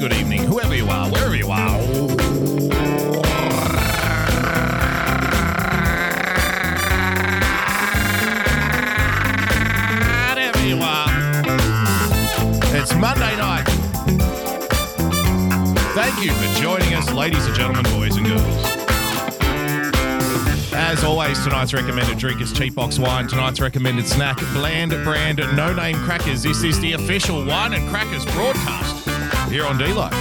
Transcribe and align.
Good 0.00 0.14
evening, 0.14 0.42
whoever 0.44 0.74
you 0.74 0.88
are, 0.88 1.10
wherever 1.10 1.36
you 1.36 1.50
are. 1.50 1.78
Wherever 10.26 10.66
you 10.66 10.78
are. 10.80 11.06
It's 12.74 12.94
Monday 12.94 13.36
night. 13.36 13.66
Thank 15.92 16.24
you 16.24 16.32
for 16.32 16.62
joining 16.62 16.94
us, 16.94 17.12
ladies 17.12 17.44
and 17.44 17.54
gentlemen, 17.54 17.84
boys 17.92 18.16
and 18.16 18.26
girls. 18.26 18.66
As 20.72 21.04
always, 21.04 21.44
tonight's 21.44 21.74
recommended 21.74 22.16
drink 22.16 22.40
is 22.40 22.54
Cheap 22.54 22.74
Box 22.74 22.98
Wine. 22.98 23.28
Tonight's 23.28 23.60
recommended 23.60 24.08
snack, 24.08 24.38
Bland 24.54 24.92
Brand 25.04 25.40
No 25.54 25.74
Name 25.74 25.96
Crackers. 25.98 26.42
This 26.42 26.62
is 26.62 26.80
the 26.80 26.94
official 26.94 27.44
Wine 27.44 27.74
and 27.74 27.86
Crackers 27.90 28.24
broadcast 28.24 28.99
here 29.50 29.66
on 29.66 29.76
D 29.76 29.92
Live. 29.92 30.12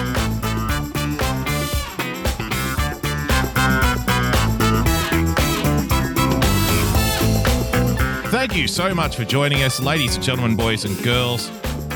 Thank 8.31 8.55
you 8.55 8.67
so 8.67 8.95
much 8.95 9.15
for 9.15 9.25
joining 9.25 9.63
us, 9.63 9.79
ladies 9.79 10.15
and 10.15 10.23
gentlemen, 10.23 10.55
boys 10.55 10.85
and 10.85 11.01
girls. 11.03 11.51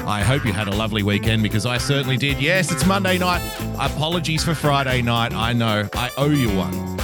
I 0.05 0.21
hope 0.21 0.45
you 0.45 0.51
had 0.51 0.67
a 0.67 0.75
lovely 0.75 1.01
weekend 1.01 1.41
because 1.41 1.65
I 1.65 1.77
certainly 1.77 2.17
did. 2.17 2.39
Yes, 2.41 2.71
it's 2.71 2.85
Monday 2.85 3.17
night. 3.17 3.41
Apologies 3.79 4.43
for 4.43 4.53
Friday 4.53 5.01
night. 5.01 5.33
I 5.33 5.53
know. 5.53 5.87
I 5.93 6.11
owe 6.17 6.29
you 6.29 6.49
one. 6.55 6.97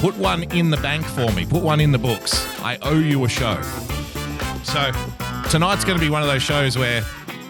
Put 0.00 0.16
one 0.16 0.44
in 0.44 0.70
the 0.70 0.78
bank 0.78 1.04
for 1.04 1.30
me. 1.32 1.44
Put 1.46 1.62
one 1.62 1.80
in 1.80 1.92
the 1.92 1.98
books. 1.98 2.48
I 2.60 2.78
owe 2.82 2.98
you 2.98 3.24
a 3.24 3.28
show. 3.28 3.60
So 4.62 4.90
tonight's 5.50 5.84
going 5.84 5.98
to 5.98 6.04
be 6.04 6.10
one 6.10 6.22
of 6.22 6.28
those 6.28 6.42
shows 6.42 6.78
where, 6.78 7.04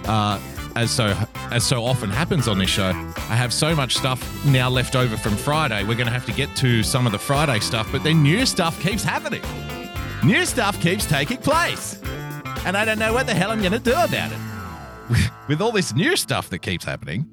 uh, 0.07 0.39
as 0.77 0.91
so 0.91 1.15
as 1.51 1.65
so 1.65 1.85
often 1.85 2.11
happens 2.11 2.49
on 2.49 2.59
this 2.59 2.71
show, 2.71 2.91
I 2.91 3.37
have 3.37 3.53
so 3.53 3.75
much 3.75 3.97
stuff 3.97 4.45
now 4.45 4.69
left 4.69 4.97
over 4.97 5.17
from 5.17 5.37
Friday. 5.37 5.83
We're 5.85 5.95
going 5.95 6.07
to 6.07 6.13
have 6.13 6.27
to 6.27 6.33
get 6.33 6.55
to 6.57 6.83
some 6.83 7.07
of 7.07 7.13
the 7.13 7.19
Friday 7.19 7.61
stuff, 7.61 7.91
but 7.93 8.03
then 8.03 8.23
new 8.23 8.45
stuff 8.47 8.81
keeps 8.83 9.05
happening. 9.05 9.43
New 10.25 10.45
stuff 10.45 10.81
keeps 10.81 11.07
taking 11.07 11.37
place, 11.39 12.01
and 12.65 12.77
I 12.77 12.85
don't 12.85 12.99
know 12.99 13.13
what 13.13 13.27
the 13.27 13.35
hell 13.35 13.51
I'm 13.51 13.61
going 13.61 13.73
to 13.73 13.79
do 13.79 13.93
about 13.93 14.33
it. 14.33 15.31
With 15.49 15.61
all 15.61 15.73
this 15.73 15.95
new 15.95 16.17
stuff 16.17 16.51
that 16.51 16.61
keeps 16.61 16.85
happening, 16.85 17.29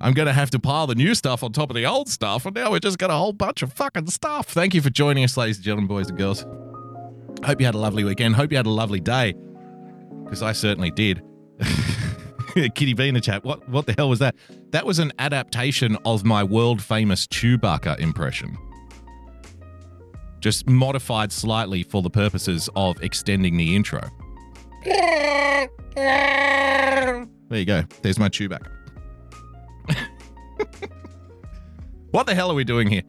I'm 0.00 0.14
going 0.14 0.26
to 0.26 0.32
have 0.32 0.50
to 0.50 0.58
pile 0.58 0.86
the 0.86 0.94
new 0.94 1.14
stuff 1.14 1.42
on 1.42 1.52
top 1.52 1.70
of 1.70 1.76
the 1.76 1.84
old 1.84 2.08
stuff, 2.08 2.46
and 2.46 2.54
now 2.54 2.70
we're 2.70 2.80
just 2.80 2.98
got 2.98 3.10
a 3.10 3.14
whole 3.14 3.34
bunch 3.34 3.62
of 3.62 3.72
fucking 3.74 4.06
stuff. 4.08 4.48
Thank 4.48 4.74
you 4.74 4.80
for 4.80 4.90
joining 4.90 5.24
us, 5.24 5.36
ladies 5.36 5.56
and 5.56 5.64
gentlemen, 5.64 5.88
boys 5.88 6.08
and 6.08 6.18
girls. 6.18 6.46
Hope 7.44 7.60
you 7.60 7.66
had 7.66 7.74
a 7.74 7.78
lovely 7.78 8.04
weekend. 8.04 8.34
Hope 8.34 8.50
you 8.50 8.56
had 8.56 8.66
a 8.66 8.70
lovely 8.70 9.00
day, 9.00 9.34
because 10.24 10.42
I 10.42 10.52
certainly 10.52 10.90
did. 10.90 11.22
Kitty 12.68 12.94
Bean 12.94 13.08
in 13.08 13.14
the 13.14 13.20
chat. 13.20 13.44
What 13.44 13.68
what 13.68 13.86
the 13.86 13.94
hell 13.96 14.08
was 14.08 14.18
that? 14.18 14.34
That 14.70 14.86
was 14.86 14.98
an 14.98 15.12
adaptation 15.18 15.96
of 16.04 16.24
my 16.24 16.44
world 16.44 16.82
famous 16.82 17.26
Chewbacca 17.26 17.98
impression. 17.98 18.56
Just 20.40 20.68
modified 20.68 21.32
slightly 21.32 21.82
for 21.82 22.02
the 22.02 22.10
purposes 22.10 22.68
of 22.74 23.02
extending 23.02 23.56
the 23.56 23.76
intro. 23.76 24.00
There 25.94 27.28
you 27.50 27.64
go. 27.64 27.82
There's 28.02 28.18
my 28.18 28.28
Chewbacca. 28.28 28.68
what 32.10 32.26
the 32.26 32.34
hell 32.34 32.50
are 32.50 32.54
we 32.54 32.64
doing 32.64 32.88
here? 32.88 33.02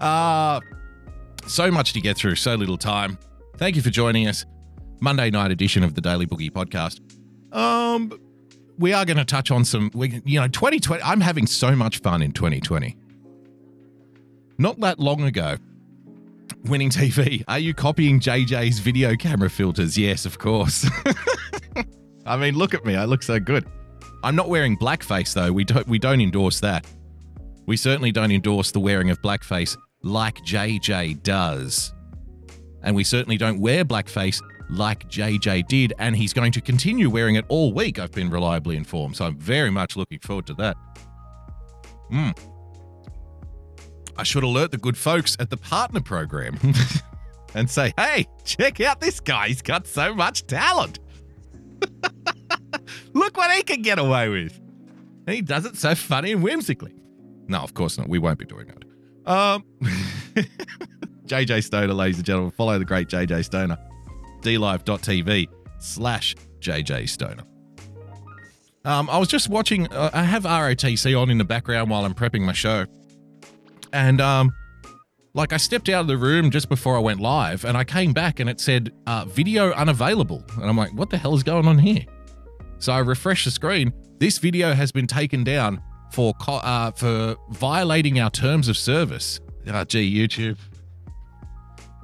Uh 0.00 0.60
so 1.46 1.70
much 1.70 1.92
to 1.92 2.00
get 2.00 2.16
through, 2.16 2.34
so 2.34 2.54
little 2.54 2.76
time. 2.76 3.18
Thank 3.56 3.76
you 3.76 3.82
for 3.82 3.90
joining 3.90 4.26
us. 4.28 4.44
Monday 5.00 5.30
night 5.30 5.50
edition 5.50 5.82
of 5.82 5.94
the 5.94 6.00
Daily 6.00 6.26
Boogie 6.26 6.50
podcast. 6.50 7.00
Um 7.56 8.12
we 8.78 8.92
are 8.92 9.04
going 9.04 9.16
to 9.16 9.24
touch 9.24 9.50
on 9.50 9.64
some 9.64 9.90
we, 9.94 10.20
you 10.24 10.40
know 10.40 10.48
2020 10.48 11.02
I'm 11.02 11.20
having 11.20 11.46
so 11.46 11.74
much 11.74 11.98
fun 11.98 12.22
in 12.22 12.32
2020. 12.32 12.96
Not 14.58 14.80
that 14.80 14.98
long 14.98 15.22
ago, 15.22 15.56
Winning 16.64 16.90
TV, 16.90 17.44
are 17.48 17.58
you 17.58 17.74
copying 17.74 18.20
JJ's 18.20 18.78
video 18.78 19.14
camera 19.14 19.50
filters? 19.50 19.98
Yes, 19.98 20.24
of 20.24 20.38
course. 20.38 20.88
I 22.26 22.36
mean, 22.36 22.56
look 22.56 22.74
at 22.74 22.84
me. 22.84 22.96
I 22.96 23.04
look 23.04 23.22
so 23.22 23.38
good. 23.38 23.66
I'm 24.24 24.34
not 24.34 24.48
wearing 24.48 24.76
blackface 24.76 25.34
though. 25.34 25.52
We 25.52 25.64
don't 25.64 25.86
we 25.86 25.98
don't 25.98 26.20
endorse 26.20 26.60
that. 26.60 26.86
We 27.66 27.76
certainly 27.76 28.12
don't 28.12 28.30
endorse 28.30 28.70
the 28.70 28.80
wearing 28.80 29.10
of 29.10 29.20
blackface 29.22 29.76
like 30.02 30.36
JJ 30.38 31.22
does. 31.22 31.92
And 32.82 32.94
we 32.94 33.04
certainly 33.04 33.36
don't 33.36 33.60
wear 33.60 33.84
blackface 33.84 34.40
like 34.68 35.08
JJ 35.08 35.68
did, 35.68 35.92
and 35.98 36.16
he's 36.16 36.32
going 36.32 36.52
to 36.52 36.60
continue 36.60 37.08
wearing 37.08 37.36
it 37.36 37.44
all 37.48 37.72
week, 37.72 37.98
I've 37.98 38.12
been 38.12 38.30
reliably 38.30 38.76
informed. 38.76 39.16
So 39.16 39.26
I'm 39.26 39.38
very 39.38 39.70
much 39.70 39.96
looking 39.96 40.18
forward 40.20 40.46
to 40.46 40.54
that. 40.54 40.76
Hmm. 42.10 42.30
I 44.18 44.22
should 44.22 44.44
alert 44.44 44.70
the 44.70 44.78
good 44.78 44.96
folks 44.96 45.36
at 45.40 45.50
the 45.50 45.56
partner 45.56 46.00
program 46.00 46.58
and 47.54 47.70
say, 47.70 47.92
hey, 47.98 48.26
check 48.44 48.80
out 48.80 49.00
this 49.00 49.20
guy. 49.20 49.48
He's 49.48 49.62
got 49.62 49.86
so 49.86 50.14
much 50.14 50.46
talent. 50.46 50.98
Look 53.12 53.36
what 53.36 53.50
he 53.50 53.62
can 53.62 53.82
get 53.82 53.98
away 53.98 54.28
with. 54.28 54.58
And 55.26 55.34
he 55.34 55.42
does 55.42 55.66
it 55.66 55.76
so 55.76 55.94
funny 55.94 56.32
and 56.32 56.42
whimsically. 56.42 56.94
No, 57.48 57.60
of 57.60 57.74
course 57.74 57.98
not. 57.98 58.08
We 58.08 58.18
won't 58.18 58.38
be 58.38 58.46
doing 58.46 58.68
that. 58.68 59.30
Um, 59.30 59.64
JJ 61.26 61.64
Stoner, 61.64 61.92
ladies 61.92 62.16
and 62.16 62.24
gentlemen. 62.24 62.52
Follow 62.52 62.78
the 62.78 62.84
great 62.84 63.08
JJ 63.08 63.44
Stoner. 63.44 63.76
DLive.tv 64.46 65.48
slash 65.78 66.36
JJ 66.60 67.08
Stoner. 67.08 67.42
Um, 68.84 69.10
I 69.10 69.18
was 69.18 69.28
just 69.28 69.48
watching, 69.48 69.88
uh, 69.88 70.10
I 70.12 70.22
have 70.22 70.44
ROTC 70.44 71.20
on 71.20 71.28
in 71.28 71.38
the 71.38 71.44
background 71.44 71.90
while 71.90 72.04
I'm 72.04 72.14
prepping 72.14 72.42
my 72.42 72.52
show. 72.52 72.86
And 73.92 74.20
um, 74.20 74.52
like 75.34 75.52
I 75.52 75.56
stepped 75.56 75.88
out 75.88 76.02
of 76.02 76.06
the 76.06 76.16
room 76.16 76.50
just 76.50 76.68
before 76.68 76.96
I 76.96 77.00
went 77.00 77.20
live, 77.20 77.64
and 77.64 77.76
I 77.76 77.82
came 77.82 78.12
back 78.12 78.38
and 78.38 78.48
it 78.48 78.60
said 78.60 78.92
uh, 79.06 79.24
video 79.24 79.72
unavailable, 79.72 80.44
and 80.56 80.64
I'm 80.64 80.76
like, 80.76 80.92
what 80.94 81.10
the 81.10 81.18
hell 81.18 81.34
is 81.34 81.42
going 81.42 81.66
on 81.66 81.78
here? 81.78 82.04
So 82.78 82.92
I 82.92 82.98
refreshed 83.00 83.44
the 83.44 83.50
screen. 83.50 83.92
This 84.18 84.38
video 84.38 84.72
has 84.72 84.92
been 84.92 85.06
taken 85.06 85.42
down 85.42 85.82
for 86.12 86.32
co- 86.34 86.54
uh, 86.54 86.92
for 86.92 87.36
violating 87.50 88.20
our 88.20 88.30
terms 88.30 88.68
of 88.68 88.76
service. 88.76 89.40
Ah, 89.68 89.84
gee, 89.84 90.10
YouTube. 90.14 90.58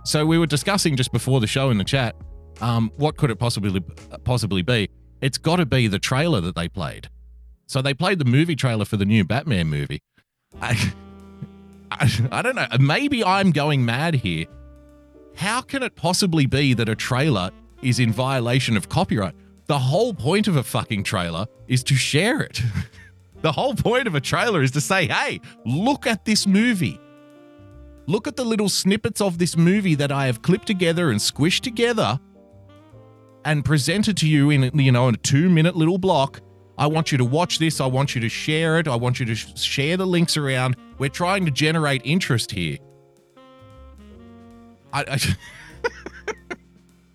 So 0.04 0.26
we 0.26 0.38
were 0.38 0.46
discussing 0.46 0.96
just 0.96 1.12
before 1.12 1.40
the 1.40 1.46
show 1.46 1.70
in 1.70 1.78
the 1.78 1.84
chat. 1.84 2.16
Um, 2.62 2.92
what 2.96 3.16
could 3.16 3.30
it 3.30 3.40
possibly 3.40 3.82
possibly 4.24 4.62
be? 4.62 4.88
It's 5.20 5.36
got 5.36 5.56
to 5.56 5.66
be 5.66 5.88
the 5.88 5.98
trailer 5.98 6.40
that 6.40 6.54
they 6.54 6.68
played. 6.68 7.10
So 7.66 7.82
they 7.82 7.92
played 7.92 8.20
the 8.20 8.24
movie 8.24 8.54
trailer 8.54 8.84
for 8.84 8.96
the 8.96 9.04
new 9.04 9.24
Batman 9.24 9.66
movie. 9.66 10.00
I, 10.60 10.92
I, 11.90 12.28
I 12.30 12.42
don't 12.42 12.54
know. 12.54 12.66
Maybe 12.78 13.24
I'm 13.24 13.50
going 13.50 13.84
mad 13.84 14.14
here. 14.14 14.46
How 15.34 15.60
can 15.60 15.82
it 15.82 15.96
possibly 15.96 16.46
be 16.46 16.72
that 16.74 16.88
a 16.88 16.94
trailer 16.94 17.50
is 17.82 17.98
in 17.98 18.12
violation 18.12 18.76
of 18.76 18.88
copyright? 18.88 19.34
The 19.66 19.78
whole 19.78 20.14
point 20.14 20.46
of 20.46 20.56
a 20.56 20.62
fucking 20.62 21.02
trailer 21.02 21.46
is 21.66 21.82
to 21.84 21.94
share 21.96 22.40
it. 22.42 22.62
the 23.40 23.52
whole 23.52 23.74
point 23.74 24.06
of 24.06 24.14
a 24.14 24.20
trailer 24.20 24.62
is 24.62 24.70
to 24.72 24.80
say, 24.80 25.08
hey, 25.08 25.40
look 25.64 26.06
at 26.06 26.24
this 26.24 26.46
movie. 26.46 27.00
Look 28.06 28.28
at 28.28 28.36
the 28.36 28.44
little 28.44 28.68
snippets 28.68 29.20
of 29.20 29.38
this 29.38 29.56
movie 29.56 29.94
that 29.96 30.12
I 30.12 30.26
have 30.26 30.42
clipped 30.42 30.66
together 30.66 31.10
and 31.10 31.18
squished 31.18 31.60
together 31.62 32.20
and 33.44 33.64
presented 33.64 34.16
to 34.18 34.28
you 34.28 34.50
in 34.50 34.78
you 34.78 34.92
know 34.92 35.08
in 35.08 35.14
a 35.14 35.18
2 35.18 35.48
minute 35.48 35.76
little 35.76 35.98
block. 35.98 36.40
I 36.78 36.86
want 36.86 37.12
you 37.12 37.18
to 37.18 37.24
watch 37.24 37.58
this, 37.58 37.80
I 37.80 37.86
want 37.86 38.14
you 38.14 38.20
to 38.22 38.28
share 38.28 38.78
it, 38.78 38.88
I 38.88 38.96
want 38.96 39.20
you 39.20 39.26
to 39.26 39.34
sh- 39.34 39.46
share 39.56 39.96
the 39.96 40.06
links 40.06 40.36
around. 40.36 40.76
We're 40.98 41.10
trying 41.10 41.44
to 41.44 41.50
generate 41.50 42.02
interest 42.04 42.50
here. 42.50 42.78
I 44.92 45.04
I, 45.08 45.18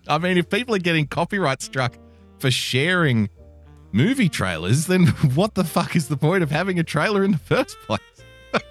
I 0.16 0.18
mean 0.20 0.38
if 0.38 0.50
people 0.50 0.76
are 0.76 0.80
getting 0.80 1.08
copyright 1.08 1.62
struck 1.62 1.98
for 2.40 2.52
sharing 2.52 3.30
movie 3.92 4.30
trailers, 4.30 4.86
then 4.88 5.08
what 5.36 5.56
the 5.56 5.64
fuck 5.64 5.96
is 5.96 6.08
the 6.08 6.18
point 6.18 6.44
of 6.44 6.52
having 6.52 6.80
a 6.80 6.84
trailer 6.84 7.24
in 7.24 7.32
the 7.32 7.38
first 7.38 7.78
place? 7.86 8.02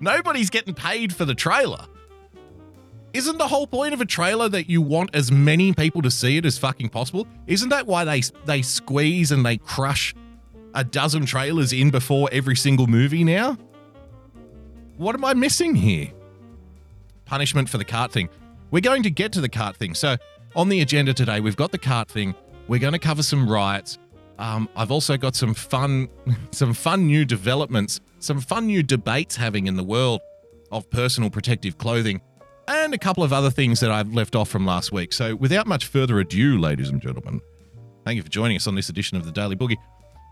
Nobody's 0.00 0.50
getting 0.50 0.74
paid 0.74 1.14
for 1.14 1.24
the 1.24 1.34
trailer. 1.34 1.86
Isn't 3.12 3.36
the 3.36 3.48
whole 3.48 3.66
point 3.66 3.92
of 3.92 4.00
a 4.00 4.06
trailer 4.06 4.48
that 4.48 4.70
you 4.70 4.80
want 4.80 5.10
as 5.14 5.30
many 5.30 5.74
people 5.74 6.00
to 6.00 6.10
see 6.10 6.38
it 6.38 6.46
as 6.46 6.56
fucking 6.56 6.88
possible? 6.88 7.26
Isn't 7.46 7.68
that 7.68 7.86
why 7.86 8.04
they 8.04 8.22
they 8.46 8.62
squeeze 8.62 9.32
and 9.32 9.44
they 9.44 9.58
crush 9.58 10.14
a 10.74 10.82
dozen 10.82 11.26
trailers 11.26 11.74
in 11.74 11.90
before 11.90 12.30
every 12.32 12.56
single 12.56 12.86
movie 12.86 13.22
now? 13.22 13.58
What 14.96 15.14
am 15.14 15.24
I 15.26 15.34
missing 15.34 15.74
here? 15.74 16.10
Punishment 17.26 17.68
for 17.68 17.76
the 17.76 17.84
cart 17.84 18.12
thing. 18.12 18.30
We're 18.70 18.80
going 18.80 19.02
to 19.02 19.10
get 19.10 19.32
to 19.32 19.42
the 19.42 19.48
cart 19.48 19.76
thing. 19.76 19.94
So, 19.94 20.16
on 20.56 20.70
the 20.70 20.80
agenda 20.80 21.12
today, 21.12 21.40
we've 21.40 21.56
got 21.56 21.70
the 21.70 21.78
cart 21.78 22.08
thing. 22.10 22.34
We're 22.68 22.80
going 22.80 22.94
to 22.94 22.98
cover 22.98 23.22
some 23.22 23.48
riots. 23.48 23.98
Um, 24.38 24.68
I've 24.74 24.90
also 24.90 25.18
got 25.18 25.36
some 25.36 25.52
fun, 25.52 26.08
some 26.50 26.72
fun 26.72 27.06
new 27.06 27.26
developments, 27.26 28.00
some 28.20 28.40
fun 28.40 28.66
new 28.66 28.82
debates 28.82 29.36
having 29.36 29.66
in 29.66 29.76
the 29.76 29.84
world 29.84 30.22
of 30.70 30.88
personal 30.88 31.28
protective 31.28 31.76
clothing, 31.76 32.22
and 32.68 32.94
a 32.94 32.98
couple 32.98 33.22
of 33.22 33.32
other 33.32 33.50
things 33.50 33.80
that 33.80 33.90
I've 33.90 34.12
left 34.12 34.34
off 34.34 34.48
from 34.48 34.66
last 34.66 34.92
week. 34.92 35.12
So, 35.12 35.34
without 35.34 35.66
much 35.66 35.86
further 35.86 36.18
ado, 36.20 36.58
ladies 36.58 36.88
and 36.88 37.00
gentlemen, 37.00 37.40
thank 38.04 38.16
you 38.16 38.22
for 38.22 38.28
joining 38.28 38.56
us 38.56 38.66
on 38.66 38.74
this 38.74 38.88
edition 38.88 39.16
of 39.16 39.24
the 39.24 39.32
Daily 39.32 39.56
Boogie. 39.56 39.76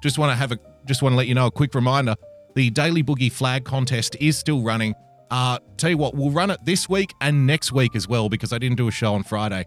Just 0.02 0.18
want 0.18 0.30
to 0.30 0.36
have 0.36 0.52
a, 0.52 0.58
just 0.86 1.02
want 1.02 1.12
to 1.12 1.16
let 1.16 1.26
you 1.26 1.34
know 1.34 1.46
a 1.46 1.50
quick 1.50 1.74
reminder: 1.74 2.14
the 2.54 2.70
Daily 2.70 3.02
Boogie 3.02 3.32
flag 3.32 3.64
contest 3.64 4.16
is 4.20 4.38
still 4.38 4.62
running. 4.62 4.94
Uh, 5.30 5.58
tell 5.76 5.90
you 5.90 5.98
what, 5.98 6.14
we'll 6.14 6.30
run 6.30 6.50
it 6.50 6.58
this 6.64 6.88
week 6.88 7.14
and 7.20 7.46
next 7.46 7.72
week 7.72 7.94
as 7.94 8.08
well 8.08 8.28
because 8.28 8.52
I 8.52 8.58
didn't 8.58 8.76
do 8.76 8.88
a 8.88 8.90
show 8.90 9.14
on 9.14 9.22
Friday, 9.22 9.66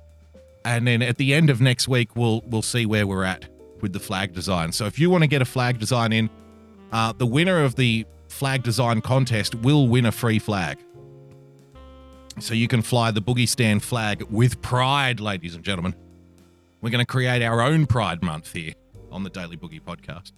and 0.66 0.88
then 0.88 1.02
at 1.02 1.18
the 1.18 1.34
end 1.34 1.50
of 1.50 1.62
next 1.62 1.88
week 1.88 2.16
we'll 2.16 2.42
we'll 2.48 2.62
see 2.62 2.86
where 2.86 3.08
we're 3.08 3.24
at 3.24 3.48
with 3.82 3.94
the 3.94 4.00
flag 4.00 4.34
design. 4.34 4.72
So 4.72 4.86
if 4.86 4.98
you 4.98 5.10
want 5.10 5.24
to 5.24 5.28
get 5.28 5.42
a 5.42 5.46
flag 5.46 5.78
design 5.78 6.14
in, 6.14 6.30
uh, 6.92 7.14
the 7.14 7.26
winner 7.26 7.64
of 7.64 7.76
the 7.76 8.06
flag 8.30 8.64
design 8.64 9.02
contest 9.02 9.56
will 9.56 9.88
win 9.88 10.06
a 10.06 10.12
free 10.12 10.40
flag. 10.40 10.78
So 12.40 12.54
you 12.54 12.68
can 12.68 12.82
fly 12.82 13.12
the 13.12 13.22
Boogie 13.22 13.48
Stan 13.48 13.80
flag 13.80 14.24
with 14.30 14.62
pride, 14.62 15.20
ladies 15.20 15.56
and 15.56 15.64
gentlemen. 15.64 15.96
We're 16.82 16.90
going 16.90 17.06
to 17.06 17.10
create 17.10 17.42
our 17.42 17.62
own 17.62 17.86
Pride 17.86 18.22
Month 18.22 18.52
here 18.54 18.74
on 19.12 19.24
the 19.24 19.30
Daily 19.30 19.56
Boogie 19.56 19.82
podcast. 19.82 20.32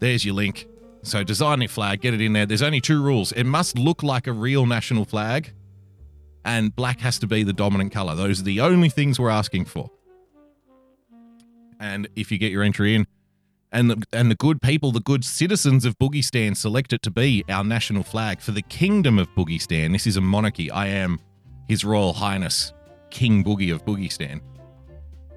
There's 0.00 0.24
your 0.24 0.34
link. 0.34 0.66
So 1.02 1.22
design 1.22 1.60
your 1.60 1.68
flag, 1.68 2.00
get 2.00 2.14
it 2.14 2.20
in 2.20 2.32
there. 2.32 2.46
There's 2.46 2.62
only 2.62 2.80
two 2.80 3.02
rules. 3.02 3.32
It 3.32 3.44
must 3.44 3.78
look 3.78 4.02
like 4.02 4.26
a 4.26 4.32
real 4.32 4.66
national 4.66 5.04
flag, 5.04 5.52
and 6.44 6.74
black 6.74 7.00
has 7.00 7.18
to 7.20 7.26
be 7.26 7.42
the 7.42 7.52
dominant 7.52 7.92
color. 7.92 8.14
Those 8.14 8.40
are 8.40 8.44
the 8.44 8.60
only 8.60 8.88
things 8.88 9.20
we're 9.20 9.30
asking 9.30 9.66
for. 9.66 9.90
And 11.78 12.08
if 12.16 12.32
you 12.32 12.38
get 12.38 12.52
your 12.52 12.62
entry 12.62 12.94
in, 12.94 13.06
and 13.72 13.90
the, 13.90 14.02
and 14.12 14.30
the 14.30 14.34
good 14.34 14.60
people, 14.60 14.92
the 14.92 15.00
good 15.00 15.24
citizens 15.24 15.84
of 15.84 15.98
Boogie 15.98 16.22
Stan 16.22 16.54
select 16.54 16.92
it 16.92 17.02
to 17.02 17.10
be 17.10 17.44
our 17.48 17.64
national 17.64 18.02
flag 18.02 18.40
for 18.40 18.52
the 18.52 18.62
kingdom 18.62 19.18
of 19.18 19.28
Boogie 19.34 19.60
Stan. 19.60 19.92
This 19.92 20.06
is 20.06 20.16
a 20.16 20.20
monarchy. 20.20 20.70
I 20.70 20.88
am 20.88 21.18
His 21.68 21.84
Royal 21.84 22.12
Highness 22.12 22.72
King 23.10 23.42
Boogie 23.42 23.72
of 23.72 23.84
Boogie 23.84 24.12
Stan. 24.12 24.40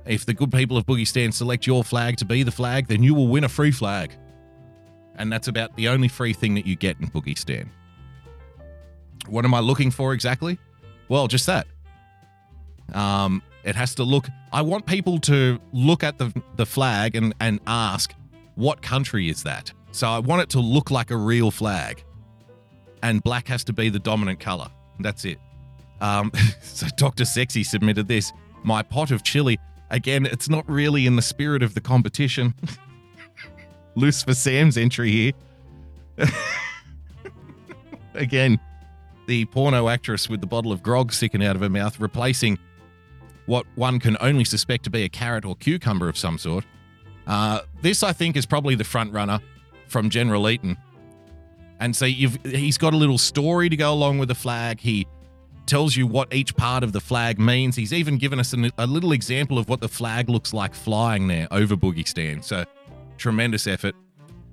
If 0.06 0.26
the 0.26 0.34
good 0.34 0.52
people 0.52 0.78
of 0.78 0.86
Boogie 0.86 1.08
Stan 1.08 1.32
select 1.32 1.66
your 1.66 1.84
flag 1.84 2.18
to 2.18 2.26
be 2.26 2.44
the 2.44 2.52
flag, 2.52 2.88
then 2.88 3.02
you 3.02 3.16
will 3.16 3.28
win 3.28 3.46
a 3.46 3.50
free 3.50 3.72
flag. 3.72 4.12
And 5.16 5.32
that's 5.32 5.48
about 5.48 5.76
the 5.78 5.88
only 5.88 6.10
free 6.10 6.34
thing 6.34 6.56
that 6.56 6.68
you 6.68 6.76
get 6.76 7.00
in 7.00 7.10
Boogie 7.10 7.38
Stan. 7.38 7.72
What 9.28 9.46
am 9.46 9.54
I 9.54 9.62
looking 9.62 9.92
for 9.92 10.14
exactly? 10.14 10.60
Well, 11.08 11.28
just 11.28 11.46
that. 11.46 11.68
Um, 12.94 13.42
it 13.64 13.76
has 13.76 13.96
to 13.96 14.04
look. 14.04 14.28
I 14.52 14.62
want 14.62 14.86
people 14.86 15.20
to 15.22 15.60
look 15.72 16.04
at 16.04 16.18
the 16.18 16.32
the 16.56 16.66
flag 16.66 17.16
and 17.16 17.34
and 17.40 17.60
ask, 17.66 18.14
what 18.56 18.82
country 18.82 19.30
is 19.30 19.44
that? 19.44 19.72
So 19.92 20.08
I 20.08 20.20
want 20.20 20.42
it 20.42 20.50
to 20.50 20.60
look 20.60 20.92
like 20.92 21.12
a 21.12 21.18
real 21.18 21.52
flag, 21.52 22.04
and 23.02 23.24
black 23.24 23.48
has 23.48 23.64
to 23.66 23.74
be 23.74 23.90
the 23.90 24.00
dominant 24.00 24.40
color. 24.40 24.68
That's 25.00 25.26
it. 25.26 25.38
Um, 26.02 26.32
so 26.62 26.88
Dr. 26.98 27.26
Sexy 27.26 27.64
submitted 27.64 28.08
this. 28.08 28.34
My 28.64 28.82
pot 28.82 29.12
of 29.12 29.24
chili. 29.24 29.60
Again, 29.92 30.26
it's 30.26 30.50
not 30.50 30.68
really 30.68 31.06
in 31.06 31.16
the 31.16 31.22
spirit 31.22 31.62
of 31.62 31.76
the 31.76 31.82
competition. 31.82 32.54
Loose 33.96 34.24
for 34.24 34.34
Sam's 34.34 34.78
entry 34.78 35.12
here. 35.12 35.32
Again, 38.16 38.60
the 39.28 39.46
porno 39.46 39.88
actress 39.88 40.30
with 40.30 40.42
the 40.42 40.48
bottle 40.48 40.72
of 40.72 40.82
grog 40.82 41.14
sticking 41.14 41.44
out 41.44 41.56
of 41.56 41.62
her 41.62 41.70
mouth, 41.70 42.00
replacing 42.00 42.58
what 43.46 43.66
one 43.76 44.00
can 44.00 44.18
only 44.20 44.44
suspect 44.44 44.84
to 44.86 44.90
be 44.90 45.04
a 45.04 45.10
carrot 45.10 45.46
or 45.46 45.56
cucumber 45.56 46.10
of 46.10 46.18
some 46.18 46.38
sort. 46.38 46.66
Uh, 47.28 47.62
this, 47.82 48.04
I 48.04 48.14
think, 48.14 48.36
is 48.36 48.46
probably 48.46 48.76
the 48.76 48.84
front 48.84 49.14
runner 49.14 49.40
from 49.88 50.10
General 50.10 50.50
Eaton. 50.50 50.78
And 51.80 51.96
so 51.96 52.06
he's 52.06 52.78
got 52.78 52.94
a 52.94 52.98
little 52.98 53.18
story 53.18 53.70
to 53.70 53.76
go 53.76 53.92
along 53.92 54.18
with 54.20 54.30
the 54.30 54.36
flag. 54.36 54.80
He 54.80 55.08
tells 55.66 55.96
you 55.96 56.08
what 56.08 56.34
each 56.34 56.56
part 56.56 56.84
of 56.84 56.94
the 56.94 57.02
flag 57.02 57.40
means. 57.40 57.76
He's 57.76 57.94
even 57.94 58.18
given 58.18 58.40
us 58.40 58.54
an, 58.54 58.72
a 58.78 58.88
little 58.88 59.12
example 59.12 59.58
of 59.58 59.68
what 59.68 59.82
the 59.82 59.90
flag 59.90 60.30
looks 60.30 60.54
like 60.54 60.74
flying 60.74 61.28
there 61.28 61.48
over 61.52 61.76
Boogie 61.76 62.08
Stan. 62.08 62.42
So 62.42 62.66
tremendous 63.18 63.68
effort. 63.68 63.96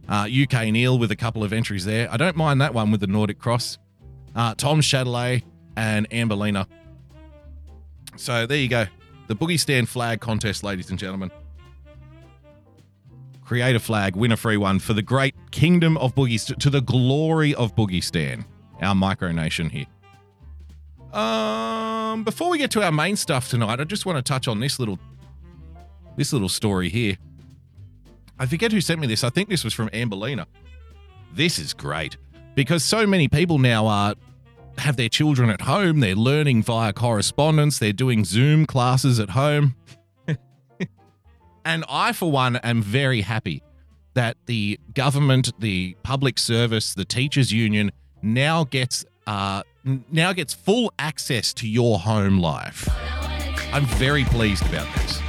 Uh, 0.08 0.28
UK 0.30 0.64
Neil 0.72 0.98
with 0.98 1.10
a 1.10 1.16
couple 1.16 1.44
of 1.44 1.52
entries 1.52 1.84
there. 1.84 2.10
I 2.10 2.16
don't 2.16 2.36
mind 2.36 2.60
that 2.60 2.74
one 2.74 2.90
with 2.90 3.00
the 3.00 3.06
Nordic 3.06 3.38
Cross. 3.38 3.78
Uh, 4.34 4.54
Tom 4.54 4.80
Chatelet 4.80 5.44
and 5.76 6.08
Amberlina. 6.10 6.66
So 8.16 8.46
there 8.46 8.58
you 8.58 8.68
go. 8.68 8.86
The 9.28 9.36
Boogie 9.36 9.60
Stan 9.60 9.86
flag 9.86 10.20
contest, 10.20 10.64
ladies 10.64 10.90
and 10.90 10.98
gentlemen. 10.98 11.30
Create 13.52 13.76
a 13.76 13.80
flag, 13.80 14.16
win 14.16 14.32
a 14.32 14.36
free 14.38 14.56
one 14.56 14.78
for 14.78 14.94
the 14.94 15.02
great 15.02 15.34
kingdom 15.50 15.98
of 15.98 16.14
Boogie, 16.14 16.56
to 16.56 16.70
the 16.70 16.80
glory 16.80 17.54
of 17.56 17.76
Boogie 17.76 18.02
Stan, 18.02 18.46
our 18.80 18.94
micronation 18.94 19.70
here. 19.70 19.84
Um, 21.12 22.24
before 22.24 22.48
we 22.48 22.56
get 22.56 22.70
to 22.70 22.82
our 22.82 22.90
main 22.90 23.14
stuff 23.14 23.50
tonight, 23.50 23.78
I 23.78 23.84
just 23.84 24.06
want 24.06 24.16
to 24.16 24.22
touch 24.22 24.48
on 24.48 24.58
this 24.58 24.78
little, 24.78 24.98
this 26.16 26.32
little 26.32 26.48
story 26.48 26.88
here. 26.88 27.18
I 28.38 28.46
forget 28.46 28.72
who 28.72 28.80
sent 28.80 29.00
me 29.00 29.06
this. 29.06 29.22
I 29.22 29.28
think 29.28 29.50
this 29.50 29.64
was 29.64 29.74
from 29.74 29.90
Amberlina. 29.90 30.46
This 31.34 31.58
is 31.58 31.74
great 31.74 32.16
because 32.54 32.82
so 32.82 33.06
many 33.06 33.28
people 33.28 33.58
now 33.58 33.86
are 33.86 34.14
have 34.78 34.96
their 34.96 35.10
children 35.10 35.50
at 35.50 35.60
home. 35.60 36.00
They're 36.00 36.14
learning 36.14 36.62
via 36.62 36.94
correspondence. 36.94 37.78
They're 37.78 37.92
doing 37.92 38.24
Zoom 38.24 38.64
classes 38.64 39.20
at 39.20 39.28
home. 39.28 39.74
And 41.64 41.84
I, 41.88 42.12
for 42.12 42.30
one, 42.30 42.56
am 42.56 42.82
very 42.82 43.22
happy 43.22 43.62
that 44.14 44.36
the 44.46 44.78
government, 44.94 45.52
the 45.58 45.96
public 46.02 46.38
service, 46.38 46.94
the 46.94 47.04
teachers 47.04 47.52
union 47.52 47.92
now 48.22 48.64
gets 48.64 49.04
uh, 49.26 49.62
now 50.10 50.32
gets 50.32 50.54
full 50.54 50.92
access 50.98 51.52
to 51.54 51.68
your 51.68 51.98
home 51.98 52.38
life. 52.38 52.88
I'm 53.72 53.86
very 53.86 54.24
pleased 54.24 54.64
about 54.66 54.92
this. 54.96 55.20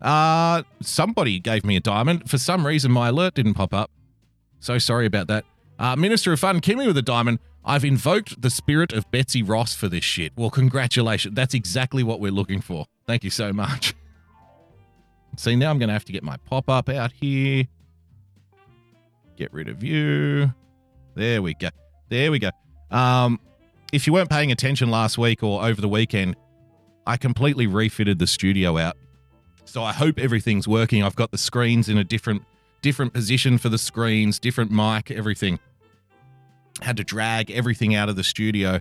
Uh, 0.00 0.62
somebody 0.80 1.40
gave 1.40 1.64
me 1.64 1.76
a 1.76 1.80
diamond. 1.80 2.30
For 2.30 2.38
some 2.38 2.66
reason, 2.66 2.92
my 2.92 3.08
alert 3.08 3.34
didn't 3.34 3.54
pop 3.54 3.74
up. 3.74 3.90
So 4.60 4.78
sorry 4.78 5.06
about 5.06 5.26
that. 5.28 5.44
Uh, 5.78 5.96
Minister 5.96 6.32
of 6.32 6.40
Fun, 6.40 6.60
Kimmy 6.60 6.86
with 6.86 6.96
a 6.96 7.02
diamond. 7.02 7.38
I've 7.64 7.84
invoked 7.84 8.40
the 8.40 8.50
spirit 8.50 8.92
of 8.92 9.10
Betsy 9.10 9.42
Ross 9.42 9.74
for 9.74 9.88
this 9.88 10.04
shit. 10.04 10.32
Well, 10.36 10.50
congratulations. 10.50 11.34
That's 11.34 11.54
exactly 11.54 12.02
what 12.02 12.20
we're 12.20 12.30
looking 12.30 12.60
for. 12.60 12.86
Thank 13.06 13.24
you 13.24 13.30
so 13.30 13.52
much. 13.52 13.94
See, 15.36 15.54
now 15.54 15.70
I'm 15.70 15.78
going 15.78 15.88
to 15.88 15.92
have 15.92 16.04
to 16.06 16.12
get 16.12 16.22
my 16.22 16.36
pop 16.38 16.68
up 16.68 16.88
out 16.88 17.12
here. 17.12 17.64
Get 19.36 19.52
rid 19.52 19.68
of 19.68 19.82
you. 19.82 20.52
There 21.14 21.42
we 21.42 21.54
go. 21.54 21.68
There 22.08 22.30
we 22.30 22.38
go. 22.38 22.50
Um, 22.90 23.38
if 23.92 24.06
you 24.06 24.12
weren't 24.12 24.30
paying 24.30 24.50
attention 24.50 24.90
last 24.90 25.18
week 25.18 25.42
or 25.42 25.64
over 25.64 25.80
the 25.80 25.88
weekend, 25.88 26.36
I 27.06 27.16
completely 27.16 27.66
refitted 27.66 28.18
the 28.18 28.26
studio 28.26 28.78
out. 28.78 28.96
So 29.64 29.82
I 29.82 29.92
hope 29.92 30.18
everything's 30.18 30.66
working. 30.66 31.02
I've 31.02 31.16
got 31.16 31.30
the 31.30 31.38
screens 31.38 31.88
in 31.88 31.98
a 31.98 32.04
different 32.04 32.42
different 32.82 33.12
position 33.12 33.58
for 33.58 33.68
the 33.68 33.78
screens, 33.78 34.38
different 34.38 34.70
mic, 34.70 35.10
everything. 35.10 35.58
Had 36.82 36.96
to 36.98 37.04
drag 37.04 37.50
everything 37.50 37.94
out 37.94 38.08
of 38.08 38.16
the 38.16 38.22
studio, 38.22 38.80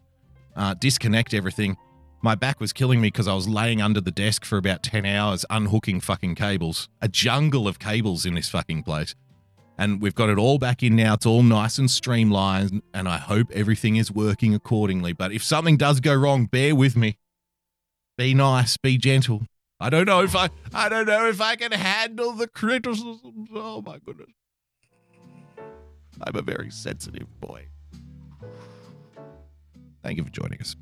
uh, 0.56 0.76
disconnect 0.76 1.34
everything. 1.34 1.78
My 2.26 2.34
back 2.34 2.60
was 2.60 2.74
killing 2.74 3.02
me 3.02 3.10
because 3.10 3.28
I 3.28 3.36
was 3.36 3.48
laying 3.48 3.84
under 3.84 4.02
the 4.02 4.10
desk 4.10 4.46
for 4.46 4.58
about 4.58 4.82
10 4.82 5.06
hours 5.06 5.46
unhooking 5.52 6.02
fucking 6.02 6.34
cables. 6.34 6.90
A 7.00 7.08
jungle 7.08 7.68
of 7.68 7.78
cables 7.78 8.26
in 8.26 8.34
this 8.34 8.50
fucking 8.50 8.82
place. 8.82 9.14
And 9.78 10.02
we've 10.02 10.16
got 10.16 10.30
it 10.32 10.40
all 10.40 10.58
back 10.58 10.82
in 10.82 10.96
now. 10.96 11.14
It's 11.14 11.28
all 11.28 11.44
nice 11.44 11.78
and 11.78 11.88
streamlined, 11.88 12.82
and 12.96 13.08
I 13.08 13.18
hope 13.18 13.52
everything 13.54 13.98
is 13.98 14.12
working 14.12 14.56
accordingly. 14.56 15.14
But 15.14 15.34
if 15.34 15.44
something 15.44 15.78
does 15.78 16.00
go 16.00 16.16
wrong, 16.16 16.48
bear 16.48 16.74
with 16.74 16.96
me. 16.96 17.20
Be 18.18 18.34
nice, 18.34 18.76
be 18.76 18.98
gentle. 18.98 19.44
I 19.80 19.92
don't 19.92 20.08
know 20.08 20.24
if 20.24 20.36
I 20.36 20.50
I 20.74 20.90
don't 20.90 21.06
know 21.06 21.30
if 21.30 21.40
I 21.40 21.56
can 21.56 21.74
handle 21.74 22.32
the 22.32 22.48
criticisms. 22.48 23.50
Oh 23.54 23.84
my 23.86 24.00
goodness. 24.04 24.32
I'm 26.24 26.36
a 26.36 26.42
very 26.42 26.72
sensitive 26.72 27.40
boy. 27.40 27.68
Thank 30.02 30.18
you 30.18 30.24
for 30.24 30.32
joining 30.32 30.60
us. 30.60 30.76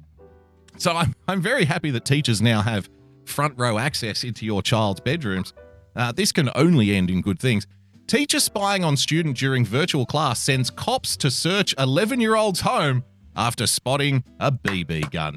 So 0.78 0.92
I'm 0.92 1.14
I'm 1.28 1.42
very 1.42 1.66
happy 1.66 1.92
that 1.92 2.06
teachers 2.06 2.42
now 2.42 2.62
have 2.62 2.90
front 3.26 3.54
row 3.58 3.78
access 3.78 4.24
into 4.24 4.46
your 4.46 4.62
child's 4.62 5.00
bedrooms. 5.00 5.54
Uh, 5.96 6.12
this 6.12 6.32
can 6.32 6.50
only 6.56 6.96
end 6.96 7.10
in 7.10 7.22
good 7.22 7.40
things. 7.40 7.68
Teacher 8.08 8.40
spying 8.40 8.84
on 8.84 8.98
student 8.98 9.38
during 9.38 9.66
virtual 9.66 10.06
class 10.06 10.42
sends 10.42 10.70
cops 10.70 11.16
to 11.18 11.32
search 11.32 11.74
11 11.78 12.20
year 12.20 12.36
old's 12.36 12.62
home 12.62 13.04
after 13.36 13.66
spotting 13.66 14.24
a 14.40 14.52
BB 14.52 15.10
gun. 15.12 15.36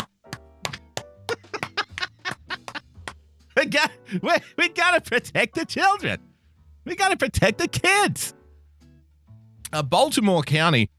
we 3.57 3.66
got 3.66 3.90
we, 4.23 4.33
we 4.59 4.69
got 4.71 5.05
to 5.05 5.11
protect 5.11 5.55
the 5.55 5.64
children. 5.64 6.21
We 6.85 6.97
got 6.97 7.11
to 7.11 7.16
protect 7.16 7.59
the 7.59 7.69
kids. 7.69 8.35
A 9.73 9.83
Baltimore 9.83 10.43
County 10.43 10.90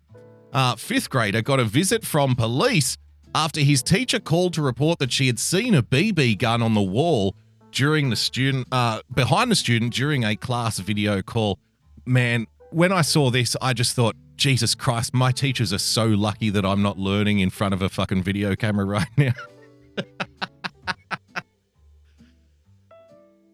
uh, 0.54 0.76
fifth 0.76 1.10
grader 1.10 1.42
got 1.42 1.60
a 1.60 1.66
visit 1.66 2.06
from 2.06 2.36
police 2.36 2.98
after 3.38 3.62
his 3.62 3.84
teacher 3.84 4.20
called 4.20 4.52
to 4.52 4.64
report 4.64 4.98
that 4.98 5.12
she 5.12 5.28
had 5.28 5.38
seen 5.38 5.76
a 5.76 5.84
BB 5.84 6.40
gun 6.40 6.64
on 6.64 6.74
the 6.74 6.82
wall 6.82 7.36
during 7.72 8.10
the 8.10 8.16
student 8.16 8.68
uh, 8.72 9.00
behind 9.14 9.52
the 9.52 9.56
student 9.56 9.94
during 9.94 10.26
a 10.26 10.36
class 10.36 10.80
video 10.80 11.22
call. 11.22 11.60
Man, 12.04 12.48
when 12.72 12.92
I 12.92 13.02
saw 13.02 13.30
this, 13.30 13.56
I 13.62 13.74
just 13.74 13.96
thought, 13.96 14.16
Jesus 14.38 14.74
Christ, 14.74 15.14
my 15.14 15.32
teachers 15.32 15.72
are 15.72 15.78
so 15.78 16.08
lucky 16.08 16.50
that 16.50 16.66
I'm 16.66 16.82
not 16.82 16.98
learning 16.98 17.38
in 17.38 17.52
front 17.52 17.76
of 17.76 17.84
a 17.84 17.90
fucking 17.90 18.24
video 18.24 18.56
camera 18.56 18.86
right 18.98 19.08
now. 19.18 19.34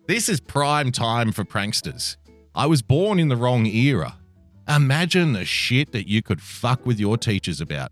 this 0.08 0.30
is 0.30 0.40
prime 0.40 0.94
time 0.94 1.34
for 1.34 1.44
pranksters. 1.44 2.16
I 2.56 2.68
was 2.68 2.82
born 2.82 3.20
in 3.20 3.28
the 3.28 3.36
wrong 3.36 3.66
era. 3.66 4.18
Imagine 4.66 5.34
the 5.34 5.44
shit 5.44 5.92
that 5.92 6.08
you 6.08 6.22
could 6.22 6.42
fuck 6.42 6.86
with 6.86 7.02
your 7.02 7.18
teachers 7.18 7.60
about. 7.60 7.92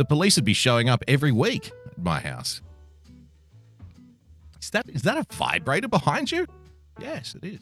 The 0.00 0.06
police 0.06 0.36
would 0.36 0.46
be 0.46 0.54
showing 0.54 0.88
up 0.88 1.04
every 1.06 1.30
week 1.30 1.72
at 1.90 1.98
my 1.98 2.20
house. 2.20 2.62
Is 4.58 4.70
that 4.70 4.88
is 4.88 5.02
that 5.02 5.18
a 5.18 5.26
vibrator 5.34 5.88
behind 5.88 6.32
you? 6.32 6.46
Yes, 6.98 7.34
it 7.34 7.44
is. 7.46 7.60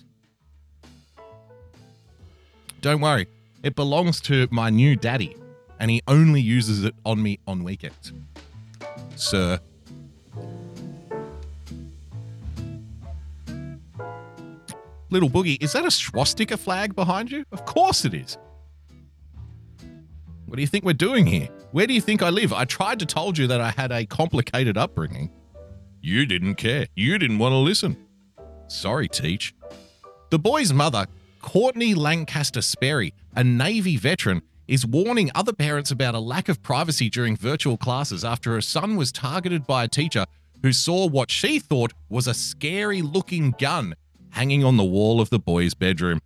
Don't 2.81 3.01
worry, 3.01 3.27
it 3.65 3.75
belongs 3.75 4.21
to 4.21 4.47
my 4.53 4.71
new 4.71 4.95
daddy, 4.95 5.35
and 5.81 5.91
he 5.91 6.01
only 6.07 6.41
uses 6.41 6.85
it 6.85 6.95
on 7.05 7.21
me 7.21 7.41
on 7.49 7.65
weekends. 7.65 8.13
Sir. 9.17 9.59
Little 15.11 15.29
Boogie, 15.29 15.61
is 15.61 15.73
that 15.73 15.85
a 15.85 15.91
swastika 15.91 16.57
flag 16.57 16.95
behind 16.95 17.33
you? 17.33 17.45
Of 17.51 17.65
course 17.65 18.05
it 18.05 18.15
is. 18.15 18.39
What 20.47 20.55
do 20.55 20.61
you 20.61 20.69
think 20.69 20.85
we're 20.85 20.93
doing 20.93 21.27
here? 21.27 21.49
Where 21.71 21.87
do 21.87 21.93
you 21.93 22.01
think 22.01 22.23
I 22.23 22.31
live? 22.31 22.53
I 22.53 22.65
tried 22.65 22.99
to 23.01 23.07
told 23.07 23.37
you 23.37 23.47
that 23.49 23.61
I 23.61 23.71
had 23.71 23.93
a 23.93 24.07
complicated 24.07 24.79
upbringing. 24.79 25.31
You 26.01 26.25
didn't 26.25 26.55
care. 26.55 26.87
You 26.95 27.19
didn't 27.19 27.39
want 27.39 27.53
to 27.53 27.59
listen. 27.59 27.97
Sorry, 28.69 29.07
Teach. 29.07 29.55
The 30.31 30.39
boy's 30.39 30.73
mother, 30.73 31.07
Courtney 31.43 31.95
Lancaster 31.95 32.63
Sperry, 32.63 33.13
a 33.37 33.45
Navy 33.45 33.99
veteran, 33.99 34.41
is 34.67 34.87
warning 34.87 35.31
other 35.35 35.53
parents 35.53 35.91
about 35.91 36.15
a 36.15 36.21
lack 36.21 36.49
of 36.49 36.63
privacy 36.63 37.11
during 37.11 37.37
virtual 37.37 37.77
classes 37.77 38.25
after 38.25 38.53
her 38.53 38.61
son 38.63 38.97
was 38.97 39.13
targeted 39.13 39.67
by 39.67 39.85
a 39.85 39.89
teacher 39.89 40.25
who 40.63 40.73
saw 40.73 41.07
what 41.07 41.31
she 41.31 41.59
thought 41.59 41.93
was 42.09 42.27
a 42.27 42.35
scary 42.35 43.03
looking 43.03 43.55
gun 43.59 43.95
hanging 44.31 44.65
on 44.65 44.77
the 44.79 44.85
wall 44.85 45.21
of 45.21 45.29
the 45.31 45.39
boy's 45.39 45.75
bedroom. 45.75 46.21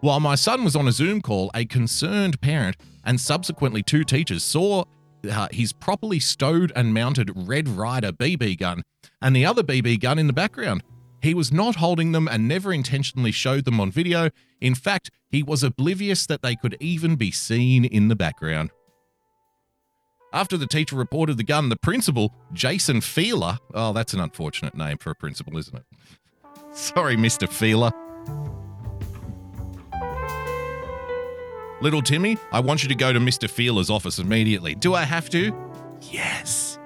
While 0.00 0.20
my 0.20 0.34
son 0.34 0.64
was 0.64 0.76
on 0.76 0.88
a 0.88 0.92
Zoom 0.92 1.22
call, 1.22 1.50
a 1.54 1.64
concerned 1.64 2.40
parent 2.40 2.76
and 3.04 3.20
subsequently 3.20 3.82
two 3.82 4.04
teachers 4.04 4.42
saw 4.42 4.84
uh, 5.30 5.48
his 5.50 5.72
properly 5.72 6.20
stowed 6.20 6.72
and 6.74 6.94
mounted 6.94 7.30
Red 7.34 7.68
Ryder 7.68 8.12
BB 8.12 8.58
gun 8.58 8.82
and 9.20 9.34
the 9.34 9.46
other 9.46 9.62
BB 9.62 10.00
gun 10.00 10.18
in 10.18 10.26
the 10.26 10.32
background. 10.32 10.82
He 11.22 11.34
was 11.34 11.52
not 11.52 11.76
holding 11.76 12.12
them 12.12 12.26
and 12.26 12.48
never 12.48 12.72
intentionally 12.72 13.30
showed 13.30 13.64
them 13.64 13.80
on 13.80 13.92
video. 13.92 14.30
In 14.60 14.74
fact, 14.74 15.10
he 15.30 15.42
was 15.42 15.62
oblivious 15.62 16.26
that 16.26 16.42
they 16.42 16.56
could 16.56 16.76
even 16.80 17.14
be 17.14 17.30
seen 17.30 17.84
in 17.84 18.08
the 18.08 18.16
background. 18.16 18.70
After 20.32 20.56
the 20.56 20.66
teacher 20.66 20.96
reported 20.96 21.36
the 21.36 21.44
gun, 21.44 21.68
the 21.68 21.76
principal, 21.76 22.34
Jason 22.52 23.00
Feeler, 23.00 23.58
oh, 23.74 23.92
that's 23.92 24.14
an 24.14 24.20
unfortunate 24.20 24.74
name 24.74 24.98
for 24.98 25.10
a 25.10 25.14
principal, 25.14 25.58
isn't 25.58 25.76
it? 25.76 25.84
Sorry, 26.76 27.16
Mr. 27.16 27.48
Feeler. 27.48 27.92
Little 31.82 32.00
Timmy, 32.00 32.38
I 32.52 32.60
want 32.60 32.84
you 32.84 32.88
to 32.90 32.94
go 32.94 33.12
to 33.12 33.18
Mr. 33.18 33.50
Feeler's 33.50 33.90
office 33.90 34.20
immediately. 34.20 34.76
Do 34.76 34.94
I 34.94 35.02
have 35.02 35.28
to? 35.30 35.52
Yes. 36.12 36.78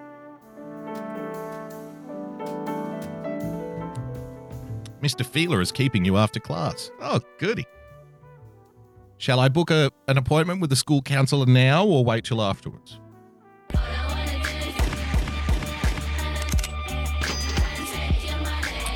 Mr. 5.03 5.25
Feeler 5.25 5.61
is 5.61 5.71
keeping 5.71 6.03
you 6.07 6.17
after 6.17 6.41
class. 6.41 6.91
Oh, 7.03 7.21
goody. 7.37 7.67
Shall 9.19 9.39
I 9.39 9.51
book 9.51 9.71
a, 9.71 9.91
an 10.09 10.17
appointment 10.17 10.63
with 10.63 10.71
the 10.71 10.77
school 10.77 11.03
counselor 11.03 11.45
now 11.45 11.85
or 11.85 12.03
wait 12.03 12.25
till 12.25 12.41
afterwards? 12.41 12.99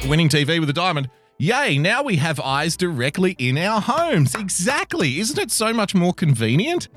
Winning 0.09 0.31
TV 0.31 0.61
with 0.61 0.71
a 0.71 0.75
diamond. 0.75 1.11
Yay, 1.41 1.79
now 1.79 2.03
we 2.03 2.17
have 2.17 2.39
eyes 2.39 2.77
directly 2.77 3.35
in 3.39 3.57
our 3.57 3.81
homes. 3.81 4.35
Exactly. 4.35 5.21
Isn't 5.21 5.39
it 5.39 5.51
so 5.51 5.73
much 5.73 5.95
more 5.95 6.13
convenient? 6.13 6.89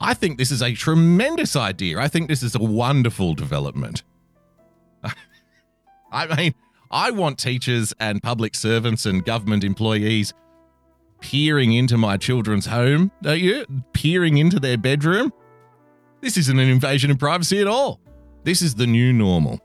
I 0.00 0.14
think 0.14 0.38
this 0.38 0.52
is 0.52 0.62
a 0.62 0.72
tremendous 0.72 1.56
idea. 1.56 1.98
I 1.98 2.06
think 2.06 2.28
this 2.28 2.44
is 2.44 2.54
a 2.54 2.60
wonderful 2.60 3.34
development. 3.34 4.04
I 6.12 6.36
mean, 6.36 6.54
I 6.92 7.10
want 7.10 7.40
teachers 7.40 7.92
and 7.98 8.22
public 8.22 8.54
servants 8.54 9.04
and 9.04 9.24
government 9.24 9.64
employees 9.64 10.32
peering 11.20 11.72
into 11.72 11.98
my 11.98 12.16
children's 12.16 12.66
home, 12.66 13.10
don't 13.20 13.40
you? 13.40 13.66
Peering 13.94 14.38
into 14.38 14.60
their 14.60 14.78
bedroom. 14.78 15.32
This 16.20 16.36
isn't 16.36 16.56
an 16.56 16.68
invasion 16.68 17.10
of 17.10 17.18
privacy 17.18 17.60
at 17.60 17.66
all. 17.66 17.98
This 18.44 18.62
is 18.62 18.76
the 18.76 18.86
new 18.86 19.12
normal. 19.12 19.60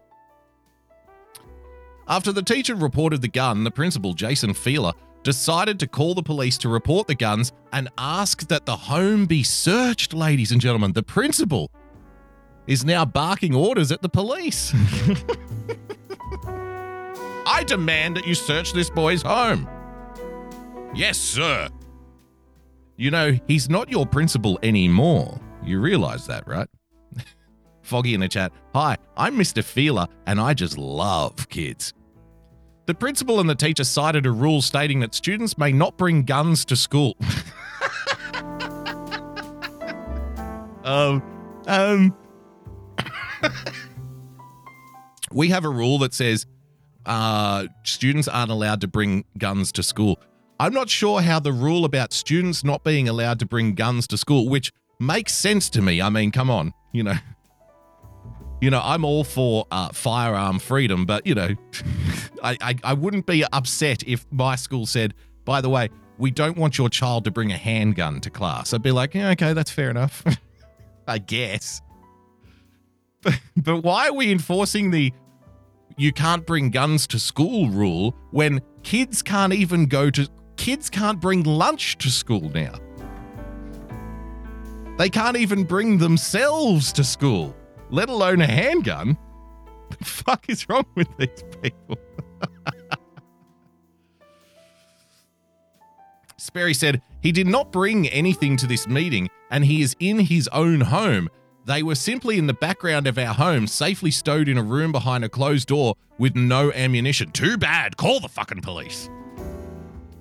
After 2.09 2.31
the 2.31 2.41
teacher 2.41 2.73
reported 2.73 3.21
the 3.21 3.27
gun, 3.27 3.65
the 3.65 3.71
principal, 3.71 4.13
Jason 4.13 4.53
Feeler, 4.53 4.93
decided 5.23 5.77
to 5.81 5.87
call 5.87 6.13
the 6.13 6.23
police 6.23 6.57
to 6.59 6.69
report 6.69 7.05
the 7.07 7.15
guns 7.15 7.51
and 7.73 7.89
ask 7.97 8.47
that 8.47 8.65
the 8.65 8.77
home 8.77 9.25
be 9.25 9.43
searched, 9.43 10.13
ladies 10.13 10.53
and 10.53 10.61
gentlemen. 10.61 10.93
The 10.93 11.03
principal 11.03 11.69
is 12.65 12.85
now 12.85 13.03
barking 13.03 13.53
orders 13.53 13.91
at 13.91 14.01
the 14.01 14.07
police. 14.07 14.73
I 17.45 17.65
demand 17.65 18.15
that 18.15 18.25
you 18.25 18.35
search 18.35 18.71
this 18.71 18.89
boy's 18.89 19.21
home. 19.21 19.67
Yes, 20.95 21.17
sir. 21.17 21.67
You 22.95 23.11
know, 23.11 23.37
he's 23.47 23.69
not 23.69 23.89
your 23.89 24.05
principal 24.05 24.57
anymore. 24.63 25.41
You 25.61 25.81
realize 25.81 26.25
that, 26.27 26.47
right? 26.47 26.69
Foggy 27.81 28.13
in 28.13 28.21
the 28.21 28.29
chat. 28.29 28.53
Hi, 28.73 28.95
I'm 29.17 29.35
Mr. 29.35 29.61
Feeler, 29.61 30.07
and 30.25 30.39
I 30.39 30.53
just 30.53 30.77
love 30.77 31.49
kids. 31.49 31.93
The 32.87 32.95
principal 32.95 33.39
and 33.41 33.49
the 33.49 33.55
teacher 33.55 33.83
cited 33.83 34.25
a 34.25 34.31
rule 34.31 34.61
stating 34.61 35.01
that 35.01 35.13
students 35.13 35.57
may 35.57 35.73
not 35.73 35.97
bring 35.97 36.23
guns 36.23 36.63
to 36.65 36.77
school. 36.77 37.17
um, 40.85 41.21
um, 41.67 42.15
we 45.33 45.49
have 45.49 45.65
a 45.65 45.69
rule 45.69 45.99
that 45.99 46.13
says 46.13 46.45
uh, 47.05 47.65
students 47.83 48.29
aren't 48.29 48.51
allowed 48.51 48.79
to 48.79 48.87
bring 48.87 49.25
guns 49.37 49.73
to 49.73 49.83
school. 49.83 50.17
I'm 50.57 50.73
not 50.73 50.89
sure 50.89 51.19
how 51.21 51.41
the 51.41 51.51
rule 51.51 51.83
about 51.83 52.13
students 52.13 52.63
not 52.63 52.85
being 52.85 53.09
allowed 53.09 53.39
to 53.39 53.45
bring 53.45 53.75
guns 53.75 54.07
to 54.07 54.17
school, 54.17 54.47
which 54.47 54.71
makes 54.97 55.35
sense 55.35 55.69
to 55.71 55.81
me. 55.81 56.01
I 56.01 56.09
mean, 56.09 56.31
come 56.31 56.49
on, 56.49 56.73
you 56.93 57.03
know, 57.03 57.15
you 58.61 58.69
know, 58.69 58.81
I'm 58.83 59.05
all 59.05 59.23
for 59.23 59.65
uh, 59.71 59.89
firearm 59.89 60.59
freedom, 60.59 61.05
but 61.05 61.25
you 61.27 61.35
know, 61.35 61.49
I, 62.43 62.57
I 62.61 62.75
I 62.83 62.93
wouldn't 62.93 63.25
be 63.25 63.43
upset 63.51 64.03
if 64.03 64.25
my 64.31 64.55
school 64.55 64.85
said, 64.85 65.13
by 65.45 65.61
the 65.61 65.69
way, 65.69 65.89
we 66.17 66.31
don't 66.31 66.57
want 66.57 66.77
your 66.77 66.89
child 66.89 67.23
to 67.25 67.31
bring 67.31 67.51
a 67.51 67.57
handgun 67.57 68.19
to 68.21 68.29
class. 68.29 68.73
I'd 68.73 68.81
be 68.81 68.91
like, 68.91 69.13
yeah, 69.13 69.29
okay, 69.31 69.53
that's 69.53 69.71
fair 69.71 69.89
enough, 69.89 70.23
I 71.07 71.19
guess. 71.19 71.81
But, 73.21 73.39
but 73.57 73.81
why 73.81 74.09
are 74.09 74.13
we 74.13 74.31
enforcing 74.31 74.91
the 74.91 75.13
you 75.99 76.13
can't 76.13 76.45
bring 76.45 76.69
guns 76.69 77.07
to 77.07 77.19
school 77.19 77.69
rule 77.69 78.15
when 78.31 78.61
kids 78.83 79.23
can't 79.23 79.51
even 79.51 79.87
go 79.87 80.11
to 80.11 80.27
kids 80.55 80.89
can't 80.89 81.19
bring 81.19 81.43
lunch 81.43 81.97
to 81.99 82.09
school 82.09 82.51
now. 82.53 82.73
They 84.97 85.09
can't 85.09 85.37
even 85.37 85.63
bring 85.63 85.97
themselves 85.97 86.91
to 86.93 87.03
school, 87.03 87.55
let 87.89 88.09
alone 88.09 88.41
a 88.41 88.47
handgun. 88.47 89.17
The 89.99 90.05
fuck 90.05 90.49
is 90.49 90.67
wrong 90.67 90.85
with 90.95 91.07
these 91.17 91.43
people? 91.61 91.97
Sperry 96.37 96.73
said 96.73 97.01
he 97.21 97.31
did 97.31 97.47
not 97.47 97.71
bring 97.71 98.07
anything 98.09 98.57
to 98.57 98.67
this 98.67 98.87
meeting 98.87 99.29
and 99.49 99.65
he 99.65 99.81
is 99.81 99.95
in 99.99 100.19
his 100.19 100.47
own 100.49 100.81
home. 100.81 101.29
They 101.65 101.83
were 101.83 101.95
simply 101.95 102.37
in 102.37 102.47
the 102.47 102.53
background 102.53 103.07
of 103.07 103.17
our 103.17 103.33
home, 103.33 103.67
safely 103.67 104.11
stowed 104.11 104.47
in 104.47 104.57
a 104.57 104.63
room 104.63 104.91
behind 104.91 105.25
a 105.25 105.29
closed 105.29 105.67
door 105.67 105.95
with 106.17 106.35
no 106.35 106.71
ammunition. 106.71 107.31
Too 107.31 107.57
bad. 107.57 107.97
Call 107.97 108.19
the 108.21 108.29
fucking 108.29 108.61
police. 108.61 109.09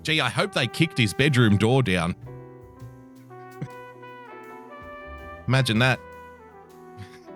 Gee, 0.03 0.21
I 0.21 0.29
hope 0.29 0.53
they 0.53 0.67
kicked 0.67 0.99
his 0.99 1.15
bedroom 1.15 1.57
door 1.57 1.83
down. 1.83 2.17
imagine 5.47 5.79
that. 5.79 6.01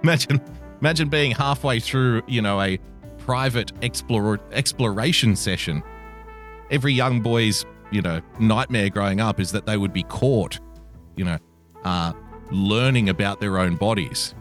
Imagine 0.02 0.40
imagine 0.80 1.08
being 1.08 1.32
halfway 1.32 1.78
through, 1.78 2.22
you 2.26 2.40
know, 2.40 2.60
a 2.60 2.78
private 3.18 3.72
explore, 3.82 4.40
exploration 4.52 5.36
session. 5.36 5.82
Every 6.70 6.94
young 6.94 7.20
boy's, 7.20 7.66
you 7.90 8.00
know, 8.00 8.20
nightmare 8.38 8.88
growing 8.88 9.20
up 9.20 9.38
is 9.40 9.52
that 9.52 9.66
they 9.66 9.76
would 9.76 9.92
be 9.92 10.04
caught, 10.04 10.58
you 11.16 11.24
know, 11.26 11.38
uh, 11.84 12.14
learning 12.50 13.10
about 13.10 13.40
their 13.40 13.58
own 13.58 13.76
bodies 13.76 14.34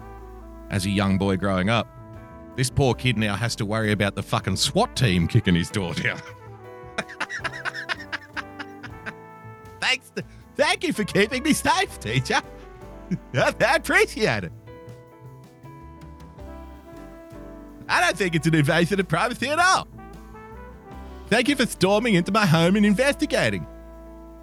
as 0.70 0.86
a 0.86 0.90
young 0.90 1.18
boy 1.18 1.36
growing 1.36 1.70
up. 1.70 1.88
This 2.56 2.70
poor 2.70 2.94
kid 2.94 3.18
now 3.18 3.36
has 3.36 3.56
to 3.58 3.66
worry 3.66 3.92
about 3.92 4.16
the 4.16 4.24
fucking 4.24 4.56
SWAT 4.56 4.96
team 4.96 5.28
kicking 5.28 5.56
his 5.56 5.70
door 5.70 5.94
down. 5.94 6.20
Thanks. 9.82 10.12
thank 10.56 10.84
you 10.84 10.94
for 10.94 11.04
keeping 11.04 11.44
me 11.44 11.54
safe, 11.54 12.00
teacher. 12.00 12.42
I 13.34 13.76
appreciate 13.76 14.44
it. 14.44 14.52
I 17.90 18.02
don't 18.02 18.18
think 18.18 18.36
it's 18.36 18.48
an 18.48 18.56
invasion 18.56 19.00
of 19.00 19.08
privacy 19.08 19.48
at 19.50 19.60
all. 19.60 19.88
Thank 21.28 21.48
you 21.48 21.56
for 21.56 21.66
storming 21.66 22.16
into 22.16 22.32
my 22.32 22.46
home 22.46 22.76
and 22.76 22.86
investigating. 22.86 23.68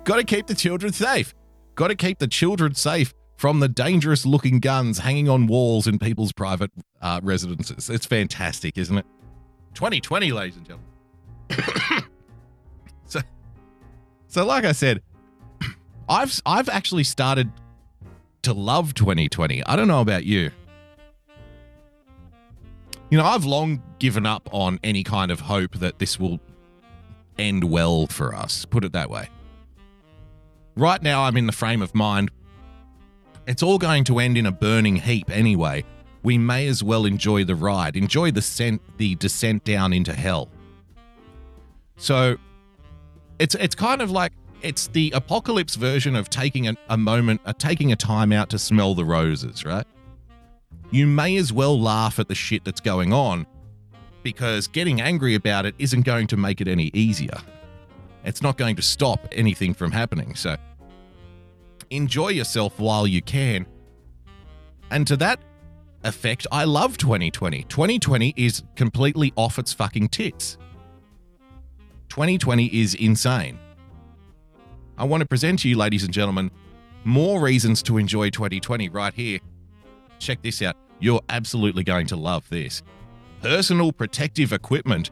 Got 0.05 0.17
to 0.17 0.25
keep 0.25 0.47
the 0.47 0.55
children 0.55 0.93
safe. 0.93 1.35
Got 1.75 1.89
to 1.89 1.97
keep 1.97 2.19
the 2.19 2.29
children 2.29 2.75
safe 2.75 3.13
from 3.37 3.61
the 3.61 3.69
dangerous 3.69 4.25
looking 4.25 4.61
guns 4.61 4.99
hanging 5.01 5.29
on 5.29 5.47
walls 5.47 5.87
in 5.87 5.99
people's 5.99 6.33
private 6.33 6.71
uh, 7.03 7.21
residences. 7.23 7.91
It's 7.91 8.07
fantastic, 8.07 8.79
isn't 8.79 8.99
it? 8.99 9.07
2020, 9.75 10.33
ladies 10.33 10.57
and 10.57 10.67
gentlemen. 10.67 12.05
so, 13.07 13.21
so 14.29 14.47
like 14.47 14.65
I 14.65 14.73
said, 14.73 15.03
I've 16.09 16.41
I've 16.47 16.69
actually 16.69 17.05
started 17.05 17.51
to 18.43 18.55
love 18.55 18.95
2020. 18.95 19.65
I 19.67 19.77
don't 19.77 19.89
know 19.89 20.01
about 20.01 20.25
you. 20.25 20.51
You 23.09 23.19
know, 23.19 23.25
I've 23.25 23.45
long 23.45 23.83
given 23.99 24.27
up 24.27 24.49
on 24.53 24.81
any 24.83 25.05
kind 25.05 25.31
of 25.31 25.41
hope 25.41 25.77
that 25.77 25.99
this 25.99 26.19
will 26.19 26.41
end 27.39 27.65
well 27.65 28.07
for 28.09 28.35
us, 28.35 28.65
put 28.65 28.85
it 28.85 28.93
that 28.93 29.11
way. 29.11 29.29
Right 30.77 31.03
now, 31.03 31.23
I'm 31.23 31.37
in 31.37 31.47
the 31.47 31.53
frame 31.53 31.83
of 31.83 31.95
mind. 31.95 32.31
It's 33.47 33.63
all 33.63 33.79
going 33.79 34.05
to 34.05 34.19
end 34.19 34.37
in 34.37 34.47
a 34.47 34.53
burning 34.53 34.97
heap 34.97 35.31
anyway. 35.31 35.85
We 36.25 36.37
may 36.37 36.67
as 36.67 36.83
well 36.83 37.07
enjoy 37.07 37.45
the 37.45 37.55
ride, 37.55 37.97
enjoy 37.97 38.33
the, 38.33 38.43
scent, 38.43 38.83
the 38.99 39.15
descent 39.15 39.63
down 39.63 39.93
into 39.93 40.13
hell. 40.13 40.49
So, 41.97 42.37
it's 43.39 43.55
it's 43.55 43.75
kind 43.75 44.03
of 44.03 44.11
like 44.11 44.33
it's 44.63 44.89
the 44.89 45.13
apocalypse 45.15 45.77
version 45.77 46.17
of 46.17 46.29
taking 46.29 46.69
a, 46.69 46.77
a 46.89 46.97
moment, 46.97 47.41
uh, 47.47 47.53
taking 47.53 47.93
a 47.93 47.97
time 47.97 48.33
out 48.33 48.51
to 48.51 48.59
smell 48.59 48.95
the 48.95 49.05
roses, 49.05 49.65
right? 49.65 49.87
You 50.91 51.07
may 51.07 51.37
as 51.37 51.53
well 51.53 51.81
laugh 51.81 52.19
at 52.19 52.29
the 52.29 52.35
shit 52.35 52.65
that's 52.65 52.81
going 52.81 53.13
on 53.13 53.47
because 54.23 54.67
getting 54.67 55.01
angry 55.01 55.35
about 55.35 55.67
it 55.67 55.75
isn't 55.79 56.03
going 56.03 56.27
to 56.29 56.37
make 56.37 56.61
it 56.61 56.69
any 56.69 56.91
easier. 56.95 57.39
It's 58.25 58.43
not 58.43 58.57
going 58.59 58.77
to 58.77 58.83
stop 58.83 59.27
anything 59.33 59.75
from 59.75 59.93
happening. 59.93 60.35
So 60.35 60.57
enjoy 61.91 62.29
yourself 62.29 62.79
while 62.79 63.07
you 63.07 63.23
can. 63.23 63.67
And 64.91 65.07
to 65.07 65.17
that 65.19 65.41
effect, 66.05 66.47
I 66.51 66.65
love 66.65 66.99
2020. 66.99 67.65
2020 67.65 68.35
is 68.37 68.63
completely 68.75 69.33
off 69.37 69.59
its 69.59 69.73
fucking 69.73 70.09
tits. 70.09 70.59
2020 72.09 72.67
is 72.67 72.95
insane. 72.95 73.59
I 74.99 75.05
want 75.05 75.21
to 75.21 75.27
present 75.27 75.61
to 75.61 75.69
you, 75.69 75.77
ladies 75.77 76.05
and 76.05 76.13
gentlemen, 76.13 76.51
more 77.05 77.41
reasons 77.41 77.83
to 77.85 77.99
enjoy 77.99 78.31
2020 78.31 78.89
right 78.89 79.13
here. 79.13 79.39
Check 80.19 80.43
this 80.43 80.63
out. 80.63 80.77
You're 80.99 81.23
absolutely 81.29 81.85
going 81.85 82.07
to 82.09 82.17
love 82.17 82.49
this. 82.49 82.83
Personal 83.43 83.93
protective 83.93 84.53
equipment. 84.53 85.11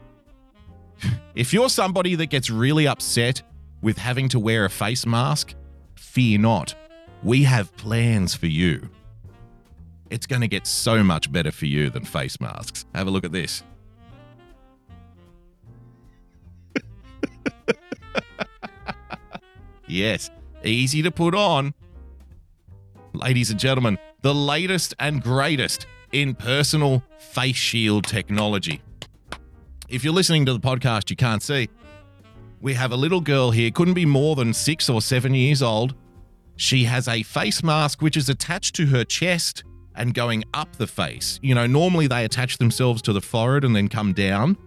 If 1.35 1.51
you're 1.51 1.67
somebody 1.67 2.15
that 2.15 2.27
gets 2.27 2.49
really 2.49 2.87
upset 2.87 3.41
with 3.81 3.97
having 3.97 4.29
to 4.29 4.39
wear 4.39 4.63
a 4.63 4.69
face 4.69 5.05
mask, 5.05 5.53
fear 5.95 6.39
not. 6.39 6.73
We 7.23 7.43
have 7.43 7.75
plans 7.75 8.33
for 8.33 8.47
you. 8.47 8.89
It's 10.09 10.25
going 10.25 10.41
to 10.41 10.47
get 10.47 10.65
so 10.65 11.03
much 11.03 11.29
better 11.31 11.51
for 11.51 11.65
you 11.65 11.89
than 11.89 12.05
face 12.05 12.39
masks. 12.39 12.85
Have 12.95 13.07
a 13.07 13.09
look 13.11 13.25
at 13.25 13.33
this. 13.33 13.63
yes, 19.87 20.29
easy 20.63 21.01
to 21.01 21.11
put 21.11 21.35
on. 21.35 21.73
Ladies 23.13 23.51
and 23.51 23.59
gentlemen, 23.59 23.97
the 24.25 24.33
latest 24.33 24.95
and 24.99 25.21
greatest 25.21 25.85
in 26.11 26.33
personal 26.33 27.03
face 27.19 27.55
shield 27.55 28.05
technology. 28.05 28.81
If 29.87 30.03
you're 30.03 30.15
listening 30.15 30.47
to 30.47 30.53
the 30.53 30.59
podcast, 30.59 31.11
you 31.11 31.15
can't 31.15 31.43
see. 31.43 31.69
We 32.59 32.73
have 32.73 32.91
a 32.91 32.95
little 32.95 33.21
girl 33.21 33.51
here, 33.51 33.69
couldn't 33.69 33.93
be 33.93 34.03
more 34.03 34.35
than 34.35 34.51
six 34.51 34.89
or 34.89 34.99
seven 34.99 35.35
years 35.35 35.61
old. 35.61 35.93
She 36.55 36.85
has 36.85 37.07
a 37.07 37.21
face 37.21 37.61
mask 37.61 38.01
which 38.01 38.17
is 38.17 38.27
attached 38.27 38.73
to 38.77 38.87
her 38.87 39.03
chest 39.03 39.63
and 39.93 40.11
going 40.11 40.43
up 40.55 40.75
the 40.75 40.87
face. 40.87 41.39
You 41.43 41.53
know, 41.53 41.67
normally 41.67 42.07
they 42.07 42.25
attach 42.25 42.57
themselves 42.57 43.03
to 43.03 43.13
the 43.13 43.21
forehead 43.21 43.63
and 43.63 43.75
then 43.75 43.89
come 43.89 44.11
down. 44.11 44.57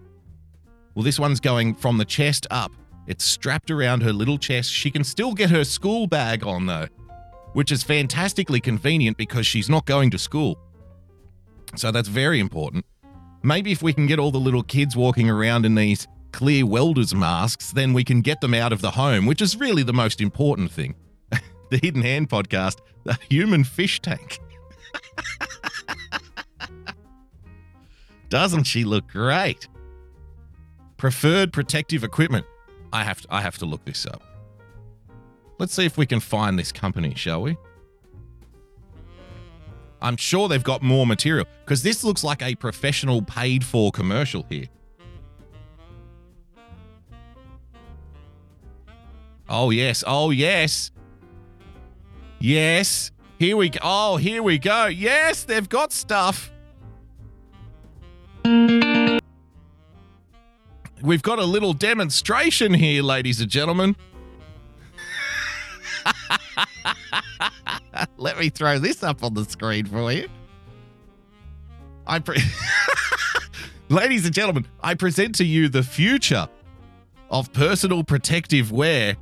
Well, 0.95 1.03
this 1.03 1.19
one's 1.19 1.41
going 1.41 1.75
from 1.75 1.97
the 1.97 2.05
chest 2.05 2.47
up. 2.49 2.71
It's 3.07 3.25
strapped 3.25 3.71
around 3.71 4.03
her 4.03 4.13
little 4.13 4.37
chest. 4.37 4.71
She 4.71 4.89
can 4.89 5.03
still 5.03 5.33
get 5.33 5.49
her 5.49 5.65
school 5.65 6.07
bag 6.07 6.45
on, 6.45 6.65
though, 6.65 6.87
which 7.53 7.71
is 7.71 7.83
fantastically 7.83 8.59
convenient 8.59 9.17
because 9.17 9.45
she's 9.45 9.69
not 9.69 9.85
going 9.85 10.09
to 10.11 10.17
school. 10.17 10.59
So 11.75 11.91
that's 11.91 12.07
very 12.07 12.39
important. 12.39 12.85
Maybe 13.43 13.71
if 13.71 13.81
we 13.81 13.93
can 13.93 14.07
get 14.07 14.19
all 14.19 14.31
the 14.31 14.39
little 14.39 14.63
kids 14.63 14.95
walking 14.95 15.29
around 15.29 15.65
in 15.65 15.75
these 15.75 16.07
clear 16.31 16.65
welder's 16.65 17.15
masks, 17.15 17.71
then 17.71 17.93
we 17.93 18.03
can 18.03 18.21
get 18.21 18.41
them 18.41 18.53
out 18.53 18.73
of 18.73 18.81
the 18.81 18.91
home, 18.91 19.25
which 19.25 19.41
is 19.41 19.55
really 19.55 19.83
the 19.83 19.93
most 19.93 20.19
important 20.21 20.71
thing. 20.71 20.95
the 21.69 21.77
Hidden 21.77 22.01
Hand 22.01 22.29
podcast, 22.29 22.79
the 23.03 23.17
human 23.29 23.63
fish 23.63 24.01
tank. 24.01 24.39
Doesn't 28.29 28.65
she 28.65 28.83
look 28.83 29.07
great? 29.07 29.67
Preferred 30.97 31.51
protective 31.51 32.03
equipment. 32.03 32.45
I 32.93 33.03
have 33.03 33.21
to, 33.21 33.27
I 33.31 33.41
have 33.41 33.57
to 33.59 33.65
look 33.65 33.85
this 33.85 34.05
up. 34.05 34.21
Let's 35.59 35.73
see 35.73 35.85
if 35.85 35.97
we 35.97 36.05
can 36.05 36.21
find 36.21 36.57
this 36.57 36.71
company, 36.71 37.13
shall 37.15 37.41
we? 37.41 37.57
I'm 40.01 40.15
sure 40.15 40.47
they've 40.47 40.63
got 40.63 40.81
more 40.81 41.05
material 41.05 41.45
because 41.65 41.83
this 41.83 42.05
looks 42.05 42.23
like 42.23 42.41
a 42.41 42.55
professional 42.55 43.21
paid 43.21 43.65
for 43.65 43.91
commercial 43.91 44.45
here. 44.49 44.67
Oh, 49.49 49.71
yes. 49.71 50.03
Oh, 50.07 50.29
yes. 50.29 50.91
Yes. 52.39 53.11
Here 53.37 53.57
we 53.57 53.69
go. 53.69 53.79
Oh, 53.83 54.15
here 54.15 54.41
we 54.41 54.59
go. 54.59 54.85
Yes, 54.85 55.43
they've 55.43 55.67
got 55.67 55.91
stuff. 55.91 56.51
We've 61.01 61.21
got 61.21 61.39
a 61.39 61.45
little 61.45 61.73
demonstration 61.73 62.73
here, 62.73 63.01
ladies 63.03 63.41
and 63.41 63.49
gentlemen. 63.49 63.97
Let 68.17 68.39
me 68.39 68.49
throw 68.49 68.79
this 68.79 69.03
up 69.03 69.23
on 69.23 69.33
the 69.33 69.45
screen 69.45 69.85
for 69.85 70.11
you. 70.11 70.27
I 72.07 72.19
pre- 72.19 72.41
Ladies 73.89 74.25
and 74.25 74.33
gentlemen, 74.33 74.67
I 74.81 74.95
present 74.95 75.35
to 75.35 75.45
you 75.45 75.69
the 75.69 75.83
future 75.83 76.47
of 77.29 77.51
personal 77.53 78.03
protective 78.03 78.71
wear. 78.71 79.15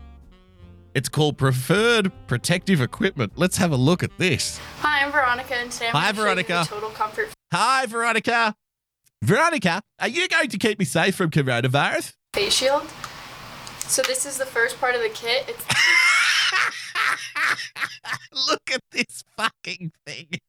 It's 0.94 1.10
called 1.10 1.38
Preferred 1.38 2.12
Protective 2.28 2.82
Equipment. 2.82 3.34
Let's 3.36 3.58
have 3.58 3.72
a 3.72 3.76
look 3.76 4.02
at 4.04 4.18
this. 4.18 4.60
Hi, 4.80 5.06
I'm 5.06 5.12
Veronica, 5.12 5.56
and 5.56 5.72
today 5.72 5.88
I'm 5.88 5.92
Hi, 5.94 6.12
going 6.12 6.14
to 6.14 6.18
you 6.18 6.24
Veronica. 6.48 6.66
Total 6.68 6.90
Comfort 6.90 7.30
Hi, 7.54 7.86
Veronica. 7.86 8.56
Veronica, 9.24 9.82
are 10.00 10.08
you 10.08 10.28
going 10.28 10.50
to 10.50 10.58
keep 10.58 10.80
me 10.80 10.86
safe 10.86 11.16
from 11.16 11.30
coronavirus? 11.30 12.14
Face 12.34 12.54
Shield. 12.54 12.88
So 13.80 14.02
this 14.02 14.26
is 14.26 14.38
the 14.38 14.46
first 14.46 14.80
part 14.80 14.96
of 14.96 15.02
the 15.02 15.10
kit. 15.10 15.46
It's 15.48 15.64
Look 18.50 18.72
at 18.72 18.82
this 18.92 19.24
fucking 19.36 19.92
thing. 20.06 20.28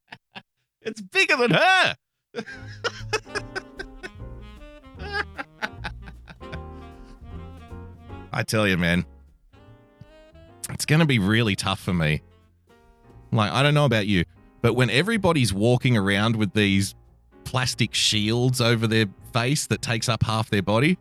It's 0.81 1.03
bigger 1.03 1.37
than 1.37 1.51
her. 1.51 1.97
I 8.33 8.43
tell 8.45 8.67
you, 8.67 8.79
man, 8.79 9.05
it's 10.71 10.87
going 10.87 11.01
to 11.01 11.07
be 11.07 11.19
really 11.19 11.57
tough 11.57 11.81
for 11.81 11.93
me. 11.93 12.23
Like, 13.33 13.51
I 13.51 13.63
don't 13.63 13.75
know 13.75 13.85
about 13.85 14.07
you, 14.07 14.25
but 14.63 14.75
when 14.75 14.89
everybody's 14.89 15.53
walking 15.53 15.97
around 15.97 16.37
with 16.37 16.53
these 16.53 16.95
plastic 17.45 17.93
shields 17.93 18.61
over 18.61 18.87
their 18.87 19.07
face 19.33 19.67
that 19.67 19.83
takes 19.83 20.09
up 20.09 20.23
half 20.23 20.49
their 20.49 20.63
body, 20.63 20.97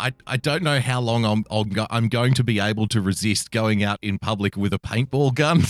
I, 0.00 0.12
I 0.26 0.36
don't 0.38 0.62
know 0.62 0.80
how 0.80 1.00
long 1.00 1.24
I'm 1.24 1.44
I'll 1.50 1.64
go, 1.64 1.86
I'm 1.90 2.08
going 2.08 2.34
to 2.34 2.44
be 2.44 2.58
able 2.58 2.88
to 2.88 3.00
resist 3.00 3.50
going 3.50 3.82
out 3.82 3.98
in 4.00 4.18
public 4.18 4.56
with 4.56 4.72
a 4.72 4.78
paintball 4.78 5.34
gun. 5.34 5.62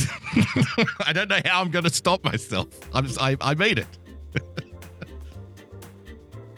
I 1.07 1.13
don't 1.13 1.29
know 1.29 1.41
how 1.45 1.61
I'm 1.61 1.71
going 1.71 1.85
to 1.85 1.93
stop 1.93 2.23
myself. 2.25 2.69
I'm 2.95 3.07
just, 3.07 3.21
I 3.21 3.37
I 3.41 3.55
made 3.55 3.79
it. 3.79 3.89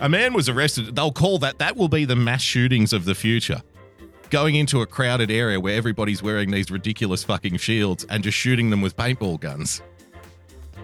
A 0.02 0.08
man 0.08 0.34
was 0.34 0.48
arrested. 0.48 0.96
They'll 0.96 1.12
call 1.12 1.38
that, 1.38 1.60
that 1.60 1.76
will 1.76 1.88
be 1.88 2.04
the 2.04 2.16
mass 2.16 2.42
shootings 2.42 2.92
of 2.92 3.04
the 3.04 3.14
future. 3.14 3.62
Going 4.30 4.56
into 4.56 4.80
a 4.80 4.86
crowded 4.86 5.30
area 5.30 5.60
where 5.60 5.76
everybody's 5.76 6.20
wearing 6.20 6.50
these 6.50 6.72
ridiculous 6.72 7.22
fucking 7.22 7.58
shields 7.58 8.04
and 8.10 8.24
just 8.24 8.36
shooting 8.36 8.70
them 8.70 8.82
with 8.82 8.96
paintball 8.96 9.38
guns. 9.38 9.80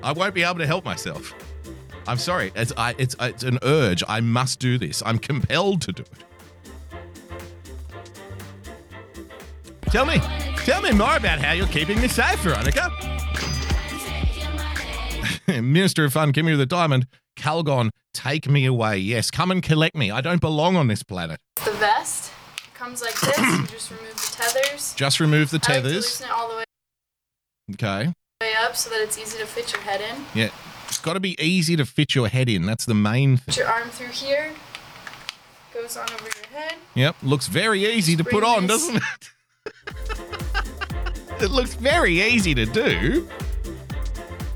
I 0.05 0.13
won't 0.13 0.35
be 0.35 0.45
able 0.45 0.59
to 0.59 0.69
help 0.69 0.85
myself. 0.85 1.35
I'm 2.07 2.19
sorry. 2.19 2.53
It's, 2.55 2.73
I, 2.77 2.95
it's, 2.97 3.17
it's 3.19 3.43
an 3.43 3.59
urge. 3.63 4.05
I 4.07 4.21
must 4.21 4.61
do 4.61 4.79
this. 4.79 5.03
I'm 5.05 5.19
compelled 5.19 5.83
to 5.83 5.93
do 5.93 6.03
it. 6.03 6.25
Tell 9.91 10.05
me, 10.05 10.19
tell 10.65 10.83
me 10.83 10.93
more 10.93 11.17
about 11.17 11.39
how 11.39 11.53
you're 11.53 11.67
keeping 11.69 11.99
me 12.01 12.09
safe, 12.09 12.39
Veronica. 12.41 12.91
Minister 15.63 16.05
of 16.05 16.13
Fun, 16.13 16.31
give 16.31 16.45
me 16.45 16.55
the 16.55 16.67
diamond. 16.67 17.07
Calgon, 17.39 17.89
take 18.13 18.49
me 18.49 18.67
away. 18.67 18.99
Yes, 18.99 19.31
come 19.31 19.51
and 19.51 19.63
collect 19.63 19.97
me. 19.97 20.11
I 20.11 20.21
don't 20.21 20.41
belong 20.43 20.77
on 20.77 20.89
this 20.89 21.03
planet. 21.03 21.41
The 21.65 21.73
vest 21.73 22.31
comes 22.75 23.01
like 23.01 23.19
this. 23.19 23.39
You 23.39 23.67
just 23.67 23.91
remove 23.91 24.15
the 24.15 24.37
tethers. 24.37 24.95
Just 24.95 25.21
remove 25.21 25.51
the 25.51 25.57
I 25.57 25.59
like 25.59 25.63
to 25.63 25.73
tethers. 25.73 25.95
loosen 25.95 26.27
it 26.27 26.33
all 26.33 26.49
the 26.51 26.57
way 26.57 26.65
Okay. 27.75 28.13
way 28.43 28.53
up 28.63 28.77
so 28.77 28.91
that 28.91 29.01
it's 29.01 29.17
easy 29.19 29.39
to 29.39 29.47
fit 29.47 29.73
your 29.73 29.81
head 29.83 30.01
in. 30.03 30.25
Yeah. 30.35 30.51
It's 30.89 30.99
got 30.99 31.15
to 31.15 31.21
be 31.21 31.35
easy 31.43 31.77
to 31.77 31.87
fit 31.87 32.15
your 32.15 32.29
head 32.29 32.49
in. 32.51 32.67
That's 32.67 32.85
the 32.85 32.95
main 32.95 33.39
Put 33.39 33.57
your 33.57 33.69
arm 33.69 33.89
through 33.89 34.09
here. 34.09 34.53
Goes 35.73 35.97
on 35.97 36.11
over 36.13 36.25
your 36.25 36.61
head. 36.61 36.75
Yep. 36.95 37.17
Looks 37.23 37.47
very 37.47 37.85
easy 37.87 38.17
to 38.17 38.25
put 38.25 38.45
on, 38.45 38.67
this. 38.67 38.83
doesn't 38.87 38.97
it? 38.97 39.03
it 41.41 41.51
looks 41.51 41.75
very 41.75 42.21
easy 42.21 42.55
to 42.55 42.67
do. 42.67 43.29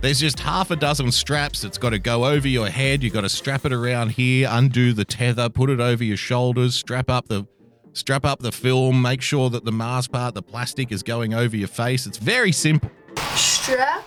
There's 0.01 0.19
just 0.19 0.41
half 0.41 0.73
a 0.73 0.77
dozen 0.77 1.13
straps 1.13 1.61
that's 1.61 1.79
got 1.79 1.91
to 1.91 1.99
go 2.01 2.25
over 2.25 2.49
your 2.49 2.69
head. 2.69 3.05
You've 3.05 3.13
got 3.13 3.21
to 3.21 3.29
strap 3.29 3.65
it 3.65 3.73
around 3.73 4.11
here, 4.11 4.49
undo 4.51 4.93
the 4.93 5.05
tether, 5.05 5.49
put 5.49 5.71
it 5.71 5.79
over 5.79 6.03
your 6.03 6.17
shoulders, 6.17 6.75
strap 6.75 7.09
up 7.09 7.29
the 7.29 7.47
strap 7.93 8.25
up 8.25 8.41
the 8.41 8.51
film, 8.51 9.01
make 9.01 9.23
sure 9.23 9.49
that 9.51 9.65
the 9.65 9.71
mask 9.71 10.11
part, 10.11 10.35
the 10.35 10.43
plastic 10.43 10.91
is 10.91 11.05
going 11.05 11.35
over 11.35 11.57
your 11.57 11.69
face. 11.69 12.07
It's 12.07 12.19
very 12.19 12.51
simple. 12.51 12.91
Strap 13.35 14.05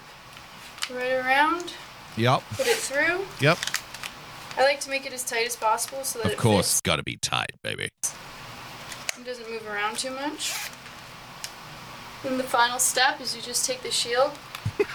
right 0.94 1.14
around. 1.14 1.74
Yep. 2.18 2.44
Put 2.52 2.68
it 2.68 2.76
through. 2.76 3.26
Yep. 3.40 3.58
I 4.58 4.64
like 4.64 4.80
to 4.82 4.90
make 4.90 5.06
it 5.06 5.14
as 5.14 5.24
tight 5.24 5.46
as 5.46 5.56
possible 5.56 6.04
so 6.04 6.20
that 6.20 6.32
Of 6.34 6.38
course, 6.38 6.72
it's 6.72 6.82
got 6.82 6.98
to 6.98 7.04
be 7.04 7.18
tight, 7.18 7.52
baby. 7.62 7.90
It 8.04 9.26
doesn't 9.26 9.50
move 9.50 9.66
around 9.68 9.98
too 9.98 10.12
much. 10.12 10.70
And 12.26 12.40
the 12.40 12.44
final 12.44 12.80
step 12.80 13.22
is 13.22 13.36
you 13.36 13.42
just 13.42 13.66
take 13.66 13.82
the 13.84 13.92
shield. 13.92 14.32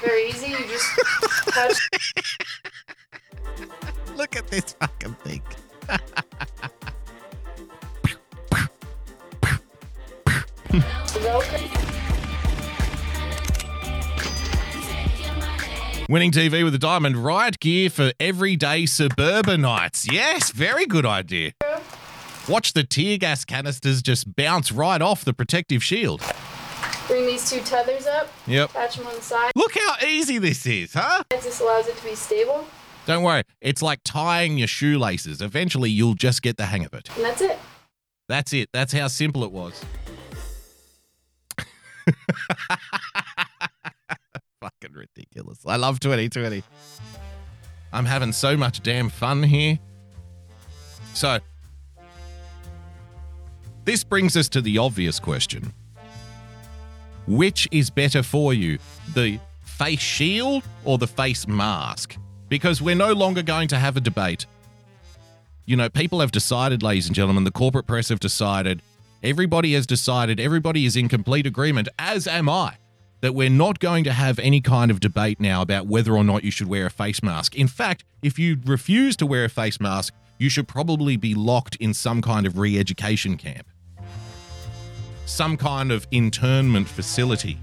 Very 0.02 0.28
easy. 0.28 0.48
You 0.48 0.58
just 0.66 0.88
touch 1.48 1.76
Look 4.16 4.36
at 4.36 4.48
this 4.48 4.74
fucking 4.80 5.14
thing. 5.24 5.42
Winning 16.08 16.32
TV 16.32 16.64
with 16.64 16.74
a 16.74 16.78
diamond 16.78 17.16
riot 17.16 17.60
gear 17.60 17.88
for 17.88 18.12
everyday 18.18 18.84
suburbanites. 18.86 20.10
Yes, 20.10 20.50
very 20.50 20.84
good 20.84 21.06
idea. 21.06 21.52
Watch 22.48 22.72
the 22.72 22.82
tear 22.82 23.16
gas 23.16 23.44
canisters 23.44 24.02
just 24.02 24.34
bounce 24.34 24.72
right 24.72 25.00
off 25.00 25.24
the 25.24 25.32
protective 25.32 25.84
shield. 25.84 26.20
Bring 27.10 27.26
these 27.26 27.50
two 27.50 27.60
tethers 27.62 28.06
up. 28.06 28.28
Yep. 28.46 28.70
Attach 28.70 28.96
them 28.96 29.08
on 29.08 29.16
the 29.16 29.20
side. 29.20 29.50
Look 29.56 29.76
how 29.76 29.96
easy 30.06 30.38
this 30.38 30.64
is, 30.64 30.94
huh? 30.94 31.24
This 31.30 31.60
allows 31.60 31.88
it 31.88 31.96
to 31.96 32.04
be 32.04 32.14
stable. 32.14 32.64
Don't 33.04 33.24
worry, 33.24 33.42
it's 33.60 33.82
like 33.82 33.98
tying 34.04 34.56
your 34.58 34.68
shoelaces. 34.68 35.42
Eventually, 35.42 35.90
you'll 35.90 36.14
just 36.14 36.40
get 36.40 36.56
the 36.56 36.66
hang 36.66 36.84
of 36.84 36.94
it. 36.94 37.10
And 37.16 37.24
that's 37.24 37.40
it. 37.40 37.58
That's 38.28 38.52
it. 38.52 38.68
That's 38.72 38.92
how 38.92 39.08
simple 39.08 39.42
it 39.42 39.50
was. 39.50 39.84
Fucking 44.60 44.92
ridiculous. 44.92 45.58
I 45.66 45.74
love 45.74 45.98
2020. 45.98 46.62
I'm 47.92 48.04
having 48.04 48.30
so 48.30 48.56
much 48.56 48.84
damn 48.84 49.08
fun 49.08 49.42
here. 49.42 49.80
So, 51.14 51.40
this 53.84 54.04
brings 54.04 54.36
us 54.36 54.48
to 54.50 54.60
the 54.60 54.78
obvious 54.78 55.18
question 55.18 55.72
Which 57.30 57.68
is 57.70 57.90
better 57.90 58.22
for 58.22 58.52
you, 58.52 58.78
the 59.14 59.38
face 59.62 60.00
shield 60.00 60.64
or 60.84 60.98
the 60.98 61.06
face 61.06 61.46
mask? 61.46 62.16
Because 62.48 62.82
we're 62.82 62.94
no 62.94 63.12
longer 63.12 63.42
going 63.42 63.68
to 63.68 63.78
have 63.78 63.96
a 63.96 64.00
debate 64.00 64.46
you 65.70 65.76
know, 65.76 65.88
people 65.88 66.18
have 66.18 66.32
decided, 66.32 66.82
ladies 66.82 67.06
and 67.06 67.14
gentlemen, 67.14 67.44
the 67.44 67.52
corporate 67.52 67.86
press 67.86 68.08
have 68.08 68.18
decided, 68.18 68.82
everybody 69.22 69.74
has 69.74 69.86
decided, 69.86 70.40
everybody 70.40 70.84
is 70.84 70.96
in 70.96 71.08
complete 71.08 71.46
agreement, 71.46 71.86
as 71.96 72.26
am 72.26 72.48
I, 72.48 72.74
that 73.20 73.36
we're 73.36 73.50
not 73.50 73.78
going 73.78 74.02
to 74.02 74.12
have 74.12 74.40
any 74.40 74.60
kind 74.60 74.90
of 74.90 74.98
debate 74.98 75.38
now 75.38 75.62
about 75.62 75.86
whether 75.86 76.16
or 76.16 76.24
not 76.24 76.42
you 76.42 76.50
should 76.50 76.66
wear 76.66 76.86
a 76.86 76.90
face 76.90 77.22
mask. 77.22 77.54
In 77.54 77.68
fact, 77.68 78.02
if 78.20 78.36
you 78.36 78.58
refuse 78.64 79.14
to 79.18 79.26
wear 79.26 79.44
a 79.44 79.48
face 79.48 79.78
mask, 79.78 80.12
you 80.38 80.48
should 80.48 80.66
probably 80.66 81.16
be 81.16 81.36
locked 81.36 81.76
in 81.76 81.94
some 81.94 82.20
kind 82.20 82.48
of 82.48 82.58
re 82.58 82.76
education 82.76 83.36
camp, 83.36 83.68
some 85.30 85.56
kind 85.56 85.92
of 85.92 86.06
internment 86.10 86.88
facility. 86.88 87.58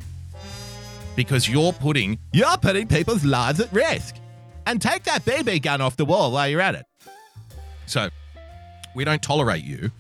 Because 1.16 1.50
you're 1.50 1.74
putting 1.74 2.20
you're 2.32 2.58
putting 2.58 2.88
people's 2.88 3.26
lives 3.26 3.60
at 3.60 3.72
risk. 3.72 4.16
And 4.66 4.82
take 4.82 5.04
that 5.04 5.24
BB 5.24 5.62
gun 5.62 5.80
off 5.80 5.96
the 5.96 6.06
wall 6.06 6.32
while 6.32 6.48
you're 6.50 6.62
at 6.62 6.76
it. 6.76 6.86
So, 7.86 8.10
we 8.96 9.06
don't 9.06 9.22
tolerate 9.22 9.64
you, 9.64 9.92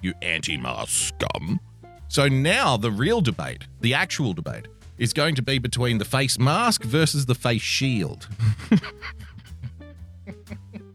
you 0.00 0.14
anti 0.22 0.56
mask 0.56 1.14
scum. 1.14 1.60
So 2.08 2.28
now 2.28 2.76
the 2.76 2.92
real 2.92 3.20
debate, 3.20 3.64
the 3.80 3.94
actual 3.94 4.34
debate, 4.34 4.68
is 4.98 5.12
going 5.12 5.34
to 5.34 5.42
be 5.42 5.58
between 5.58 5.98
the 5.98 6.04
face 6.04 6.38
mask 6.38 6.84
versus 6.84 7.26
the 7.26 7.34
face 7.34 7.62
shield. 7.62 8.28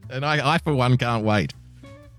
and 0.10 0.26
I, 0.26 0.56
I, 0.56 0.58
for 0.60 0.74
one, 0.74 0.96
can't 0.98 1.26
wait 1.26 1.54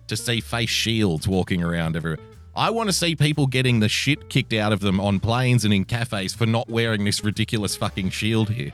to 0.09 0.17
see 0.17 0.41
face 0.41 0.69
shields 0.69 1.27
walking 1.27 1.63
around 1.63 1.97
everywhere. 1.97 2.30
I 2.55 2.71
want 2.71 2.89
to 2.89 2.93
see 2.93 3.15
people 3.15 3.47
getting 3.47 3.81
the 3.81 3.89
shit 3.89 4.29
kicked 4.29 4.53
out 4.53 4.73
of 4.73 4.81
them 4.81 5.01
on 5.01 5.21
planes 5.21 5.65
and 5.65 5.73
in 5.73 5.85
cafes 5.85 6.35
for 6.35 6.47
not 6.47 6.69
wearing 6.69 7.05
this 7.05 7.23
ridiculous 7.23 7.77
fucking 7.77 8.11
shield 8.11 8.51
here 8.51 8.73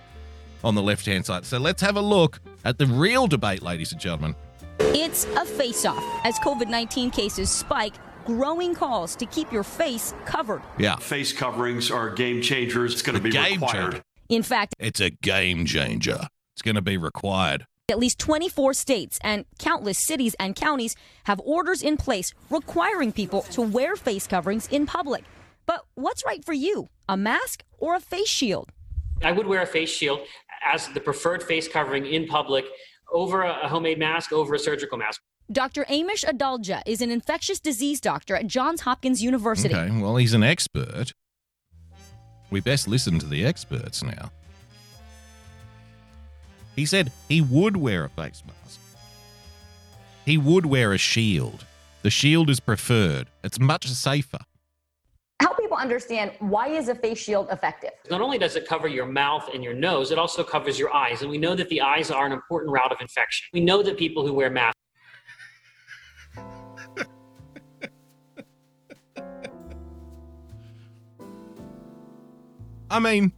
on 0.65 0.75
the 0.75 0.83
left 0.83 1.07
hand 1.07 1.27
side. 1.27 1.45
So 1.45 1.59
let's 1.59 1.83
have 1.83 1.97
a 1.97 2.01
look 2.01 2.41
at 2.65 2.79
the 2.79 2.87
real 2.87 3.27
debate, 3.27 3.63
ladies 3.63 3.93
and 3.93 4.01
gentlemen. 4.01 4.35
It's 4.81 5.25
a 5.37 5.45
face 5.45 5.85
off 5.85 6.03
as 6.25 6.39
COVID 6.39 6.69
19 6.69 7.11
cases 7.11 7.51
spike, 7.51 7.95
growing 8.25 8.75
calls 8.75 9.15
to 9.17 9.27
keep 9.27 9.53
your 9.53 9.63
face 9.63 10.15
covered. 10.25 10.63
Yeah. 10.79 10.97
Face 10.97 11.33
coverings 11.33 11.91
are 11.91 12.11
game 12.11 12.41
changers. 12.41 12.95
It's 12.95 13.03
going 13.03 13.17
to 13.17 13.23
be 13.23 13.31
game 13.31 13.61
required. 13.61 13.73
changer. 13.93 14.03
In 14.29 14.43
fact, 14.43 14.75
It's 14.79 15.01
a 15.01 15.11
game 15.11 15.67
changer. 15.67 16.29
It's 16.55 16.63
going 16.63 16.75
to 16.77 16.83
be 16.83 16.97
required. 16.97 17.67
At 17.89 17.99
least 17.99 18.19
24 18.19 18.75
states 18.75 19.19
and 19.23 19.45
countless 19.59 19.99
cities 19.99 20.35
and 20.41 20.57
counties 20.57 20.97
have 21.25 21.41
orders 21.45 21.83
in 21.83 21.97
place 21.97 22.33
requiring 22.51 23.13
people 23.13 23.43
to 23.43 23.63
wear 23.63 23.95
face 23.95 24.27
coverings 24.27 24.67
in 24.69 24.87
public. 24.87 25.25
But 25.67 25.85
what's 25.95 26.25
right 26.25 26.45
for 26.45 26.53
you, 26.53 26.89
a 27.09 27.17
mask 27.17 27.65
or 27.79 27.95
a 27.95 28.01
face 28.01 28.29
shield? 28.29 28.71
I 29.23 29.33
would 29.33 29.47
wear 29.47 29.63
a 29.63 29.67
face 29.67 29.91
shield 29.91 30.21
as 30.65 30.89
the 30.89 31.01
preferred 31.01 31.43
face 31.43 31.69
covering 31.69 32.07
in 32.07 32.27
public 32.27 32.65
over 33.13 33.43
a 33.43 33.57
a 33.65 33.69
homemade 33.69 33.99
mask, 33.99 34.33
over 34.33 34.55
a 34.55 34.59
surgical 34.59 34.99
mask. 34.99 35.21
Dr. 35.51 35.85
Amish 35.85 36.25
Adalja 36.25 36.83
is 36.87 37.01
an 37.01 37.13
infectious 37.13 37.61
disease 37.61 38.01
doctor 38.01 38.35
at 38.35 38.49
Johns 38.49 38.81
Hopkins 38.81 39.23
University. 39.23 39.75
Okay, 39.75 40.01
well, 40.01 40.17
he's 40.17 40.35
an 40.35 40.43
expert. 40.43 41.13
We 42.51 42.61
best 42.61 42.89
listen 42.89 43.21
to 43.21 43.27
the 43.27 43.47
experts 43.47 44.03
now. 44.03 44.33
He 46.77 46.85
said 46.85 47.11
he 47.29 47.41
would 47.41 47.79
wear 47.79 48.05
a 48.05 48.11
face 48.11 48.43
mask. 48.47 48.79
He 50.27 50.37
would 50.37 50.67
wear 50.67 50.93
a 50.93 50.99
shield. 50.99 51.65
The 52.03 52.11
shield 52.11 52.51
is 52.51 52.61
preferred. 52.61 53.29
It's 53.43 53.59
much 53.59 53.89
safer. 53.89 54.41
help 55.41 55.59
people 55.59 55.79
understand 55.79 56.33
why 56.39 56.69
is 56.69 56.89
a 56.89 56.95
face 56.95 57.19
shield 57.19 57.49
effective 57.51 57.91
Not 58.11 58.21
only 58.21 58.39
does 58.39 58.57
it 58.57 58.67
cover 58.69 58.89
your 58.89 59.07
mouth 59.07 59.49
and 59.55 59.65
your 59.65 59.73
nose, 59.75 60.11
it 60.11 60.19
also 60.19 60.45
covers 60.45 60.79
your 60.79 60.95
eyes. 60.95 61.23
And 61.23 61.31
we 61.31 61.39
know 61.39 61.55
that 61.55 61.71
the 61.71 61.81
eyes 61.81 62.11
are 62.11 62.27
an 62.27 62.33
important 62.33 62.73
route 62.73 62.93
of 62.93 63.01
infection. 63.01 63.47
We 63.55 63.61
know 63.61 63.83
that 63.83 63.97
people 63.97 64.27
who 64.27 64.35
wear 64.35 64.51
masks 64.51 64.77
I 72.91 73.01
mean, 73.01 73.33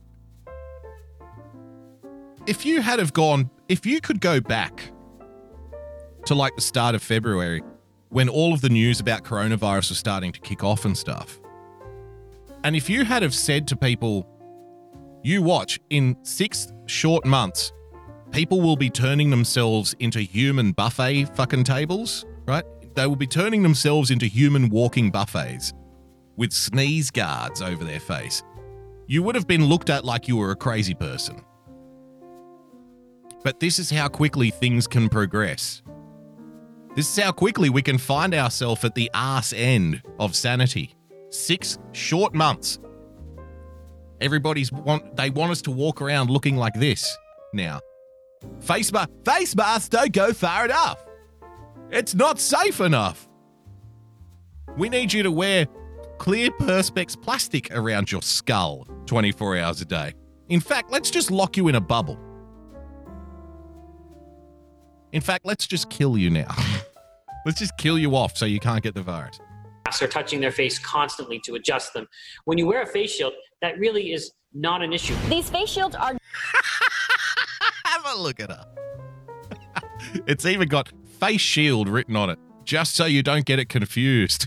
if 2.49 2.65
you 2.65 2.81
had 2.81 2.99
have 2.99 3.13
gone, 3.13 3.51
if 3.69 3.85
you 3.85 4.01
could 4.01 4.23
go 4.23 4.41
back 4.41 4.91
to 6.25 6.35
like 6.35 6.55
the 6.57 6.63
start 6.63 6.95
of 6.95 7.03
February 7.03 7.63
when 8.09 8.27
all 8.27 8.55
of 8.55 8.63
the 8.63 8.71
news 8.71 9.01
about 9.01 9.23
coronavirus 9.23 9.91
was 9.91 9.99
starting 9.99 10.33
to 10.33 10.41
kick 10.41 10.65
off 10.65 10.87
and 10.87 10.97
stuff, 10.97 11.39
and 12.65 12.75
if 12.75 12.89
you 12.89 13.05
had 13.05 13.23
have 13.23 13.35
said 13.35 13.69
to 13.69 13.77
people, 13.77 14.27
you 15.23 15.43
watch 15.43 15.79
in 15.91 16.17
six 16.23 16.73
short 16.87 17.27
months, 17.27 17.71
people 18.31 18.63
will 18.63 18.77
be 18.77 18.89
turning 18.89 19.29
themselves 19.29 19.95
into 20.01 20.21
human 20.21 20.73
buffet 20.73 21.27
fucking 21.37 21.65
tables, 21.65 22.25
right? 22.47 22.65
They 22.95 23.07
will 23.07 23.17
be 23.17 23.27
turning 23.27 23.63
themselves 23.63 24.11
into 24.11 24.25
human 24.25 24.71
walking 24.71 25.11
buffets 25.11 25.75
with 26.37 26.53
sneeze 26.53 27.11
guards 27.11 27.61
over 27.61 27.85
their 27.85 28.01
face. 28.01 28.43
You 29.07 29.23
would 29.23 29.35
have 29.35 29.47
been 29.47 29.67
looked 29.67 29.91
at 29.91 30.07
like 30.07 30.29
you 30.29 30.39
were 30.39 30.51
a 30.51 30.57
crazy 30.57 30.95
person. 30.95 31.45
But 33.45 33.61
this 33.61 33.79
is 33.79 33.91
how 33.91 34.09
quickly 34.09 34.51
things 34.51 34.87
can 34.87 35.09
progress. 35.09 35.83
This 36.95 37.17
is 37.17 37.25
how 37.25 37.33
quickly 37.33 37.71
we 37.71 37.83
can 37.83 37.99
find 37.99 38.35
ourselves 38.35 38.85
at 38.85 38.95
the 38.95 39.11
arse 39.15 39.53
end 39.53 40.03
of 40.19 40.35
sanity. 40.35 40.95
Six 41.31 41.79
short 41.93 42.35
months. 42.35 42.81
Everybody's 44.21 44.73
want 44.73 45.17
they 45.17 45.31
want 45.31 45.53
us 45.53 45.63
to 45.63 45.71
walk 45.71 46.03
around 46.03 46.31
looking 46.31 46.57
like 46.57 46.75
this 46.75 47.17
now. 47.53 47.81
Face 48.61 48.93
mask 48.93 49.11
face 49.25 49.55
masks 49.55 49.89
don't 49.89 50.13
go 50.13 50.33
far 50.33 50.65
enough. 50.65 51.05
It's 51.91 52.15
not 52.15 52.41
safe 52.41 52.81
enough. 52.81 53.29
We 54.77 54.89
need 54.89 55.13
you 55.13 55.23
to 55.23 55.31
wear 55.31 55.67
clear 56.19 56.51
perspex 56.51 57.21
plastic 57.21 57.73
around 57.75 58.11
your 58.11 58.23
skull 58.23 58.87
24 59.07 59.59
hours 59.59 59.81
a 59.81 59.85
day. 59.85 60.15
In 60.49 60.61
fact, 60.61 60.91
let's 60.91 61.11
just 61.11 61.31
lock 61.31 61.57
you 61.57 61.69
in 61.69 61.77
a 61.77 61.81
bubble. 61.81 62.19
In 65.13 65.21
fact, 65.21 65.47
let's 65.47 65.67
just 65.67 65.89
kill 65.91 66.19
you 66.19 66.31
now. 66.31 66.55
let's 67.47 67.59
just 67.59 67.77
kill 67.79 67.99
you 67.99 68.15
off 68.15 68.37
so 68.37 68.45
you 68.47 68.61
can't 68.61 68.83
get 68.83 68.95
the 68.95 69.03
virus. 69.03 69.41
masks 69.87 70.03
are 70.03 70.09
touching 70.09 70.41
their 70.41 70.53
face 70.53 70.79
constantly 70.79 71.41
to 71.45 71.55
adjust 71.55 71.95
them. 71.95 72.07
When 72.45 72.59
you 72.59 72.67
wear 72.67 72.83
a 72.83 72.87
face 72.87 73.13
shield, 73.13 73.33
that 73.63 73.79
really 73.79 74.13
is 74.13 74.33
not 74.53 74.83
an 74.83 74.93
issue. 74.93 75.15
These 75.29 75.51
face 75.51 75.71
shields 75.71 75.95
are 75.95 76.13
Have 77.85 78.05
a 78.07 78.21
look 78.21 78.41
at 78.41 78.51
her. 78.51 78.65
it's 80.27 80.45
even 80.45 80.69
got 80.69 80.93
face 81.19 81.41
shield 81.41 81.89
written 81.89 82.17
on 82.17 82.31
it, 82.31 82.39
just 82.65 82.95
so 82.95 83.07
you 83.07 83.23
don't 83.23 83.45
get 83.45 83.59
it 83.59 83.69
confused 83.69 84.47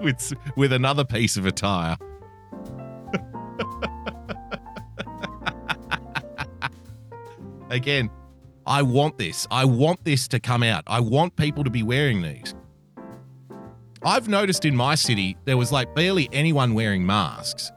with 0.00 0.32
with 0.56 0.72
another 0.72 1.04
piece 1.04 1.36
of 1.36 1.46
attire. 1.46 1.96
Again, 7.70 8.10
I 8.66 8.82
want 8.82 9.18
this. 9.18 9.46
I 9.50 9.64
want 9.64 10.04
this 10.04 10.28
to 10.28 10.40
come 10.40 10.62
out. 10.62 10.84
I 10.86 11.00
want 11.00 11.36
people 11.36 11.64
to 11.64 11.70
be 11.70 11.82
wearing 11.82 12.22
these. 12.22 12.54
I've 14.02 14.28
noticed 14.28 14.64
in 14.64 14.74
my 14.74 14.94
city 14.94 15.36
there 15.44 15.56
was 15.56 15.72
like 15.72 15.94
barely 15.94 16.28
anyone 16.32 16.74
wearing 16.74 17.04
masks. 17.04 17.70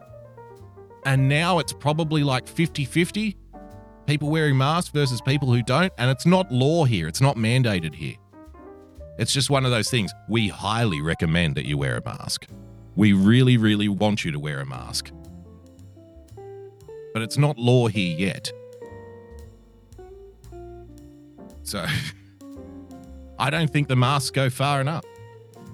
And 1.06 1.28
now 1.28 1.60
it's 1.60 1.74
probably 1.74 2.24
like 2.24 2.48
50 2.48 2.86
50 2.86 3.36
people 4.06 4.30
wearing 4.30 4.58
masks 4.58 4.92
versus 4.92 5.22
people 5.22 5.52
who 5.52 5.62
don't. 5.62 5.92
And 5.98 6.10
it's 6.10 6.26
not 6.26 6.52
law 6.52 6.86
here, 6.86 7.08
it's 7.08 7.22
not 7.22 7.36
mandated 7.36 7.96
here. 7.96 8.16
It's 9.18 9.34
just 9.34 9.50
one 9.50 9.66
of 9.66 9.72
those 9.72 9.90
things. 9.90 10.12
We 10.28 10.48
highly 10.48 11.02
recommend 11.02 11.56
that 11.56 11.66
you 11.66 11.78
wear 11.78 11.98
a 11.98 12.04
mask. 12.04 12.48
We 12.96 13.14
really, 13.14 13.58
really 13.58 13.88
want 13.88 14.26
you 14.26 14.32
to 14.32 14.40
wear 14.40 14.60
a 14.60 14.66
mask. 14.66 15.12
But 17.14 17.22
it's 17.22 17.38
not 17.38 17.58
law 17.60 17.88
here 17.88 18.18
yet. 18.18 18.52
So, 21.64 21.86
I 23.40 23.50
don't 23.50 23.72
think 23.72 23.88
the 23.88 23.96
masks 23.96 24.30
go 24.30 24.50
far 24.50 24.82
enough. 24.82 25.04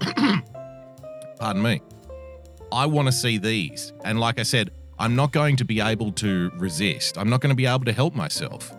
Pardon 1.38 1.62
me. 1.62 1.82
I 2.72 2.86
want 2.86 3.08
to 3.08 3.12
see 3.12 3.38
these. 3.38 3.92
And 4.04 4.20
like 4.20 4.38
I 4.38 4.44
said, 4.44 4.70
I'm 4.98 5.16
not 5.16 5.32
going 5.32 5.56
to 5.56 5.64
be 5.64 5.80
able 5.80 6.12
to 6.12 6.50
resist. 6.56 7.18
I'm 7.18 7.28
not 7.28 7.40
going 7.40 7.50
to 7.50 7.56
be 7.56 7.66
able 7.66 7.84
to 7.84 7.92
help 7.92 8.14
myself. 8.14 8.72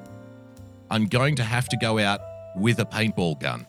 I'm 0.90 1.06
going 1.06 1.36
to 1.38 1.44
have 1.44 1.68
to 1.70 1.78
go 1.78 2.00
out 2.00 2.22
with 2.56 2.80
a 2.80 2.86
paintball 2.86 3.40
gun. 3.40 3.66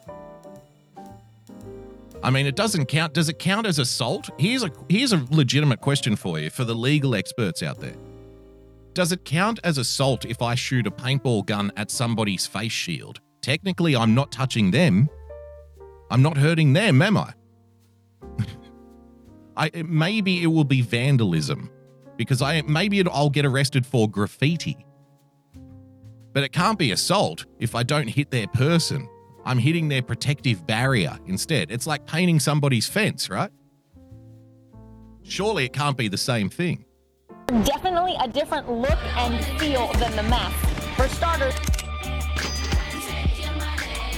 I 2.22 2.31
mean, 2.31 2.46
it 2.46 2.55
doesn't 2.55 2.87
count. 2.87 3.14
Does 3.14 3.28
it 3.28 3.38
count 3.38 3.66
as 3.66 3.78
assault? 3.78 4.31
Here's 4.38 4.62
a 4.62 4.70
here's 4.88 5.12
a 5.12 5.26
legitimate 5.31 5.81
question 5.81 6.14
for 6.14 6.38
you 6.38 6.50
for 6.50 6.64
the 6.64 6.74
legal 6.74 7.14
experts 7.16 7.62
out 7.62 7.81
there. 7.81 7.96
Does 8.94 9.11
it 9.11 9.24
count 9.24 9.59
as 9.64 9.78
assault 9.78 10.24
if 10.24 10.42
I 10.42 10.55
shoot 10.55 10.87
a 10.87 10.90
paintball 10.90 11.46
gun 11.46 11.72
at 11.76 11.90
somebody's 11.90 12.46
face 12.46 12.72
shield? 12.72 13.20
Technically, 13.42 13.96
I'm 13.96 14.14
not 14.14 14.31
touching 14.31 14.70
them. 14.70 15.11
I'm 16.11 16.22
not 16.22 16.37
hurting 16.37 16.72
them, 16.72 17.02
am 17.02 17.16
I? 17.16 17.35
I 19.57 19.83
maybe 19.85 20.42
it 20.42 20.46
will 20.46 20.64
be 20.64 20.81
vandalism 20.81 21.70
because 22.16 22.40
I 22.40 22.62
maybe 22.62 23.00
it, 23.00 23.09
I'll 23.11 23.31
get 23.31 23.44
arrested 23.44 23.85
for 23.85 24.09
graffiti. 24.09 24.87
But 26.33 26.44
it 26.44 26.52
can't 26.52 26.78
be 26.78 26.92
assault 26.92 27.44
if 27.59 27.74
I 27.74 27.83
don't 27.83 28.09
hit 28.09 28.31
their 28.31 28.46
person. 28.46 29.09
I'm 29.44 29.59
hitting 29.59 29.88
their 29.88 30.02
protective 30.02 30.66
barrier 30.66 31.18
instead. 31.26 31.70
It's 31.70 31.87
like 31.87 32.07
painting 32.07 32.38
somebody's 32.40 32.88
fence, 32.88 33.28
right? 33.28 33.50
Surely 35.24 35.64
it 35.64 35.72
can't 35.72 35.96
be 35.96 36.09
the 36.09 36.16
same 36.16 36.48
thing. 36.48 36.85
definitely 37.64 38.16
a 38.20 38.28
different 38.28 38.70
look 38.70 38.98
and 39.16 39.44
feel 39.59 39.92
than 39.94 40.14
the 40.16 40.22
mask. 40.22 40.57
For 40.96 41.09
starters, 41.09 41.55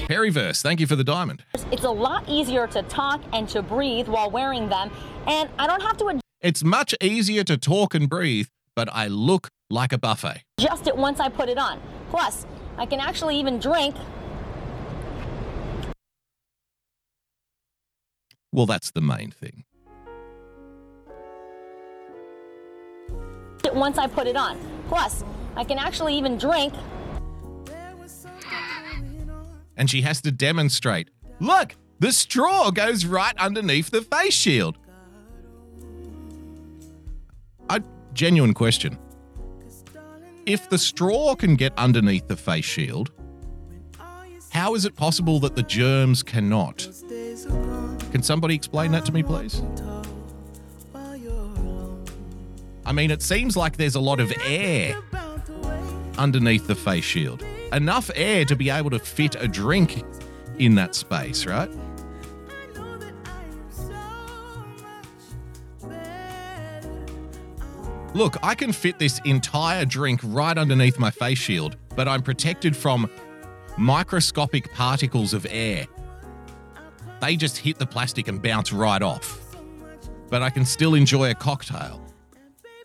Perryverse, 0.07 0.63
thank 0.63 0.81
you 0.81 0.87
for 0.87 0.97
the 0.97 1.05
diamond. 1.05 1.45
it's 1.73 1.85
a 1.85 1.91
lot 1.91 2.29
easier 2.29 2.67
to 2.69 2.83
talk 2.83 3.23
and 3.33 3.49
to 3.49 3.63
breathe 3.63 4.07
while 4.09 4.31
wearing 4.31 4.69
them, 4.69 4.91
and 5.27 5.49
I 5.59 5.67
don't 5.67 5.83
have 5.83 5.97
to 5.99 6.21
It's 6.41 6.63
much 6.63 6.95
easier 7.01 7.43
to 7.45 7.57
talk 7.57 7.95
and 7.95 8.09
breathe, 8.09 8.49
but 8.77 8.89
I 8.93 9.09
look 9.09 9.49
like 9.71 9.93
a 9.93 9.99
buffet. 9.99 10.43
Just 10.61 10.87
it 10.87 10.97
once 10.97 11.21
I 11.21 11.31
put 11.31 11.49
it 11.49 11.57
on. 11.57 11.81
Plus, 12.11 12.47
I 12.77 12.87
can 12.87 13.01
actually 13.01 13.39
even 13.39 13.59
drink 13.59 13.97
Well, 18.53 18.67
that's 18.67 18.93
the 18.93 19.01
main 19.01 19.33
thing. 19.33 19.65
it 23.75 23.75
once 23.75 23.99
I 23.99 24.07
put 24.07 24.27
it 24.27 24.37
on. 24.37 24.59
Plus, 24.89 25.25
I 25.57 25.65
can 25.65 25.79
actually 25.79 26.17
even 26.17 26.39
drink 26.39 26.73
And 29.77 29.91
she 29.91 30.03
has 30.03 30.21
to 30.23 30.31
demonstrate 30.31 31.11
look, 31.41 31.75
the 31.99 32.13
straw 32.13 32.71
goes 32.71 33.05
right 33.05 33.37
underneath 33.39 33.91
the 33.91 34.03
face 34.03 34.35
shield. 34.35 34.79
A 37.71 37.83
genuine 38.13 38.55
question. 38.55 38.99
If 40.47 40.69
the 40.69 40.79
straw 40.79 41.35
can 41.35 41.57
get 41.57 41.73
underneath 41.79 42.29
the 42.29 42.37
face 42.37 42.65
shield, 42.65 43.11
how 44.51 44.75
is 44.75 44.85
it 44.85 44.95
possible 44.95 45.41
that 45.41 45.57
the 45.57 45.63
germs 45.63 46.23
cannot? 46.23 46.89
Can 48.13 48.23
somebody 48.23 48.55
explain 48.55 48.93
that 48.93 49.05
to 49.07 49.13
me, 49.13 49.23
please? 49.23 49.63
I 52.87 52.93
mean, 52.93 53.11
it 53.11 53.23
seems 53.23 53.57
like 53.57 53.77
there's 53.77 53.95
a 53.95 54.01
lot 54.01 54.21
of 54.21 54.33
air 54.45 54.97
underneath 56.19 56.67
the 56.67 56.75
face 56.75 57.05
shield. 57.05 57.43
Enough 57.75 58.11
air 58.15 58.45
to 58.45 58.55
be 58.55 58.71
able 58.71 58.91
to 58.91 59.01
fit 59.01 59.35
a 59.35 59.49
drink 59.49 60.05
in 60.59 60.77
that 60.77 60.95
space, 60.95 61.45
right? 61.45 61.69
Look, 68.15 68.37
I 68.45 68.55
can 68.55 68.71
fit 68.73 69.01
this 69.01 69.21
entire 69.25 69.85
drink 69.85 70.21
right 70.23 70.57
underneath 70.57 71.01
my 71.01 71.11
face 71.11 71.39
shield, 71.39 71.77
but 71.97 72.07
I'm 72.07 72.23
protected 72.23 72.77
from 72.77 73.11
microscopic 73.77 74.73
particles 74.73 75.35
of 75.35 75.45
air. 75.51 75.87
They 77.21 77.35
just 77.35 77.57
hit 77.57 77.79
the 77.79 77.87
plastic 77.87 78.29
and 78.29 78.41
bounce 78.41 78.73
right 78.73 79.03
off. 79.03 79.41
But 80.31 80.43
I 80.43 80.51
can 80.51 80.65
still 80.65 80.95
enjoy 80.95 81.33
a 81.33 81.35
cocktail. 81.35 82.07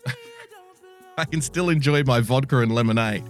I 1.18 1.24
can 1.26 1.40
still 1.40 1.68
enjoy 1.68 2.02
my 2.02 2.18
vodka 2.20 2.58
and 2.58 2.74
lemonade. 2.74 3.22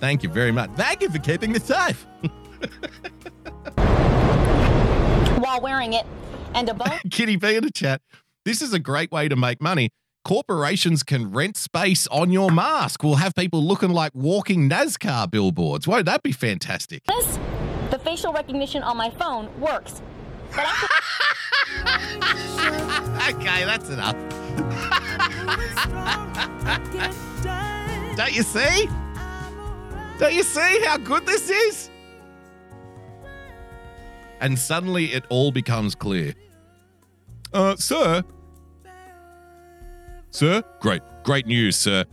Thank 0.00 0.22
you 0.22 0.28
very 0.28 0.52
much. 0.52 0.70
Thank 0.76 1.02
you 1.02 1.10
for 1.10 1.18
keeping 1.18 1.52
me 1.52 1.58
safe. 1.58 2.06
while 5.40 5.60
wearing 5.60 5.94
it, 5.94 6.06
and 6.54 6.68
a 6.68 6.74
bone 6.74 6.98
Kitty 7.10 7.36
B 7.36 7.56
in 7.56 7.64
the 7.64 7.70
chat. 7.70 8.00
This 8.44 8.62
is 8.62 8.72
a 8.72 8.78
great 8.78 9.10
way 9.10 9.28
to 9.28 9.36
make 9.36 9.60
money. 9.60 9.90
Corporations 10.24 11.02
can 11.02 11.32
rent 11.32 11.56
space 11.56 12.06
on 12.08 12.30
your 12.30 12.50
mask. 12.50 13.02
We'll 13.02 13.16
have 13.16 13.34
people 13.34 13.62
looking 13.64 13.90
like 13.90 14.12
walking 14.14 14.68
NASCAR 14.68 15.30
billboards. 15.30 15.88
Won't 15.88 16.06
that 16.06 16.22
be 16.22 16.32
fantastic? 16.32 17.02
this, 17.04 17.38
the 17.90 17.98
facial 17.98 18.32
recognition 18.32 18.82
on 18.82 18.96
my 18.96 19.10
phone 19.10 19.48
works. 19.60 20.02
But 20.54 20.66
after 20.66 20.86
okay, 23.36 23.64
that's 23.64 23.88
enough. 23.88 24.16
Don't 28.16 28.32
you 28.34 28.42
see? 28.42 28.88
Don't 30.20 30.34
you 30.34 30.42
see 30.42 30.84
how 30.84 30.98
good 30.98 31.24
this 31.24 31.48
is? 31.48 31.88
And 34.42 34.58
suddenly 34.58 35.06
it 35.14 35.24
all 35.30 35.50
becomes 35.50 35.94
clear. 35.94 36.34
Uh, 37.54 37.74
sir. 37.76 38.22
Sir? 40.30 40.62
Great, 40.78 41.00
great 41.22 41.46
news, 41.46 41.76
sir. 41.76 42.04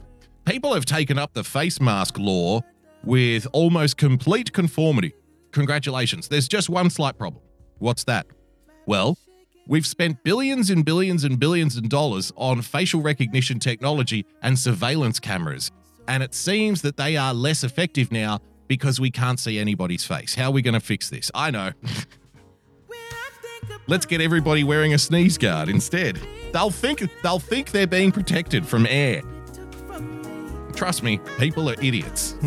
People 0.45 0.73
have 0.73 0.85
taken 0.85 1.19
up 1.19 1.33
the 1.33 1.43
face 1.43 1.81
mask 1.81 2.17
law 2.17 2.61
with 3.03 3.45
almost 3.51 3.97
complete 3.97 4.53
conformity. 4.53 5.13
Congratulations. 5.51 6.29
There's 6.29 6.47
just 6.47 6.69
one 6.69 6.89
slight 6.89 7.17
problem. 7.17 7.43
What's 7.79 8.05
that? 8.05 8.25
Well, 8.85 9.17
we've 9.67 9.85
spent 9.85 10.23
billions 10.23 10.69
and 10.69 10.85
billions 10.85 11.25
and 11.25 11.37
billions 11.37 11.75
of 11.75 11.89
dollars 11.89 12.31
on 12.37 12.61
facial 12.61 13.01
recognition 13.01 13.59
technology 13.59 14.25
and 14.41 14.57
surveillance 14.57 15.19
cameras, 15.19 15.71
and 16.07 16.23
it 16.23 16.33
seems 16.33 16.81
that 16.81 16.97
they 16.97 17.17
are 17.17 17.33
less 17.33 17.63
effective 17.63 18.11
now 18.11 18.39
because 18.67 18.99
we 18.99 19.11
can't 19.11 19.39
see 19.39 19.59
anybody's 19.59 20.03
face. 20.05 20.35
How 20.35 20.45
are 20.45 20.51
we 20.51 20.61
going 20.61 20.73
to 20.73 20.79
fix 20.79 21.09
this? 21.09 21.31
I 21.33 21.51
know. 21.51 21.71
Let's 23.87 24.05
get 24.05 24.19
everybody 24.19 24.63
wearing 24.63 24.93
a 24.93 24.97
sneeze 24.97 25.37
guard 25.37 25.69
instead. 25.69 26.19
They'll 26.51 26.69
think 26.71 27.09
they'll 27.23 27.39
think 27.39 27.71
they're 27.71 27.87
being 27.87 28.11
protected 28.11 28.65
from 28.65 28.85
air. 28.85 29.21
Trust 30.75 31.03
me, 31.03 31.19
people 31.37 31.69
are 31.69 31.75
idiots. 31.81 32.33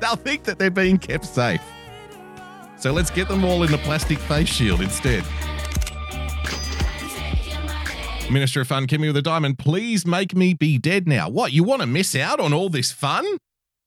they'll 0.00 0.16
think 0.16 0.44
that 0.44 0.58
they're 0.58 0.70
being 0.70 0.98
kept 0.98 1.26
safe. 1.26 1.60
So 2.78 2.92
let's 2.92 3.10
get 3.10 3.28
them 3.28 3.44
all 3.44 3.64
in 3.64 3.72
the 3.72 3.78
plastic 3.78 4.18
face 4.18 4.48
shield 4.48 4.80
instead. 4.80 5.24
Minister 8.30 8.60
of 8.60 8.66
Fun, 8.68 8.86
Kimmy 8.86 9.06
with 9.06 9.16
a 9.16 9.22
diamond, 9.22 9.58
please 9.58 10.06
make 10.06 10.36
me 10.36 10.52
be 10.52 10.76
dead 10.76 11.08
now. 11.08 11.28
What, 11.30 11.52
you 11.52 11.64
want 11.64 11.80
to 11.80 11.86
miss 11.86 12.14
out 12.14 12.40
on 12.40 12.52
all 12.52 12.68
this 12.68 12.92
fun? 12.92 13.24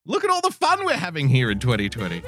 Look 0.06 0.23
at 0.23 0.32
all 0.32 0.41
the 0.41 0.49
fun 0.51 0.84
we're 0.84 0.93
having 0.97 1.30
here 1.30 1.51
in 1.51 1.60
2020. 1.60 2.23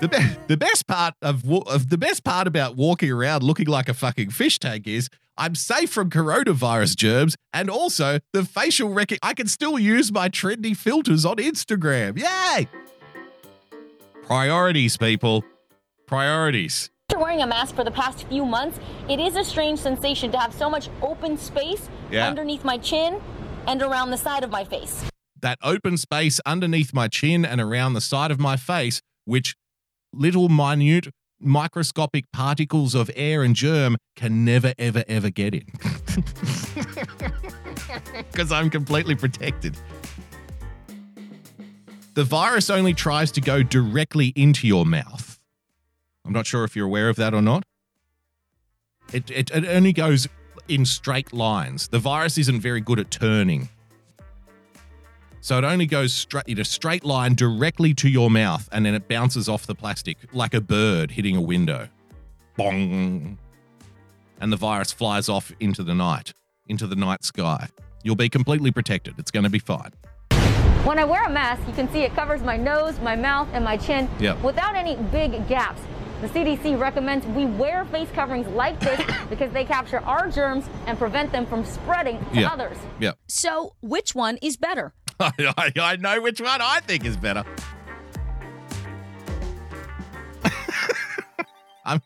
The, 0.00 0.08
be- 0.08 0.36
the 0.48 0.56
best 0.56 0.88
part 0.88 1.14
of, 1.22 1.44
wa- 1.44 1.62
of 1.68 1.88
the 1.88 1.98
best 1.98 2.24
part 2.24 2.48
about 2.48 2.76
walking 2.76 3.12
around 3.12 3.42
looking 3.44 3.66
like 3.66 3.88
a 3.88 3.94
fucking 3.94 4.30
fish 4.30 4.58
tank 4.58 4.86
is 4.88 5.08
I'm 5.36 5.54
safe 5.54 5.90
from 5.90 6.10
coronavirus 6.10 6.96
germs 6.96 7.36
and 7.52 7.70
also 7.70 8.18
the 8.32 8.44
facial 8.44 8.88
rec- 8.90 9.18
I 9.22 9.34
can 9.34 9.46
still 9.46 9.78
use 9.78 10.10
my 10.10 10.28
trendy 10.28 10.76
filters 10.76 11.24
on 11.24 11.36
Instagram. 11.36 12.18
Yay! 12.18 12.68
Priorities, 14.24 14.96
people. 14.96 15.44
Priorities. 16.06 16.90
After 17.18 17.24
wearing 17.26 17.42
a 17.42 17.48
mask 17.48 17.74
for 17.74 17.82
the 17.82 17.90
past 17.90 18.28
few 18.28 18.44
months, 18.44 18.78
it 19.08 19.18
is 19.18 19.34
a 19.34 19.42
strange 19.42 19.80
sensation 19.80 20.30
to 20.30 20.38
have 20.38 20.54
so 20.54 20.70
much 20.70 20.88
open 21.02 21.36
space 21.36 21.88
Yeah. 22.12 22.28
underneath 22.28 22.62
my 22.64 22.78
chin 22.78 23.20
and 23.66 23.82
around 23.82 24.12
the 24.12 24.16
side 24.16 24.44
of 24.44 24.50
my 24.50 24.62
face. 24.62 25.04
that 25.40 25.58
open 25.62 25.96
space 25.96 26.38
underneath 26.46 26.92
my 26.94 27.08
chin 27.08 27.44
and 27.44 27.60
around 27.60 27.94
the 27.94 28.00
side 28.00 28.30
of 28.30 28.38
my 28.38 28.56
face, 28.56 29.00
which 29.24 29.56
little 30.12 30.48
minute 30.48 31.08
microscopic 31.40 32.24
particles 32.32 32.94
of 32.94 33.10
air 33.16 33.42
and 33.42 33.56
germ 33.56 33.96
can 34.14 34.44
never, 34.44 34.72
ever, 34.78 35.04
ever 35.08 35.28
get 35.30 35.54
in. 35.54 35.66
Because 38.30 38.52
I'm 38.52 38.70
completely 38.70 39.16
protected. 39.16 39.76
The 42.14 42.22
virus 42.24 42.70
only 42.70 42.94
tries 42.94 43.32
to 43.32 43.40
go 43.40 43.62
directly 43.64 44.32
into 44.36 44.66
your 44.68 44.84
mouth. 44.86 45.37
I'm 46.28 46.34
not 46.34 46.46
sure 46.46 46.62
if 46.64 46.76
you're 46.76 46.84
aware 46.84 47.08
of 47.08 47.16
that 47.16 47.32
or 47.32 47.40
not. 47.40 47.64
It, 49.14 49.30
it, 49.30 49.50
it 49.50 49.64
only 49.64 49.94
goes 49.94 50.28
in 50.68 50.84
straight 50.84 51.32
lines. 51.32 51.88
The 51.88 51.98
virus 51.98 52.36
isn't 52.36 52.60
very 52.60 52.82
good 52.82 52.98
at 52.98 53.10
turning. 53.10 53.70
So 55.40 55.56
it 55.56 55.64
only 55.64 55.86
goes 55.86 56.12
straight 56.12 56.44
in 56.46 56.58
a 56.58 56.66
straight 56.66 57.02
line 57.02 57.34
directly 57.34 57.94
to 57.94 58.10
your 58.10 58.30
mouth 58.30 58.68
and 58.72 58.84
then 58.84 58.94
it 58.94 59.08
bounces 59.08 59.48
off 59.48 59.66
the 59.66 59.74
plastic 59.74 60.18
like 60.34 60.52
a 60.52 60.60
bird 60.60 61.12
hitting 61.12 61.34
a 61.34 61.40
window. 61.40 61.88
Bong. 62.58 63.38
And 64.38 64.52
the 64.52 64.56
virus 64.58 64.92
flies 64.92 65.30
off 65.30 65.50
into 65.60 65.82
the 65.82 65.94
night, 65.94 66.34
into 66.66 66.86
the 66.86 66.96
night 66.96 67.24
sky. 67.24 67.68
You'll 68.02 68.16
be 68.16 68.28
completely 68.28 68.70
protected. 68.70 69.14
It's 69.16 69.30
going 69.30 69.44
to 69.44 69.50
be 69.50 69.60
fine. 69.60 69.92
When 70.84 70.98
I 70.98 71.04
wear 71.04 71.24
a 71.24 71.30
mask, 71.30 71.66
you 71.66 71.72
can 71.72 71.90
see 71.90 72.00
it 72.00 72.14
covers 72.14 72.42
my 72.42 72.58
nose, 72.58 73.00
my 73.00 73.16
mouth, 73.16 73.48
and 73.54 73.64
my 73.64 73.78
chin 73.78 74.10
Yep. 74.20 74.42
without 74.42 74.74
any 74.74 74.96
big 74.96 75.48
gaps. 75.48 75.80
The 76.20 76.28
CDC 76.28 76.78
recommends 76.80 77.24
we 77.26 77.46
wear 77.46 77.84
face 77.86 78.08
coverings 78.12 78.46
like 78.48 78.78
this 78.80 79.00
because 79.30 79.52
they 79.52 79.64
capture 79.64 80.00
our 80.00 80.28
germs 80.28 80.64
and 80.86 80.98
prevent 80.98 81.30
them 81.30 81.46
from 81.46 81.64
spreading 81.64 82.18
to 82.32 82.40
Yeah. 82.40 82.48
others. 82.52 82.76
Yeah. 82.98 83.12
So, 83.28 83.74
which 83.82 84.14
one 84.14 84.36
is 84.42 84.56
better? 84.56 84.92
I, 85.20 85.72
I 85.76 85.96
know 85.96 86.20
which 86.20 86.40
one 86.40 86.60
I 86.60 86.80
think 86.80 87.04
is 87.04 87.16
better. 87.16 87.44
I'm, 91.84 92.02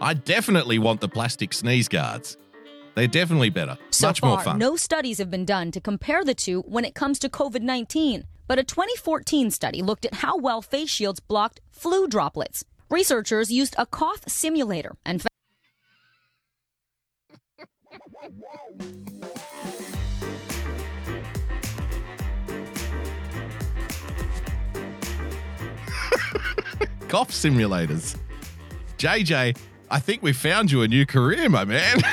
I 0.00 0.14
definitely 0.14 0.78
want 0.78 1.00
the 1.00 1.08
plastic 1.08 1.52
sneeze 1.52 1.88
guards. 1.88 2.36
They're 2.94 3.06
definitely 3.06 3.50
better. 3.50 3.76
So 3.90 4.08
Much 4.08 4.20
far, 4.20 4.30
more 4.30 4.40
fun. 4.40 4.58
no 4.58 4.76
studies 4.76 5.18
have 5.18 5.30
been 5.30 5.44
done 5.44 5.70
to 5.72 5.80
compare 5.80 6.24
the 6.24 6.34
two 6.34 6.62
when 6.62 6.84
it 6.84 6.94
comes 6.94 7.18
to 7.20 7.28
COVID 7.28 7.60
19. 7.62 8.24
But 8.48 8.58
a 8.58 8.64
2014 8.64 9.50
study 9.50 9.82
looked 9.82 10.04
at 10.06 10.14
how 10.14 10.36
well 10.38 10.62
face 10.62 10.88
shields 10.90 11.20
blocked 11.20 11.60
flu 11.70 12.06
droplets. 12.06 12.64
Researchers 12.88 13.50
used 13.50 13.74
a 13.78 13.86
cough 13.86 14.22
simulator 14.28 14.94
and 15.04 15.20
Cough 27.08 27.30
simulators. 27.30 28.16
JJ, 28.98 29.56
I 29.90 29.98
think 30.00 30.22
we 30.22 30.32
found 30.32 30.70
you 30.72 30.82
a 30.82 30.88
new 30.88 31.06
career, 31.06 31.48
my 31.48 31.64
man. 31.64 31.98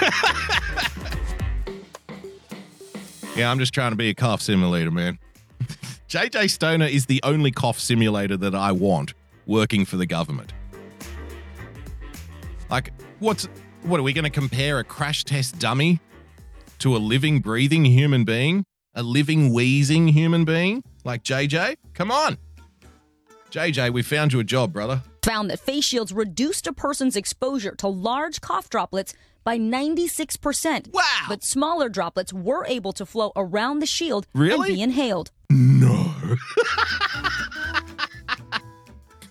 yeah, 3.35 3.49
I'm 3.49 3.59
just 3.59 3.73
trying 3.73 3.91
to 3.91 3.95
be 3.95 4.09
a 4.09 4.13
cough 4.13 4.41
simulator, 4.41 4.91
man. 4.91 5.17
JJ 6.09 6.49
Stoner 6.51 6.85
is 6.85 7.07
the 7.07 7.19
only 7.23 7.51
cough 7.51 7.79
simulator 7.79 8.37
that 8.37 8.53
I 8.55 8.71
want 8.71 9.13
working 9.45 9.85
for 9.85 9.97
the 9.97 10.05
government. 10.05 10.53
Like, 12.69 12.93
what's 13.19 13.47
what 13.83 13.99
are 13.99 14.03
we 14.03 14.13
going 14.13 14.23
to 14.23 14.29
compare 14.29 14.79
a 14.79 14.83
crash 14.83 15.23
test 15.25 15.59
dummy 15.59 15.99
to 16.79 16.95
a 16.95 16.99
living, 16.99 17.39
breathing 17.39 17.85
human 17.85 18.23
being? 18.23 18.65
A 18.95 19.03
living, 19.03 19.51
wheezing 19.53 20.07
human 20.09 20.45
being 20.45 20.83
like 21.03 21.23
JJ? 21.23 21.75
Come 21.93 22.11
on. 22.11 22.37
JJ, 23.51 23.91
we 23.91 24.01
found 24.03 24.33
you 24.33 24.39
a 24.39 24.43
job, 24.43 24.71
brother. 24.73 25.01
found 25.23 25.49
that 25.49 25.59
face 25.59 25.83
shields 25.85 26.11
reduced 26.13 26.65
a 26.67 26.73
person's 26.73 27.15
exposure 27.15 27.75
to 27.75 27.87
large 27.87 28.39
cough 28.41 28.69
droplets 28.69 29.13
by 29.43 29.57
96%. 29.59 30.91
Wow. 30.93 31.01
But 31.27 31.43
smaller 31.43 31.89
droplets 31.89 32.31
were 32.33 32.65
able 32.67 32.93
to 32.93 33.05
flow 33.05 33.31
around 33.35 33.79
the 33.79 33.85
shield 33.85 34.25
Really? 34.33 34.69
and 34.69 34.75
be 34.77 34.81
inhaled. 34.81 35.31
No. 35.49 36.13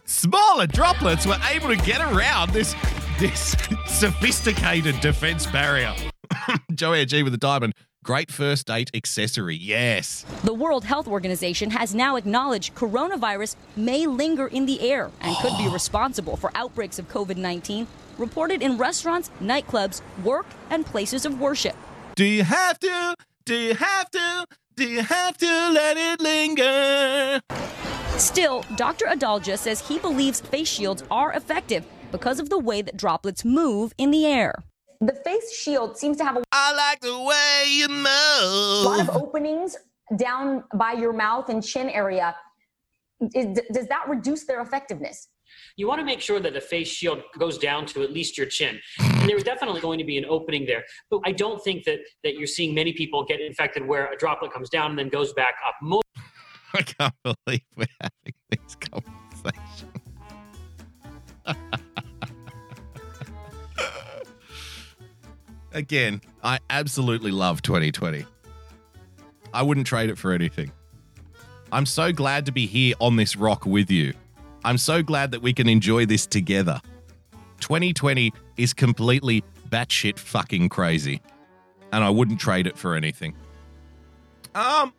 smaller 0.05 0.67
droplets 0.67 1.27
were 1.27 1.39
able 1.51 1.69
to 1.69 1.77
get 1.77 2.01
around 2.01 2.51
this 2.53 2.75
this 3.23 3.55
sophisticated 3.87 4.99
defense 5.01 5.47
barrier. 5.47 5.95
Joanne 6.75 7.07
G 7.07 7.23
with 7.23 7.33
a 7.33 7.39
diamond. 7.39 7.73
Great 8.03 8.33
first 8.33 8.67
date 8.67 8.91
accessory. 8.95 9.55
Yes. 9.55 10.25
The 10.43 10.53
World 10.53 10.85
Health 10.85 11.07
Organization 11.07 11.71
has 11.71 11.95
now 11.95 12.17
acknowledged 12.17 12.75
coronavirus 12.75 13.55
may 13.77 14.09
linger 14.09 14.49
in 14.49 14.67
the 14.67 14.81
air 14.81 15.13
and 15.21 15.37
could 15.37 15.57
be 15.57 15.69
oh. 15.69 15.73
responsible 15.73 16.37
for 16.37 16.51
outbreaks 16.57 16.99
of 16.99 17.09
COVID 17.09 17.37
19 17.37 17.87
reported 18.19 18.61
in 18.61 18.77
restaurants, 18.77 19.31
nightclubs, 19.41 20.03
work, 20.25 20.47
and 20.71 20.85
places 20.85 21.25
of 21.25 21.41
worship. 21.41 21.77
Do 22.17 22.25
you 22.25 22.43
have 22.43 22.81
to? 22.81 23.15
Do 23.45 23.55
you 23.55 23.75
have 23.75 24.11
to? 24.11 24.47
Do 24.75 24.89
you 24.89 25.03
have 25.03 25.39
to 25.39 25.71
let 25.71 25.97
it 25.97 26.21
linger? 26.21 27.41
Still, 28.19 28.65
Dr. 28.75 29.07
Adalja 29.07 29.57
says 29.57 29.87
he 29.87 30.01
believes 30.01 30.41
face 30.41 30.69
shields 30.69 31.05
are 31.09 31.33
effective 31.35 31.85
because 32.13 32.39
of 32.39 32.51
the 32.51 32.59
way 32.59 32.83
that 32.83 32.97
droplets 32.97 33.45
move 33.45 33.93
in 33.99 34.11
the 34.13 34.25
air. 34.27 34.55
The 35.01 35.15
face 35.25 35.53
shield 35.53 35.99
seems 35.99 36.17
to 36.19 36.25
have 36.25 36.37
a 36.37 36.43
I 36.53 36.73
like 36.75 37.01
the 37.01 37.19
way 37.19 37.65
you 37.69 37.89
move. 37.89 38.07
A 38.07 38.89
lot 38.89 39.01
of 39.01 39.11
openings 39.11 39.77
down 40.17 40.63
by 40.75 40.93
your 40.93 41.13
mouth 41.13 41.49
and 41.49 41.65
chin 41.65 41.89
area. 41.89 42.37
Is, 43.35 43.61
does 43.73 43.89
that 43.89 44.09
reduce 44.09 44.45
their 44.45 44.61
effectiveness? 44.61 45.29
You 45.77 45.89
want 45.89 46.01
to 46.01 46.05
make 46.05 46.21
sure 46.21 46.39
that 46.41 46.55
the 46.55 46.61
face 46.61 46.89
shield 46.89 47.23
goes 47.39 47.59
down 47.59 47.87
to 47.87 48.03
at 48.03 48.13
least 48.13 48.39
your 48.39 48.47
chin. 48.47 48.79
And 49.01 49.29
there's 49.29 49.43
definitely 49.43 49.81
going 49.81 49.99
to 49.99 50.05
be 50.05 50.19
an 50.19 50.25
opening 50.29 50.67
there. 50.67 50.85
But 51.11 51.21
I 51.25 51.33
don't 51.33 51.63
think 51.63 51.85
that, 51.85 52.01
that 52.25 52.35
you're 52.37 52.47
seeing 52.47 52.75
many 52.75 52.93
people 52.93 53.25
get 53.25 53.41
infected 53.41 53.87
where 53.87 54.13
a 54.13 54.17
droplet 54.17 54.53
comes 54.53 54.71
down 54.71 54.91
and 54.91 54.99
then 54.99 55.09
goes 55.09 55.33
back 55.33 55.55
up. 55.67 55.75
Most 55.83 56.05
I 56.75 56.83
can't 56.83 57.15
believe 57.23 57.63
we're 57.77 57.87
having 58.01 58.35
this 58.51 58.77
conversation. 58.77 59.91
Again, 65.75 66.21
I 66.43 66.59
absolutely 66.71 67.31
love 67.31 67.63
2020. 67.63 68.25
I 69.55 69.63
wouldn't 69.63 69.87
trade 69.87 70.11
it 70.11 70.19
for 70.19 70.33
anything. 70.33 70.71
I'm 71.71 71.87
so 71.87 72.13
glad 72.13 72.47
to 72.47 72.53
be 72.53 72.67
here 72.67 72.95
on 72.99 73.17
this 73.17 73.37
rock 73.37 73.65
with 73.65 73.91
you. 73.91 74.13
I'm 74.65 74.79
so 74.79 75.03
glad 75.03 75.31
that 75.33 75.43
we 75.43 75.53
can 75.53 75.69
enjoy 75.69 76.07
this 76.07 76.27
together. 76.27 76.81
2020 77.61 78.33
is 78.57 78.75
completely 78.75 79.43
batshit 79.69 80.19
fucking 80.19 80.69
crazy, 80.69 81.21
and 81.93 82.05
I 82.05 82.11
wouldn't 82.11 82.39
trade 82.39 82.67
it 82.67 82.77
for 82.77 82.95
anything. 82.95 83.35
Um, 84.55 84.93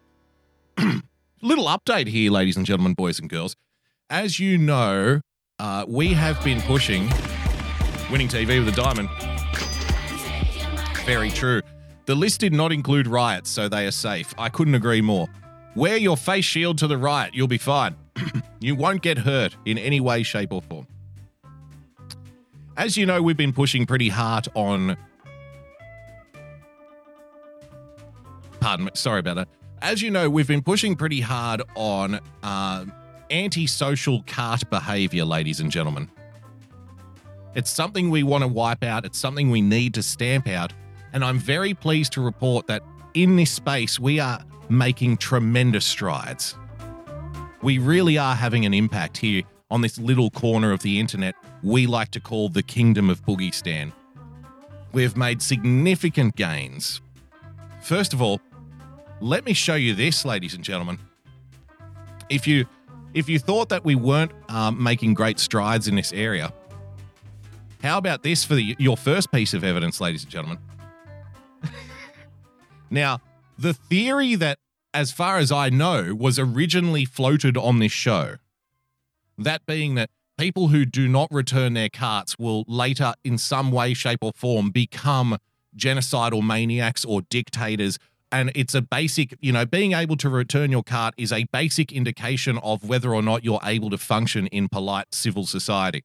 little 1.41 1.65
update 1.65 2.07
here, 2.07 2.31
ladies 2.31 2.57
and 2.57 2.65
gentlemen, 2.65 2.93
boys 2.93 3.19
and 3.19 3.29
girls. 3.29 3.55
As 4.09 4.39
you 4.39 4.57
know, 4.57 5.21
uh, 5.59 5.85
we 5.87 6.13
have 6.13 6.43
been 6.43 6.61
pushing 6.61 7.07
winning 8.11 8.27
TV 8.27 8.63
with 8.63 8.73
a 8.73 8.75
diamond. 8.75 9.09
Very 11.05 11.31
true. 11.31 11.61
The 12.05 12.15
list 12.15 12.39
did 12.39 12.53
not 12.53 12.71
include 12.71 13.07
riots, 13.07 13.49
so 13.49 13.67
they 13.67 13.85
are 13.85 13.91
safe. 13.91 14.33
I 14.37 14.47
couldn't 14.47 14.75
agree 14.75 15.01
more. 15.01 15.27
Wear 15.75 15.97
your 15.97 16.15
face 16.15 16.45
shield 16.45 16.77
to 16.77 16.87
the 16.87 16.97
riot, 16.97 17.33
you'll 17.33 17.47
be 17.47 17.57
fine. 17.57 17.95
you 18.61 18.75
won't 18.75 19.01
get 19.01 19.17
hurt 19.17 19.55
in 19.65 19.77
any 19.77 19.99
way, 19.99 20.23
shape, 20.23 20.53
or 20.53 20.61
form. 20.61 20.87
As 22.77 22.95
you 22.95 23.05
know, 23.05 23.21
we've 23.21 23.37
been 23.37 23.51
pushing 23.51 23.85
pretty 23.85 24.07
hard 24.07 24.47
on. 24.53 24.95
Pardon 28.61 28.85
me, 28.85 28.91
sorry 28.93 29.19
about 29.19 29.35
that. 29.35 29.49
As 29.81 30.01
you 30.01 30.09
know, 30.09 30.29
we've 30.29 30.47
been 30.47 30.63
pushing 30.63 30.95
pretty 30.95 31.19
hard 31.19 31.63
on 31.75 32.21
uh, 32.43 32.85
antisocial 33.29 34.23
cart 34.25 34.69
behavior, 34.69 35.25
ladies 35.25 35.59
and 35.59 35.69
gentlemen. 35.69 36.09
It's 37.55 37.69
something 37.69 38.09
we 38.09 38.23
want 38.23 38.43
to 38.43 38.47
wipe 38.47 38.83
out, 38.83 39.05
it's 39.05 39.19
something 39.19 39.51
we 39.51 39.61
need 39.61 39.93
to 39.95 40.03
stamp 40.03 40.47
out. 40.47 40.71
And 41.13 41.23
I'm 41.23 41.37
very 41.37 41.73
pleased 41.73 42.11
to 42.13 42.21
report 42.21 42.67
that 42.67 42.83
in 43.13 43.35
this 43.35 43.51
space, 43.51 43.99
we 43.99 44.19
are 44.19 44.43
making 44.69 45.17
tremendous 45.17 45.85
strides. 45.85 46.55
We 47.61 47.77
really 47.77 48.17
are 48.17 48.35
having 48.35 48.65
an 48.65 48.73
impact 48.73 49.17
here 49.17 49.43
on 49.69 49.81
this 49.81 49.97
little 49.97 50.29
corner 50.31 50.71
of 50.71 50.81
the 50.81 50.99
internet 50.99 51.35
we 51.61 51.87
like 51.87 52.11
to 52.11 52.19
call 52.19 52.49
the 52.49 52.63
Kingdom 52.63 53.09
of 53.09 53.23
Boogiestan. 53.25 53.93
We've 54.91 55.15
made 55.15 55.41
significant 55.41 56.35
gains. 56.35 57.01
First 57.81 58.13
of 58.13 58.21
all, 58.21 58.41
let 59.21 59.45
me 59.45 59.53
show 59.53 59.75
you 59.75 59.93
this, 59.93 60.25
ladies 60.25 60.53
and 60.53 60.63
gentlemen. 60.63 60.99
If 62.29 62.47
you 62.47 62.65
if 63.13 63.29
you 63.29 63.37
thought 63.37 63.69
that 63.69 63.85
we 63.85 63.93
weren't 63.93 64.31
um, 64.49 64.81
making 64.81 65.13
great 65.13 65.37
strides 65.39 65.87
in 65.87 65.95
this 65.95 66.11
area, 66.13 66.51
how 67.83 67.99
about 67.99 68.23
this 68.23 68.43
for 68.43 68.55
the, 68.55 68.75
your 68.79 68.97
first 68.97 69.31
piece 69.31 69.53
of 69.53 69.63
evidence, 69.63 70.01
ladies 70.01 70.23
and 70.23 70.31
gentlemen? 70.31 70.57
now, 72.89 73.19
the 73.57 73.73
theory 73.73 74.35
that, 74.35 74.59
as 74.93 75.11
far 75.11 75.37
as 75.37 75.51
I 75.51 75.69
know, 75.69 76.15
was 76.15 76.37
originally 76.37 77.05
floated 77.05 77.57
on 77.57 77.79
this 77.79 77.91
show, 77.91 78.35
that 79.37 79.65
being 79.65 79.95
that 79.95 80.09
people 80.37 80.69
who 80.69 80.85
do 80.85 81.07
not 81.07 81.31
return 81.31 81.73
their 81.73 81.89
carts 81.89 82.37
will 82.37 82.63
later, 82.67 83.13
in 83.23 83.37
some 83.37 83.71
way, 83.71 83.93
shape, 83.93 84.19
or 84.21 84.31
form, 84.35 84.71
become 84.71 85.37
genocidal 85.77 86.43
maniacs 86.43 87.05
or 87.05 87.21
dictators. 87.23 87.97
And 88.31 88.51
it's 88.55 88.73
a 88.73 88.81
basic, 88.81 89.35
you 89.41 89.51
know, 89.51 89.65
being 89.65 89.93
able 89.93 90.17
to 90.17 90.29
return 90.29 90.71
your 90.71 90.83
cart 90.83 91.13
is 91.17 91.31
a 91.31 91.45
basic 91.51 91.91
indication 91.91 92.57
of 92.59 92.87
whether 92.87 93.13
or 93.13 93.21
not 93.21 93.43
you're 93.43 93.59
able 93.63 93.89
to 93.91 93.97
function 93.97 94.47
in 94.47 94.69
polite 94.69 95.13
civil 95.13 95.45
society. 95.45 96.03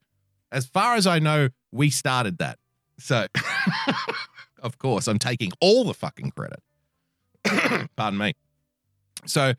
As 0.52 0.66
far 0.66 0.94
as 0.94 1.06
I 1.06 1.18
know, 1.18 1.48
we 1.72 1.90
started 1.90 2.38
that. 2.38 2.58
So, 2.98 3.26
of 4.62 4.78
course, 4.78 5.06
I'm 5.08 5.18
taking 5.18 5.52
all 5.60 5.84
the 5.84 5.94
fucking 5.94 6.32
credit. 6.32 6.60
Pardon 7.96 8.18
me. 8.18 8.34
So, 9.26 9.54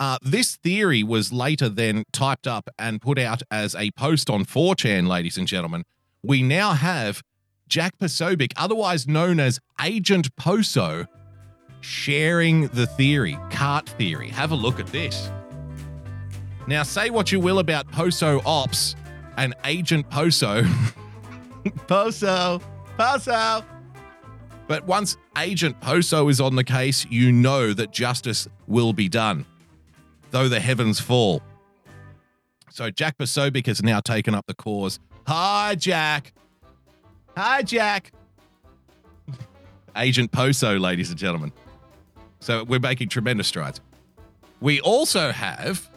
uh, 0.00 0.18
this 0.22 0.56
theory 0.56 1.02
was 1.02 1.32
later 1.32 1.68
then 1.68 2.04
typed 2.12 2.46
up 2.46 2.68
and 2.78 3.00
put 3.00 3.18
out 3.18 3.42
as 3.50 3.74
a 3.74 3.90
post 3.92 4.28
on 4.28 4.44
4chan, 4.44 5.06
ladies 5.06 5.38
and 5.38 5.46
gentlemen. 5.46 5.84
We 6.22 6.42
now 6.42 6.72
have 6.72 7.22
Jack 7.68 7.98
Posobiec, 7.98 8.52
otherwise 8.56 9.06
known 9.06 9.38
as 9.40 9.60
Agent 9.80 10.34
Poso, 10.36 11.06
sharing 11.80 12.68
the 12.68 12.86
theory, 12.86 13.38
cart 13.50 13.88
theory. 13.90 14.28
Have 14.28 14.50
a 14.50 14.56
look 14.56 14.80
at 14.80 14.86
this. 14.88 15.30
Now, 16.66 16.82
say 16.82 17.10
what 17.10 17.30
you 17.30 17.40
will 17.40 17.58
about 17.58 17.90
Poso 17.92 18.40
Ops 18.46 18.96
and 19.36 19.54
Agent 19.64 20.08
Poso. 20.10 20.64
Poso, 21.86 22.60
Poso. 22.96 23.64
But 24.66 24.86
once 24.86 25.16
Agent 25.36 25.78
Poso 25.80 26.28
is 26.28 26.40
on 26.40 26.56
the 26.56 26.64
case, 26.64 27.06
you 27.10 27.32
know 27.32 27.72
that 27.74 27.90
justice 27.90 28.48
will 28.66 28.92
be 28.92 29.08
done, 29.08 29.44
though 30.30 30.48
the 30.48 30.60
heavens 30.60 31.00
fall. 31.00 31.42
So 32.70 32.90
Jack 32.90 33.18
Posobiec 33.18 33.66
has 33.66 33.82
now 33.82 34.00
taken 34.00 34.34
up 34.34 34.46
the 34.46 34.54
cause. 34.54 34.98
Hi, 35.26 35.74
Jack. 35.74 36.32
Hi, 37.36 37.62
Jack. 37.62 38.12
Agent 39.96 40.32
Poso, 40.32 40.78
ladies 40.78 41.10
and 41.10 41.18
gentlemen. 41.18 41.52
So 42.40 42.64
we're 42.64 42.80
making 42.80 43.10
tremendous 43.10 43.46
strides. 43.46 43.80
We 44.60 44.80
also 44.80 45.30
have. 45.30 45.88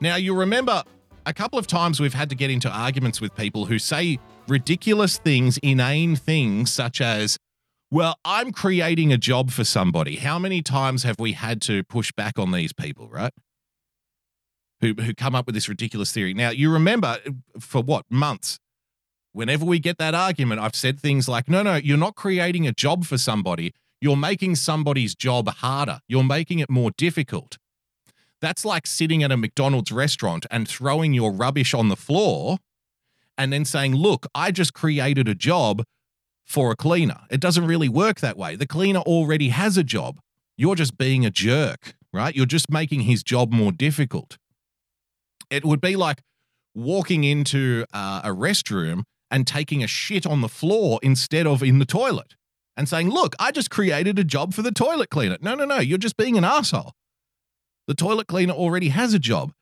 Now, 0.00 0.16
you 0.16 0.34
remember 0.34 0.82
a 1.24 1.32
couple 1.32 1.58
of 1.58 1.66
times 1.66 2.00
we've 2.00 2.14
had 2.14 2.28
to 2.30 2.36
get 2.36 2.50
into 2.50 2.68
arguments 2.68 3.20
with 3.20 3.34
people 3.34 3.64
who 3.64 3.78
say 3.78 4.18
ridiculous 4.48 5.18
things, 5.18 5.58
inane 5.58 6.16
things, 6.16 6.72
such 6.72 7.00
as, 7.00 7.38
well, 7.90 8.18
I'm 8.24 8.52
creating 8.52 9.12
a 9.12 9.18
job 9.18 9.50
for 9.50 9.64
somebody. 9.64 10.16
How 10.16 10.38
many 10.38 10.62
times 10.62 11.02
have 11.04 11.18
we 11.18 11.32
had 11.32 11.62
to 11.62 11.84
push 11.84 12.12
back 12.12 12.38
on 12.38 12.52
these 12.52 12.72
people, 12.72 13.08
right? 13.08 13.32
Who, 14.80 14.94
who 14.94 15.14
come 15.14 15.34
up 15.34 15.46
with 15.46 15.54
this 15.54 15.68
ridiculous 15.68 16.12
theory. 16.12 16.34
Now, 16.34 16.50
you 16.50 16.70
remember 16.70 17.18
for 17.58 17.82
what 17.82 18.04
months? 18.10 18.58
Whenever 19.32 19.64
we 19.64 19.78
get 19.78 19.98
that 19.98 20.14
argument, 20.14 20.60
I've 20.60 20.74
said 20.74 21.00
things 21.00 21.28
like, 21.28 21.48
no, 21.48 21.62
no, 21.62 21.76
you're 21.76 21.96
not 21.96 22.14
creating 22.14 22.66
a 22.66 22.72
job 22.72 23.04
for 23.04 23.16
somebody. 23.16 23.72
You're 24.00 24.16
making 24.16 24.56
somebody's 24.56 25.14
job 25.14 25.48
harder. 25.48 26.00
You're 26.06 26.24
making 26.24 26.58
it 26.58 26.68
more 26.68 26.90
difficult. 26.90 27.56
That's 28.40 28.64
like 28.64 28.86
sitting 28.86 29.22
at 29.22 29.32
a 29.32 29.36
McDonald's 29.36 29.90
restaurant 29.90 30.44
and 30.50 30.68
throwing 30.68 31.14
your 31.14 31.32
rubbish 31.32 31.72
on 31.72 31.88
the 31.88 31.96
floor 31.96 32.58
and 33.36 33.52
then 33.52 33.64
saying, 33.64 33.94
Look, 33.94 34.26
I 34.34 34.50
just 34.50 34.74
created 34.74 35.28
a 35.28 35.34
job 35.34 35.84
for 36.44 36.70
a 36.70 36.76
cleaner. 36.76 37.20
It 37.30 37.40
doesn't 37.40 37.66
really 37.66 37.88
work 37.88 38.20
that 38.20 38.36
way. 38.36 38.56
The 38.56 38.66
cleaner 38.66 39.00
already 39.00 39.48
has 39.48 39.76
a 39.76 39.84
job. 39.84 40.18
You're 40.56 40.76
just 40.76 40.96
being 40.96 41.24
a 41.24 41.30
jerk, 41.30 41.94
right? 42.12 42.34
You're 42.34 42.46
just 42.46 42.70
making 42.70 43.02
his 43.02 43.22
job 43.22 43.52
more 43.52 43.72
difficult. 43.72 44.36
It 45.50 45.64
would 45.64 45.80
be 45.80 45.96
like 45.96 46.20
walking 46.74 47.24
into 47.24 47.86
uh, 47.92 48.22
a 48.24 48.30
restroom 48.30 49.02
and 49.30 49.46
taking 49.46 49.82
a 49.82 49.86
shit 49.86 50.26
on 50.26 50.40
the 50.40 50.48
floor 50.48 51.00
instead 51.02 51.46
of 51.46 51.62
in 51.62 51.78
the 51.78 51.86
toilet 51.86 52.34
and 52.76 52.88
saying, 52.88 53.10
Look, 53.10 53.34
I 53.38 53.50
just 53.50 53.70
created 53.70 54.18
a 54.18 54.24
job 54.24 54.54
for 54.54 54.62
the 54.62 54.72
toilet 54.72 55.10
cleaner. 55.10 55.38
No, 55.40 55.54
no, 55.54 55.64
no. 55.64 55.78
You're 55.78 55.98
just 55.98 56.16
being 56.16 56.36
an 56.36 56.44
asshole. 56.44 56.92
The 57.86 57.94
toilet 57.94 58.26
cleaner 58.26 58.54
already 58.54 58.88
has 58.88 59.14
a 59.14 59.18
job. 59.18 59.52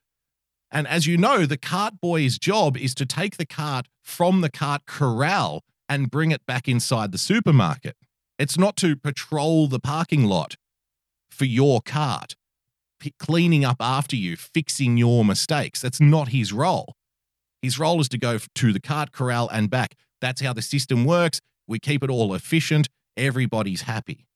And 0.73 0.89
as 0.89 1.07
you 1.07 1.18
know, 1.18 1.45
the 1.45 1.59
cart 1.59 2.01
boy's 2.01 2.39
job 2.39 2.79
is 2.79 2.95
to 2.95 3.07
take 3.07 3.37
the 3.37 3.45
cart 3.47 3.87
from 4.03 4.41
the 4.41 4.51
cart 4.51 4.87
corral 4.87 5.62
and 5.89 6.11
bring 6.11 6.31
it 6.31 6.47
back 6.47 6.66
inside 6.66 7.12
the 7.12 7.18
supermarket. 7.18 7.97
It's 8.39 8.59
not 8.59 8.77
to 8.79 8.97
patrol 8.97 9.68
the 9.68 9.79
parking 9.79 10.25
lot 10.25 10.57
for 11.31 11.45
your 11.45 11.83
cart, 11.83 12.35
cleaning 13.18 13.64
up 13.64 13.77
after 13.81 14.16
you, 14.16 14.37
fixing 14.37 14.97
your 14.97 15.25
mistakes. 15.25 15.83
That's 15.83 16.01
not 16.01 16.29
his 16.29 16.53
role. 16.53 16.97
His 17.61 17.79
role 17.79 18.01
is 18.01 18.09
to 18.09 18.18
go 18.18 18.39
to 18.39 18.73
the 18.73 18.81
cart 18.81 19.12
corral 19.12 19.49
and 19.51 19.68
back. 19.68 19.95
That's 20.20 20.41
how 20.41 20.55
the 20.55 20.62
system 20.62 21.05
works. 21.05 21.41
We 21.68 21.79
keep 21.79 22.03
it 22.03 22.11
all 22.11 22.35
efficient. 22.35 22.89
Everybody's 23.16 23.83
happy. 23.83 24.27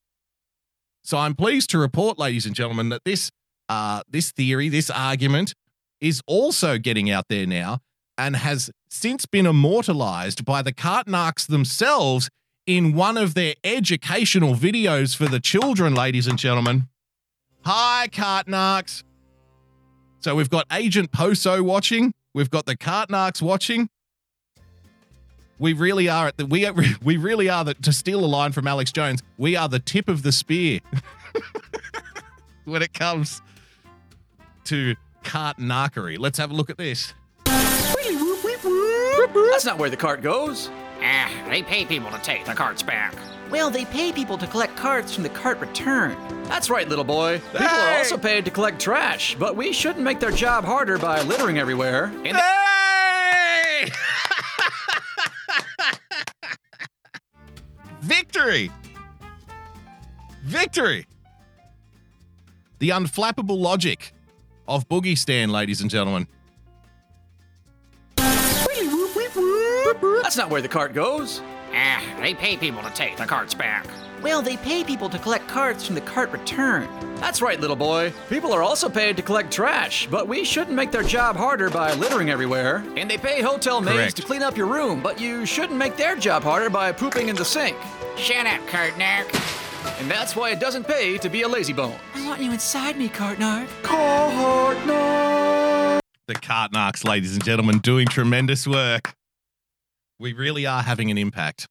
So 1.03 1.17
I'm 1.17 1.33
pleased 1.33 1.69
to 1.71 1.79
report, 1.79 2.19
ladies 2.19 2.45
and 2.45 2.53
gentlemen, 2.53 2.89
that 2.89 3.03
this 3.05 3.31
uh, 3.69 4.01
this 4.07 4.31
theory, 4.31 4.69
this 4.69 4.89
argument, 4.89 5.53
is 6.01 6.21
also 6.27 6.77
getting 6.77 7.09
out 7.09 7.25
there 7.29 7.45
now 7.45 7.79
and 8.17 8.35
has 8.35 8.71
since 8.89 9.25
been 9.25 9.45
immortalized 9.45 10.45
by 10.45 10.61
the 10.61 10.73
Cartnarks 10.73 11.45
themselves 11.45 12.29
in 12.65 12.93
one 12.93 13.17
of 13.17 13.33
their 13.33 13.55
educational 13.63 14.55
videos 14.55 15.15
for 15.15 15.27
the 15.27 15.39
children, 15.39 15.95
ladies 15.95 16.27
and 16.27 16.37
gentlemen. 16.37 16.87
Hi, 17.63 18.07
Cartnarks. 18.11 19.03
So 20.19 20.35
we've 20.35 20.49
got 20.49 20.65
Agent 20.71 21.11
Poso 21.11 21.63
watching. 21.63 22.13
We've 22.33 22.49
got 22.49 22.65
the 22.65 22.75
Cartnarks 22.75 23.41
watching. 23.41 23.89
We 25.59 25.73
really 25.73 26.07
are 26.07 26.27
at 26.27 26.37
the 26.37 26.45
we 26.45 26.65
are, 26.65 26.73
we 27.03 27.17
really 27.17 27.49
are 27.49 27.65
to 27.65 27.93
steal 27.93 28.23
a 28.23 28.27
line 28.27 28.51
from 28.51 28.67
Alex 28.67 28.91
Jones. 28.91 29.23
We 29.37 29.55
are 29.55 29.69
the 29.69 29.79
tip 29.79 30.07
of 30.07 30.23
the 30.23 30.31
spear 30.31 30.79
when 32.65 32.81
it 32.81 32.93
comes 32.93 33.41
to 34.65 34.95
cart 35.27 35.57
narkery. 35.57 36.17
Let's 36.17 36.37
have 36.37 36.51
a 36.51 36.53
look 36.53 36.69
at 36.69 36.77
this. 36.77 37.13
That's 39.51 39.65
not 39.65 39.77
where 39.77 39.89
the 39.89 39.97
cart 39.97 40.21
goes. 40.21 40.69
Ah, 41.01 41.29
they 41.49 41.61
pay 41.61 41.85
people 41.85 42.09
to 42.11 42.17
take 42.19 42.45
the 42.45 42.53
carts 42.53 42.81
back. 42.81 43.13
Well, 43.51 43.69
they 43.69 43.83
pay 43.85 44.11
people 44.13 44.37
to 44.37 44.47
collect 44.47 44.75
carts 44.77 45.13
from 45.13 45.23
the 45.23 45.29
cart 45.29 45.59
return. 45.59 46.17
That's 46.45 46.69
right, 46.69 46.87
little 46.87 47.03
boy. 47.03 47.41
People 47.51 47.67
are 47.67 47.97
also 47.97 48.17
paid 48.17 48.45
to 48.45 48.51
collect 48.51 48.79
trash, 48.81 49.35
but 49.35 49.55
we 49.57 49.73
shouldn't 49.73 50.03
make 50.03 50.19
their 50.19 50.31
job 50.31 50.63
harder 50.63 50.97
by 50.97 51.21
littering 51.23 51.59
everywhere. 51.59 52.05
And 52.23 52.37
Hey! 52.37 53.91
Victory! 58.01 58.71
Victory! 60.43 61.05
The 62.79 62.89
unflappable 62.89 63.59
logic 63.59 64.13
of 64.67 64.87
Boogie 64.89 65.17
Stan, 65.17 65.49
ladies 65.49 65.81
and 65.81 65.89
gentlemen. 65.89 66.27
That's 70.21 70.37
not 70.37 70.49
where 70.49 70.61
the 70.61 70.67
cart 70.67 70.93
goes. 70.93 71.41
Ah, 71.73 72.03
they 72.19 72.33
pay 72.33 72.57
people 72.57 72.81
to 72.83 72.89
take 72.91 73.17
the 73.17 73.25
carts 73.25 73.53
back. 73.53 73.85
Well, 74.21 74.41
they 74.41 74.57
pay 74.57 74.83
people 74.83 75.09
to 75.09 75.19
collect 75.19 75.47
carts 75.47 75.85
from 75.85 75.95
the 75.95 76.01
cart 76.01 76.31
return. 76.31 76.87
That's 77.17 77.41
right, 77.41 77.59
little 77.59 77.75
boy. 77.75 78.11
People 78.29 78.51
are 78.51 78.63
also 78.63 78.89
paid 78.89 79.15
to 79.17 79.21
collect 79.23 79.51
trash, 79.53 80.07
but 80.07 80.27
we 80.27 80.43
shouldn't 80.43 80.75
make 80.75 80.91
their 80.91 81.03
job 81.03 81.35
harder 81.35 81.69
by 81.69 81.93
littering 81.93 82.29
everywhere. 82.29 82.83
And 82.95 83.09
they 83.09 83.17
pay 83.17 83.41
hotel 83.41 83.79
maids 83.79 83.97
Correct. 83.97 84.15
to 84.17 84.21
clean 84.23 84.43
up 84.43 84.57
your 84.57 84.67
room, 84.67 85.01
but 85.01 85.19
you 85.21 85.45
shouldn't 85.45 85.77
make 85.77 85.97
their 85.97 86.15
job 86.15 86.43
harder 86.43 86.69
by 86.69 86.91
pooping 86.91 87.29
in 87.29 87.35
the 87.35 87.45
sink. 87.45 87.77
Shut 88.17 88.45
up, 88.45 88.61
Kurtner. 88.67 89.66
And 89.99 90.09
that's 90.11 90.35
why 90.35 90.51
it 90.51 90.59
doesn't 90.59 90.85
pay 90.85 91.17
to 91.17 91.29
be 91.29 91.41
a 91.41 91.47
lazy 91.47 91.73
bone. 91.73 91.95
I 92.13 92.25
want 92.27 92.41
you 92.41 92.51
inside 92.51 92.97
me, 92.97 93.09
Cartnark. 93.09 93.67
The 96.27 96.35
Cartnarks, 96.35 97.03
ladies 97.03 97.33
and 97.33 97.43
gentlemen, 97.43 97.79
doing 97.79 98.07
tremendous 98.07 98.67
work. 98.67 99.13
We 100.19 100.33
really 100.33 100.65
are 100.65 100.83
having 100.83 101.09
an 101.11 101.17
impact. 101.17 101.67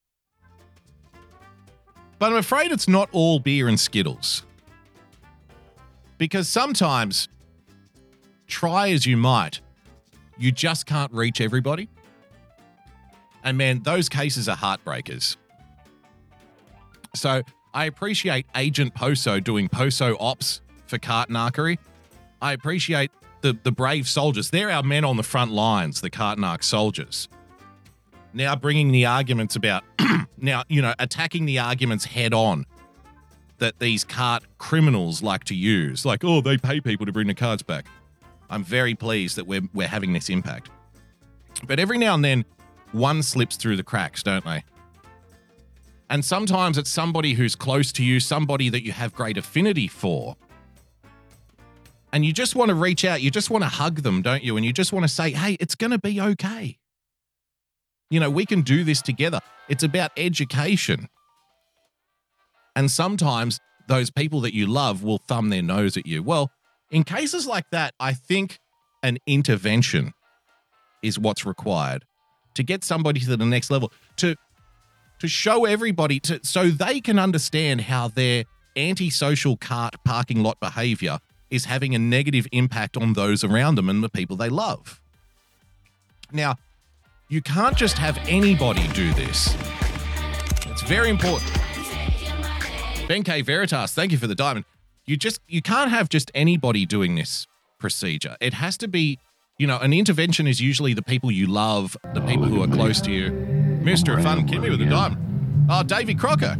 But 2.18 2.32
I'm 2.32 2.38
afraid 2.38 2.72
it's 2.72 2.88
not 2.88 3.08
all 3.12 3.38
beer 3.38 3.68
and 3.68 3.78
Skittles. 3.78 4.44
Because 6.18 6.48
sometimes, 6.48 7.28
try 8.46 8.90
as 8.90 9.04
you 9.04 9.16
might, 9.16 9.60
you 10.38 10.50
just 10.50 10.86
can't 10.86 11.12
reach 11.12 11.40
everybody. 11.40 11.88
And 13.44 13.58
man, 13.58 13.82
those 13.82 14.08
cases 14.08 14.48
are 14.48 14.56
heartbreakers. 14.56 15.36
So 17.14 17.42
I 17.76 17.84
appreciate 17.84 18.46
Agent 18.56 18.94
Poso 18.94 19.38
doing 19.38 19.68
Poso 19.68 20.16
ops 20.18 20.62
for 20.86 20.96
Cartnarkery. 20.96 21.76
I 22.40 22.54
appreciate 22.54 23.10
the, 23.42 23.54
the 23.64 23.70
brave 23.70 24.08
soldiers. 24.08 24.48
They're 24.48 24.70
our 24.70 24.82
men 24.82 25.04
on 25.04 25.18
the 25.18 25.22
front 25.22 25.52
lines, 25.52 26.00
the 26.00 26.08
Cartnark 26.08 26.62
soldiers. 26.62 27.28
Now 28.32 28.56
bringing 28.56 28.92
the 28.92 29.04
arguments 29.04 29.56
about, 29.56 29.84
now, 30.38 30.64
you 30.68 30.80
know, 30.80 30.94
attacking 30.98 31.44
the 31.44 31.58
arguments 31.58 32.06
head 32.06 32.32
on 32.32 32.64
that 33.58 33.78
these 33.78 34.04
cart 34.04 34.44
criminals 34.56 35.22
like 35.22 35.44
to 35.44 35.54
use. 35.54 36.06
Like, 36.06 36.24
oh, 36.24 36.40
they 36.40 36.56
pay 36.56 36.80
people 36.80 37.04
to 37.04 37.12
bring 37.12 37.26
the 37.26 37.34
cards 37.34 37.62
back. 37.62 37.84
I'm 38.48 38.64
very 38.64 38.94
pleased 38.94 39.36
that 39.36 39.46
we're, 39.46 39.68
we're 39.74 39.86
having 39.86 40.14
this 40.14 40.30
impact. 40.30 40.70
But 41.66 41.78
every 41.78 41.98
now 41.98 42.14
and 42.14 42.24
then, 42.24 42.46
one 42.92 43.22
slips 43.22 43.56
through 43.56 43.76
the 43.76 43.82
cracks, 43.82 44.22
don't 44.22 44.46
they? 44.46 44.64
And 46.08 46.24
sometimes 46.24 46.78
it's 46.78 46.90
somebody 46.90 47.34
who's 47.34 47.56
close 47.56 47.90
to 47.92 48.04
you, 48.04 48.20
somebody 48.20 48.68
that 48.68 48.84
you 48.84 48.92
have 48.92 49.12
great 49.12 49.36
affinity 49.36 49.88
for. 49.88 50.36
And 52.12 52.24
you 52.24 52.32
just 52.32 52.54
want 52.54 52.68
to 52.68 52.74
reach 52.74 53.04
out, 53.04 53.20
you 53.20 53.30
just 53.30 53.50
want 53.50 53.64
to 53.64 53.68
hug 53.68 54.02
them, 54.02 54.22
don't 54.22 54.42
you? 54.42 54.56
And 54.56 54.64
you 54.64 54.72
just 54.72 54.92
want 54.92 55.04
to 55.04 55.08
say, 55.08 55.32
hey, 55.32 55.56
it's 55.58 55.74
going 55.74 55.90
to 55.90 55.98
be 55.98 56.20
okay. 56.20 56.78
You 58.08 58.20
know, 58.20 58.30
we 58.30 58.46
can 58.46 58.62
do 58.62 58.84
this 58.84 59.02
together. 59.02 59.40
It's 59.68 59.82
about 59.82 60.12
education. 60.16 61.08
And 62.76 62.90
sometimes 62.90 63.58
those 63.88 64.10
people 64.10 64.40
that 64.42 64.54
you 64.54 64.66
love 64.66 65.02
will 65.02 65.18
thumb 65.18 65.50
their 65.50 65.62
nose 65.62 65.96
at 65.96 66.06
you. 66.06 66.22
Well, 66.22 66.50
in 66.90 67.02
cases 67.02 67.46
like 67.46 67.64
that, 67.72 67.94
I 67.98 68.12
think 68.12 68.60
an 69.02 69.18
intervention 69.26 70.12
is 71.02 71.18
what's 71.18 71.44
required 71.44 72.04
to 72.54 72.62
get 72.62 72.84
somebody 72.84 73.20
to 73.20 73.36
the 73.36 73.44
next 73.44 73.70
level, 73.70 73.92
to 74.16 74.36
to 75.18 75.28
show 75.28 75.64
everybody 75.64 76.20
to 76.20 76.40
so 76.42 76.68
they 76.68 77.00
can 77.00 77.18
understand 77.18 77.82
how 77.82 78.08
their 78.08 78.44
antisocial 78.76 79.56
cart 79.56 79.96
parking 80.04 80.42
lot 80.42 80.60
behavior 80.60 81.18
is 81.50 81.64
having 81.66 81.94
a 81.94 81.98
negative 81.98 82.46
impact 82.52 82.96
on 82.96 83.14
those 83.14 83.44
around 83.44 83.76
them 83.76 83.88
and 83.88 84.02
the 84.02 84.08
people 84.08 84.36
they 84.36 84.48
love. 84.48 85.00
Now, 86.32 86.56
you 87.28 87.40
can't 87.40 87.76
just 87.76 87.98
have 87.98 88.18
anybody 88.28 88.86
do 88.88 89.12
this. 89.14 89.54
It's 90.66 90.82
very 90.82 91.08
important. 91.08 91.50
Ben 93.08 93.22
K 93.22 93.42
Veritas, 93.42 93.94
thank 93.94 94.12
you 94.12 94.18
for 94.18 94.26
the 94.26 94.34
diamond. 94.34 94.64
You 95.06 95.16
just 95.16 95.40
you 95.48 95.62
can't 95.62 95.90
have 95.90 96.08
just 96.08 96.30
anybody 96.34 96.84
doing 96.84 97.14
this 97.14 97.46
procedure. 97.78 98.36
It 98.40 98.54
has 98.54 98.76
to 98.78 98.88
be, 98.88 99.18
you 99.58 99.66
know, 99.66 99.78
an 99.78 99.92
intervention 99.92 100.46
is 100.46 100.60
usually 100.60 100.94
the 100.94 101.02
people 101.02 101.30
you 101.30 101.46
love, 101.46 101.96
the 102.14 102.20
people 102.22 102.46
who 102.46 102.62
are 102.62 102.68
close 102.68 103.00
to 103.02 103.12
you. 103.12 103.55
Mr. 103.86 104.20
Fun 104.20 104.48
Kimmy 104.48 104.68
with 104.68 104.80
the 104.80 104.86
diamond. 104.86 105.68
Oh, 105.70 105.84
Davy 105.84 106.16
Crocker. 106.16 106.56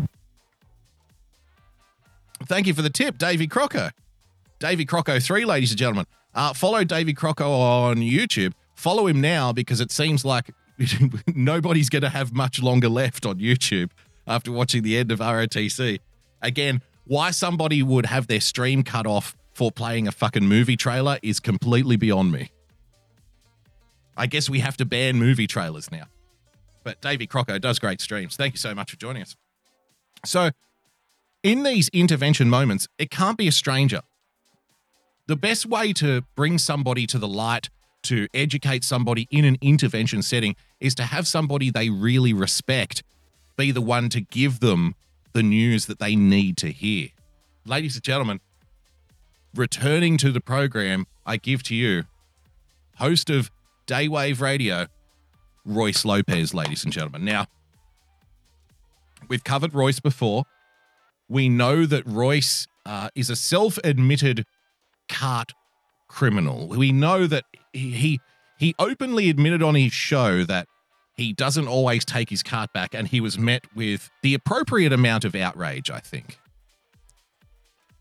Thank 2.45 2.69
you 2.69 2.73
for 2.73 2.83
the 2.83 2.91
tip, 2.91 3.19
Davy 3.19 3.49
Crocker. 3.49 3.91
Davy 4.61 4.87
Crocco 4.87 5.21
3, 5.21 5.45
ladies 5.45 5.73
and 5.73 5.79
gentlemen. 5.79 6.07
Uh, 6.37 6.53
follow 6.53 6.85
Davy 6.85 7.13
Crocco 7.15 7.49
on 7.49 7.97
YouTube. 7.97 8.53
Follow 8.77 9.09
him 9.09 9.21
now 9.21 9.53
because 9.53 9.81
it 9.81 9.91
seems 9.91 10.25
like 10.25 10.55
nobody's 11.35 11.89
going 11.89 12.03
to 12.03 12.11
have 12.11 12.33
much 12.33 12.63
longer 12.63 12.89
left 12.89 13.27
on 13.27 13.41
YouTube 13.41 13.91
after 14.29 14.53
watching 14.53 14.85
the 14.85 14.97
end 14.97 15.11
of 15.11 15.19
ROTC. 15.19 15.99
Again, 16.43 16.81
why 17.09 17.33
somebody 17.33 17.83
would 17.83 18.07
have 18.07 18.29
their 18.29 18.41
stream 18.41 18.85
cut 18.85 19.05
off 19.05 19.35
for 19.53 19.73
playing 19.73 20.07
a 20.07 20.13
fucking 20.13 20.47
movie 20.47 20.77
trailer 20.77 21.19
is 21.25 21.41
completely 21.41 21.97
beyond 21.97 22.31
me. 22.31 22.53
I 24.17 24.29
guess 24.29 24.49
we 24.49 24.61
have 24.61 24.77
to 24.77 24.85
ban 24.85 25.17
movie 25.17 25.49
trailers 25.49 25.91
now. 25.91 26.05
But 26.87 27.01
Davy 27.01 27.27
Crocco 27.27 27.61
does 27.61 27.81
great 27.81 28.01
streams. 28.01 28.37
Thank 28.37 28.55
you 28.55 28.59
so 28.59 28.73
much 28.73 28.93
for 28.93 28.97
joining 28.97 29.23
us. 29.23 29.35
So, 30.25 30.51
in 31.43 31.65
these 31.65 31.89
intervention 31.89 32.49
moments, 32.49 32.87
it 32.97 33.11
can't 33.11 33.37
be 33.37 33.49
a 33.49 33.53
stranger. 33.53 34.03
The 35.27 35.35
best 35.35 35.67
way 35.67 35.93
to 35.95 36.23
bring 36.37 36.59
somebody 36.59 37.05
to 37.09 37.19
the 37.19 37.27
light, 37.27 37.71
to 38.05 38.29
educate 38.33 38.85
somebody 38.85 39.27
in 39.33 39.45
an 39.45 39.59
intervention 39.61 40.23
setting, 40.23 40.55
is 40.79 40.95
to 40.95 41.03
have 41.03 41.27
somebody 41.27 41.71
they 41.71 41.91
really 41.91 42.33
respect 42.33 43.03
be 43.57 43.73
the 43.73 43.83
one 43.83 44.09
to 44.11 44.21
give 44.21 44.61
them 44.61 44.95
the 45.33 45.43
news 45.43 45.87
that 45.87 45.99
they 45.99 46.15
need 46.15 46.57
to 46.59 46.71
hear. 46.71 47.09
Ladies 47.65 47.97
and 47.97 48.05
gentlemen, 48.05 48.39
returning 49.57 50.19
to 50.19 50.31
the 50.31 50.41
program, 50.41 51.09
I 51.27 51.39
give 51.39 51.65
to 51.65 51.75
you 51.75 52.05
host 52.99 53.29
of 53.29 53.51
Daywave 53.89 54.41
Radio, 54.41 54.87
Royce 55.67 56.05
Lopez, 56.05 56.55
ladies 56.55 56.85
and 56.85 56.93
gentlemen. 56.93 57.25
Now, 57.25 57.47
we've 59.29 59.45
covered 59.45 59.75
Royce 59.75 60.01
before. 60.01 60.45
We 61.29 61.49
know 61.49 61.85
that 61.87 62.07
Royce 62.07 62.67
uh, 62.87 63.11
is 63.15 63.29
a 63.29 63.37
self 63.37 63.79
admitted 63.85 64.45
cart 65.09 65.53
criminal. 66.09 66.69
We 66.69 66.93
know 66.93 67.27
that 67.27 67.45
he, 67.73 67.91
he 67.91 68.21
he 68.59 68.75
openly 68.79 69.29
admitted 69.29 69.63
on 69.63 69.75
his 69.75 69.93
show 69.93 70.45
that 70.45 70.67
he 71.17 71.33
doesn't 71.33 71.67
always 71.67 72.05
take 72.05 72.31
his 72.31 72.43
cart 72.43 72.73
back, 72.73 72.95
and 72.95 73.09
he 73.09 73.21
was 73.21 73.39
met 73.39 73.65
with 73.75 74.11
the 74.23 74.35
appropriate 74.35 74.93
amount 74.93 75.25
of 75.25 75.35
outrage, 75.35 75.91
I 75.91 76.01
think. 76.01 76.39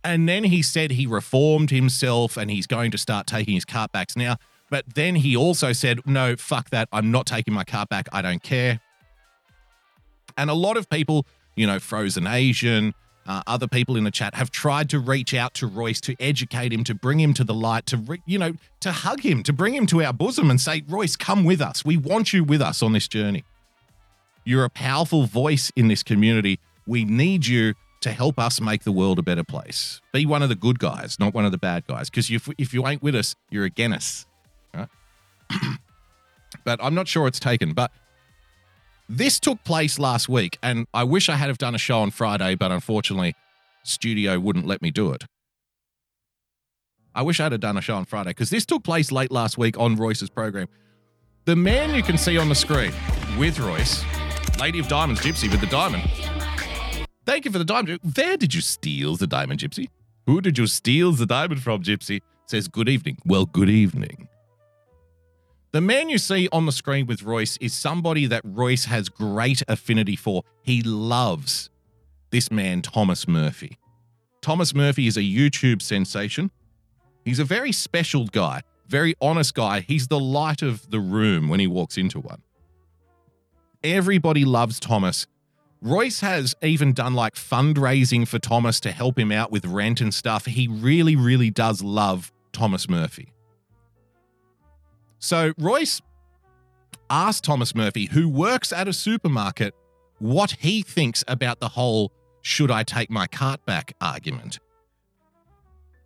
And 0.04 0.30
then 0.30 0.44
he 0.44 0.62
said 0.62 0.92
he 0.92 1.08
reformed 1.08 1.72
himself 1.72 2.38
and 2.38 2.52
he's 2.52 2.68
going 2.68 2.92
to 2.92 2.98
start 2.98 3.26
taking 3.26 3.56
his 3.56 3.66
cart 3.66 3.92
backs 3.92 4.16
now. 4.16 4.38
But 4.70 4.96
then 4.96 5.16
he 5.16 5.36
also 5.36 5.74
said, 5.74 6.00
no, 6.06 6.36
fuck 6.36 6.70
that. 6.72 6.90
I'm 6.92 7.12
not 7.12 7.26
taking 7.26 7.54
my 7.54 7.64
cart 7.64 7.90
back. 7.90 8.08
I 8.12 8.22
don't 8.22 8.42
care. 8.42 8.80
And 10.38 10.50
a 10.50 10.54
lot 10.54 10.76
of 10.76 10.90
people, 10.90 11.26
you 11.56 11.68
know, 11.68 11.80
Frozen 11.80 12.28
Asian, 12.28 12.94
uh, 13.28 13.42
other 13.48 13.68
people 13.68 13.96
in 13.96 14.04
the 14.04 14.12
chat 14.12 14.36
have 14.36 14.52
tried 14.52 14.90
to 14.90 15.00
reach 15.00 15.34
out 15.34 15.54
to 15.56 15.68
Royce 15.68 16.02
to 16.02 16.16
educate 16.20 16.74
him, 16.74 16.84
to 16.84 16.94
bring 16.94 17.20
him 17.20 17.34
to 17.36 17.44
the 17.44 17.54
light, 17.54 17.86
to, 17.88 17.98
re- 17.98 18.22
you 18.26 18.38
know, 18.38 18.54
to 18.82 18.92
hug 18.92 19.22
him, 19.22 19.44
to 19.44 19.54
bring 19.54 19.74
him 19.74 19.86
to 19.88 20.04
our 20.04 20.14
bosom 20.14 20.50
and 20.50 20.60
say, 20.60 20.84
Royce, 20.88 21.16
come 21.16 21.44
with 21.44 21.62
us. 21.62 21.86
We 21.86 21.98
want 21.98 22.34
you 22.34 22.44
with 22.44 22.62
us 22.62 22.84
on 22.84 22.94
this 22.94 23.08
journey. 23.08 23.44
You're 24.44 24.66
a 24.66 24.70
powerful 24.70 25.24
voice 25.24 25.72
in 25.76 25.88
this 25.88 26.04
community. 26.04 26.60
We 26.86 27.04
need 27.04 27.48
you 27.48 27.74
to 28.02 28.12
help 28.12 28.38
us 28.38 28.62
make 28.62 28.84
the 28.84 28.92
world 28.92 29.18
a 29.18 29.24
better 29.24 29.44
place. 29.44 30.02
Be 30.14 30.28
one 30.28 30.44
of 30.44 30.50
the 30.50 30.56
good 30.56 30.78
guys, 30.78 31.20
not 31.20 31.34
one 31.34 31.46
of 31.46 31.52
the 31.52 31.58
bad 31.58 31.88
guys. 31.88 32.12
Because 32.12 32.30
if, 32.30 32.48
if 32.60 32.72
you 32.72 32.86
ain't 32.88 33.02
with 33.02 33.16
us, 33.16 33.36
you're 33.50 33.66
against 33.66 33.96
us. 33.96 34.26
But 36.64 36.80
I'm 36.82 36.96
not 36.96 37.08
sure 37.08 37.28
it's 37.28 37.40
taken. 37.40 37.74
But 37.74 37.92
this 39.08 39.40
took 39.40 39.64
place 39.64 40.00
last 40.00 40.28
week, 40.28 40.58
and 40.64 40.88
I 40.94 41.04
wish 41.04 41.30
I 41.30 41.36
had 41.36 41.48
have 41.48 41.58
done 41.58 41.76
a 41.76 41.78
show 41.78 42.00
on 42.00 42.12
Friday, 42.12 42.56
but 42.56 42.72
unfortunately, 42.72 43.36
studio 43.84 44.40
wouldn't 44.40 44.66
let 44.66 44.82
me 44.82 44.92
do 44.92 45.12
it. 45.12 45.26
I 47.14 47.22
wish 47.22 47.40
I'd 47.40 47.52
have 47.52 47.62
done 47.62 47.78
a 47.78 47.82
show 47.82 47.96
on 47.96 48.06
Friday 48.06 48.32
because 48.32 48.50
this 48.50 48.66
took 48.66 48.84
place 48.84 49.12
late 49.12 49.32
last 49.32 49.58
week 49.58 49.78
on 49.80 49.96
Royce's 49.96 50.30
program. 50.30 50.68
The 51.46 51.56
man 51.56 51.94
you 51.94 52.04
can 52.04 52.18
see 52.18 52.38
on 52.38 52.50
the 52.50 52.56
screen 52.56 52.92
with 53.38 53.60
Royce, 53.60 54.04
Lady 54.60 54.80
of 54.80 54.88
Diamonds, 54.88 55.22
Gypsy 55.22 55.50
with 55.50 55.62
the 55.62 55.68
diamond. 55.68 56.04
Thank 57.26 57.46
you 57.46 57.52
for 57.52 57.58
the 57.58 57.66
diamond. 57.66 58.00
Where 58.16 58.38
did 58.38 58.54
you 58.54 58.62
steal 58.62 59.16
the 59.16 59.28
diamond, 59.28 59.60
Gypsy? 59.60 59.88
Who 60.26 60.42
did 60.42 60.58
you 60.58 60.68
steal 60.68 61.12
the 61.12 61.26
diamond 61.26 61.62
from, 61.62 61.84
Gypsy? 61.84 62.22
Says, 62.48 62.68
good 62.68 62.90
evening. 62.90 63.18
Well, 63.26 63.46
good 63.46 63.70
evening. 63.70 64.28
The 65.76 65.82
man 65.82 66.08
you 66.08 66.18
see 66.18 66.48
on 66.54 66.66
the 66.66 66.72
screen 66.72 67.06
with 67.06 67.24
Royce 67.24 67.58
is 67.58 67.74
somebody 67.74 68.28
that 68.28 68.44
Royce 68.46 68.86
has 68.86 69.10
great 69.10 69.62
affinity 69.68 70.16
for. 70.16 70.44
He 70.62 70.82
loves 70.82 71.70
this 72.32 72.50
man, 72.50 72.82
Thomas 72.82 73.28
Murphy. 73.28 73.78
Thomas 74.42 74.74
Murphy 74.74 75.06
is 75.06 75.18
a 75.18 75.22
YouTube 75.22 75.82
sensation. 75.82 76.50
He's 77.26 77.40
a 77.40 77.44
very 77.44 77.74
special 77.74 78.28
guy, 78.28 78.62
very 78.88 79.16
honest 79.20 79.54
guy. 79.54 79.82
He's 79.82 80.08
the 80.08 80.18
light 80.18 80.62
of 80.62 80.90
the 80.92 81.02
room 81.02 81.50
when 81.50 81.60
he 81.60 81.68
walks 81.68 81.98
into 81.98 82.22
one. 82.22 82.42
Everybody 83.84 84.46
loves 84.46 84.80
Thomas. 84.80 85.28
Royce 85.82 86.22
has 86.22 86.56
even 86.64 86.94
done 86.94 87.16
like 87.16 87.36
fundraising 87.36 88.26
for 88.26 88.40
Thomas 88.40 88.80
to 88.80 88.94
help 88.94 89.20
him 89.20 89.34
out 89.34 89.52
with 89.52 89.66
rent 89.66 90.00
and 90.00 90.14
stuff. 90.14 90.46
He 90.46 90.70
really, 90.70 91.18
really 91.18 91.50
does 91.50 91.84
love 91.84 92.32
Thomas 92.54 92.88
Murphy. 92.88 93.35
So 95.20 95.54
Royce 95.58 96.02
asked 97.10 97.44
Thomas 97.44 97.76
Murphy, 97.76 98.06
who 98.06 98.28
works 98.28 98.72
at 98.72 98.88
a 98.88 98.94
supermarket, 98.94 99.74
what 100.20 100.52
he 100.52 100.82
thinks 100.82 101.24
about 101.28 101.60
the 101.60 101.70
whole 101.70 102.12
should 102.42 102.72
I 102.72 102.84
take 102.84 103.10
my 103.10 103.28
cart 103.28 103.66
back 103.66 103.94
argument. 104.00 104.60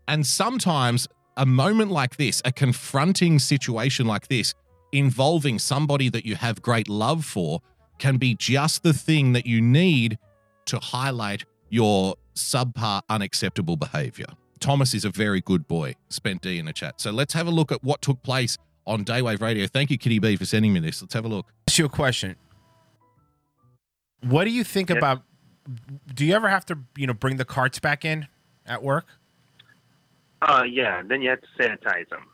And 0.08 0.26
sometimes 0.26 1.08
a 1.38 1.46
moment 1.46 1.92
like 1.92 2.18
this, 2.18 2.42
a 2.44 2.52
confronting 2.52 3.40
situation 3.40 4.06
like 4.06 4.28
this, 4.28 4.54
involving 4.92 5.60
somebody 5.60 6.10
that 6.10 6.26
you 6.26 6.36
have 6.36 6.62
great 6.62 6.90
love 6.90 7.24
for, 7.24 7.62
can 8.00 8.18
be 8.18 8.36
just 8.36 8.84
the 8.84 8.94
thing 8.94 9.34
that 9.34 9.46
you 9.46 9.62
need 9.62 10.18
to 10.66 10.80
highlight 10.80 11.46
your 11.70 12.16
subpar 12.36 13.02
unacceptable 13.10 13.76
behavior. 13.76 14.28
Thomas 14.60 14.94
is 14.94 15.06
a 15.06 15.10
very 15.10 15.42
good 15.42 15.68
boy, 15.68 15.96
spent 16.10 16.42
D 16.42 16.58
in 16.58 16.66
the 16.66 16.74
chat. 16.74 17.00
So 17.00 17.12
let's 17.12 17.34
have 17.34 17.48
a 17.48 17.52
look 17.52 17.72
at 17.72 17.84
what 17.84 18.02
took 18.02 18.22
place 18.24 18.58
on 18.90 19.06
Daywave 19.06 19.40
Radio. 19.40 19.68
Thank 19.68 19.92
you, 19.92 19.98
Kitty 19.98 20.20
B, 20.20 20.36
for 20.36 20.46
sending 20.46 20.74
me 20.74 20.80
this. 20.80 21.02
Let's 21.02 21.14
have 21.14 21.24
a 21.24 21.28
look. 21.28 21.54
Ask 21.68 21.78
you 21.78 21.86
a 21.86 21.90
question. 21.90 22.36
What 24.22 24.44
do 24.44 24.50
you 24.50 24.64
think 24.64 24.90
about? 24.90 25.22
Do 26.14 26.26
you 26.26 26.34
ever 26.34 26.50
have 26.50 26.66
to, 26.66 26.80
you 26.98 27.08
know, 27.08 27.14
bring 27.14 27.38
the 27.38 27.46
carts 27.46 27.80
back 27.80 28.04
in 28.04 28.28
at 28.66 28.84
work? 28.84 29.06
Uh, 30.42 30.64
yeah. 30.70 31.04
Then 31.08 31.22
you 31.22 31.30
have 31.30 31.40
to 31.42 31.48
sanitize 31.58 32.10
them. 32.10 32.26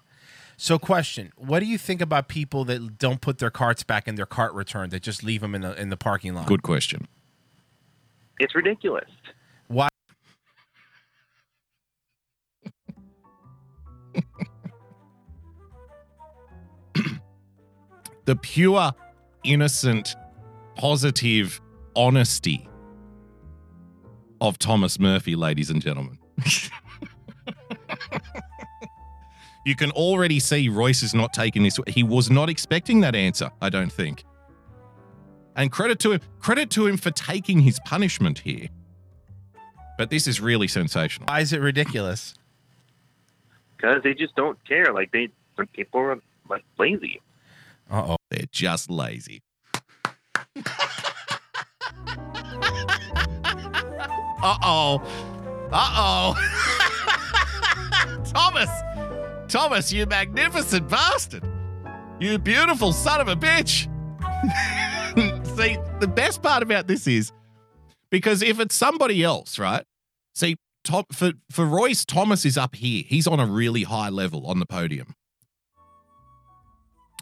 So, 0.57 0.79
question: 0.79 1.33
What 1.35 1.59
do 1.59 1.65
you 1.65 1.77
think 1.77 2.01
about 2.01 2.29
people 2.29 2.63
that 2.65 2.97
don't 2.97 3.19
put 3.19 3.39
their 3.39 3.49
carts 3.49 3.83
back 3.83 4.07
in 4.07 4.15
their 4.15 4.25
cart 4.25 4.53
return? 4.53 4.89
That 4.89 5.03
just 5.03 5.21
leave 5.21 5.41
them 5.41 5.53
in 5.53 5.61
the 5.61 5.79
in 5.79 5.89
the 5.89 5.97
parking 5.97 6.33
lot? 6.33 6.47
Good 6.47 6.63
question. 6.63 7.07
It's 8.39 8.55
ridiculous. 8.55 9.09
Why? 9.67 9.89
The 18.25 18.35
pure, 18.35 18.93
innocent, 19.43 20.15
positive 20.75 21.61
honesty 21.95 22.67
of 24.41 24.59
Thomas 24.59 24.99
Murphy, 24.99 25.35
ladies 25.35 25.69
and 25.69 25.81
gentlemen. 25.81 26.17
you 29.65 29.75
can 29.75 29.91
already 29.91 30.39
see 30.39 30.67
Royce 30.69 31.03
is 31.03 31.13
not 31.13 31.33
taking 31.33 31.63
this. 31.63 31.79
He 31.87 32.03
was 32.03 32.29
not 32.29 32.49
expecting 32.49 33.01
that 33.01 33.15
answer, 33.15 33.49
I 33.61 33.69
don't 33.69 33.91
think. 33.91 34.25
And 35.55 35.71
credit 35.71 35.99
to 35.99 36.11
him, 36.11 36.19
credit 36.39 36.69
to 36.71 36.85
him 36.85 36.97
for 36.97 37.11
taking 37.11 37.61
his 37.61 37.79
punishment 37.85 38.39
here. 38.39 38.67
But 39.97 40.09
this 40.09 40.27
is 40.27 40.41
really 40.41 40.67
sensational. 40.67 41.27
Why 41.27 41.39
is 41.39 41.53
it 41.53 41.61
ridiculous? 41.61 42.33
Because 43.77 44.03
they 44.03 44.13
just 44.13 44.35
don't 44.35 44.57
care. 44.65 44.91
Like 44.91 45.11
they, 45.13 45.29
some 45.55 45.67
people 45.67 46.01
are 46.01 46.19
like 46.49 46.65
lazy. 46.77 47.21
Uh 47.89 48.03
oh. 48.09 48.17
They're 48.29 48.45
just 48.51 48.89
lazy. 48.89 49.41
Uh 54.45 54.57
oh. 54.63 55.01
Uh 55.71 55.93
oh. 55.97 56.35
Thomas. 58.25 58.69
Thomas, 59.47 59.91
you 59.91 60.05
magnificent 60.05 60.87
bastard. 60.87 61.43
You 62.19 62.37
beautiful 62.37 62.93
son 62.93 63.21
of 63.21 63.27
a 63.27 63.35
bitch. 63.35 63.87
See, 65.57 65.77
the 65.99 66.07
best 66.07 66.43
part 66.43 66.61
about 66.61 66.85
this 66.85 67.07
is 67.07 67.31
because 68.11 68.43
if 68.43 68.59
it's 68.59 68.75
somebody 68.75 69.23
else, 69.23 69.57
right? 69.57 69.83
See, 70.35 70.57
Tom, 70.83 71.05
for, 71.11 71.31
for 71.49 71.65
Royce, 71.65 72.05
Thomas 72.05 72.45
is 72.45 72.55
up 72.55 72.75
here. 72.75 73.03
He's 73.07 73.25
on 73.25 73.39
a 73.39 73.47
really 73.47 73.81
high 73.81 74.09
level 74.09 74.45
on 74.45 74.59
the 74.59 74.67
podium. 74.67 75.15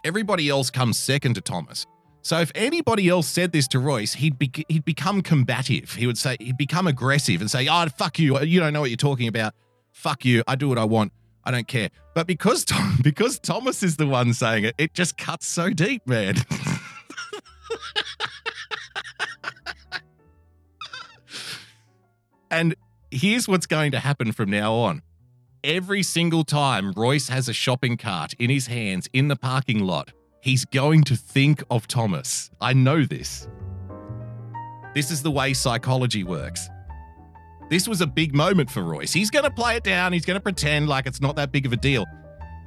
Everybody 0.04 0.50
else 0.50 0.70
comes 0.70 0.98
second 0.98 1.36
to 1.36 1.42
Thomas. 1.42 1.86
So 2.24 2.40
if 2.40 2.52
anybody 2.56 3.08
else 3.10 3.28
said 3.28 3.54
this 3.54 3.68
to 3.70 3.80
Royce, 3.80 4.14
he'd 4.14 4.38
be, 4.38 4.52
he'd 4.68 4.84
become 4.86 5.22
combative. 5.22 5.94
He 5.94 6.08
would 6.08 6.18
say 6.18 6.36
he'd 6.40 6.58
become 6.58 6.88
aggressive 6.88 7.40
and 7.42 7.50
say, 7.50 7.68
"Oh, 7.70 7.86
fuck 7.98 8.20
you! 8.20 8.40
You 8.42 8.60
don't 8.60 8.74
know 8.74 8.82
what 8.82 8.90
you're 8.90 8.98
talking 8.98 9.28
about. 9.28 9.54
Fuck 9.92 10.26
you! 10.26 10.44
I 10.48 10.56
do 10.56 10.68
what 10.70 10.78
I 10.78 10.86
want. 10.86 11.14
I 11.44 11.52
don't 11.52 11.68
care." 11.68 11.90
But 12.14 12.28
because 12.28 12.66
Tom, 12.66 13.00
because 13.04 13.40
Thomas 13.40 13.84
is 13.84 13.98
the 13.98 14.08
one 14.08 14.34
saying 14.34 14.66
it, 14.66 14.76
it 14.78 14.94
just 14.94 15.18
cuts 15.18 15.48
so 15.48 15.70
deep, 15.70 16.06
man. 16.08 16.36
and 22.52 22.76
here's 23.12 23.48
what's 23.48 23.68
going 23.68 23.92
to 23.92 24.00
happen 24.00 24.32
from 24.32 24.50
now 24.50 24.74
on. 24.74 25.02
Every 25.66 26.04
single 26.04 26.44
time 26.44 26.92
Royce 26.92 27.30
has 27.30 27.48
a 27.48 27.54
shopping 27.54 27.96
cart 27.96 28.34
in 28.34 28.50
his 28.50 28.68
hands 28.68 29.08
in 29.14 29.30
the 29.30 29.38
parking 29.38 29.80
lot, 29.80 30.12
he's 30.42 30.66
going 30.66 31.06
to 31.06 31.16
think 31.16 31.64
of 31.72 31.88
Thomas. 31.88 32.52
I 32.60 32.74
know 32.74 33.06
this. 33.06 33.48
This 34.94 35.10
is 35.10 35.24
the 35.24 35.32
way 35.32 35.54
psychology 35.54 36.26
works. 36.26 36.68
This 37.70 37.88
was 37.88 38.02
a 38.02 38.06
big 38.06 38.36
moment 38.36 38.70
for 38.70 38.84
Royce. 38.84 39.14
He's 39.14 39.30
going 39.30 39.46
to 39.46 39.52
play 39.52 39.78
it 39.78 39.86
down. 39.86 40.12
He's 40.12 40.26
going 40.26 40.36
to 40.36 40.44
pretend 40.44 40.90
like 40.90 41.08
it's 41.08 41.22
not 41.22 41.38
that 41.38 41.54
big 41.54 41.66
of 41.66 41.72
a 41.72 41.78
deal. 41.78 42.04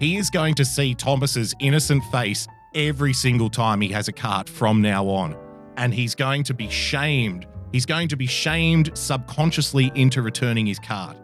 He 0.00 0.16
is 0.16 0.30
going 0.30 0.54
to 0.54 0.64
see 0.64 0.94
Thomas's 0.94 1.54
innocent 1.60 2.02
face 2.04 2.48
every 2.74 3.12
single 3.12 3.50
time 3.50 3.82
he 3.82 3.88
has 3.88 4.08
a 4.08 4.12
cart 4.12 4.48
from 4.48 4.80
now 4.80 5.06
on. 5.06 5.36
And 5.76 5.92
he's 5.92 6.14
going 6.14 6.44
to 6.44 6.54
be 6.54 6.70
shamed. 6.70 7.46
He's 7.72 7.84
going 7.84 8.08
to 8.08 8.16
be 8.16 8.26
shamed 8.26 8.96
subconsciously 8.96 9.92
into 9.94 10.22
returning 10.22 10.64
his 10.64 10.78
cart, 10.78 11.18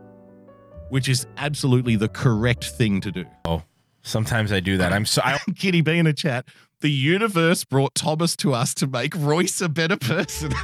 which 0.92 1.08
is 1.08 1.26
absolutely 1.38 1.96
the 1.96 2.06
correct 2.06 2.66
thing 2.66 3.00
to 3.00 3.10
do. 3.10 3.24
Oh, 3.46 3.62
sometimes 4.02 4.52
I 4.52 4.60
do 4.60 4.76
that. 4.76 4.92
I'm 4.92 5.06
so. 5.06 5.22
I, 5.24 5.38
Kitty 5.56 5.80
B 5.80 5.96
in 5.96 6.06
a 6.06 6.12
chat. 6.12 6.44
The 6.80 6.90
universe 6.90 7.64
brought 7.64 7.94
Thomas 7.94 8.36
to 8.36 8.52
us 8.52 8.74
to 8.74 8.86
make 8.86 9.14
Royce 9.16 9.62
a 9.62 9.70
better 9.70 9.96
person. 9.96 10.50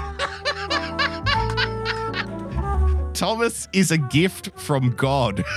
Thomas 3.14 3.68
is 3.72 3.90
a 3.90 3.96
gift 3.96 4.50
from 4.54 4.90
God. 4.90 5.42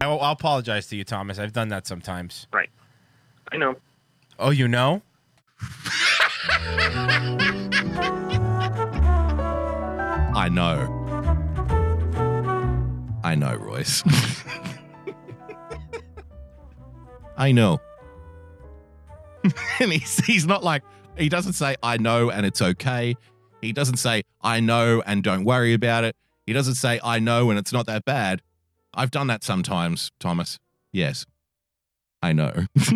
I 0.00 0.08
will, 0.08 0.20
I'll 0.20 0.32
apologize 0.32 0.88
to 0.88 0.96
you, 0.96 1.04
Thomas. 1.04 1.38
I've 1.38 1.52
done 1.52 1.68
that 1.68 1.86
sometimes. 1.86 2.48
Right. 2.52 2.70
I 3.52 3.56
know. 3.56 3.76
Oh, 4.40 4.50
you 4.50 4.66
know? 4.66 5.02
I 10.36 10.50
know. 10.50 10.92
I 13.24 13.34
know, 13.34 13.54
Royce. 13.54 14.02
I 17.38 17.52
know. 17.52 17.80
and 19.80 19.92
he's, 19.92 20.18
he's 20.26 20.46
not 20.46 20.62
like, 20.62 20.82
he 21.16 21.30
doesn't 21.30 21.54
say, 21.54 21.76
I 21.82 21.96
know 21.96 22.30
and 22.30 22.44
it's 22.44 22.60
okay. 22.60 23.16
He 23.62 23.72
doesn't 23.72 23.96
say, 23.96 24.24
I 24.42 24.60
know 24.60 25.02
and 25.06 25.24
don't 25.24 25.44
worry 25.44 25.72
about 25.72 26.04
it. 26.04 26.14
He 26.44 26.52
doesn't 26.52 26.74
say, 26.74 27.00
I 27.02 27.18
know 27.18 27.48
and 27.48 27.58
it's 27.58 27.72
not 27.72 27.86
that 27.86 28.04
bad. 28.04 28.42
I've 28.92 29.10
done 29.10 29.28
that 29.28 29.42
sometimes, 29.42 30.12
Thomas. 30.20 30.58
Yes. 30.92 31.24
I 32.20 32.34
know. 32.34 32.66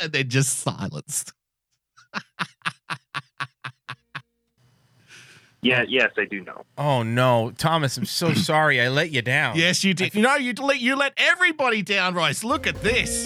and 0.00 0.10
they're 0.10 0.24
just 0.24 0.58
silenced. 0.58 1.32
Yeah, 5.66 5.84
yes, 5.88 6.12
I 6.16 6.26
do 6.26 6.44
know. 6.44 6.64
Oh 6.78 7.02
no, 7.02 7.50
Thomas! 7.50 7.96
I'm 7.96 8.04
so 8.04 8.32
sorry. 8.34 8.80
I 8.80 8.86
let 8.86 9.10
you 9.10 9.20
down. 9.20 9.56
Yes, 9.56 9.82
you 9.82 9.94
did. 9.94 10.14
You 10.14 10.22
know, 10.22 10.36
you 10.36 10.52
let 10.52 10.80
you 10.80 10.94
let 10.94 11.12
everybody 11.16 11.82
down, 11.82 12.14
Royce. 12.14 12.44
Look 12.44 12.68
at 12.68 12.80
this. 12.82 13.24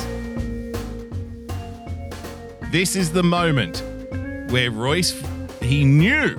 This 2.71 2.97
is 2.97 3.13
the 3.13 3.23
moment 3.23 3.83
where 4.51 4.71
Royce 4.71 5.23
he 5.61 5.85
knew 5.85 6.35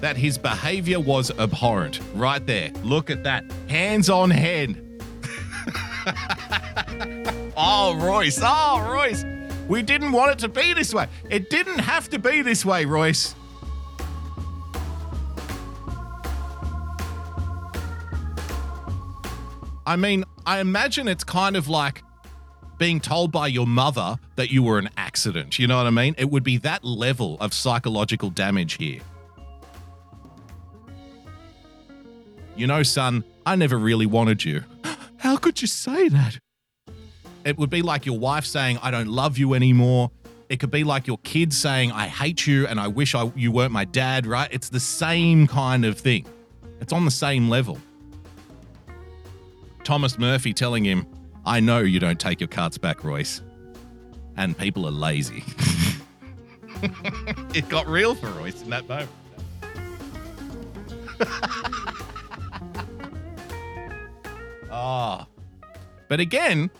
that 0.00 0.16
his 0.16 0.36
behavior 0.36 0.98
was 0.98 1.30
abhorrent. 1.38 2.00
Right 2.14 2.44
there. 2.44 2.72
Look 2.82 3.08
at 3.08 3.22
that. 3.22 3.44
Hands 3.68 4.10
on 4.10 4.30
head. 4.30 4.82
oh, 7.56 7.96
Royce. 8.00 8.40
Oh, 8.42 8.84
Royce. 8.90 9.24
We 9.68 9.82
didn't 9.82 10.10
want 10.10 10.32
it 10.32 10.38
to 10.40 10.48
be 10.48 10.72
this 10.74 10.92
way. 10.92 11.06
It 11.30 11.50
didn't 11.50 11.78
have 11.78 12.08
to 12.10 12.18
be 12.18 12.42
this 12.42 12.64
way, 12.64 12.84
Royce. 12.84 13.34
I 19.86 19.94
mean, 19.94 20.24
I 20.44 20.58
imagine 20.58 21.06
it's 21.06 21.22
kind 21.22 21.54
of 21.54 21.68
like 21.68 22.02
being 22.76 23.00
told 23.00 23.30
by 23.30 23.46
your 23.46 23.66
mother 23.66 24.18
that 24.34 24.50
you 24.50 24.62
were 24.62 24.78
an 24.78 24.90
accident. 24.96 25.58
You 25.58 25.68
know 25.68 25.76
what 25.76 25.86
I 25.86 25.90
mean? 25.90 26.14
It 26.18 26.28
would 26.28 26.42
be 26.42 26.58
that 26.58 26.84
level 26.84 27.36
of 27.40 27.54
psychological 27.54 28.30
damage 28.30 28.74
here. 28.74 29.00
You 32.56 32.66
know, 32.66 32.82
son, 32.82 33.22
I 33.44 33.54
never 33.54 33.78
really 33.78 34.06
wanted 34.06 34.44
you. 34.44 34.64
How 35.18 35.36
could 35.36 35.62
you 35.62 35.68
say 35.68 36.08
that? 36.08 36.38
It 37.44 37.56
would 37.56 37.70
be 37.70 37.82
like 37.82 38.06
your 38.06 38.18
wife 38.18 38.44
saying, 38.44 38.78
I 38.82 38.90
don't 38.90 39.08
love 39.08 39.38
you 39.38 39.54
anymore. 39.54 40.10
It 40.48 40.58
could 40.58 40.70
be 40.70 40.82
like 40.82 41.06
your 41.06 41.18
kids 41.18 41.56
saying, 41.56 41.92
I 41.92 42.08
hate 42.08 42.46
you 42.46 42.66
and 42.66 42.80
I 42.80 42.88
wish 42.88 43.14
I, 43.14 43.30
you 43.36 43.52
weren't 43.52 43.72
my 43.72 43.84
dad, 43.84 44.26
right? 44.26 44.48
It's 44.50 44.68
the 44.68 44.80
same 44.80 45.46
kind 45.46 45.84
of 45.84 45.98
thing. 45.98 46.26
It's 46.80 46.92
on 46.92 47.04
the 47.04 47.10
same 47.10 47.48
level. 47.48 47.78
Thomas 49.86 50.18
Murphy 50.18 50.52
telling 50.52 50.84
him, 50.84 51.06
I 51.44 51.60
know 51.60 51.78
you 51.78 52.00
don't 52.00 52.18
take 52.18 52.40
your 52.40 52.48
carts 52.48 52.76
back, 52.76 53.04
Royce. 53.04 53.40
And 54.36 54.58
people 54.58 54.84
are 54.84 54.90
lazy. 54.90 55.44
it 57.54 57.68
got 57.68 57.86
real 57.86 58.16
for 58.16 58.26
Royce 58.30 58.60
in 58.62 58.70
that 58.70 58.88
moment. 58.88 59.10
Ah. 64.78 65.26
But 66.08 66.20
again, 66.20 66.70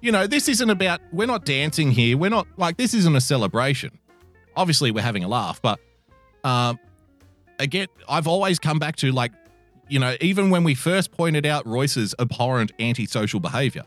you 0.00 0.10
know, 0.10 0.26
this 0.26 0.48
isn't 0.48 0.70
about, 0.70 1.00
we're 1.12 1.28
not 1.28 1.44
dancing 1.44 1.92
here. 1.92 2.16
We're 2.16 2.30
not 2.30 2.48
like, 2.56 2.78
this 2.78 2.94
isn't 2.94 3.14
a 3.14 3.20
celebration. 3.20 3.96
Obviously, 4.56 4.90
we're 4.90 5.04
having 5.04 5.22
a 5.22 5.28
laugh, 5.28 5.62
but 5.62 5.78
um, 6.42 6.80
again, 7.60 7.86
I've 8.08 8.26
always 8.26 8.58
come 8.58 8.80
back 8.80 8.96
to 8.96 9.12
like, 9.12 9.30
you 9.92 9.98
know, 9.98 10.16
even 10.22 10.48
when 10.48 10.64
we 10.64 10.74
first 10.74 11.12
pointed 11.12 11.44
out 11.44 11.66
Royce's 11.66 12.14
abhorrent 12.18 12.72
antisocial 12.80 13.40
behavior, 13.40 13.84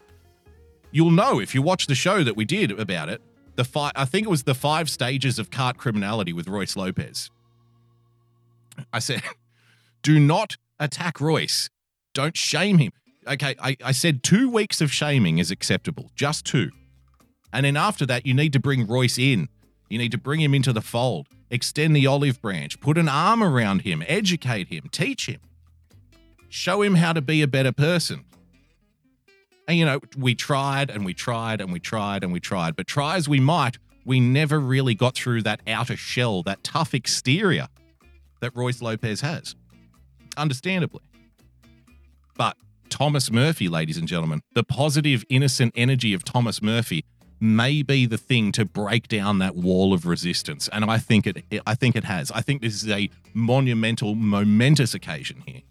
you'll 0.91 1.09
know 1.09 1.39
if 1.39 1.55
you 1.55 1.63
watch 1.63 1.87
the 1.87 1.95
show 1.95 2.23
that 2.23 2.35
we 2.37 2.45
did 2.45 2.69
about 2.79 3.09
it. 3.09 3.23
The 3.55 3.63
five, 3.63 3.91
I 3.95 4.05
think 4.05 4.27
it 4.27 4.29
was 4.29 4.43
the 4.43 4.53
five 4.53 4.87
stages 4.87 5.39
of 5.39 5.49
cart 5.49 5.77
criminality 5.77 6.31
with 6.31 6.47
Royce 6.47 6.75
Lopez. 6.75 7.31
I 8.93 8.99
said, 8.99 9.23
do 10.03 10.19
not 10.19 10.57
attack 10.79 11.19
Royce. 11.19 11.71
Don't 12.13 12.37
shame 12.37 12.77
him. 12.77 12.91
Okay, 13.27 13.55
I, 13.59 13.75
I 13.83 13.91
said 13.91 14.21
two 14.21 14.47
weeks 14.47 14.81
of 14.81 14.93
shaming 14.93 15.39
is 15.39 15.49
acceptable, 15.49 16.11
just 16.15 16.45
two. 16.45 16.69
And 17.51 17.65
then 17.65 17.77
after 17.77 18.05
that, 18.05 18.27
you 18.27 18.35
need 18.35 18.53
to 18.53 18.59
bring 18.59 18.85
Royce 18.85 19.17
in. 19.17 19.49
You 19.89 19.97
need 19.97 20.11
to 20.11 20.19
bring 20.19 20.39
him 20.39 20.53
into 20.53 20.71
the 20.71 20.81
fold, 20.81 21.29
extend 21.49 21.95
the 21.95 22.05
olive 22.05 22.39
branch, 22.43 22.79
put 22.79 22.99
an 22.99 23.09
arm 23.09 23.41
around 23.41 23.81
him, 23.81 24.03
educate 24.07 24.67
him, 24.67 24.83
teach 24.91 25.27
him, 25.27 25.39
show 26.55 26.81
him 26.81 26.95
how 26.95 27.11
to 27.11 27.21
be 27.21 27.41
a 27.41 27.47
better 27.47 27.73
person. 27.73 28.23
And, 29.67 29.77
you 29.77 29.85
know, 29.85 29.99
we 30.17 30.35
tried 30.35 30.89
and 30.89 31.03
we 31.03 31.13
tried 31.13 31.59
and 31.59 31.71
we 31.73 31.79
tried 31.79 32.23
and 32.23 32.31
we 32.31 32.39
tried, 32.39 32.75
but 32.75 32.87
try 32.87 33.17
as 33.17 33.27
we 33.27 33.39
might, 33.39 33.77
we 34.05 34.19
never 34.19 34.59
really 34.59 34.95
got 34.95 35.15
through 35.15 35.41
that 35.41 35.59
outer 35.67 35.97
shell, 35.97 36.43
that 36.43 36.63
tough 36.63 36.93
exterior 36.93 37.67
that 38.39 38.55
Royce 38.55 38.81
Lopez 38.81 39.21
has. 39.21 39.55
Understandably. 40.37 41.01
But 42.37 42.55
Thomas 42.89 43.31
Murphy, 43.31 43.67
ladies 43.67 43.97
and 43.97 44.07
gentlemen, 44.07 44.41
the 44.53 44.63
positive, 44.63 45.25
innocent 45.29 45.73
energy 45.75 46.13
of 46.13 46.23
Thomas 46.23 46.61
Murphy 46.61 47.03
may 47.41 47.81
be 47.81 48.05
the 48.05 48.17
thing 48.17 48.51
to 48.53 48.63
break 48.63 49.07
down 49.07 49.39
that 49.39 49.55
wall 49.55 49.93
of 49.93 50.05
resistance. 50.05 50.69
And 50.71 50.85
I 50.85 50.99
think 50.99 51.27
it 51.27 51.43
I 51.67 51.75
think 51.75 51.95
it 51.95 52.05
has. 52.05 52.31
I 52.31 52.41
think 52.41 52.61
this 52.61 52.81
is 52.81 52.89
a 52.89 53.09
monumental, 53.33 54.15
momentous 54.15 54.93
occasion 54.93 55.43
here. 55.45 55.61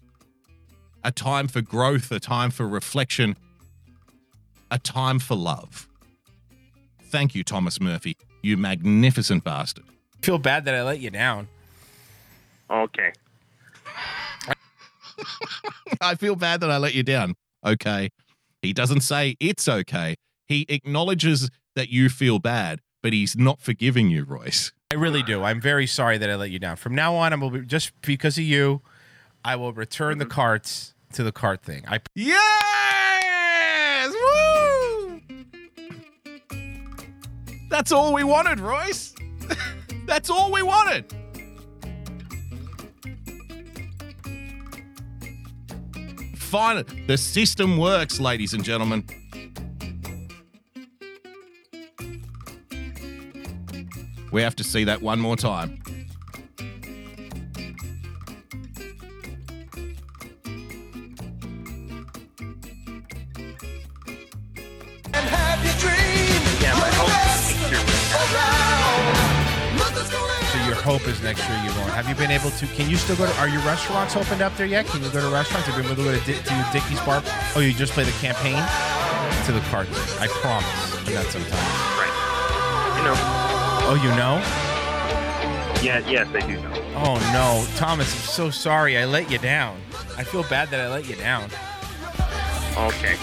A 1.05 1.11
time 1.11 1.47
for 1.47 1.61
growth, 1.61 2.11
a 2.11 2.19
time 2.19 2.49
for 2.49 2.67
reflection, 2.67 3.37
a 4.71 4.79
time 4.79 5.19
for 5.19 5.35
love. 5.35 5.87
Thank 7.11 7.35
you, 7.35 7.43
Thomas 7.43 7.79
Murphy, 7.79 8.17
you 8.41 8.57
magnificent 8.57 9.43
bastard. 9.43 9.85
I 9.87 10.25
feel 10.25 10.39
bad 10.39 10.65
that 10.65 10.73
I 10.73 10.81
let 10.81 10.99
you 11.01 11.11
down. 11.11 11.47
Okay. 12.71 13.13
I 16.01 16.15
feel 16.15 16.35
bad 16.35 16.61
that 16.61 16.71
I 16.71 16.77
let 16.77 16.95
you 16.95 17.03
down. 17.03 17.35
Okay. 17.63 18.09
He 18.63 18.73
doesn't 18.73 19.01
say 19.01 19.35
it's 19.39 19.69
okay. 19.69 20.15
He 20.47 20.65
acknowledges 20.69 21.51
that 21.75 21.89
you 21.89 22.09
feel 22.09 22.39
bad, 22.39 22.79
but 23.03 23.13
he's 23.13 23.37
not 23.37 23.61
forgiving 23.61 24.09
you, 24.09 24.23
Royce. 24.23 24.71
I 24.91 24.95
really 24.95 25.21
do. 25.21 25.43
I'm 25.43 25.61
very 25.61 25.85
sorry 25.85 26.17
that 26.17 26.31
I 26.31 26.35
let 26.35 26.49
you 26.49 26.57
down. 26.57 26.77
From 26.77 26.95
now 26.95 27.13
on, 27.13 27.31
I 27.31 27.35
will 27.35 27.51
be, 27.51 27.61
just 27.61 27.91
because 28.01 28.39
of 28.39 28.43
you, 28.43 28.81
I 29.43 29.55
will 29.55 29.71
return 29.71 30.17
the 30.17 30.25
mm-hmm. 30.25 30.31
carts 30.31 30.94
to 31.15 31.23
the 31.23 31.31
cart 31.31 31.63
thing. 31.63 31.83
I 31.87 31.99
Yes! 32.13 34.13
Woo! 34.13 35.21
That's 37.69 37.91
all 37.91 38.13
we 38.13 38.23
wanted, 38.23 38.59
Royce. 38.59 39.15
That's 40.05 40.29
all 40.29 40.51
we 40.51 40.61
wanted. 40.61 41.11
Finally, 46.35 47.05
the 47.07 47.17
system 47.17 47.77
works, 47.77 48.19
ladies 48.19 48.53
and 48.53 48.63
gentlemen. 48.63 49.03
We 54.31 54.41
have 54.41 54.55
to 54.57 54.63
see 54.65 54.83
that 54.83 55.01
one 55.01 55.19
more 55.19 55.37
time. 55.37 55.81
Hope 70.85 71.07
is 71.07 71.19
next 71.23 71.41
year 71.49 71.57
you 71.65 71.73
won't. 71.79 71.89
Have 71.97 72.07
you 72.07 72.13
been 72.13 72.29
able 72.29 72.51
to? 72.51 72.67
Can 72.77 72.87
you 72.87 72.95
still 72.95 73.15
go 73.15 73.25
to? 73.25 73.35
Are 73.39 73.49
your 73.49 73.61
restaurants 73.61 74.15
opened 74.15 74.43
up 74.43 74.55
there 74.55 74.67
yet? 74.67 74.85
Can 74.85 75.01
you 75.01 75.09
go 75.09 75.19
to 75.19 75.33
restaurants? 75.33 75.65
Have 75.67 75.75
you 75.75 75.81
been 75.81 75.91
able 75.91 76.03
to 76.03 76.11
go 76.11 76.13
to, 76.13 76.43
to 76.43 76.69
Dickie's 76.71 77.01
Bar? 77.01 77.23
Oh, 77.55 77.59
you 77.59 77.73
just 77.73 77.93
play 77.93 78.03
the 78.03 78.11
campaign 78.21 78.61
to 79.45 79.51
the 79.51 79.65
cart. 79.71 79.89
I 80.21 80.27
promise. 80.29 80.69
Do 81.05 81.13
that 81.13 81.25
Right. 81.97 82.13
You 82.97 83.03
know. 83.03 83.15
Oh, 83.89 83.95
you 83.97 84.09
know? 84.13 84.37
Yeah, 85.81 86.07
yes, 86.07 86.27
I 86.35 86.45
do 86.45 86.61
know. 86.61 86.73
Oh 86.97 87.15
no, 87.33 87.65
Thomas, 87.77 88.13
I'm 88.13 88.19
so 88.21 88.49
sorry. 88.51 88.95
I 88.95 89.05
let 89.05 89.31
you 89.31 89.39
down. 89.39 89.81
I 90.17 90.23
feel 90.23 90.43
bad 90.43 90.69
that 90.69 90.79
I 90.81 90.89
let 90.89 91.09
you 91.09 91.15
down. 91.15 91.45
Okay. 92.77 93.17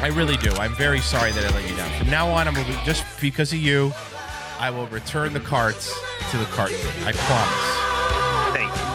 I 0.00 0.10
really 0.14 0.38
do. 0.38 0.50
I'm 0.52 0.74
very 0.76 1.00
sorry 1.00 1.30
that 1.32 1.44
I 1.44 1.54
let 1.54 1.68
you 1.68 1.76
down. 1.76 1.90
From 1.98 2.08
now 2.08 2.28
on, 2.30 2.48
I'm 2.48 2.54
gonna 2.54 2.66
be, 2.66 2.78
just 2.86 3.04
because 3.20 3.52
of 3.52 3.58
you. 3.58 3.92
I 4.58 4.70
will 4.70 4.86
return 4.86 5.32
the 5.32 5.40
carts 5.40 5.92
to 6.30 6.38
the 6.38 6.44
cart. 6.46 6.72
I 7.04 7.12
promise. 7.12 7.92
Thank 8.52 8.72
you. 8.72 8.92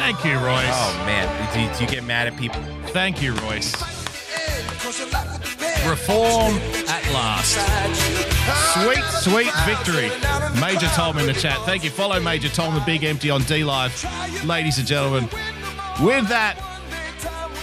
Thank 0.00 0.24
you, 0.24 0.44
Royce. 0.44 0.66
Oh 0.70 1.02
man, 1.06 1.54
do 1.54 1.60
you, 1.60 1.74
do 1.74 1.84
you 1.84 1.90
get 1.90 2.04
mad 2.04 2.26
at 2.26 2.36
people? 2.36 2.60
Thank 2.88 3.22
you, 3.22 3.32
Royce. 3.34 3.72
Reform 5.88 6.54
at 6.88 7.04
last. 7.12 7.58
Sweet, 8.74 9.04
sweet 9.22 9.52
victory. 9.64 10.10
Major 10.60 10.86
Tom 10.88 11.18
in 11.18 11.26
the 11.26 11.32
chat. 11.32 11.58
Thank 11.66 11.84
you. 11.84 11.90
Follow 11.90 12.20
Major 12.20 12.48
Tom, 12.48 12.74
the 12.74 12.80
big 12.80 13.04
empty 13.04 13.30
on 13.30 13.42
D 13.42 13.64
Live. 13.64 13.92
Ladies 14.44 14.78
and 14.78 14.86
gentlemen, 14.86 15.24
with 16.00 16.28
that, 16.28 16.56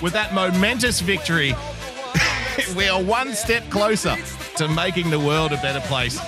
with 0.01 0.13
that 0.13 0.33
momentous 0.33 1.01
victory, 1.01 1.53
we 2.75 2.87
are 2.87 3.01
one 3.01 3.33
step 3.33 3.69
closer 3.69 4.15
to 4.57 4.67
making 4.67 5.09
the 5.09 5.19
world 5.19 5.51
a 5.51 5.57
better 5.57 5.81
place. 5.81 6.19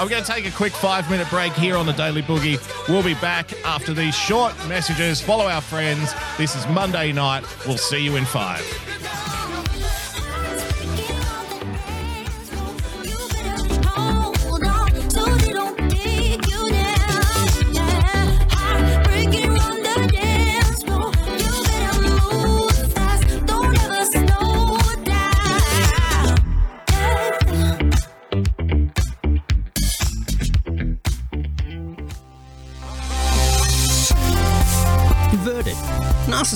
I'm 0.00 0.08
going 0.08 0.24
to 0.24 0.32
take 0.32 0.46
a 0.46 0.50
quick 0.50 0.72
five 0.72 1.10
minute 1.10 1.28
break 1.28 1.52
here 1.52 1.76
on 1.76 1.84
the 1.84 1.92
Daily 1.92 2.22
Boogie. 2.22 2.58
We'll 2.88 3.02
be 3.02 3.12
back 3.16 3.52
after 3.66 3.92
these 3.92 4.14
short 4.14 4.56
messages. 4.66 5.20
Follow 5.20 5.44
our 5.44 5.60
friends. 5.60 6.14
This 6.38 6.56
is 6.56 6.66
Monday 6.68 7.12
night. 7.12 7.44
We'll 7.66 7.76
see 7.76 8.02
you 8.02 8.16
in 8.16 8.24
five. 8.24 8.64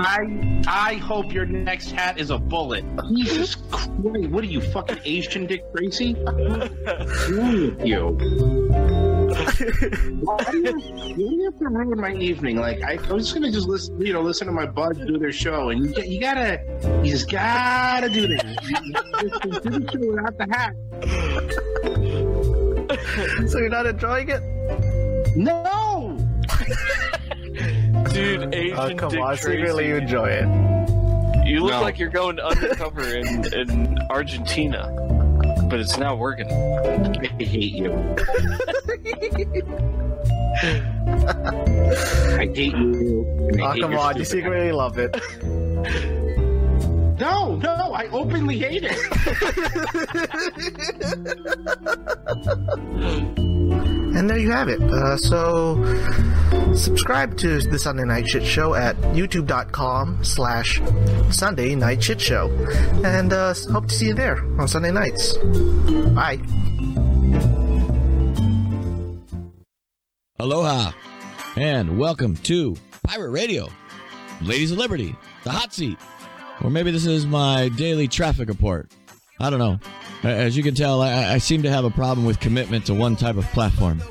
I 0.00 0.62
I 0.66 0.94
hope 0.94 1.32
your 1.32 1.46
next 1.46 1.90
hat 1.90 2.18
is 2.18 2.30
a 2.30 2.38
bullet. 2.38 2.84
Jesus 3.08 3.56
mm-hmm. 3.56 4.02
Christ! 4.02 4.30
What 4.30 4.44
are 4.44 4.48
you 4.48 4.60
fucking 4.60 4.98
Asian 5.04 5.46
Dick 5.46 5.62
Tracy? 5.74 6.14
Wrong 6.14 7.76
with 7.76 7.86
you? 7.86 8.16
Why 10.20 10.44
do 10.50 10.58
you, 10.58 10.72
why 10.72 11.12
do 11.14 11.22
you 11.22 11.44
have 11.44 11.58
to 11.58 11.68
ruin 11.68 12.00
my 12.00 12.14
evening? 12.14 12.56
Like 12.56 12.82
I, 12.82 12.98
I 13.08 13.12
was 13.12 13.24
just 13.24 13.34
gonna 13.34 13.50
just 13.50 13.68
listen, 13.68 14.00
you 14.00 14.12
know, 14.12 14.22
listen 14.22 14.46
to 14.46 14.52
my 14.52 14.66
buds 14.66 14.98
do 14.98 15.18
their 15.18 15.32
show, 15.32 15.70
and 15.70 15.84
you, 15.84 16.02
you 16.04 16.20
gotta, 16.20 16.60
you 17.02 17.10
just 17.10 17.30
gotta 17.30 18.08
do 18.08 18.28
this. 18.28 18.42
You, 18.62 18.76
you 18.84 18.92
just 19.28 19.42
do 19.42 19.70
the 19.70 19.90
show 19.92 19.98
without 20.10 20.38
the 20.38 20.46
hat. 20.50 20.74
so 23.50 23.58
you're 23.58 23.68
not 23.68 23.86
enjoying 23.86 24.28
it? 24.28 24.42
No. 25.36 26.16
Dude, 28.14 28.42
uh, 28.44 28.48
Asian 28.52 28.78
Oh, 28.78 28.94
come 28.94 29.10
Dick 29.10 29.20
on, 29.20 29.36
Tracy. 29.36 29.58
secretly 29.58 29.88
you 29.88 29.96
enjoy 29.96 30.26
it. 30.28 30.46
You 31.46 31.60
look 31.60 31.72
No. 31.72 31.82
like 31.82 31.98
you're 31.98 32.08
going 32.10 32.38
undercover 32.40 33.02
in, 33.04 33.52
in 33.52 33.98
Argentina, 34.08 34.88
but 35.68 35.80
it's 35.80 35.98
not 35.98 36.18
working. 36.18 36.46
I 36.50 37.26
hate 37.44 37.74
you. 37.74 37.92
I 42.38 42.46
hate 42.54 42.72
you. 42.76 43.26
and 43.50 43.60
I 43.60 43.66
Oh, 43.66 43.72
hate 43.72 43.80
come 43.82 43.94
on, 43.98 44.16
you 44.16 44.24
stupid 44.24 44.44
secretly 44.44 44.72
love 44.72 44.98
it. 44.98 45.14
No, 47.20 47.56
no, 47.56 47.92
I 47.94 48.06
openly 48.12 48.58
hate 48.58 48.84
it. 48.84 48.98
And 54.16 54.30
there 54.30 54.38
you 54.38 54.52
have 54.52 54.68
it. 54.68 54.80
Uh, 54.80 55.16
so, 55.16 55.82
subscribe 56.74 57.36
to 57.38 57.58
the 57.58 57.78
Sunday 57.78 58.04
Night 58.04 58.28
Shit 58.28 58.44
Show 58.44 58.74
at 58.74 58.94
youtube.com 59.12 60.22
slash 60.22 60.80
Sunday 61.30 61.74
Night 61.74 62.00
Shit 62.00 62.20
Show. 62.20 62.48
And 63.04 63.32
uh, 63.32 63.54
hope 63.72 63.88
to 63.88 63.94
see 63.94 64.06
you 64.06 64.14
there 64.14 64.38
on 64.60 64.68
Sunday 64.68 64.92
nights. 64.92 65.36
Bye. 66.14 66.38
Aloha, 70.38 70.92
and 71.56 71.98
welcome 71.98 72.36
to 72.36 72.76
Pirate 73.02 73.30
Radio, 73.30 73.68
Ladies 74.42 74.70
of 74.70 74.78
Liberty, 74.78 75.16
the 75.42 75.50
hot 75.50 75.72
seat. 75.72 75.98
Or 76.62 76.70
maybe 76.70 76.92
this 76.92 77.06
is 77.06 77.26
my 77.26 77.68
daily 77.70 78.06
traffic 78.06 78.48
report. 78.48 78.92
I 79.40 79.50
don't 79.50 79.58
know. 79.58 79.80
A- 80.24 80.28
As 80.28 80.56
you 80.56 80.62
can 80.62 80.74
tell, 80.74 81.02
I, 81.02 81.34
I 81.34 81.38
seem 81.38 81.62
to 81.62 81.70
have 81.70 81.84
a 81.84 81.90
problem 81.90 82.26
with 82.26 82.40
commitment 82.40 82.86
to 82.86 82.94
one 82.94 83.16
type 83.16 83.36
of 83.36 83.44
platform. 83.52 84.02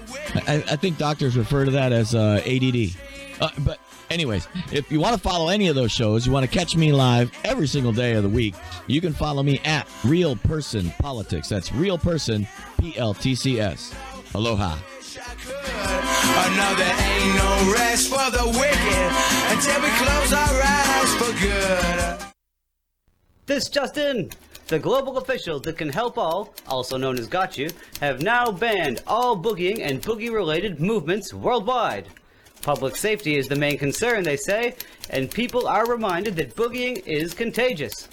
I, 0.47 0.63
I 0.71 0.75
think 0.75 0.97
doctors 0.97 1.35
refer 1.37 1.65
to 1.65 1.71
that 1.71 1.91
as 1.91 2.15
uh, 2.15 2.41
ADD. 2.45 2.95
Uh, 3.41 3.49
but, 3.59 3.79
anyways, 4.09 4.47
if 4.71 4.91
you 4.91 4.99
want 4.99 5.15
to 5.15 5.19
follow 5.21 5.49
any 5.49 5.67
of 5.67 5.75
those 5.75 5.91
shows, 5.91 6.25
you 6.25 6.31
want 6.31 6.49
to 6.49 6.51
catch 6.57 6.75
me 6.75 6.91
live 6.93 7.31
every 7.43 7.67
single 7.67 7.91
day 7.91 8.13
of 8.13 8.23
the 8.23 8.29
week, 8.29 8.55
you 8.87 9.01
can 9.01 9.13
follow 9.13 9.43
me 9.43 9.59
at 9.65 9.87
Real 10.03 10.35
Person 10.35 10.91
Politics. 10.99 11.49
That's 11.49 11.71
Real 11.73 11.97
Person 11.97 12.47
P 12.79 12.97
L 12.97 13.13
T 13.13 13.35
C 13.35 13.59
S. 13.59 13.93
Aloha. 14.35 14.77
Oh 15.15 16.53
no, 16.57 16.75
there 16.75 16.95
ain't 16.99 17.35
no 17.35 17.73
rest 17.73 18.09
for 18.09 18.31
the 18.31 18.45
wicked 18.59 19.11
until 19.51 19.81
we 19.81 19.89
close 19.97 20.33
our 20.33 20.61
eyes 20.63 21.15
for 21.15 22.21
good. 22.21 22.33
This 23.45 23.69
just 23.69 23.97
in. 23.97 24.31
The 24.67 24.79
global 24.79 25.17
officials 25.17 25.61
that 25.63 25.77
can 25.77 25.89
help 25.89 26.17
all, 26.17 26.53
also 26.67 26.97
known 26.97 27.19
as 27.19 27.27
Got 27.27 27.57
You, 27.57 27.69
have 27.99 28.21
now 28.21 28.51
banned 28.51 29.03
all 29.05 29.37
boogieing 29.37 29.81
and 29.81 30.01
boogie 30.01 30.31
related 30.31 30.79
movements 30.79 31.33
worldwide. 31.33 32.07
Public 32.61 32.95
safety 32.95 33.35
is 33.37 33.47
the 33.47 33.55
main 33.57 33.77
concern, 33.77 34.23
they 34.23 34.37
say, 34.37 34.75
and 35.09 35.29
people 35.29 35.67
are 35.67 35.85
reminded 35.85 36.35
that 36.37 36.55
boogieing 36.55 37.05
is 37.05 37.33
contagious. 37.33 38.07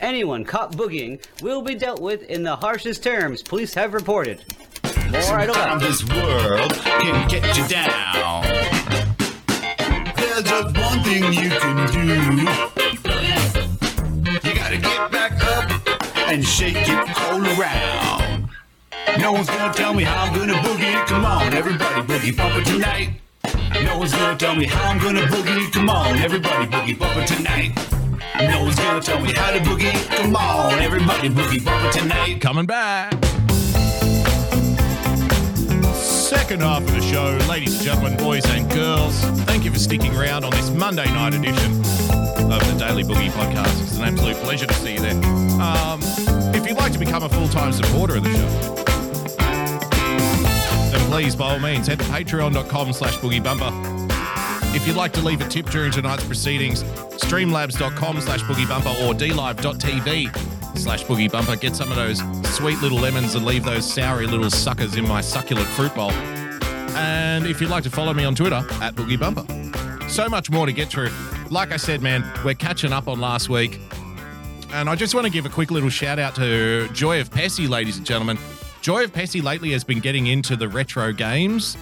Anyone 0.00 0.44
caught 0.44 0.72
boogieing 0.72 1.20
will 1.42 1.62
be 1.62 1.74
dealt 1.74 2.00
with 2.00 2.22
in 2.22 2.44
the 2.44 2.54
harshest 2.54 3.02
terms 3.02 3.42
police 3.42 3.74
have 3.74 3.92
reported. 3.92 4.44
More 4.84 5.40
at 5.40 5.52
Sometimes 5.52 5.52
11. 5.52 5.78
this 5.80 6.04
world 6.04 6.72
can 6.74 7.28
get 7.28 7.56
you 7.58 7.66
down. 7.66 8.44
There's 10.16 10.44
just 10.44 10.78
one 10.78 11.02
thing 11.02 11.24
you 11.32 11.50
can 11.50 11.86
do. 11.92 12.48
You 14.48 14.54
gotta 14.54 14.76
get 14.76 15.10
back 15.10 15.27
and 16.28 16.44
shake 16.44 16.76
it 16.76 17.18
all 17.22 17.40
around. 17.58 18.50
No 19.18 19.32
one's 19.32 19.48
gonna 19.48 19.72
tell 19.72 19.94
me 19.94 20.04
how 20.04 20.24
I'm 20.24 20.34
gonna 20.34 20.52
boogie. 20.54 21.06
Come 21.06 21.24
on, 21.24 21.54
everybody 21.54 22.02
boogie 22.02 22.36
bump 22.36 22.56
it 22.56 22.66
tonight. 22.66 23.20
No 23.82 23.98
one's 23.98 24.12
gonna 24.12 24.36
tell 24.36 24.54
me 24.54 24.66
how 24.66 24.90
I'm 24.90 24.98
gonna 24.98 25.22
boogie. 25.22 25.72
Come 25.72 25.88
on, 25.88 26.18
everybody 26.18 26.66
boogie 26.66 26.98
bump 26.98 27.16
it 27.16 27.26
tonight. 27.26 27.72
No 28.40 28.62
one's 28.62 28.76
gonna 28.76 29.00
tell 29.00 29.20
me 29.20 29.32
how 29.32 29.50
to 29.52 29.58
boogie. 29.60 30.16
Come 30.16 30.36
on, 30.36 30.74
everybody 30.74 31.30
boogie 31.30 31.64
bump 31.64 31.84
it 31.86 31.98
tonight. 31.98 32.40
Coming 32.40 32.66
back. 32.66 33.27
Second 36.28 36.60
half 36.60 36.82
of 36.82 36.92
the 36.92 37.00
show, 37.00 37.38
ladies 37.48 37.76
and 37.76 37.82
gentlemen, 37.82 38.18
boys 38.18 38.44
and 38.50 38.70
girls, 38.70 39.18
thank 39.46 39.64
you 39.64 39.70
for 39.70 39.78
sticking 39.78 40.14
around 40.14 40.44
on 40.44 40.50
this 40.50 40.68
Monday 40.68 41.06
night 41.06 41.32
edition 41.32 41.72
of 42.52 42.60
the 42.66 42.76
Daily 42.78 43.02
Boogie 43.02 43.30
Podcast. 43.30 43.80
It's 43.80 43.96
an 43.96 44.04
absolute 44.04 44.36
pleasure 44.36 44.66
to 44.66 44.74
see 44.74 44.92
you 44.92 45.00
there. 45.00 45.14
Um, 45.58 46.00
if 46.54 46.68
you'd 46.68 46.76
like 46.76 46.92
to 46.92 46.98
become 46.98 47.22
a 47.22 47.30
full 47.30 47.48
time 47.48 47.72
supporter 47.72 48.16
of 48.16 48.24
the 48.24 48.34
show, 48.34 48.74
then 50.90 51.10
please, 51.10 51.34
by 51.34 51.50
all 51.50 51.60
means, 51.60 51.86
head 51.86 51.98
to 51.98 52.04
patreon.com 52.04 52.92
slash 52.92 53.16
boogie 53.16 53.42
bumper. 53.42 53.72
If 54.76 54.86
you'd 54.86 54.96
like 54.96 55.14
to 55.14 55.22
leave 55.22 55.40
a 55.40 55.48
tip 55.48 55.64
during 55.70 55.92
tonight's 55.92 56.24
proceedings, 56.24 56.82
streamlabs.com 56.82 58.20
slash 58.20 58.42
boogie 58.42 58.68
bumper 58.68 58.90
or 58.90 59.14
dlive.tv 59.14 60.57
slash 60.78 61.04
boogie 61.04 61.30
bumper. 61.30 61.56
Get 61.56 61.76
some 61.76 61.90
of 61.90 61.96
those 61.96 62.20
sweet 62.54 62.80
little 62.80 62.98
lemons 62.98 63.34
and 63.34 63.44
leave 63.44 63.64
those 63.64 63.84
soury 63.84 64.30
little 64.30 64.50
suckers 64.50 64.96
in 64.96 65.06
my 65.06 65.20
succulent 65.20 65.66
fruit 65.68 65.94
bowl. 65.94 66.12
And 66.12 67.46
if 67.46 67.60
you'd 67.60 67.70
like 67.70 67.84
to 67.84 67.90
follow 67.90 68.14
me 68.14 68.24
on 68.24 68.34
Twitter, 68.34 68.64
at 68.80 68.94
boogie 68.94 69.18
bumper. 69.18 69.44
So 70.08 70.28
much 70.28 70.50
more 70.50 70.66
to 70.66 70.72
get 70.72 70.88
through. 70.88 71.10
Like 71.50 71.72
I 71.72 71.76
said, 71.76 72.02
man, 72.02 72.24
we're 72.44 72.54
catching 72.54 72.92
up 72.92 73.08
on 73.08 73.20
last 73.20 73.48
week. 73.48 73.78
And 74.72 74.88
I 74.88 74.94
just 74.94 75.14
want 75.14 75.26
to 75.26 75.32
give 75.32 75.46
a 75.46 75.48
quick 75.48 75.70
little 75.70 75.90
shout 75.90 76.18
out 76.18 76.34
to 76.36 76.88
Joy 76.92 77.20
of 77.20 77.30
Pessy, 77.30 77.68
ladies 77.68 77.96
and 77.96 78.06
gentlemen. 78.06 78.38
Joy 78.80 79.04
of 79.04 79.12
Pessy 79.12 79.42
lately 79.42 79.70
has 79.72 79.84
been 79.84 80.00
getting 80.00 80.26
into 80.26 80.56
the 80.56 80.68
retro 80.68 81.12
games. 81.12 81.76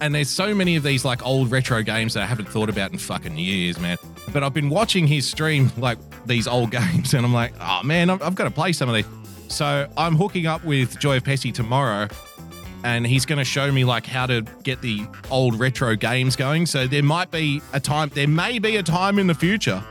And 0.00 0.14
there's 0.14 0.30
so 0.30 0.54
many 0.54 0.76
of 0.76 0.82
these 0.82 1.04
like 1.04 1.24
old 1.26 1.50
retro 1.50 1.82
games 1.82 2.14
that 2.14 2.22
I 2.22 2.26
haven't 2.26 2.48
thought 2.48 2.68
about 2.68 2.92
in 2.92 2.98
fucking 2.98 3.36
years, 3.36 3.78
man. 3.78 3.98
But 4.32 4.42
I've 4.42 4.54
been 4.54 4.70
watching 4.70 5.06
his 5.06 5.28
stream, 5.28 5.70
like 5.76 5.98
these 6.26 6.46
old 6.46 6.70
games, 6.80 7.14
and 7.14 7.24
I'm 7.24 7.32
like, 7.32 7.52
oh 7.60 7.82
man, 7.82 8.10
I've, 8.10 8.22
I've 8.22 8.34
got 8.34 8.44
to 8.44 8.50
play 8.50 8.72
some 8.72 8.88
of 8.88 8.94
these. 8.94 9.06
So 9.48 9.88
I'm 9.96 10.14
hooking 10.14 10.46
up 10.46 10.64
with 10.64 10.98
Joy 10.98 11.16
of 11.16 11.24
Pessy 11.24 11.52
tomorrow, 11.52 12.08
and 12.84 13.06
he's 13.06 13.26
going 13.26 13.38
to 13.38 13.44
show 13.44 13.70
me 13.70 13.84
like 13.84 14.06
how 14.06 14.26
to 14.26 14.42
get 14.62 14.80
the 14.80 15.04
old 15.30 15.58
retro 15.58 15.96
games 15.96 16.36
going. 16.36 16.66
So 16.66 16.86
there 16.86 17.02
might 17.02 17.30
be 17.30 17.60
a 17.72 17.80
time, 17.80 18.10
there 18.14 18.28
may 18.28 18.58
be 18.58 18.76
a 18.76 18.82
time 18.82 19.18
in 19.18 19.26
the 19.26 19.34
future 19.34 19.82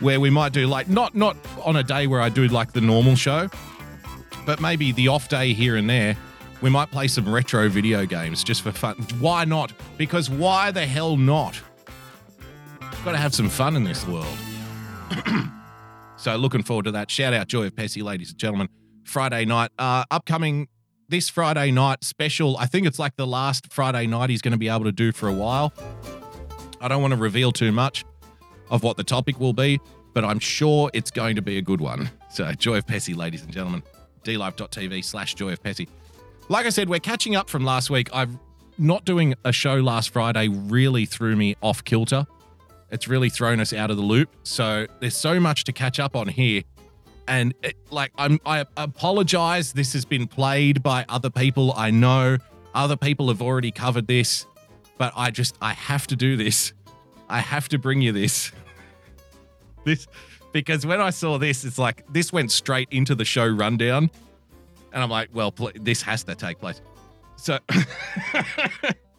where 0.00 0.18
we 0.18 0.30
might 0.30 0.52
do 0.52 0.66
like 0.66 0.88
not 0.88 1.14
not 1.14 1.36
on 1.62 1.76
a 1.76 1.82
day 1.82 2.06
where 2.06 2.20
I 2.20 2.30
do 2.30 2.48
like 2.48 2.72
the 2.72 2.80
normal 2.80 3.14
show, 3.14 3.48
but 4.46 4.60
maybe 4.60 4.92
the 4.92 5.08
off 5.08 5.28
day 5.28 5.52
here 5.52 5.76
and 5.76 5.88
there. 5.88 6.16
We 6.62 6.68
might 6.68 6.90
play 6.90 7.08
some 7.08 7.26
retro 7.26 7.70
video 7.70 8.04
games 8.04 8.44
just 8.44 8.60
for 8.60 8.70
fun. 8.70 8.96
Why 9.18 9.46
not? 9.46 9.72
Because 9.96 10.28
why 10.28 10.70
the 10.70 10.84
hell 10.84 11.16
not? 11.16 11.58
Got 13.02 13.12
to 13.12 13.16
have 13.16 13.34
some 13.34 13.48
fun 13.48 13.76
in 13.76 13.84
this 13.84 14.06
world. 14.06 14.26
So 16.20 16.36
looking 16.36 16.62
forward 16.62 16.84
to 16.84 16.90
that. 16.90 17.10
Shout 17.10 17.32
out 17.32 17.48
Joy 17.48 17.64
of 17.64 17.74
Pessy, 17.74 18.02
ladies 18.02 18.28
and 18.28 18.38
gentlemen. 18.38 18.68
Friday 19.04 19.46
night, 19.46 19.70
uh, 19.78 20.04
upcoming 20.10 20.68
this 21.08 21.30
Friday 21.30 21.70
night 21.70 22.04
special. 22.04 22.58
I 22.58 22.66
think 22.66 22.86
it's 22.86 22.98
like 22.98 23.16
the 23.16 23.26
last 23.26 23.72
Friday 23.72 24.06
night 24.06 24.28
he's 24.28 24.42
going 24.42 24.52
to 24.52 24.58
be 24.58 24.68
able 24.68 24.84
to 24.84 24.92
do 24.92 25.12
for 25.12 25.28
a 25.28 25.32
while. 25.32 25.72
I 26.78 26.88
don't 26.88 27.00
want 27.00 27.12
to 27.12 27.16
reveal 27.18 27.52
too 27.52 27.72
much 27.72 28.04
of 28.68 28.82
what 28.82 28.98
the 28.98 29.02
topic 29.02 29.40
will 29.40 29.54
be, 29.54 29.80
but 30.12 30.22
I'm 30.22 30.38
sure 30.38 30.90
it's 30.92 31.10
going 31.10 31.36
to 31.36 31.42
be 31.42 31.56
a 31.56 31.62
good 31.62 31.80
one. 31.80 32.10
So, 32.28 32.52
Joy 32.52 32.76
of 32.76 32.86
Pessy, 32.86 33.16
ladies 33.16 33.42
and 33.42 33.50
gentlemen, 33.50 33.82
dlive.tv 34.22 35.02
slash 35.02 35.34
Joy 35.36 35.54
of 35.54 35.62
Pessy. 35.62 35.88
Like 36.50 36.66
I 36.66 36.68
said, 36.68 36.90
we're 36.90 37.00
catching 37.00 37.34
up 37.34 37.48
from 37.48 37.64
last 37.64 37.88
week. 37.88 38.10
I've 38.12 38.36
not 38.76 39.06
doing 39.06 39.34
a 39.46 39.52
show 39.52 39.76
last 39.76 40.10
Friday 40.10 40.48
really 40.48 41.06
threw 41.06 41.34
me 41.34 41.56
off 41.62 41.82
kilter. 41.82 42.26
It's 42.90 43.08
really 43.08 43.28
thrown 43.28 43.60
us 43.60 43.72
out 43.72 43.90
of 43.90 43.96
the 43.96 44.02
loop. 44.02 44.30
So 44.42 44.86
there's 45.00 45.16
so 45.16 45.38
much 45.38 45.64
to 45.64 45.72
catch 45.72 46.00
up 46.00 46.16
on 46.16 46.28
here. 46.28 46.62
And 47.28 47.54
it, 47.62 47.76
like 47.90 48.12
I'm 48.16 48.40
I 48.44 48.64
apologize 48.76 49.72
this 49.72 49.92
has 49.92 50.04
been 50.04 50.26
played 50.26 50.82
by 50.82 51.04
other 51.08 51.30
people. 51.30 51.72
I 51.76 51.90
know 51.90 52.38
other 52.74 52.96
people 52.96 53.28
have 53.28 53.40
already 53.40 53.70
covered 53.70 54.06
this, 54.06 54.46
but 54.98 55.12
I 55.14 55.30
just 55.30 55.56
I 55.62 55.72
have 55.74 56.06
to 56.08 56.16
do 56.16 56.36
this. 56.36 56.72
I 57.28 57.38
have 57.38 57.68
to 57.68 57.78
bring 57.78 58.00
you 58.00 58.10
this. 58.12 58.50
this 59.84 60.08
because 60.52 60.84
when 60.84 61.00
I 61.00 61.10
saw 61.10 61.38
this 61.38 61.64
it's 61.64 61.78
like 61.78 62.04
this 62.12 62.32
went 62.32 62.50
straight 62.50 62.88
into 62.90 63.14
the 63.14 63.24
show 63.24 63.46
rundown 63.46 64.10
and 64.92 65.02
I'm 65.02 65.10
like, 65.10 65.28
well, 65.32 65.52
pl- 65.52 65.72
this 65.76 66.02
has 66.02 66.24
to 66.24 66.34
take 66.34 66.58
place. 66.58 66.80
So 67.36 67.58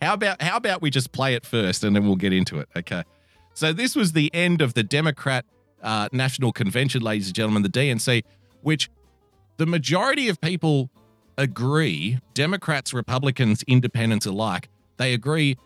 how 0.00 0.14
about 0.14 0.40
how 0.40 0.56
about 0.56 0.82
we 0.82 0.90
just 0.90 1.12
play 1.12 1.34
it 1.34 1.44
first 1.44 1.84
and 1.84 1.94
then 1.94 2.06
we'll 2.06 2.16
get 2.16 2.32
into 2.32 2.58
it, 2.58 2.68
okay? 2.76 3.04
So 3.54 3.72
this 3.72 3.94
was 3.94 4.12
the 4.12 4.32
end 4.34 4.62
of 4.62 4.74
the 4.74 4.82
Democrat 4.82 5.44
uh, 5.82 6.08
National 6.12 6.52
Convention, 6.52 7.02
ladies 7.02 7.28
and 7.28 7.34
gentlemen, 7.34 7.62
the 7.62 7.68
DNC, 7.68 8.24
which 8.62 8.90
the 9.56 9.66
majority 9.66 10.28
of 10.28 10.40
people 10.40 10.90
agree, 11.36 12.18
Democrats, 12.34 12.92
Republicans, 12.92 13.62
Independents 13.64 14.26
alike, 14.26 14.68
they 14.96 15.14
agree 15.14 15.56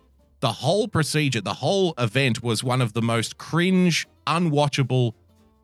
the 0.40 0.52
whole 0.52 0.88
procedure, 0.88 1.40
the 1.40 1.54
whole 1.54 1.94
event 1.98 2.42
was 2.42 2.62
one 2.62 2.82
of 2.82 2.92
the 2.92 3.02
most 3.02 3.38
cringe, 3.38 4.06
unwatchable, 4.26 5.12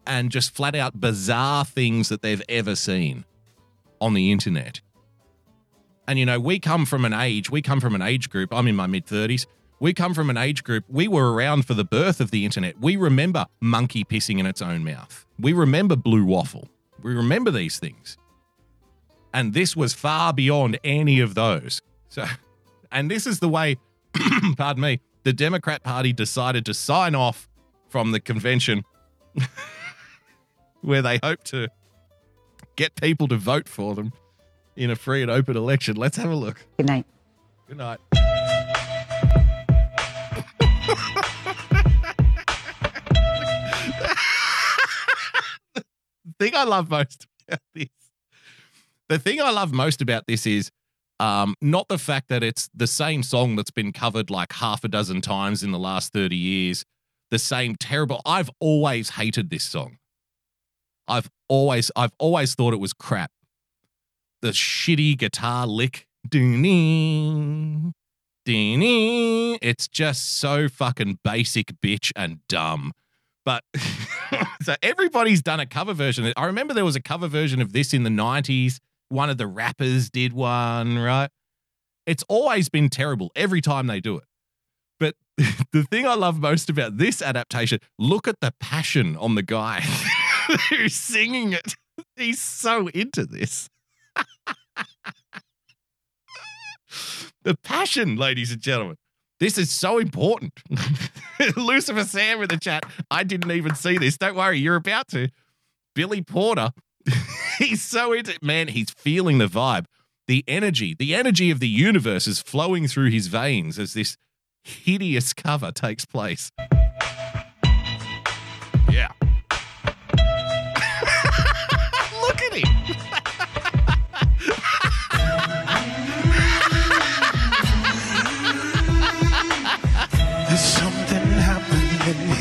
and 0.07 0.31
just 0.31 0.55
flat 0.55 0.75
out 0.75 1.01
bizarre 1.01 1.65
things 1.65 2.09
that 2.09 2.23
they've 2.23 2.43
ever 2.49 2.75
seen 2.75 3.25
on 4.01 4.15
the 4.15 4.33
internet. 4.33 4.81
And 6.11 6.19
you 6.19 6.27
know, 6.27 6.41
we 6.41 6.59
come 6.59 6.87
from 6.87 7.05
an 7.05 7.13
age, 7.13 7.51
we 7.53 7.63
come 7.63 7.79
from 7.79 7.95
an 7.95 8.03
age 8.03 8.31
group. 8.31 8.53
I'm 8.53 8.67
in 8.67 8.75
my 8.75 8.89
mid 8.89 9.07
30s. 9.07 9.47
We 9.79 9.95
come 9.95 10.13
from 10.13 10.29
an 10.29 10.37
age 10.37 10.65
group. 10.65 10.85
We 10.89 11.07
were 11.07 11.33
around 11.33 11.67
for 11.67 11.75
the 11.75 11.85
birth 11.85 12.21
of 12.21 12.33
the 12.33 12.45
internet. 12.45 12.81
We 12.81 12.97
remember 12.97 13.47
monkey 13.61 14.03
pissing 14.03 14.41
in 14.41 14.45
its 14.45 14.61
own 14.61 14.83
mouth. 14.83 15.25
We 15.39 15.53
remember 15.53 15.95
blue 15.95 16.25
waffle. 16.25 16.69
We 17.01 17.15
remember 17.15 17.53
these 17.53 17.79
things. 17.79 18.19
And 19.33 19.55
this 19.55 19.77
was 19.77 19.95
far 19.95 20.33
beyond 20.33 20.81
any 20.83 21.21
of 21.21 21.37
those. 21.37 21.81
So, 22.09 22.25
and 22.91 23.09
this 23.09 23.25
is 23.25 23.39
the 23.39 23.49
way, 23.49 23.77
pardon 24.57 24.83
me, 24.83 24.99
the 25.23 25.33
Democrat 25.33 25.85
Party 25.85 26.13
decided 26.13 26.67
to 26.67 26.75
sign 26.75 27.15
off 27.15 27.49
from 27.89 28.11
the 28.11 28.19
convention 28.19 28.83
where 30.81 31.03
they 31.03 31.21
hope 31.23 31.45
to 31.45 31.69
get 32.75 32.97
people 32.97 33.29
to 33.29 33.37
vote 33.37 33.69
for 33.69 33.95
them 33.95 34.13
in 34.77 34.91
a 34.91 34.97
free 34.97 35.23
and 35.23 35.31
open 35.31 35.57
election. 35.57 35.97
Let's 35.97 36.17
have 36.17 36.31
a 36.31 36.35
look. 36.35 36.65
Good 36.77 36.87
night. 36.87 37.07
Good 37.69 37.79
night. 37.79 37.99
the 45.75 45.85
thing 46.39 46.55
I 46.55 46.65
love 46.65 46.91
most 46.91 47.27
about 47.49 47.61
this, 47.75 47.89
the 49.09 49.19
thing 49.19 49.41
I 49.41 49.51
love 49.51 49.73
most 49.73 50.01
about 50.01 50.27
this 50.27 50.47
is 50.47 50.71
um, 51.19 51.55
not 51.61 51.89
the 51.89 51.99
fact 51.99 52.29
that 52.29 52.43
it's 52.43 52.71
the 52.75 52.87
same 52.87 53.23
song 53.23 53.57
that's 53.57 53.71
been 53.71 53.93
covered 53.93 54.31
like 54.31 54.55
half 54.55 54.85
a 54.85 54.89
dozen 54.89 55.21
times 55.21 55.63
in 55.63 55.71
the 55.71 55.79
last 55.79 56.13
30 56.13 56.35
years, 56.35 56.85
the 57.31 57.39
same 57.39 57.77
terrible. 57.77 58.23
I've 58.25 58.51
always 58.59 59.11
hated 59.11 59.51
this 59.51 59.65
song. 59.65 59.99
I've 61.07 61.29
always, 61.49 61.91
I've 61.95 62.13
always 62.19 62.55
thought 62.55 62.73
it 62.73 62.81
was 62.81 62.93
crap. 62.93 63.31
The 64.43 64.51
shitty 64.51 65.19
guitar 65.19 65.67
lick, 65.67 66.07
doo 66.29 66.63
doo 68.45 69.59
It's 69.63 69.87
just 69.89 70.39
so 70.39 70.69
fucking 70.69 71.19
basic, 71.23 71.75
bitch, 71.83 72.11
and 72.17 72.39
dumb. 72.49 72.93
But 73.45 73.65
so 74.63 74.75
everybody's 74.83 75.43
done 75.43 75.61
a 75.61 75.67
cover 75.67 75.93
version. 75.93 76.33
I 76.37 76.47
remember 76.47 76.75
there 76.75 76.85
was 76.85 76.97
a 76.97 77.03
cover 77.03 77.29
version 77.29 77.61
of 77.61 77.73
this 77.73 77.93
in 77.93 78.03
the 78.03 78.11
90s. 78.11 78.79
One 79.09 79.31
of 79.31 79.39
the 79.39 79.47
rappers 79.47 80.11
did 80.11 80.33
one, 80.33 80.99
right? 80.99 81.31
It's 82.07 82.25
always 82.29 82.69
been 82.69 82.89
terrible 82.89 83.31
every 83.35 83.61
time 83.61 83.87
they 83.87 84.01
do 84.01 84.17
it. 84.17 84.25
But 84.99 85.15
the 85.73 85.83
thing 85.91 86.07
I 86.07 86.15
love 86.15 86.41
most 86.41 86.71
about 86.71 86.99
this 86.99 87.23
adaptation, 87.23 87.81
look 87.99 88.29
at 88.29 88.41
the 88.41 88.53
passion 88.61 89.17
on 89.17 89.35
the 89.35 89.43
guy 89.43 89.81
who's 90.71 90.95
singing 90.95 91.53
it. 91.53 91.75
He's 92.17 92.41
so 92.41 92.89
into 92.89 93.27
this. 93.27 93.69
the 97.43 97.57
passion, 97.63 98.17
ladies 98.17 98.53
and 98.53 98.61
gentlemen. 98.61 98.97
This 99.39 99.57
is 99.57 99.71
so 99.71 99.99
important. 99.99 100.53
Lucifer 101.57 102.05
Sam 102.05 102.43
in 102.43 102.49
the 102.49 102.59
chat. 102.59 102.85
I 103.11 103.25
didn't 103.25 103.51
even 103.51 103.75
see 103.75 103.97
this. 103.97 104.19
Don't 104.19 104.37
worry, 104.37 104.59
you're 104.59 104.77
about 104.77 105.09
to. 105.09 105.29
Billy 105.95 106.23
Porter. 106.23 106.71
he's 107.59 107.83
so 107.83 108.13
into 108.13 108.37
man, 108.43 108.69
he's 108.69 108.91
feeling 108.91 109.39
the 109.39 109.47
vibe. 109.47 109.87
The 110.27 110.45
energy, 110.47 110.95
the 110.97 111.15
energy 111.15 111.51
of 111.51 111.59
the 111.59 111.69
universe 111.69 112.27
is 112.27 112.41
flowing 112.41 112.87
through 112.87 113.11
his 113.11 113.29
veins 113.29 113.79
as 113.79 113.95
this 113.95 114.17
hideous 114.63 115.33
cover 115.33 115.73
takes 115.73 116.05
place. 116.05 116.53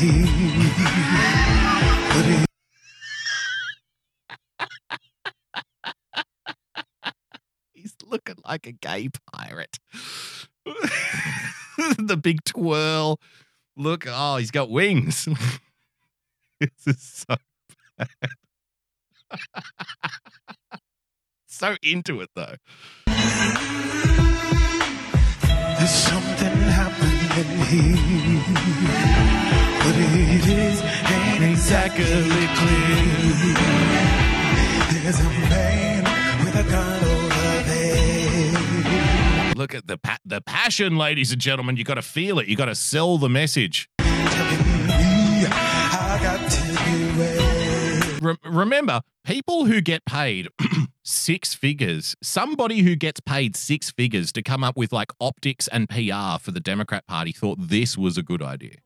He's 0.00 0.08
looking 8.06 8.36
like 8.46 8.66
a 8.66 8.72
gay 8.72 9.10
pirate. 9.30 9.78
the 11.98 12.16
big 12.16 12.42
twirl. 12.44 13.20
Look, 13.76 14.06
oh, 14.08 14.38
he's 14.38 14.50
got 14.50 14.70
wings. 14.70 15.26
this 16.60 16.70
is 16.86 17.02
so 17.02 17.36
bad. 17.98 18.08
so 21.46 21.76
into 21.82 22.22
it 22.22 22.30
though. 22.34 22.54
There's 25.76 25.90
something 25.90 26.56
happening 26.70 27.66
here. 27.66 29.69
But 29.80 29.94
it 29.96 30.46
is 30.46 30.82
ain't 31.10 31.44
exactly 31.52 32.04
clear. 32.04 33.54
There's 35.02 35.20
a 35.20 35.24
man 35.48 36.04
with 36.44 36.54
a 36.56 36.62
gun 36.70 37.04
over 37.04 37.62
there. 37.68 39.54
Look 39.56 39.74
at 39.74 39.86
the 39.86 39.98
pa- 39.98 40.18
the 40.24 40.40
passion, 40.40 40.96
ladies 40.96 41.32
and 41.32 41.40
gentlemen. 41.40 41.76
You 41.76 41.84
got 41.84 41.94
to 41.94 42.02
feel 42.02 42.38
it. 42.38 42.46
You 42.48 42.56
got 42.56 42.66
to 42.66 42.74
sell 42.74 43.18
the 43.18 43.28
message. 43.28 43.88
Re- 48.22 48.36
remember, 48.44 49.00
people 49.24 49.64
who 49.64 49.80
get 49.80 50.04
paid 50.04 50.48
six 51.02 51.54
figures, 51.54 52.14
somebody 52.22 52.80
who 52.80 52.94
gets 52.94 53.20
paid 53.20 53.56
six 53.56 53.90
figures 53.90 54.30
to 54.32 54.42
come 54.42 54.62
up 54.62 54.76
with 54.76 54.92
like 54.92 55.10
optics 55.20 55.68
and 55.68 55.88
PR 55.88 56.38
for 56.38 56.50
the 56.50 56.60
Democrat 56.60 57.06
Party 57.06 57.32
thought 57.32 57.56
this 57.58 57.96
was 57.96 58.18
a 58.18 58.22
good 58.22 58.42
idea. 58.42 58.76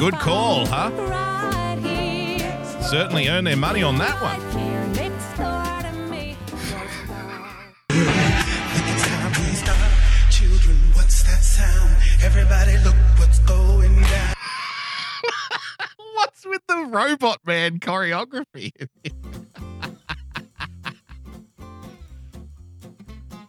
Good 0.00 0.14
call, 0.14 0.64
huh? 0.64 0.90
Certainly 2.80 3.28
earn 3.28 3.44
their 3.44 3.54
money 3.54 3.82
on 3.82 3.98
that 3.98 4.18
one. 4.22 4.40
What's 16.14 16.46
with 16.46 16.62
the 16.66 16.86
robot 16.88 17.40
man 17.44 17.78
choreography. 17.78 18.72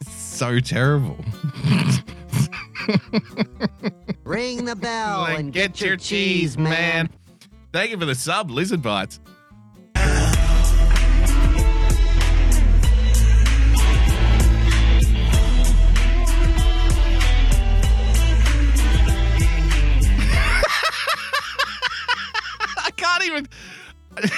so 0.05 0.59
terrible. 0.59 1.23
Ring 4.23 4.65
the 4.65 4.75
bell 4.75 5.21
Like, 5.21 5.39
and 5.39 5.53
get, 5.53 5.81
your 5.81 5.97
cheese, 5.97 6.57
man. 6.57 7.09
Thank 7.71 7.91
you 7.91 7.97
for 7.97 8.05
the 8.05 8.15
sub, 8.15 8.51
Lizard 8.51 8.81
Bites. 8.81 9.19
I 9.95 10.33
can't 22.95 23.23
even. 23.25 23.47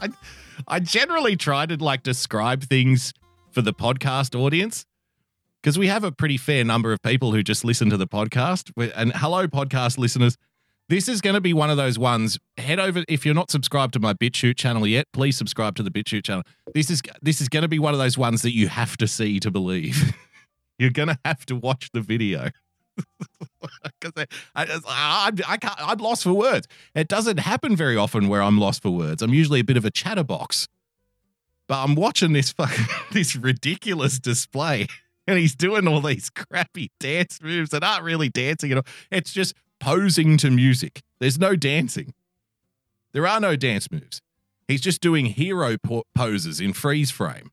I, 0.00 0.08
I 0.66 0.80
generally 0.80 1.36
try 1.36 1.66
to 1.66 1.76
like 1.82 2.02
describe 2.02 2.62
things 2.64 3.12
for 3.52 3.62
the 3.62 3.72
podcast 3.72 4.38
audience 4.38 4.84
because 5.62 5.78
we 5.78 5.88
have 5.88 6.04
a 6.04 6.12
pretty 6.12 6.36
fair 6.36 6.64
number 6.64 6.92
of 6.92 7.02
people 7.02 7.32
who 7.32 7.42
just 7.42 7.64
listen 7.64 7.90
to 7.90 7.96
the 7.96 8.06
podcast. 8.06 8.70
And 8.94 9.12
hello, 9.14 9.46
podcast 9.46 9.98
listeners. 9.98 10.36
This 10.88 11.08
is 11.08 11.20
going 11.20 11.34
to 11.34 11.40
be 11.40 11.52
one 11.52 11.70
of 11.70 11.76
those 11.76 11.98
ones. 11.98 12.38
Head 12.58 12.80
over 12.80 13.04
if 13.08 13.24
you're 13.24 13.34
not 13.34 13.50
subscribed 13.50 13.92
to 13.92 14.00
my 14.00 14.12
BitChute 14.12 14.56
channel 14.56 14.86
yet. 14.86 15.06
Please 15.12 15.36
subscribe 15.36 15.76
to 15.76 15.82
the 15.82 15.90
BitChute 15.90 16.24
channel. 16.24 16.42
This 16.74 16.90
is 16.90 17.00
this 17.22 17.40
is 17.40 17.48
going 17.48 17.62
to 17.62 17.68
be 17.68 17.78
one 17.78 17.92
of 17.92 18.00
those 18.00 18.18
ones 18.18 18.42
that 18.42 18.54
you 18.54 18.68
have 18.68 18.96
to 18.96 19.06
see 19.06 19.38
to 19.40 19.50
believe. 19.50 20.16
you're 20.78 20.90
going 20.90 21.08
to 21.08 21.18
have 21.24 21.46
to 21.46 21.56
watch 21.56 21.90
the 21.92 22.00
video. 22.00 22.50
Because 24.00 24.26
I, 24.54 24.64
I, 24.64 25.30
I, 25.46 25.56
can't, 25.58 25.74
I'm 25.78 25.98
lost 25.98 26.22
for 26.22 26.32
words. 26.32 26.66
It 26.94 27.08
doesn't 27.08 27.38
happen 27.38 27.76
very 27.76 27.96
often 27.96 28.28
where 28.28 28.42
I'm 28.42 28.58
lost 28.58 28.82
for 28.82 28.90
words. 28.90 29.22
I'm 29.22 29.34
usually 29.34 29.60
a 29.60 29.64
bit 29.64 29.76
of 29.76 29.84
a 29.84 29.90
chatterbox. 29.90 30.68
But 31.66 31.84
I'm 31.84 31.94
watching 31.94 32.32
this 32.32 32.50
fucking 32.52 32.86
this 33.12 33.36
ridiculous 33.36 34.18
display, 34.18 34.86
and 35.30 35.38
he's 35.38 35.54
doing 35.54 35.86
all 35.86 36.00
these 36.00 36.28
crappy 36.28 36.90
dance 36.98 37.40
moves 37.40 37.70
that 37.70 37.84
aren't 37.84 38.02
really 38.02 38.28
dancing 38.28 38.72
at 38.72 38.78
all. 38.78 38.86
It's 39.12 39.32
just 39.32 39.54
posing 39.78 40.36
to 40.38 40.50
music. 40.50 41.02
There's 41.20 41.38
no 41.38 41.54
dancing. 41.54 42.14
There 43.12 43.26
are 43.26 43.38
no 43.38 43.54
dance 43.54 43.90
moves. 43.92 44.20
He's 44.66 44.80
just 44.80 45.00
doing 45.00 45.26
hero 45.26 45.76
po- 45.78 46.04
poses 46.14 46.60
in 46.60 46.72
freeze 46.72 47.12
frame. 47.12 47.52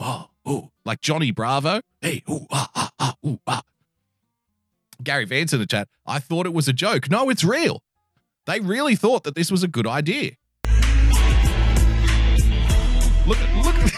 oh, 0.00 0.30
ooh, 0.48 0.70
like 0.84 1.00
Johnny 1.00 1.30
Bravo. 1.30 1.80
Hey, 2.00 2.24
ooh, 2.28 2.46
ah, 2.50 2.68
ah, 2.74 2.90
ah, 2.98 3.14
ooh, 3.24 3.38
ah. 3.46 3.62
Gary 5.02 5.24
Vance 5.24 5.52
in 5.52 5.60
the 5.60 5.66
chat. 5.66 5.88
I 6.04 6.18
thought 6.18 6.46
it 6.46 6.52
was 6.52 6.66
a 6.66 6.72
joke. 6.72 7.08
No, 7.08 7.30
it's 7.30 7.44
real. 7.44 7.82
They 8.46 8.58
really 8.58 8.96
thought 8.96 9.22
that 9.22 9.36
this 9.36 9.52
was 9.52 9.62
a 9.62 9.68
good 9.68 9.86
idea. 9.86 10.32
Look, 13.26 13.38
look. 13.62 13.92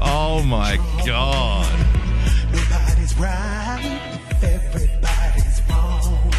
Oh 0.00 0.42
my 0.44 0.76
god. 1.06 1.68
Nobody's 2.52 3.16
right, 3.18 4.20
everybody's 4.42 5.62
wrong. 5.68 6.32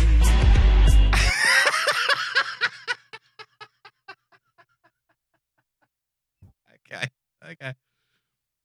Okay. 6.92 7.06
Okay. 7.52 7.74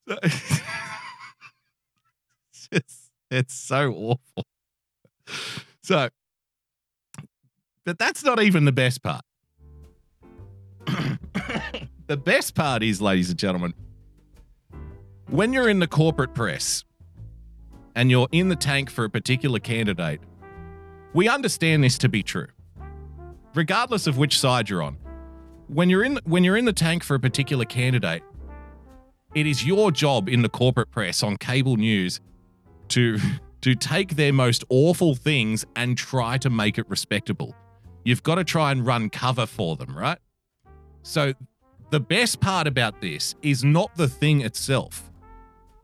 So, 0.09 0.18
it's 0.22 0.61
just, 2.72 3.11
it's 3.30 3.55
so 3.55 3.92
awful. 3.92 4.45
So, 5.82 6.09
but 7.84 7.99
that's 7.99 8.24
not 8.24 8.42
even 8.42 8.64
the 8.64 8.72
best 8.72 9.03
part. 9.03 9.24
the 12.07 12.16
best 12.16 12.55
part 12.55 12.82
is, 12.82 13.01
ladies 13.03 13.28
and 13.30 13.38
gentlemen, 13.38 13.74
when 15.28 15.52
you're 15.52 15.68
in 15.68 15.78
the 15.78 15.86
corporate 15.86 16.34
press 16.34 16.84
and 17.94 18.10
you're 18.10 18.28
in 18.32 18.48
the 18.48 18.56
tank 18.56 18.90
for 18.90 19.04
a 19.04 19.10
particular 19.10 19.58
candidate, 19.58 20.20
we 21.14 21.28
understand 21.28 21.82
this 21.84 21.98
to 21.98 22.08
be 22.08 22.22
true. 22.22 22.48
Regardless 23.54 24.06
of 24.06 24.18
which 24.18 24.38
side 24.38 24.68
you're 24.68 24.82
on, 24.82 24.98
when 25.68 25.88
you're 25.88 26.04
in 26.04 26.18
when 26.24 26.44
you're 26.44 26.56
in 26.56 26.64
the 26.64 26.72
tank 26.72 27.02
for 27.02 27.14
a 27.14 27.20
particular 27.20 27.64
candidate, 27.64 28.22
it 29.34 29.46
is 29.46 29.64
your 29.64 29.90
job 29.90 30.28
in 30.28 30.42
the 30.42 30.48
corporate 30.48 30.90
press 30.90 31.22
on 31.22 31.36
cable 31.36 31.76
news 31.76 32.20
to 32.88 33.18
to 33.62 33.74
take 33.74 34.16
their 34.16 34.32
most 34.32 34.62
awful 34.68 35.14
things 35.14 35.64
and 35.74 35.96
try 35.96 36.36
to 36.36 36.50
make 36.50 36.78
it 36.78 36.88
respectable. 36.90 37.54
You've 38.04 38.22
got 38.22 38.34
to 38.34 38.44
try 38.44 38.70
and 38.72 38.86
run 38.86 39.08
cover 39.08 39.46
for 39.46 39.76
them, 39.76 39.96
right? 39.96 40.18
So 41.02 41.32
the 41.88 42.00
best 42.00 42.40
part 42.40 42.66
about 42.66 43.00
this 43.00 43.34
is 43.40 43.64
not 43.64 43.94
the 43.94 44.06
thing 44.06 44.42
itself. 44.42 45.10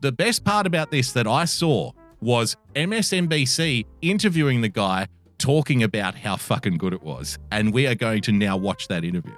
The 0.01 0.11
best 0.11 0.43
part 0.43 0.65
about 0.65 0.89
this 0.89 1.11
that 1.11 1.27
I 1.27 1.45
saw 1.45 1.91
was 2.21 2.57
MSNBC 2.73 3.85
interviewing 4.01 4.61
the 4.61 4.69
guy 4.69 5.07
talking 5.37 5.83
about 5.83 6.15
how 6.15 6.37
fucking 6.37 6.79
good 6.79 6.93
it 6.93 7.03
was. 7.03 7.37
And 7.51 7.71
we 7.71 7.85
are 7.85 7.93
going 7.93 8.23
to 8.23 8.31
now 8.31 8.57
watch 8.57 8.87
that 8.87 9.03
interview. 9.03 9.33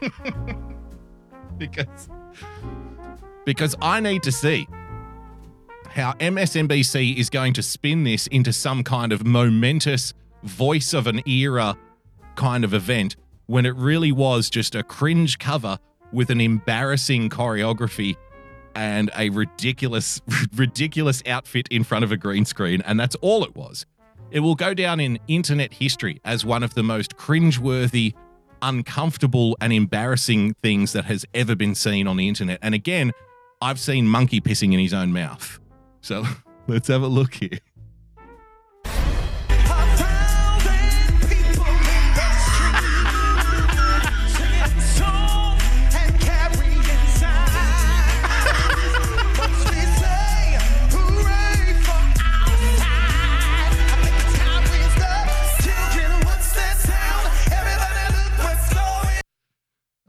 because 1.58 2.08
because 3.44 3.74
I 3.82 3.98
need 3.98 4.22
to 4.22 4.30
see 4.30 4.68
how 5.88 6.12
MSNBC 6.12 7.16
is 7.16 7.28
going 7.28 7.52
to 7.54 7.62
spin 7.62 8.04
this 8.04 8.28
into 8.28 8.52
some 8.52 8.84
kind 8.84 9.12
of 9.12 9.26
momentous 9.26 10.14
voice 10.44 10.94
of 10.94 11.08
an 11.08 11.28
era 11.28 11.76
kind 12.36 12.62
of 12.62 12.72
event 12.72 13.16
when 13.46 13.66
it 13.66 13.74
really 13.74 14.12
was 14.12 14.48
just 14.48 14.76
a 14.76 14.84
cringe 14.84 15.40
cover 15.40 15.76
with 16.12 16.30
an 16.30 16.40
embarrassing 16.40 17.28
choreography 17.30 18.16
and 18.74 19.10
a 19.16 19.30
ridiculous 19.30 20.20
ridiculous 20.54 21.22
outfit 21.26 21.68
in 21.68 21.84
front 21.84 22.04
of 22.04 22.12
a 22.12 22.16
green 22.16 22.44
screen 22.44 22.82
and 22.82 22.98
that's 22.98 23.16
all 23.16 23.44
it 23.44 23.54
was. 23.54 23.86
It 24.30 24.40
will 24.40 24.54
go 24.54 24.72
down 24.72 24.98
in 24.98 25.18
internet 25.28 25.74
history 25.74 26.20
as 26.24 26.44
one 26.44 26.62
of 26.62 26.72
the 26.74 26.82
most 26.82 27.16
cringeworthy, 27.16 28.14
uncomfortable 28.62 29.58
and 29.60 29.72
embarrassing 29.72 30.54
things 30.62 30.92
that 30.94 31.04
has 31.04 31.26
ever 31.34 31.54
been 31.54 31.74
seen 31.74 32.06
on 32.06 32.16
the 32.16 32.28
internet. 32.28 32.58
And 32.62 32.74
again, 32.74 33.12
I've 33.60 33.78
seen 33.78 34.08
monkey 34.08 34.40
pissing 34.40 34.72
in 34.72 34.78
his 34.78 34.94
own 34.94 35.12
mouth. 35.12 35.60
So 36.00 36.24
let's 36.66 36.88
have 36.88 37.02
a 37.02 37.08
look 37.08 37.34
here. 37.34 37.58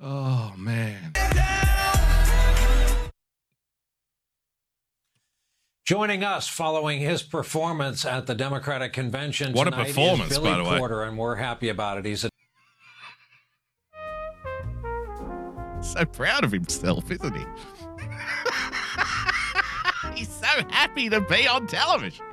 Oh 0.05 0.51
man. 0.57 1.13
Joining 5.85 6.25
us 6.25 6.49
following 6.49 6.99
his 6.99 7.23
performance 7.23 8.05
at 8.05 8.27
the 8.27 8.35
Democratic 8.35 8.91
Convention 8.91 9.53
What 9.53 9.67
a 9.67 9.71
tonight 9.71 9.89
is 9.89 9.95
Billy 9.95 10.49
by 10.49 10.57
the 10.57 10.63
way. 10.65 10.77
Porter, 10.77 11.03
and 11.03 11.17
we're 11.17 11.35
happy 11.35 11.69
about 11.69 11.97
it. 11.99 12.05
He's 12.05 12.25
a 12.25 12.29
So 15.81 16.03
proud 16.05 16.43
of 16.43 16.51
himself, 16.51 17.09
isn't 17.09 17.35
he? 17.35 17.45
He's 20.15 20.29
so 20.29 20.47
happy 20.69 21.09
to 21.09 21.21
be 21.21 21.47
on 21.47 21.65
television. 21.67 22.25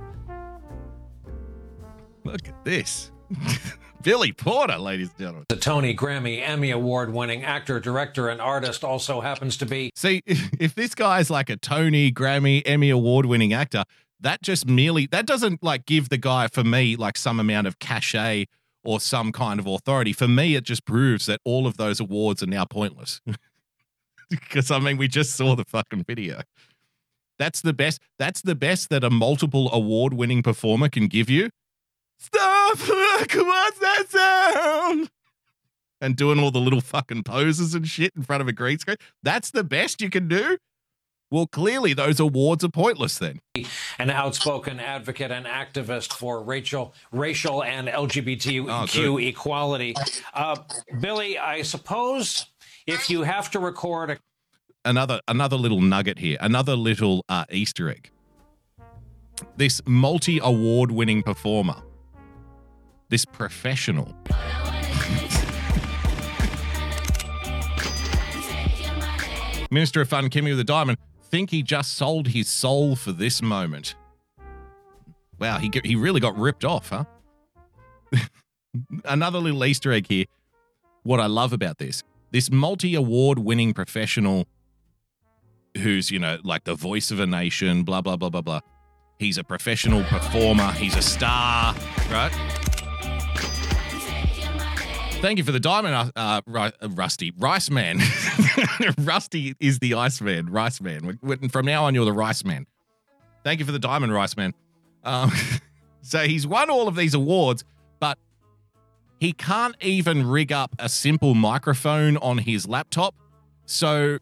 Look 2.25 2.49
at 2.49 2.65
this. 2.65 3.13
Billy 4.03 4.33
Porter, 4.33 4.79
ladies 4.79 5.09
and 5.11 5.19
gentlemen. 5.19 5.45
a 5.51 5.57
Tony, 5.57 5.95
Grammy, 5.95 6.41
Emmy 6.47 6.71
Award 6.71 7.13
winning 7.13 7.45
actor, 7.45 7.79
director, 7.79 8.29
and 8.29 8.41
artist. 8.41 8.83
Also 8.83 9.21
happens 9.21 9.59
to 9.59 9.67
be 9.67 9.91
See, 9.95 10.23
if 10.27 10.75
this 10.75 10.95
guy's 10.95 11.29
like 11.31 11.51
a 11.51 11.57
Tony, 11.57 12.11
Grammy, 12.11 12.63
Emmy 12.65 12.89
award 12.91 13.27
winning 13.27 13.53
actor, 13.53 13.85
that 14.21 14.43
just 14.43 14.67
merely 14.67 15.07
that 15.07 15.27
doesn't 15.27 15.63
like 15.63 15.85
give 15.85 16.09
the 16.09 16.17
guy 16.17 16.49
for 16.49 16.65
me 16.65 16.97
like 16.97 17.19
some 17.19 17.39
amount 17.39 17.67
of 17.67 17.79
cachet 17.79 18.47
or 18.83 19.01
some 19.01 19.33
kind 19.33 19.61
of 19.61 19.67
authority. 19.67 20.15
For 20.15 20.29
me, 20.29 20.55
it 20.55 20.65
just 20.65 20.87
proves 20.87 21.27
that 21.27 21.41
all 21.45 21.67
of 21.67 21.77
those 21.77 22.01
awards 22.01 22.43
are 22.43 22.47
now 22.47 22.65
pointless. 22.65 23.21
Because 24.31 24.71
I 24.71 24.79
mean, 24.79 24.97
we 24.97 25.09
just 25.09 25.35
saw 25.35 25.57
the 25.57 25.65
fucking 25.65 26.05
video. 26.05 26.43
That's 27.41 27.63
the 27.63 27.73
best. 27.73 28.01
That's 28.17 28.41
the 28.43 28.55
best 28.55 28.89
that 28.91 29.03
a 29.03 29.11
multiple 29.11 29.69
award 29.73 30.15
winning 30.15 30.41
performer 30.41 30.89
can 30.89 31.09
give 31.09 31.29
you. 31.29 31.51
Stop! 32.21 32.60
What's 32.79 33.79
that 33.79 34.05
sound? 34.09 35.11
And 36.01 36.17
doing 36.17 36.39
all 36.39 36.51
the 36.51 36.61
little 36.61 36.81
fucking 36.81 37.25
poses 37.25 37.75
and 37.75 37.87
shit 37.87 38.13
in 38.17 38.23
front 38.23 38.41
of 38.41 38.49
a 38.49 38.53
green 38.53 38.79
screen. 38.79 38.97
That's 39.23 39.51
the 39.51 39.63
best 39.65 40.01
you 40.01 40.09
can 40.11 40.29
do. 40.29 40.57
Well, 41.31 41.47
clearly 41.47 41.93
those 41.93 42.19
awards 42.19 42.65
are 42.65 42.69
pointless 42.71 43.19
then. 43.19 43.41
An 43.99 44.11
outspoken 44.11 44.81
advocate 44.81 45.31
and 45.31 45.47
activist 45.47 46.13
for 46.13 46.43
racial, 46.43 46.93
racial 47.13 47.63
and 47.63 47.89
Oh, 47.89 48.07
LGBTQ 48.07 48.93
good. 49.17 49.23
equality. 49.25 49.95
Uh, 50.35 50.57
Billy, 51.01 51.39
I 51.39 51.63
suppose 51.63 52.47
if 52.87 53.09
you 53.11 53.23
have 53.23 53.51
to 53.53 53.59
record 53.61 54.11
a 54.11 54.19
Another 54.83 55.21
another 55.29 55.57
little 55.57 55.83
nugget 55.83 56.19
here, 56.19 56.39
another 56.41 56.75
little 56.75 57.23
uh, 57.29 57.45
Easter 57.51 57.91
egg. 57.91 58.11
This 59.59 59.83
multi-award 59.87 60.91
winning 60.91 61.23
performer, 61.23 61.77
this 63.11 63.25
professional, 63.25 64.15
Minister 69.71 70.01
of 70.01 70.09
Fun 70.09 70.31
Kimmy 70.31 70.51
with 70.51 70.61
a 70.61 70.65
diamond, 70.65 70.99
think 71.23 71.51
he 71.51 71.63
just 71.63 71.93
sold 71.95 72.29
his 72.29 72.49
soul 72.49 72.97
for 72.97 73.13
this 73.13 73.41
moment. 73.43 73.95
Wow, 75.39 75.59
he 75.59 75.71
he 75.85 75.97
really 75.97 76.21
got 76.21 76.37
ripped 76.37 76.65
off, 76.65 76.91
huh? 76.91 77.05
Another 79.05 79.39
little 79.39 79.65
Easter 79.65 79.93
egg 79.93 80.07
here. 80.09 80.27
What 81.03 81.21
I 81.21 81.27
love 81.27 81.53
about 81.53 81.79
this, 81.79 82.03
this 82.31 82.51
multi-award 82.51 83.39
winning 83.39 83.73
professional 83.73 84.47
who's, 85.79 86.11
you 86.11 86.19
know, 86.19 86.39
like 86.45 86.65
the 86.65 86.75
voice 86.75 87.11
of 87.11 87.21
a 87.21 87.27
nation, 87.27 87.85
blah 87.85 88.01
blah 88.01 88.17
blah 88.17 88.29
blah 88.29 88.43
blah. 88.43 88.61
He's 89.19 89.39
a 89.39 89.45
professional 89.45 90.03
performer, 90.05 90.73
he's 90.73 90.97
a 90.97 91.03
star, 91.03 91.75
right? 92.11 92.33
Thank 95.21 95.37
you 95.37 95.45
for 95.45 95.53
the 95.53 95.61
diamond, 95.61 95.95
uh, 95.95 96.11
uh, 96.17 96.71
uh, 96.81 96.89
Rusty. 96.89 97.31
Rice 97.37 97.69
Man. 97.69 97.99
Rusty 98.99 99.55
is 99.61 99.79
the 99.79 99.93
Ice 99.93 100.19
Man, 100.23 100.47
Rice 100.47 100.81
Man. 100.81 101.19
From 101.51 101.67
now 101.67 101.85
on, 101.85 101.95
you're 101.95 102.07
the 102.07 102.13
Rice 102.13 102.43
Man. 102.43 102.67
Thank 103.45 103.61
you 103.61 103.67
for 103.67 103.73
the 103.73 103.79
diamond, 103.79 104.15
Rice 104.15 104.35
Man. 104.35 104.55
Um, 105.05 105.31
so 106.01 106.21
he's 106.21 106.47
won 106.47 106.71
all 106.71 106.89
of 106.89 106.97
these 106.97 107.13
awards, 107.13 107.65
but 108.01 108.17
he 109.21 109.35
can't 109.35 109.77
even 109.83 110.27
rig 110.27 110.53
up 110.53 110.75
a 110.79 110.89
simple 110.89 111.35
microphone 111.35 112.17
on 112.17 112.39
his 112.39 112.67
laptop. 112.67 113.15
So 113.67 114.21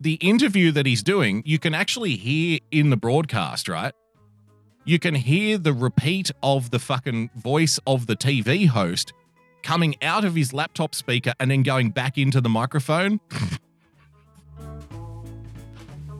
the 0.00 0.14
interview 0.14 0.72
that 0.72 0.84
he's 0.84 1.04
doing, 1.04 1.44
you 1.46 1.60
can 1.60 1.74
actually 1.74 2.16
hear 2.16 2.58
in 2.72 2.90
the 2.90 2.96
broadcast, 2.96 3.68
right? 3.68 3.94
You 4.84 4.98
can 4.98 5.14
hear 5.14 5.58
the 5.58 5.72
repeat 5.72 6.32
of 6.42 6.72
the 6.72 6.80
fucking 6.80 7.30
voice 7.36 7.78
of 7.86 8.08
the 8.08 8.16
TV 8.16 8.66
host 8.66 9.12
coming 9.62 9.96
out 10.02 10.24
of 10.24 10.34
his 10.34 10.52
laptop 10.52 10.94
speaker 10.94 11.32
and 11.40 11.50
then 11.50 11.62
going 11.62 11.90
back 11.90 12.18
into 12.18 12.40
the 12.40 12.48
microphone. 12.48 13.20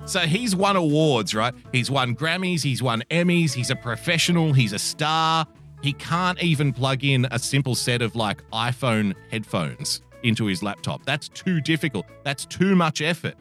so 0.06 0.20
he's 0.20 0.54
won 0.54 0.76
awards, 0.76 1.34
right? 1.34 1.54
He's 1.72 1.90
won 1.90 2.14
Grammys, 2.14 2.62
he's 2.62 2.82
won 2.82 3.02
Emmys, 3.10 3.52
he's 3.52 3.70
a 3.70 3.76
professional, 3.76 4.52
he's 4.52 4.72
a 4.72 4.78
star. 4.78 5.46
He 5.82 5.92
can't 5.94 6.42
even 6.42 6.72
plug 6.72 7.04
in 7.04 7.26
a 7.30 7.38
simple 7.38 7.74
set 7.74 8.02
of 8.02 8.14
like 8.14 8.42
iPhone 8.50 9.14
headphones 9.30 10.02
into 10.22 10.46
his 10.46 10.62
laptop. 10.62 11.04
That's 11.06 11.28
too 11.28 11.60
difficult. 11.60 12.06
That's 12.22 12.44
too 12.44 12.76
much 12.76 13.00
effort. 13.00 13.34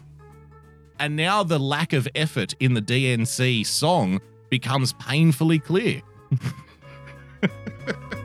And 1.00 1.16
now 1.16 1.44
the 1.44 1.60
lack 1.60 1.94
of 1.94 2.08
effort 2.16 2.54
in 2.60 2.74
the 2.74 2.82
DNC 2.82 3.66
song 3.66 4.20
becomes 4.50 4.94
painfully 4.94 5.60
clear. 5.60 6.02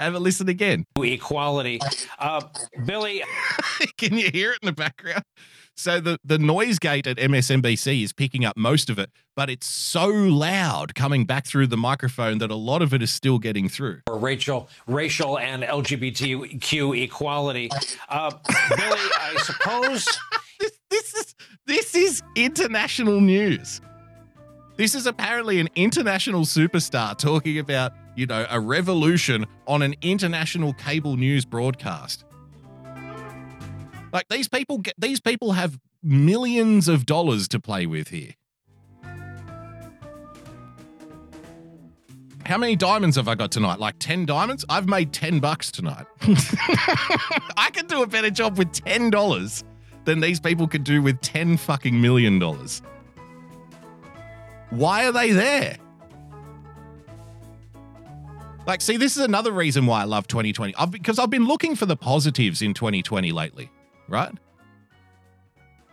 Have 0.00 0.14
a 0.14 0.18
listen 0.18 0.48
again. 0.48 0.86
equality. 0.98 1.78
Uh, 2.18 2.40
Billy, 2.84 3.22
Can 3.98 4.16
you 4.16 4.30
hear 4.30 4.52
it 4.52 4.58
in 4.62 4.66
the 4.66 4.72
background? 4.72 5.22
So 5.76 6.00
the, 6.00 6.18
the 6.24 6.38
noise 6.38 6.78
gate 6.78 7.06
at 7.06 7.16
MSNBC 7.16 8.02
is 8.02 8.12
picking 8.12 8.44
up 8.44 8.56
most 8.56 8.90
of 8.90 8.98
it, 8.98 9.10
but 9.36 9.48
it's 9.48 9.66
so 9.66 10.06
loud 10.06 10.94
coming 10.94 11.24
back 11.24 11.46
through 11.46 11.68
the 11.68 11.76
microphone 11.76 12.38
that 12.38 12.50
a 12.50 12.54
lot 12.56 12.82
of 12.82 12.92
it 12.92 13.02
is 13.02 13.10
still 13.10 13.38
getting 13.38 13.68
through. 13.68 14.00
or 14.08 14.18
racial, 14.18 14.68
racial 14.86 15.38
and 15.38 15.62
LGBTQ 15.62 17.02
equality. 17.02 17.70
Uh, 18.08 18.30
Billy, 18.76 19.10
I 19.20 19.36
suppose 19.42 20.06
This 20.90 21.14
is 21.14 21.34
this 21.66 21.94
is 21.94 22.22
international 22.36 23.20
news. 23.20 23.80
This 24.80 24.94
is 24.94 25.04
apparently 25.04 25.60
an 25.60 25.68
international 25.76 26.46
superstar 26.46 27.14
talking 27.14 27.58
about, 27.58 27.92
you 28.16 28.24
know, 28.24 28.46
a 28.48 28.58
revolution 28.58 29.44
on 29.66 29.82
an 29.82 29.94
international 30.00 30.72
cable 30.72 31.18
news 31.18 31.44
broadcast. 31.44 32.24
Like 34.10 34.26
these 34.30 34.48
people 34.48 34.78
get 34.78 34.94
these 34.96 35.20
people 35.20 35.52
have 35.52 35.78
millions 36.02 36.88
of 36.88 37.04
dollars 37.04 37.46
to 37.48 37.60
play 37.60 37.84
with 37.84 38.08
here. 38.08 38.32
How 42.46 42.56
many 42.56 42.74
diamonds 42.74 43.16
have 43.16 43.28
I 43.28 43.34
got 43.34 43.52
tonight? 43.52 43.80
Like 43.80 43.96
10 43.98 44.24
diamonds? 44.24 44.64
I've 44.70 44.88
made 44.88 45.12
10 45.12 45.40
bucks 45.40 45.70
tonight. 45.70 46.06
I 47.58 47.68
can 47.70 47.86
do 47.86 48.02
a 48.02 48.06
better 48.06 48.30
job 48.30 48.56
with 48.56 48.72
$10 48.72 49.62
than 50.06 50.20
these 50.20 50.40
people 50.40 50.66
could 50.66 50.84
do 50.84 51.02
with 51.02 51.20
10 51.20 51.58
fucking 51.58 52.00
million 52.00 52.38
dollars. 52.38 52.80
Why 54.70 55.06
are 55.06 55.12
they 55.12 55.32
there? 55.32 55.76
Like, 58.66 58.80
see, 58.80 58.96
this 58.96 59.16
is 59.16 59.24
another 59.24 59.52
reason 59.52 59.86
why 59.86 60.02
I 60.02 60.04
love 60.04 60.28
2020. 60.28 60.74
I've, 60.76 60.90
because 60.90 61.18
I've 61.18 61.30
been 61.30 61.46
looking 61.46 61.74
for 61.74 61.86
the 61.86 61.96
positives 61.96 62.62
in 62.62 62.72
2020 62.74 63.32
lately, 63.32 63.70
right? 64.08 64.32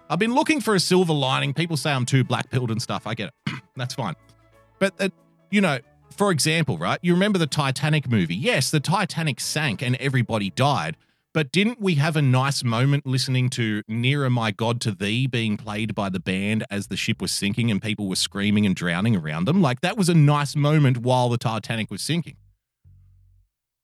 I've 0.09 0.19
been 0.19 0.35
looking 0.35 0.61
for 0.61 0.75
a 0.75 0.79
silver 0.79 1.13
lining. 1.13 1.53
People 1.53 1.75
say 1.75 1.91
I'm 1.91 2.05
too 2.05 2.23
black 2.23 2.49
pilled 2.49 2.71
and 2.71 2.81
stuff. 2.81 3.07
I 3.07 3.15
get 3.15 3.33
it. 3.47 3.53
That's 3.75 3.95
fine. 3.95 4.15
But, 4.79 4.93
uh, 4.99 5.09
you 5.49 5.61
know, 5.61 5.79
for 6.15 6.31
example, 6.31 6.77
right? 6.77 6.99
You 7.01 7.13
remember 7.13 7.39
the 7.39 7.47
Titanic 7.47 8.09
movie? 8.09 8.35
Yes, 8.35 8.69
the 8.69 8.79
Titanic 8.79 9.39
sank 9.39 9.81
and 9.81 9.95
everybody 9.95 10.51
died. 10.51 10.97
But 11.37 11.51
didn't 11.51 11.79
we 11.79 11.93
have 11.93 12.15
a 12.15 12.21
nice 12.23 12.63
moment 12.63 13.05
listening 13.05 13.51
to 13.51 13.83
Nearer 13.87 14.27
My 14.27 14.49
God 14.49 14.81
to 14.81 14.91
Thee 14.91 15.27
being 15.27 15.55
played 15.55 15.93
by 15.93 16.09
the 16.09 16.19
band 16.19 16.65
as 16.71 16.87
the 16.87 16.97
ship 16.97 17.21
was 17.21 17.31
sinking 17.31 17.69
and 17.69 17.79
people 17.79 18.09
were 18.09 18.15
screaming 18.15 18.65
and 18.65 18.75
drowning 18.75 19.15
around 19.15 19.45
them? 19.45 19.61
Like, 19.61 19.81
that 19.81 19.97
was 19.97 20.09
a 20.09 20.15
nice 20.15 20.55
moment 20.55 20.97
while 20.97 21.29
the 21.29 21.37
Titanic 21.37 21.91
was 21.91 22.01
sinking. 22.01 22.37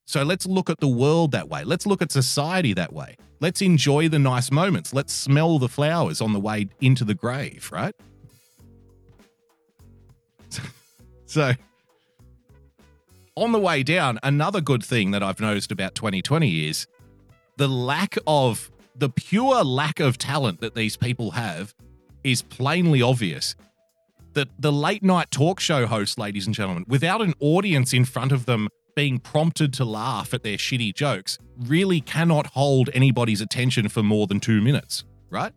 So 0.05 0.23
let's 0.23 0.47
look 0.47 0.67
at 0.71 0.80
the 0.80 0.88
world 0.88 1.31
that 1.34 1.47
way. 1.47 1.63
Let's 1.63 1.85
look 1.85 2.01
at 2.01 2.11
society 2.11 2.73
that 2.73 2.91
way. 2.91 3.17
Let's 3.39 3.61
enjoy 3.61 4.09
the 4.09 4.17
nice 4.17 4.49
moments. 4.49 4.91
Let's 4.91 5.13
smell 5.13 5.59
the 5.59 5.69
flowers 5.69 6.21
on 6.21 6.34
the 6.34 6.39
way 6.39 6.69
into 6.81 7.05
the 7.05 7.13
grave, 7.13 7.69
right? 7.71 7.93
So, 11.27 11.53
on 13.35 13.51
the 13.51 13.59
way 13.59 13.84
down, 13.84 14.17
another 14.23 14.59
good 14.59 14.84
thing 14.84 15.11
that 15.11 15.21
I've 15.21 15.39
noticed 15.39 15.71
about 15.71 15.93
2020 15.93 16.67
is 16.67 16.88
the 17.57 17.67
lack 17.67 18.17
of 18.27 18.71
the 18.95 19.09
pure 19.09 19.63
lack 19.63 19.99
of 19.99 20.17
talent 20.17 20.61
that 20.61 20.75
these 20.75 20.97
people 20.97 21.31
have 21.31 21.73
is 22.23 22.41
plainly 22.41 23.01
obvious. 23.01 23.55
That 24.34 24.49
the 24.59 24.71
late 24.71 25.03
night 25.03 25.30
talk 25.30 25.59
show 25.59 25.85
hosts, 25.85 26.17
ladies 26.17 26.45
and 26.45 26.55
gentlemen, 26.55 26.85
without 26.88 27.21
an 27.21 27.34
audience 27.39 27.93
in 27.93 28.05
front 28.05 28.31
of 28.31 28.45
them 28.45 28.67
being 28.95 29.19
prompted 29.19 29.73
to 29.73 29.85
laugh 29.85 30.34
at 30.34 30.43
their 30.43 30.57
shitty 30.57 30.93
jokes, 30.93 31.38
really 31.57 32.01
cannot 32.01 32.47
hold 32.47 32.89
anybody's 32.93 33.41
attention 33.41 33.89
for 33.89 34.03
more 34.03 34.27
than 34.27 34.39
two 34.39 34.61
minutes, 34.61 35.03
right? 35.30 35.53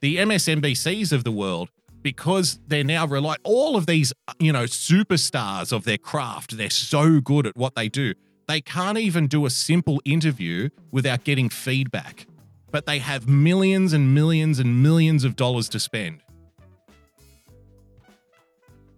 The 0.00 0.16
MSNBCs 0.16 1.12
of 1.12 1.24
the 1.24 1.32
world, 1.32 1.70
because 2.02 2.58
they're 2.66 2.82
now 2.82 3.06
rely 3.06 3.36
all 3.44 3.76
of 3.76 3.86
these, 3.86 4.12
you 4.40 4.52
know, 4.52 4.64
superstars 4.64 5.72
of 5.72 5.84
their 5.84 5.98
craft, 5.98 6.56
they're 6.56 6.70
so 6.70 7.20
good 7.20 7.46
at 7.46 7.56
what 7.56 7.76
they 7.76 7.88
do. 7.88 8.14
They 8.52 8.60
can't 8.60 8.98
even 8.98 9.28
do 9.28 9.46
a 9.46 9.50
simple 9.50 10.02
interview 10.04 10.68
without 10.90 11.24
getting 11.24 11.48
feedback. 11.48 12.26
But 12.70 12.84
they 12.84 12.98
have 12.98 13.26
millions 13.26 13.94
and 13.94 14.12
millions 14.12 14.58
and 14.58 14.82
millions 14.82 15.24
of 15.24 15.36
dollars 15.36 15.70
to 15.70 15.80
spend. 15.80 16.20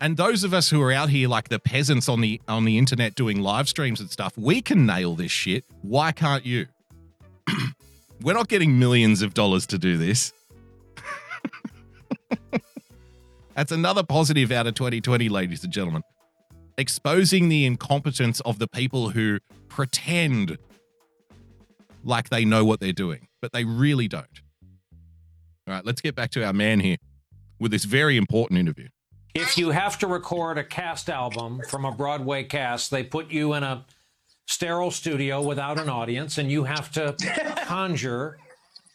And 0.00 0.16
those 0.16 0.42
of 0.42 0.52
us 0.52 0.70
who 0.70 0.82
are 0.82 0.90
out 0.90 1.08
here 1.08 1.28
like 1.28 1.50
the 1.50 1.60
peasants 1.60 2.08
on 2.08 2.20
the 2.20 2.40
on 2.48 2.64
the 2.64 2.78
internet 2.78 3.14
doing 3.14 3.42
live 3.42 3.68
streams 3.68 4.00
and 4.00 4.10
stuff, 4.10 4.36
we 4.36 4.60
can 4.60 4.86
nail 4.86 5.14
this 5.14 5.30
shit. 5.30 5.64
Why 5.82 6.10
can't 6.10 6.44
you? 6.44 6.66
We're 8.22 8.34
not 8.34 8.48
getting 8.48 8.80
millions 8.80 9.22
of 9.22 9.34
dollars 9.34 9.68
to 9.68 9.78
do 9.78 9.96
this. 9.96 10.32
That's 13.54 13.70
another 13.70 14.02
positive 14.02 14.50
out 14.50 14.66
of 14.66 14.74
2020, 14.74 15.28
ladies 15.28 15.62
and 15.62 15.72
gentlemen. 15.72 16.02
Exposing 16.76 17.48
the 17.48 17.64
incompetence 17.64 18.40
of 18.40 18.58
the 18.58 18.66
people 18.66 19.10
who 19.10 19.38
pretend 19.68 20.58
like 22.02 22.28
they 22.30 22.44
know 22.44 22.64
what 22.64 22.80
they're 22.80 22.92
doing, 22.92 23.28
but 23.40 23.52
they 23.52 23.64
really 23.64 24.08
don't. 24.08 24.42
All 25.66 25.74
right, 25.74 25.84
let's 25.84 26.00
get 26.00 26.14
back 26.14 26.30
to 26.32 26.44
our 26.44 26.52
man 26.52 26.80
here 26.80 26.96
with 27.58 27.70
this 27.70 27.84
very 27.84 28.16
important 28.16 28.58
interview. 28.58 28.88
if 29.34 29.56
you 29.56 29.70
have 29.70 29.98
to 29.98 30.06
record 30.06 30.58
a 30.58 30.64
cast 30.64 31.08
album 31.08 31.60
from 31.68 31.84
a 31.84 31.92
Broadway 31.92 32.44
cast, 32.44 32.90
they 32.90 33.02
put 33.02 33.30
you 33.30 33.54
in 33.54 33.62
a 33.62 33.84
sterile 34.46 34.90
studio 34.90 35.40
without 35.42 35.80
an 35.80 35.88
audience, 35.88 36.38
and 36.38 36.50
you 36.50 36.64
have 36.64 36.90
to 36.92 37.16
conjure 37.64 38.38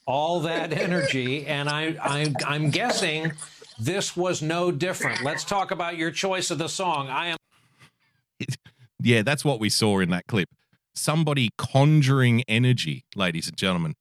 all 0.05 0.39
that 0.41 0.71
energy, 0.73 1.45
and 1.47 1.67
I, 1.69 1.95
I 2.01 2.33
I'm 2.45 2.69
guessing 2.69 3.33
this 3.79 4.15
was 4.15 4.41
no 4.41 4.71
different. 4.71 5.23
Let's 5.23 5.43
talk 5.43 5.71
about 5.71 5.97
your 5.97 6.11
choice 6.11 6.51
of 6.51 6.57
the 6.57 6.69
song. 6.69 7.09
I 7.09 7.27
am 7.27 7.38
Yeah, 9.01 9.21
that's 9.21 9.45
what 9.45 9.59
we 9.59 9.69
saw 9.69 9.99
in 9.99 10.09
that 10.09 10.27
clip. 10.27 10.49
Somebody 10.93 11.49
conjuring 11.57 12.43
energy, 12.47 13.05
ladies 13.15 13.47
and 13.47 13.55
gentlemen. 13.55 13.95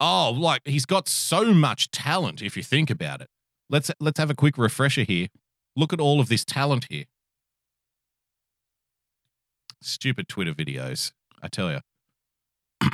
Oh, 0.00 0.34
like 0.36 0.62
he's 0.64 0.86
got 0.86 1.08
so 1.08 1.54
much 1.54 1.90
talent 1.90 2.42
if 2.42 2.56
you 2.56 2.62
think 2.62 2.90
about 2.90 3.20
it. 3.20 3.28
Let's 3.70 3.90
let's 4.00 4.18
have 4.18 4.30
a 4.30 4.34
quick 4.34 4.58
refresher 4.58 5.02
here. 5.02 5.28
Look 5.76 5.92
at 5.92 6.00
all 6.00 6.20
of 6.20 6.28
this 6.28 6.44
talent 6.44 6.86
here. 6.90 7.04
Stupid 9.80 10.28
Twitter 10.28 10.52
videos, 10.52 11.12
I 11.42 11.48
tell 11.48 11.70
you. 11.70 11.80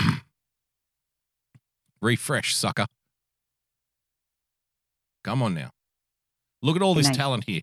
Refresh, 2.03 2.55
sucker. 2.55 2.87
Come 5.23 5.43
on 5.43 5.55
now. 5.55 5.71
Look 6.63 6.77
at 6.77 6.83
all 6.83 6.95
this 6.95 7.11
talent 7.11 7.45
here. 7.47 7.61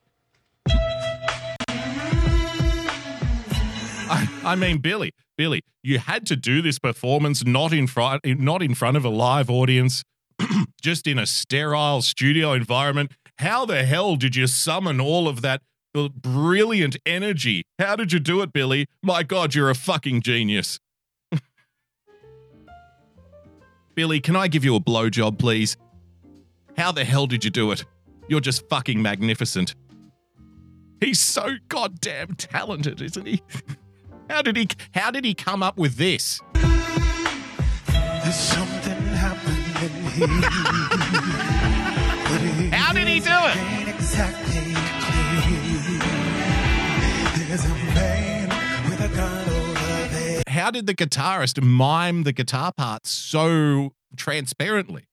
I, 4.09 4.29
I 4.43 4.55
mean, 4.55 4.77
Billy, 4.77 5.11
Billy, 5.37 5.61
you 5.83 5.99
had 5.99 6.25
to 6.27 6.35
do 6.35 6.61
this 6.61 6.79
performance 6.79 7.45
not 7.45 7.73
in 7.73 7.87
front, 7.87 8.25
not 8.25 8.63
in 8.63 8.73
front 8.73 8.95
of 8.95 9.03
a 9.03 9.09
live 9.09 9.49
audience, 9.49 10.03
just 10.81 11.07
in 11.07 11.19
a 11.19 11.25
sterile 11.25 12.01
studio 12.01 12.53
environment. 12.53 13.11
How 13.39 13.65
the 13.65 13.83
hell 13.83 14.15
did 14.15 14.35
you 14.35 14.47
summon 14.47 15.01
all 15.01 15.27
of 15.27 15.41
that 15.41 15.61
brilliant 16.21 16.95
energy? 17.05 17.63
How 17.79 17.95
did 17.95 18.13
you 18.13 18.19
do 18.19 18.41
it, 18.41 18.53
Billy? 18.53 18.85
My 19.03 19.23
God, 19.23 19.55
you're 19.55 19.69
a 19.69 19.75
fucking 19.75 20.21
genius. 20.21 20.79
Billy, 23.95 24.19
can 24.19 24.35
I 24.35 24.47
give 24.47 24.63
you 24.63 24.75
a 24.75 24.79
blowjob, 24.79 25.37
please? 25.39 25.75
How 26.77 26.91
the 26.91 27.03
hell 27.03 27.27
did 27.27 27.43
you 27.43 27.49
do 27.49 27.71
it? 27.71 27.83
You're 28.27 28.39
just 28.39 28.69
fucking 28.69 29.01
magnificent. 29.01 29.75
He's 31.01 31.19
so 31.19 31.55
goddamn 31.67 32.35
talented, 32.35 33.01
isn't 33.01 33.25
he? 33.25 33.41
How 34.29 34.41
did 34.41 34.57
he 34.57 34.67
how 34.93 35.11
did 35.11 35.23
he 35.25 35.33
come 35.33 35.63
up 35.63 35.77
with 35.77 35.95
this? 35.95 36.41
There's 36.53 38.35
something 38.35 39.01
happening 39.15 39.63
here. 40.11 40.27
How 42.73 42.91
did 42.91 43.07
he 43.07 43.19
do 43.19 43.29
it? 43.31 43.87
Exactly. 43.87 44.73
There's 47.47 47.63
a 47.63 47.69
man 47.95 48.49
with 48.89 48.99
a 48.99 49.07
gun 49.15 49.49
over 49.49 50.13
there. 50.13 50.43
How 50.47 50.71
did 50.71 50.87
the 50.87 50.93
guitarist 50.93 51.63
mime 51.63 52.23
the 52.23 52.33
guitar 52.33 52.73
parts 52.75 53.09
so 53.09 53.93
transparently? 54.17 55.05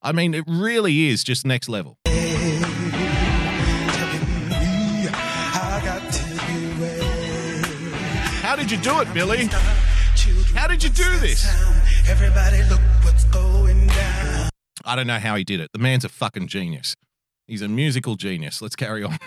I 0.00 0.12
mean, 0.12 0.32
it 0.32 0.44
really 0.46 1.08
is 1.08 1.24
just 1.24 1.44
next 1.44 1.68
level. 1.68 1.96
Did 8.70 8.86
you 8.86 8.92
do 8.92 9.00
it, 9.00 9.12
Billy? 9.12 9.46
How 10.54 10.68
did 10.68 10.84
you 10.84 10.90
do 10.90 11.18
this? 11.18 11.44
Everybody 12.08 12.62
look 12.70 12.80
what's 13.02 13.24
going 13.24 13.88
down. 13.88 14.48
I 14.84 14.94
don't 14.94 15.08
know 15.08 15.18
how 15.18 15.34
he 15.34 15.42
did 15.42 15.58
it. 15.58 15.70
The 15.72 15.80
man's 15.80 16.04
a 16.04 16.08
fucking 16.08 16.46
genius. 16.46 16.94
He's 17.48 17.62
a 17.62 17.68
musical 17.68 18.14
genius. 18.14 18.62
Let's 18.62 18.76
carry 18.76 19.02
on. 19.02 19.18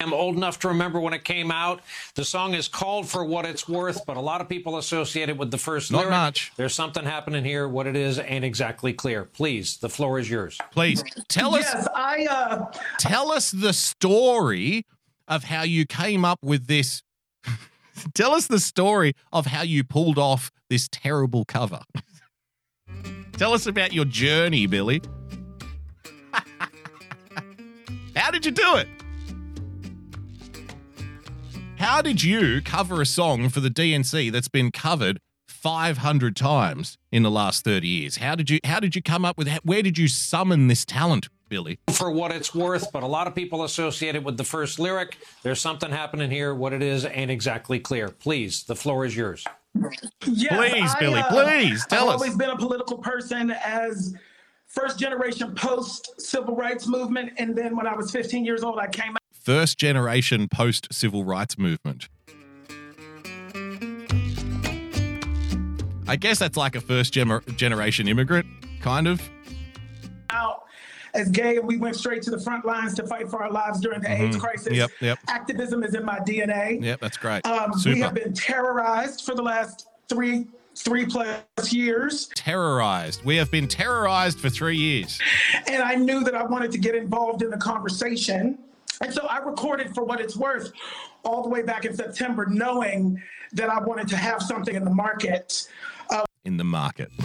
I 0.00 0.04
am 0.04 0.12
old 0.12 0.36
enough 0.36 0.58
to 0.58 0.68
remember 0.68 1.00
when 1.00 1.14
it 1.14 1.24
came 1.24 1.50
out. 1.50 1.80
The 2.16 2.24
song 2.24 2.52
is 2.52 2.68
called 2.68 3.08
for 3.08 3.24
what 3.24 3.46
it's 3.46 3.66
worth, 3.66 4.04
but 4.04 4.18
a 4.18 4.20
lot 4.20 4.42
of 4.42 4.48
people 4.50 4.76
associate 4.76 5.30
it 5.30 5.38
with 5.38 5.50
the 5.50 5.56
first 5.56 5.90
Not 5.90 6.00
lyric. 6.00 6.10
much. 6.10 6.52
There's 6.56 6.74
something 6.74 7.02
happening 7.02 7.46
here. 7.46 7.66
What 7.66 7.86
it 7.86 7.96
is 7.96 8.18
ain't 8.18 8.44
exactly 8.44 8.92
clear. 8.92 9.24
Please, 9.24 9.78
the 9.78 9.88
floor 9.88 10.18
is 10.18 10.28
yours. 10.28 10.58
Please 10.70 11.02
tell 11.30 11.54
us 11.54 11.64
Yes, 11.64 11.88
I 11.94 12.26
uh 12.30 12.66
tell 12.98 13.32
us 13.32 13.50
the 13.52 13.72
story 13.72 14.84
of 15.26 15.44
how 15.44 15.62
you 15.62 15.86
came 15.86 16.26
up 16.26 16.40
with 16.42 16.66
this. 16.66 17.02
tell 18.14 18.34
us 18.34 18.46
the 18.46 18.60
story 18.60 19.14
of 19.32 19.46
how 19.46 19.62
you 19.62 19.84
pulled 19.84 20.18
off 20.18 20.50
this 20.68 20.88
terrible 20.90 21.44
cover. 21.44 21.80
tell 23.32 23.52
us 23.52 23.66
about 23.66 23.92
your 23.92 24.04
journey, 24.04 24.66
Billy. 24.66 25.02
how 28.16 28.30
did 28.30 28.44
you 28.44 28.52
do 28.52 28.76
it? 28.76 28.88
How 31.78 32.00
did 32.00 32.22
you 32.22 32.62
cover 32.62 33.02
a 33.02 33.06
song 33.06 33.48
for 33.50 33.60
the 33.60 33.68
DNC 33.68 34.32
that's 34.32 34.48
been 34.48 34.70
covered 34.70 35.20
500 35.46 36.34
times 36.34 36.96
in 37.12 37.22
the 37.22 37.30
last 37.30 37.64
30 37.64 37.86
years? 37.86 38.16
How 38.16 38.34
did 38.34 38.48
you 38.48 38.60
how 38.64 38.80
did 38.80 38.96
you 38.96 39.02
come 39.02 39.26
up 39.26 39.36
with 39.36 39.48
where 39.62 39.82
did 39.82 39.98
you 39.98 40.08
summon 40.08 40.68
this 40.68 40.86
talent, 40.86 41.28
Billy? 41.48 41.78
For 41.90 42.10
what 42.10 42.32
it's 42.32 42.54
worth, 42.54 42.90
but 42.92 43.02
a 43.02 43.06
lot 43.06 43.26
of 43.26 43.34
people 43.34 43.64
associate 43.64 44.14
it 44.14 44.24
with 44.24 44.36
the 44.36 44.44
first 44.44 44.78
lyric. 44.78 45.18
There's 45.42 45.60
something 45.60 45.90
happening 45.90 46.30
here. 46.30 46.54
What 46.54 46.72
it 46.72 46.82
is 46.82 47.04
ain't 47.04 47.30
exactly 47.30 47.78
clear. 47.78 48.08
Please, 48.08 48.64
the 48.64 48.76
floor 48.76 49.04
is 49.04 49.16
yours. 49.16 49.44
Yes, 50.26 50.54
Please, 50.72 50.90
I, 50.94 50.98
Billy, 51.00 51.20
uh, 51.20 51.28
please, 51.28 51.86
tell 51.86 52.08
I've 52.08 52.14
us. 52.16 52.20
always 52.22 52.36
been 52.36 52.50
a 52.50 52.56
political 52.56 52.98
person 52.98 53.50
as 53.50 54.14
first 54.66 54.98
generation 54.98 55.54
post 55.54 56.20
civil 56.20 56.56
rights 56.56 56.86
movement, 56.86 57.32
and 57.38 57.54
then 57.56 57.76
when 57.76 57.86
I 57.86 57.94
was 57.94 58.10
15 58.10 58.44
years 58.44 58.62
old, 58.62 58.78
I 58.78 58.86
came 58.86 59.12
out. 59.12 59.18
First 59.32 59.78
generation 59.78 60.48
post 60.48 60.88
civil 60.92 61.24
rights 61.24 61.56
movement. 61.58 62.08
I 66.08 66.16
guess 66.16 66.38
that's 66.38 66.56
like 66.56 66.76
a 66.76 66.80
first 66.80 67.12
gener- 67.14 67.44
generation 67.56 68.06
immigrant, 68.08 68.46
kind 68.80 69.08
of. 69.08 69.20
out 70.30 70.65
as 71.16 71.28
gay, 71.30 71.56
and 71.56 71.66
we 71.66 71.76
went 71.78 71.96
straight 71.96 72.22
to 72.22 72.30
the 72.30 72.38
front 72.38 72.64
lines 72.64 72.94
to 72.94 73.06
fight 73.06 73.28
for 73.28 73.42
our 73.42 73.50
lives 73.50 73.80
during 73.80 74.00
the 74.00 74.10
AIDS 74.10 74.36
Mhm. 74.36 74.40
crisis. 74.40 74.72
Yep, 74.74 74.90
yep. 75.00 75.18
Activism 75.28 75.82
is 75.82 75.94
in 75.94 76.04
my 76.04 76.18
DNA. 76.20 76.78
Yep, 76.82 77.00
that's 77.00 77.16
great. 77.16 77.44
Um, 77.46 77.72
we 77.84 77.98
have 78.00 78.14
been 78.14 78.32
terrorized 78.34 79.24
for 79.24 79.34
the 79.34 79.42
last 79.42 79.88
three 80.08 80.46
three 80.78 81.06
plus 81.06 81.72
years, 81.72 82.28
terrorized. 82.34 83.24
We 83.24 83.36
have 83.36 83.50
been 83.50 83.66
terrorized 83.66 84.38
for 84.38 84.50
three 84.50 84.76
years. 84.76 85.18
and 85.68 85.82
I 85.82 85.94
knew 85.94 86.22
that 86.22 86.34
I 86.34 86.42
wanted 86.44 86.70
to 86.72 86.78
get 86.78 86.94
involved 86.94 87.40
in 87.40 87.48
the 87.48 87.56
conversation. 87.56 88.58
And 89.00 89.10
so 89.12 89.26
I 89.26 89.38
recorded 89.38 89.94
for 89.94 90.04
what 90.04 90.20
it's 90.20 90.36
worth 90.36 90.70
all 91.24 91.42
the 91.42 91.48
way 91.48 91.62
back 91.62 91.86
in 91.86 91.96
September, 91.96 92.44
knowing 92.46 93.22
that 93.54 93.70
I 93.70 93.80
wanted 93.80 94.06
to 94.08 94.18
have 94.18 94.42
something 94.42 94.74
in 94.74 94.84
the 94.84 94.90
market. 94.94 95.66
Uh, 96.10 96.24
in 96.44 96.58
the 96.58 96.64
market. 96.64 97.10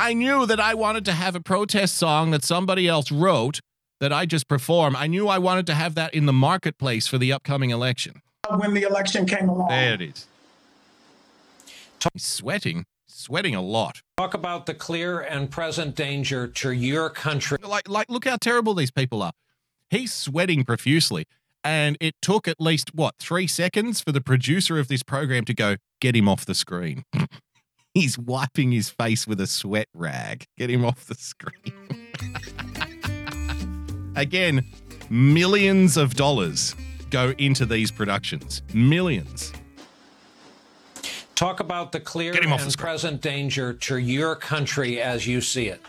I 0.00 0.14
knew 0.14 0.46
that 0.46 0.58
I 0.58 0.72
wanted 0.72 1.04
to 1.04 1.12
have 1.12 1.36
a 1.36 1.42
protest 1.42 1.98
song 1.98 2.30
that 2.30 2.42
somebody 2.42 2.88
else 2.88 3.12
wrote 3.12 3.60
that 4.00 4.14
I 4.14 4.24
just 4.24 4.48
perform. 4.48 4.96
I 4.96 5.06
knew 5.06 5.28
I 5.28 5.36
wanted 5.36 5.66
to 5.66 5.74
have 5.74 5.94
that 5.94 6.14
in 6.14 6.24
the 6.24 6.32
marketplace 6.32 7.06
for 7.06 7.18
the 7.18 7.34
upcoming 7.34 7.68
election. 7.68 8.22
when 8.48 8.72
the 8.72 8.84
election 8.84 9.26
came 9.26 9.50
along. 9.50 9.68
There 9.68 9.92
it 9.92 10.00
is. 10.00 10.26
He's 12.14 12.24
sweating, 12.24 12.86
sweating 13.06 13.54
a 13.54 13.60
lot. 13.60 14.00
Talk 14.16 14.32
about 14.32 14.64
the 14.64 14.72
clear 14.72 15.20
and 15.20 15.50
present 15.50 15.96
danger 15.96 16.48
to 16.48 16.70
your 16.70 17.10
country. 17.10 17.58
Like, 17.62 17.86
like, 17.86 18.08
look 18.08 18.24
how 18.24 18.38
terrible 18.38 18.72
these 18.72 18.90
people 18.90 19.20
are. 19.20 19.32
He's 19.90 20.14
sweating 20.14 20.64
profusely, 20.64 21.26
and 21.62 21.98
it 22.00 22.14
took 22.22 22.48
at 22.48 22.58
least 22.58 22.94
what 22.94 23.16
three 23.18 23.46
seconds 23.46 24.00
for 24.00 24.12
the 24.12 24.22
producer 24.22 24.78
of 24.78 24.88
this 24.88 25.02
program 25.02 25.44
to 25.44 25.52
go 25.52 25.76
get 26.00 26.16
him 26.16 26.26
off 26.26 26.46
the 26.46 26.54
screen. 26.54 27.04
He's 27.94 28.16
wiping 28.18 28.70
his 28.70 28.88
face 28.88 29.26
with 29.26 29.40
a 29.40 29.46
sweat 29.46 29.88
rag. 29.94 30.46
Get 30.56 30.70
him 30.70 30.84
off 30.84 31.06
the 31.06 31.14
screen. 31.16 31.74
Again, 34.16 34.66
millions 35.08 35.96
of 35.96 36.14
dollars 36.14 36.76
go 37.10 37.34
into 37.38 37.66
these 37.66 37.90
productions. 37.90 38.62
Millions. 38.72 39.52
Talk 41.34 41.58
about 41.60 41.90
the 41.90 41.98
clear 42.00 42.32
Get 42.32 42.44
him 42.44 42.52
off 42.52 42.60
the 42.60 42.66
and 42.66 42.78
present 42.78 43.20
danger 43.22 43.72
to 43.72 43.96
your 43.96 44.36
country 44.36 45.00
as 45.00 45.26
you 45.26 45.40
see 45.40 45.66
it. 45.68 45.80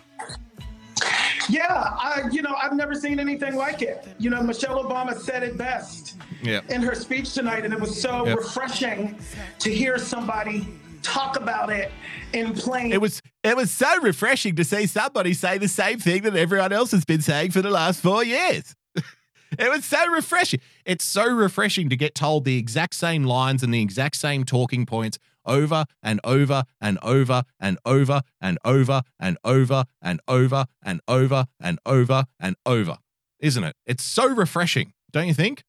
Yeah, 1.50 1.66
I, 1.70 2.30
you 2.32 2.42
know, 2.42 2.56
I've 2.56 2.74
never 2.74 2.96
seen 2.96 3.20
anything 3.20 3.56
like 3.56 3.82
it. 3.82 4.08
You 4.18 4.30
know, 4.30 4.42
Michelle 4.42 4.82
Obama 4.84 5.20
said 5.20 5.44
it 5.44 5.58
best 5.58 6.16
Yeah. 6.42 6.62
in 6.70 6.82
her 6.82 6.96
speech 6.96 7.34
tonight, 7.34 7.66
and 7.66 7.74
it 7.74 7.80
was 7.80 8.00
so 8.02 8.26
Yep. 8.26 8.38
refreshing 8.38 9.20
to 9.60 9.74
hear 9.74 9.98
somebody 9.98 10.66
talk 11.02 11.38
about 11.38 11.70
it 11.70 11.92
in 12.34 12.54
plain. 12.54 12.92
It 12.92 13.02
was 13.02 13.22
it 13.44 13.56
was 13.56 13.72
so 13.72 14.02
refreshing 14.02 14.56
to 14.56 14.64
see 14.64 14.88
somebody 14.88 15.34
say 15.34 15.58
the 15.58 15.68
same 15.68 16.00
thing 16.00 16.24
that 16.24 16.36
everyone 16.36 16.72
else 16.72 16.92
has 16.92 17.06
been 17.06 17.22
saying 17.22 17.52
for 17.52 17.62
the 17.62 17.70
last 17.70 18.02
four 18.02 18.24
years. 18.24 18.76
it 18.96 19.70
was 19.70 19.86
so 19.86 20.08
refreshing. 20.10 20.62
It's 20.86 21.04
so 21.04 21.26
refreshing 21.26 21.90
to 21.90 21.96
get 21.96 22.16
told 22.16 22.46
the 22.46 22.58
exact 22.58 22.96
same 22.96 23.24
lines 23.24 23.64
and 23.64 23.74
the 23.74 23.82
exact 23.82 24.16
same 24.16 24.44
talking 24.44 24.86
points 24.86 25.18
over 25.46 25.86
and 26.04 26.20
over 26.24 26.64
and 26.80 27.00
over 27.02 27.44
and 27.60 27.78
over 27.86 28.22
and 28.40 28.58
over 28.64 29.02
and 29.20 29.38
over 29.44 29.84
and 30.00 30.20
over 30.28 30.66
and 30.84 31.02
over 31.08 31.46
and 31.60 31.80
over 31.86 32.26
and 32.40 32.56
over. 32.66 32.98
Isn't 33.40 33.64
it? 33.64 33.76
It's 33.86 34.04
so 34.04 34.28
refreshing, 34.28 34.94
don't 35.12 35.28
you 35.28 35.34
think? 35.34 35.64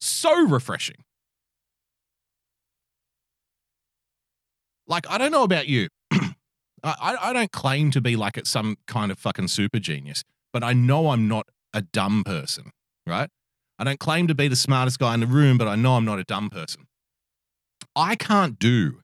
So 0.00 0.46
refreshing. 0.46 1.04
Like, 4.88 5.08
I 5.10 5.18
don't 5.18 5.30
know 5.30 5.44
about 5.44 5.68
you. 5.68 5.88
I, 6.82 7.16
I 7.20 7.32
don't 7.32 7.52
claim 7.52 7.90
to 7.92 8.00
be 8.00 8.16
like 8.16 8.40
some 8.46 8.76
kind 8.86 9.12
of 9.12 9.18
fucking 9.18 9.48
super 9.48 9.78
genius, 9.78 10.24
but 10.52 10.64
I 10.64 10.72
know 10.72 11.10
I'm 11.10 11.28
not 11.28 11.48
a 11.74 11.82
dumb 11.82 12.24
person, 12.24 12.70
right? 13.06 13.28
I 13.78 13.84
don't 13.84 14.00
claim 14.00 14.26
to 14.28 14.34
be 14.34 14.48
the 14.48 14.56
smartest 14.56 14.98
guy 14.98 15.14
in 15.14 15.20
the 15.20 15.26
room, 15.26 15.58
but 15.58 15.68
I 15.68 15.76
know 15.76 15.96
I'm 15.96 16.04
not 16.04 16.18
a 16.18 16.24
dumb 16.24 16.50
person. 16.50 16.86
I 17.94 18.16
can't 18.16 18.58
do 18.58 19.00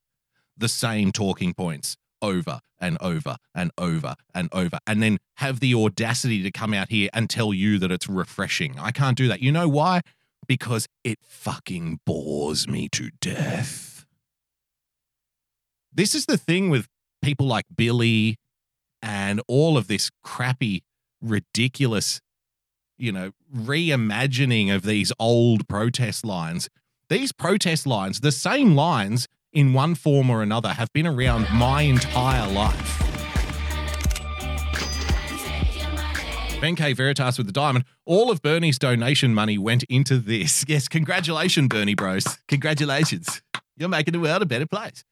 the 0.57 0.69
same 0.69 1.13
talking 1.13 1.53
points 1.53 1.97
over 2.23 2.61
and 2.81 2.97
over 3.01 3.37
and 3.55 3.71
over 3.79 4.15
and 4.35 4.49
over 4.53 4.79
and 4.87 5.03
then 5.03 5.19
have 5.37 5.61
the 5.61 5.75
audacity 5.75 6.43
to 6.43 6.51
come 6.51 6.75
out 6.75 6.91
here 6.91 7.09
and 7.13 7.29
tell 7.29 7.53
you 7.53 7.79
that 7.79 7.93
it's 7.93 8.09
refreshing. 8.09 8.79
I 8.79 8.91
can't 8.91 9.17
do 9.17 9.29
that. 9.29 9.43
You 9.43 9.53
know 9.53 9.69
why? 9.69 10.01
Because 10.47 10.87
it 11.03 11.19
fucking 11.23 12.01
bores 12.05 12.67
me 12.69 12.89
to 12.91 13.11
death. 13.21 13.94
This 15.97 16.17
is 16.17 16.27
the 16.27 16.37
thing 16.37 16.71
with 16.71 16.89
people 17.23 17.47
like 17.47 17.67
Billy 17.75 18.37
and 19.01 19.41
all 19.47 19.79
of 19.79 19.87
this 19.87 20.11
crappy, 20.25 20.83
ridiculous, 21.23 22.21
you 22.99 23.13
know, 23.13 23.31
reimagining 23.55 24.75
of 24.75 24.83
these 24.83 25.13
old 25.21 25.69
protest 25.69 26.27
lines. 26.27 26.69
These 27.09 27.31
protest 27.31 27.87
lines, 27.87 28.21
the 28.21 28.33
same 28.33 28.75
lines 28.75 29.29
in 29.53 29.73
one 29.73 29.95
form 29.95 30.31
or 30.31 30.43
another, 30.43 30.71
have 30.71 30.93
been 30.93 31.07
around 31.07 31.47
my 31.53 31.83
entire 31.83 32.51
life. 32.51 33.01
Ben 36.61 36.75
K. 36.75 36.93
Veritas 36.93 37.39
with 37.39 37.47
the 37.47 37.53
diamond. 37.53 37.85
All 38.05 38.33
of 38.33 38.43
Bernie's 38.43 38.81
donation 38.81 39.33
money 39.33 39.59
went 39.59 39.85
into 39.85 40.19
this. 40.19 40.65
Yes, 40.67 40.89
congratulations, 40.89 41.69
Bernie 41.69 41.95
Bros. 41.95 42.25
Congratulations. 42.49 43.43
You're 43.77 43.89
making 43.89 44.13
the 44.13 44.21
world 44.21 44.43
a 44.43 44.47
better 44.47 44.67
place. 44.67 45.05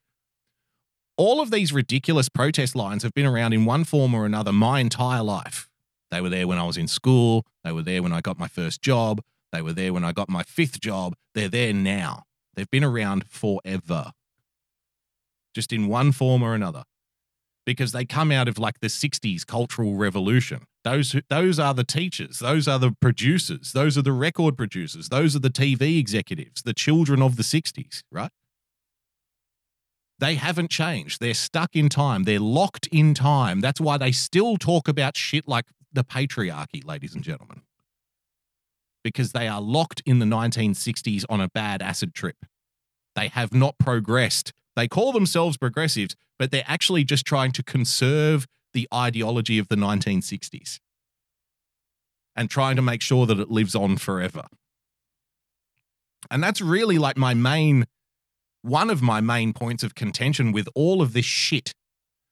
All 1.17 1.41
of 1.41 1.51
these 1.51 1.73
ridiculous 1.73 2.29
protest 2.29 2.75
lines 2.75 3.03
have 3.03 3.13
been 3.13 3.27
around 3.27 3.53
in 3.53 3.65
one 3.65 3.85
form 3.85 4.15
or 4.15 4.25
another 4.25 4.53
my 4.53 4.81
entire 4.81 5.23
life. 5.23 5.69
They 6.11 6.21
were 6.21 6.31
there 6.31 6.47
when 6.47 6.59
I 6.59 6.65
was 6.65 6.77
in 6.77 6.89
school. 6.89 7.45
They 7.65 7.73
were 7.73 7.83
there 7.83 8.03
when 8.03 8.13
I 8.13 8.21
got 8.21 8.39
my 8.39 8.49
first 8.49 8.81
job. 8.83 9.21
They 9.53 9.61
were 9.61 9.73
there 9.73 9.93
when 9.93 10.05
I 10.05 10.13
got 10.13 10.31
my 10.31 10.43
fifth 10.43 10.81
job. 10.81 11.15
They're 11.35 11.49
there 11.49 11.75
now. 11.75 12.25
They've 12.55 12.71
been 12.71 12.85
around 12.85 13.25
forever, 13.29 14.13
just 15.55 15.73
in 15.73 15.89
one 15.89 16.13
form 16.13 16.43
or 16.43 16.55
another, 16.55 16.85
because 17.65 17.93
they 17.93 18.05
come 18.05 18.31
out 18.31 18.49
of 18.49 18.59
like 18.59 18.81
the 18.81 18.89
60s 18.89 19.47
cultural 19.47 19.95
revolution. 19.95 20.65
Those, 20.85 21.15
those 21.29 21.59
are 21.59 21.73
the 21.75 21.85
teachers. 21.85 22.41
Those 22.41 22.67
are 22.69 22.79
the 22.79 22.93
producers. 23.01 23.73
Those 23.73 23.97
are 23.97 24.03
the 24.03 24.13
record 24.13 24.57
producers. 24.57 25.09
Those 25.09 25.37
are 25.37 25.41
the 25.41 25.51
TV 25.51 25.99
executives, 25.99 26.63
the 26.63 26.75
children 26.75 27.23
of 27.23 27.37
the 27.37 27.43
60s, 27.43 28.03
right? 28.11 28.31
They 30.23 30.37
haven't 30.37 30.71
changed. 30.71 31.21
They're 31.21 31.35
stuck 31.35 31.75
in 31.75 31.89
time. 31.89 32.23
They're 32.23 32.39
locked 32.39 32.87
in 32.93 33.13
time. 33.13 33.61
That's 33.61 33.81
why 33.81 33.99
they 33.99 34.13
still 34.13 34.57
talk 34.57 34.87
about 34.87 35.17
shit 35.17 35.49
like 35.49 35.65
the 35.93 36.05
patriarchy, 36.05 36.87
ladies 36.87 37.17
and 37.17 37.25
gentlemen. 37.25 37.63
Because 39.03 39.33
they 39.33 39.49
are 39.49 39.61
locked 39.61 40.01
in 40.07 40.21
the 40.21 40.25
1960s 40.25 41.25
on 41.29 41.41
a 41.41 41.49
bad 41.49 41.83
acid 41.83 42.15
trip. 42.15 42.37
They 43.17 43.27
have 43.27 43.53
not 43.53 43.79
progressed. 43.79 44.53
They 44.77 44.87
call 44.87 45.11
themselves 45.11 45.57
progressives, 45.57 46.15
but 46.39 46.53
they're 46.53 46.63
actually 46.69 47.03
just 47.03 47.27
trying 47.27 47.51
to 47.51 47.65
conserve 47.65 48.47
the 48.75 48.87
ideology 48.95 49.59
of 49.59 49.67
the 49.67 49.75
1960s 49.75 50.79
and 52.37 52.49
trying 52.49 52.77
to 52.77 52.83
make 52.83 53.03
sure 53.03 53.27
that 53.27 53.41
it 53.41 53.51
lives 53.51 53.75
on 53.75 53.97
forever. 53.97 54.45
And 56.31 56.41
that's 56.41 56.61
really 56.61 56.99
like 56.99 57.17
my 57.17 57.35
main 57.35 57.87
one 58.63 58.91
of 58.91 59.03
my 59.03 59.21
main 59.21 59.53
points 59.53 59.83
of 59.83 59.95
contention 59.95 60.53
with 60.53 60.69
all 60.75 61.03
of 61.03 61.13
this 61.13 61.25
shit 61.25 61.73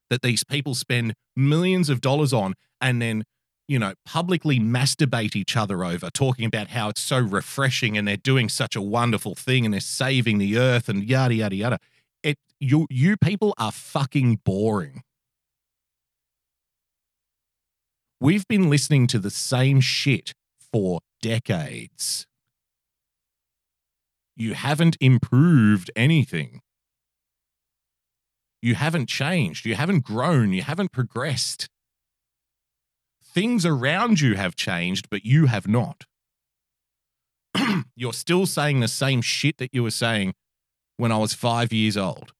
that 0.09 0.23
these 0.23 0.45
people 0.45 0.75
spend 0.75 1.15
millions 1.37 1.89
of 1.89 2.01
dollars 2.01 2.33
on 2.33 2.55
and 2.81 3.03
then, 3.03 3.25
you 3.69 3.79
know, 3.79 3.95
publicly 4.05 4.59
masturbate 4.59 5.37
each 5.37 5.57
other 5.57 5.85
over, 5.85 6.11
talking 6.11 6.45
about 6.45 6.69
how 6.69 6.89
it's 6.89 7.01
so 7.01 7.19
refreshing 7.19 7.97
and 7.97 8.07
they're 8.07 8.17
doing 8.17 8.49
such 8.49 8.75
a 8.75 8.81
wonderful 8.81 9.35
thing 9.35 9.65
and 9.65 9.75
they're 9.75 9.81
saving 9.81 10.39
the 10.39 10.59
earth 10.59 10.89
and 10.89 11.05
yada 11.05 11.35
yada 11.35 11.55
yada. 11.55 11.79
It 12.23 12.39
you 12.59 12.87
you 12.91 13.17
people 13.17 13.55
are 13.59 13.73
fucking 13.73 14.41
boring. 14.45 15.03
We've 18.21 18.47
been 18.49 18.69
listening 18.69 19.07
to 19.09 19.19
the 19.19 19.31
same 19.31 19.81
shit 19.81 20.35
for 20.73 21.01
decades 21.23 22.27
you 24.41 24.55
haven't 24.55 24.97
improved 25.03 25.91
anything. 25.95 26.63
You 28.63 28.75
haven't 28.75 29.07
changed. 29.07 29.67
You 29.67 29.75
haven't 29.75 30.03
grown. 30.03 30.55
You 30.55 30.63
haven't 30.63 30.93
progressed. 30.93 31.69
Things 33.23 33.67
around 33.67 34.21
you 34.21 34.37
have 34.37 34.57
changed, 34.57 35.09
but 35.11 35.27
you 35.27 35.47
have 35.47 35.69
not. 35.69 36.05
You're 37.95 38.15
still 38.15 38.47
saying 38.47 38.81
the 38.81 38.89
same 38.89 39.21
shit 39.21 39.59
that 39.59 39.75
you 39.75 39.83
were 39.83 39.91
saying 39.91 40.33
when 40.97 41.13
I 41.13 41.19
was 41.19 41.35
five 41.35 41.71
years 41.71 41.99
old. 41.99 42.33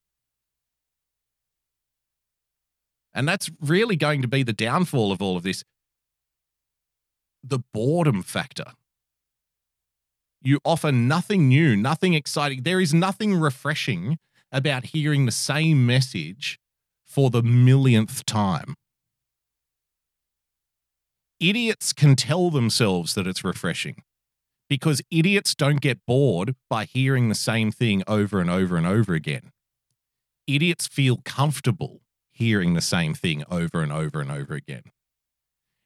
And 3.13 3.29
that's 3.29 3.51
really 3.61 3.97
going 3.97 4.23
to 4.23 4.29
be 4.29 4.43
the 4.43 4.55
downfall 4.55 5.13
of 5.13 5.21
all 5.21 5.37
of 5.37 5.43
this 5.43 5.65
the 7.45 7.61
boredom 7.75 8.23
factor. 8.23 8.73
You 10.43 10.59
offer 10.65 10.91
nothing 10.91 11.49
new, 11.49 11.77
nothing 11.77 12.15
exciting. 12.15 12.63
There 12.63 12.81
is 12.81 12.95
nothing 12.95 13.35
refreshing 13.35 14.19
about 14.51 14.87
hearing 14.87 15.27
the 15.27 15.33
same 15.33 15.87
message 15.87 16.59
for 17.05 17.31
the 17.31 17.43
millionth 17.43 18.25
time. 18.25 18.75
Idiots 21.39 21.93
can 21.93 22.17
tell 22.17 22.51
themselves 22.51 23.15
that 23.15 23.27
it's 23.27 23.45
refreshing 23.45 24.03
because 24.69 25.03
idiots 25.11 25.55
don't 25.55 25.81
get 25.81 26.07
bored 26.07 26.55
by 26.69 26.85
hearing 26.85 27.29
the 27.29 27.35
same 27.35 27.73
thing 27.73 28.03
over 28.07 28.41
and 28.41 28.49
over 28.49 28.77
and 28.77 28.87
over 28.87 29.15
again. 29.15 29.51
Idiots 30.47 30.87
feel 30.87 31.19
comfortable 31.25 32.01
hearing 32.31 32.75
the 32.75 32.81
same 32.81 33.15
thing 33.15 33.45
over 33.51 33.83
and 33.83 33.93
over 33.93 34.21
and 34.21 34.31
over 34.31 34.55
again. 34.55 34.85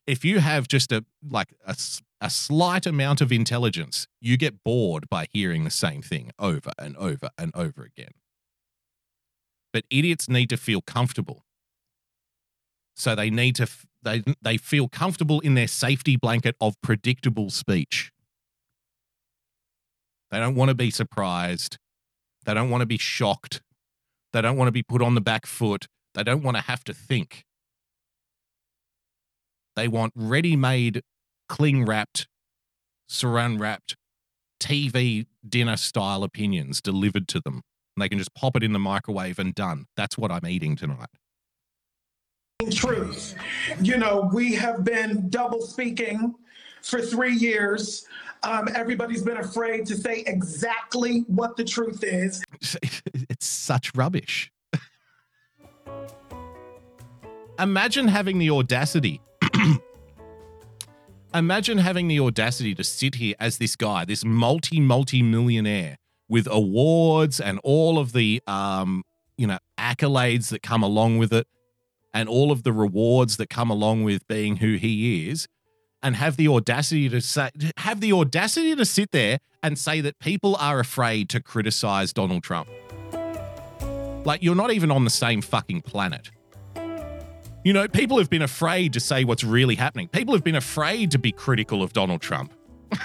If 0.06 0.24
you 0.24 0.40
have 0.40 0.68
just 0.68 0.92
a 0.92 1.04
like 1.26 1.54
a, 1.66 1.74
a 2.20 2.30
slight 2.30 2.86
amount 2.86 3.20
of 3.20 3.32
intelligence, 3.32 4.06
you 4.20 4.36
get 4.36 4.62
bored 4.64 5.08
by 5.08 5.26
hearing 5.30 5.64
the 5.64 5.70
same 5.70 6.02
thing 6.02 6.30
over 6.38 6.70
and 6.78 6.96
over 6.96 7.30
and 7.36 7.52
over 7.54 7.84
again. 7.84 8.12
But 9.72 9.84
idiots 9.90 10.28
need 10.28 10.50
to 10.50 10.56
feel 10.56 10.80
comfortable. 10.80 11.44
So 12.94 13.14
they 13.14 13.28
need 13.28 13.56
to 13.56 13.64
f- 13.64 13.86
they 14.02 14.22
they 14.40 14.56
feel 14.56 14.88
comfortable 14.88 15.40
in 15.40 15.54
their 15.54 15.66
safety 15.66 16.16
blanket 16.16 16.54
of 16.60 16.80
predictable 16.80 17.50
speech. 17.50 18.12
They 20.30 20.38
don't 20.38 20.54
want 20.54 20.68
to 20.68 20.74
be 20.74 20.90
surprised. 20.90 21.78
They 22.44 22.54
don't 22.54 22.70
want 22.70 22.82
to 22.82 22.86
be 22.86 22.98
shocked. 22.98 23.62
They 24.32 24.40
don't 24.40 24.56
want 24.56 24.68
to 24.68 24.72
be 24.72 24.82
put 24.82 25.02
on 25.02 25.14
the 25.14 25.20
back 25.20 25.46
foot. 25.46 25.86
They 26.14 26.22
don't 26.22 26.42
want 26.42 26.56
to 26.56 26.62
have 26.62 26.84
to 26.84 26.94
think. 26.94 27.44
They 29.76 29.88
want 29.88 30.12
ready 30.14 30.56
made, 30.56 31.02
cling 31.48 31.84
wrapped, 31.84 32.26
saran 33.08 33.60
wrapped 33.60 33.96
TV 34.64 35.26
dinner 35.46 35.76
style 35.76 36.22
opinions 36.22 36.80
delivered 36.80 37.28
to 37.28 37.40
them. 37.40 37.62
And 37.96 38.02
they 38.02 38.08
can 38.08 38.18
just 38.18 38.34
pop 38.34 38.56
it 38.56 38.62
in 38.62 38.72
the 38.72 38.78
microwave 38.78 39.38
and 39.38 39.54
done. 39.54 39.84
That's 39.96 40.16
what 40.16 40.32
I'm 40.32 40.46
eating 40.46 40.74
tonight. 40.74 41.08
truth. 42.70 43.34
You 43.80 43.98
know, 43.98 44.30
we 44.32 44.54
have 44.54 44.84
been 44.84 45.28
double 45.28 45.60
speaking 45.60 46.34
for 46.82 47.00
three 47.00 47.34
years. 47.34 48.06
Um, 48.42 48.68
everybody's 48.74 49.22
been 49.22 49.36
afraid 49.36 49.86
to 49.86 49.96
say 49.96 50.24
exactly 50.26 51.20
what 51.28 51.56
the 51.56 51.64
truth 51.64 52.02
is. 52.02 52.42
It's 53.30 53.46
such 53.46 53.94
rubbish. 53.94 54.50
Imagine 57.58 58.08
having 58.08 58.38
the 58.38 58.50
audacity. 58.50 59.20
Imagine 61.34 61.78
having 61.78 62.06
the 62.06 62.20
audacity 62.20 62.76
to 62.76 62.84
sit 62.84 63.16
here 63.16 63.34
as 63.40 63.58
this 63.58 63.74
guy, 63.74 64.04
this 64.04 64.24
multi 64.24 64.78
multi 64.78 65.20
millionaire 65.20 65.98
with 66.28 66.46
awards 66.48 67.40
and 67.40 67.58
all 67.64 67.98
of 67.98 68.12
the 68.12 68.40
um, 68.46 69.02
you 69.36 69.48
know, 69.48 69.58
accolades 69.76 70.50
that 70.50 70.62
come 70.62 70.84
along 70.84 71.18
with 71.18 71.32
it 71.32 71.48
and 72.12 72.28
all 72.28 72.52
of 72.52 72.62
the 72.62 72.72
rewards 72.72 73.36
that 73.38 73.50
come 73.50 73.68
along 73.68 74.04
with 74.04 74.26
being 74.28 74.58
who 74.58 74.76
he 74.76 75.28
is 75.28 75.48
and 76.04 76.14
have 76.14 76.36
the 76.36 76.46
audacity 76.46 77.08
to 77.08 77.20
say 77.20 77.50
have 77.78 78.00
the 78.00 78.12
audacity 78.12 78.76
to 78.76 78.84
sit 78.84 79.10
there 79.10 79.40
and 79.60 79.76
say 79.76 80.00
that 80.00 80.20
people 80.20 80.54
are 80.60 80.78
afraid 80.78 81.28
to 81.30 81.42
criticize 81.42 82.12
Donald 82.12 82.44
Trump. 82.44 82.68
Like 84.24 84.40
you're 84.40 84.54
not 84.54 84.70
even 84.70 84.92
on 84.92 85.02
the 85.02 85.10
same 85.10 85.42
fucking 85.42 85.82
planet. 85.82 86.30
You 87.64 87.72
know, 87.72 87.88
people 87.88 88.18
have 88.18 88.28
been 88.28 88.42
afraid 88.42 88.92
to 88.92 89.00
say 89.00 89.24
what's 89.24 89.42
really 89.42 89.74
happening. 89.74 90.08
People 90.08 90.34
have 90.34 90.44
been 90.44 90.54
afraid 90.54 91.10
to 91.12 91.18
be 91.18 91.32
critical 91.32 91.82
of 91.82 91.94
Donald 91.94 92.20
Trump. 92.20 92.52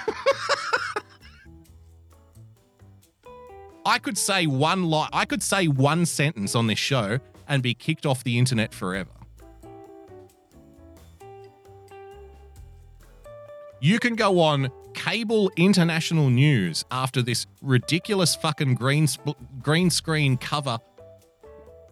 I 3.86 4.00
could 4.00 4.18
say 4.18 4.48
one 4.48 4.84
lie. 4.90 5.08
I 5.14 5.24
could 5.24 5.42
say 5.42 5.68
one 5.70 6.06
sentence 6.06 6.56
on 6.56 6.68
this 6.68 6.78
show 6.78 7.20
and 7.48 7.64
be 7.64 7.74
kicked 7.74 8.06
off 8.06 8.26
the 8.26 8.38
internet 8.38 8.74
forever. 8.74 9.10
You 13.80 13.98
can 13.98 14.16
go 14.16 14.42
on 14.42 14.70
cable 14.94 15.50
international 15.56 16.30
news 16.30 16.84
after 16.92 17.22
this 17.22 17.48
ridiculous 17.62 18.36
fucking 18.36 18.76
green 18.76 19.08
sp- 19.08 19.40
green 19.62 19.90
screen 19.90 20.36
cover, 20.36 20.80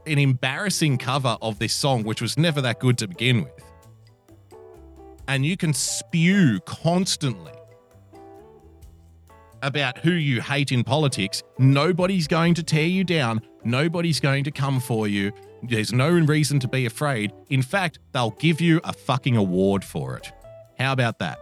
an 0.07 0.17
embarrassing 0.17 0.97
cover 0.97 1.37
of 1.41 1.59
this 1.59 1.73
song, 1.73 2.03
which 2.03 2.21
was 2.21 2.37
never 2.37 2.61
that 2.61 2.79
good 2.79 2.97
to 2.99 3.07
begin 3.07 3.43
with. 3.43 3.63
And 5.27 5.45
you 5.45 5.57
can 5.57 5.73
spew 5.73 6.59
constantly 6.61 7.51
about 9.61 9.97
who 9.99 10.11
you 10.11 10.41
hate 10.41 10.71
in 10.71 10.83
politics. 10.83 11.43
Nobody's 11.57 12.27
going 12.27 12.53
to 12.55 12.63
tear 12.63 12.85
you 12.85 13.03
down. 13.03 13.41
Nobody's 13.63 14.19
going 14.19 14.43
to 14.45 14.51
come 14.51 14.79
for 14.79 15.07
you. 15.07 15.31
There's 15.63 15.91
no 15.91 16.09
reason 16.09 16.59
to 16.61 16.67
be 16.67 16.85
afraid. 16.85 17.33
In 17.49 17.61
fact, 17.61 17.99
they'll 18.13 18.31
give 18.31 18.61
you 18.61 18.79
a 18.83 18.93
fucking 18.93 19.35
award 19.35 19.83
for 19.83 20.15
it. 20.15 20.31
How 20.79 20.93
about 20.93 21.19
that? 21.19 21.39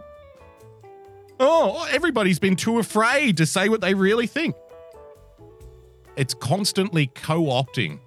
Oh, 1.38 1.86
everybody's 1.90 2.38
been 2.38 2.56
too 2.56 2.78
afraid 2.78 3.36
to 3.36 3.46
say 3.46 3.68
what 3.68 3.82
they 3.82 3.92
really 3.92 4.26
think. 4.26 4.56
It's 6.16 6.32
constantly 6.32 7.08
co 7.08 7.44
opting 7.44 8.00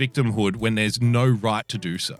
victimhood 0.00 0.56
when 0.56 0.74
there's 0.76 1.00
no 1.00 1.26
right 1.26 1.68
to 1.68 1.76
do 1.76 1.98
so. 1.98 2.16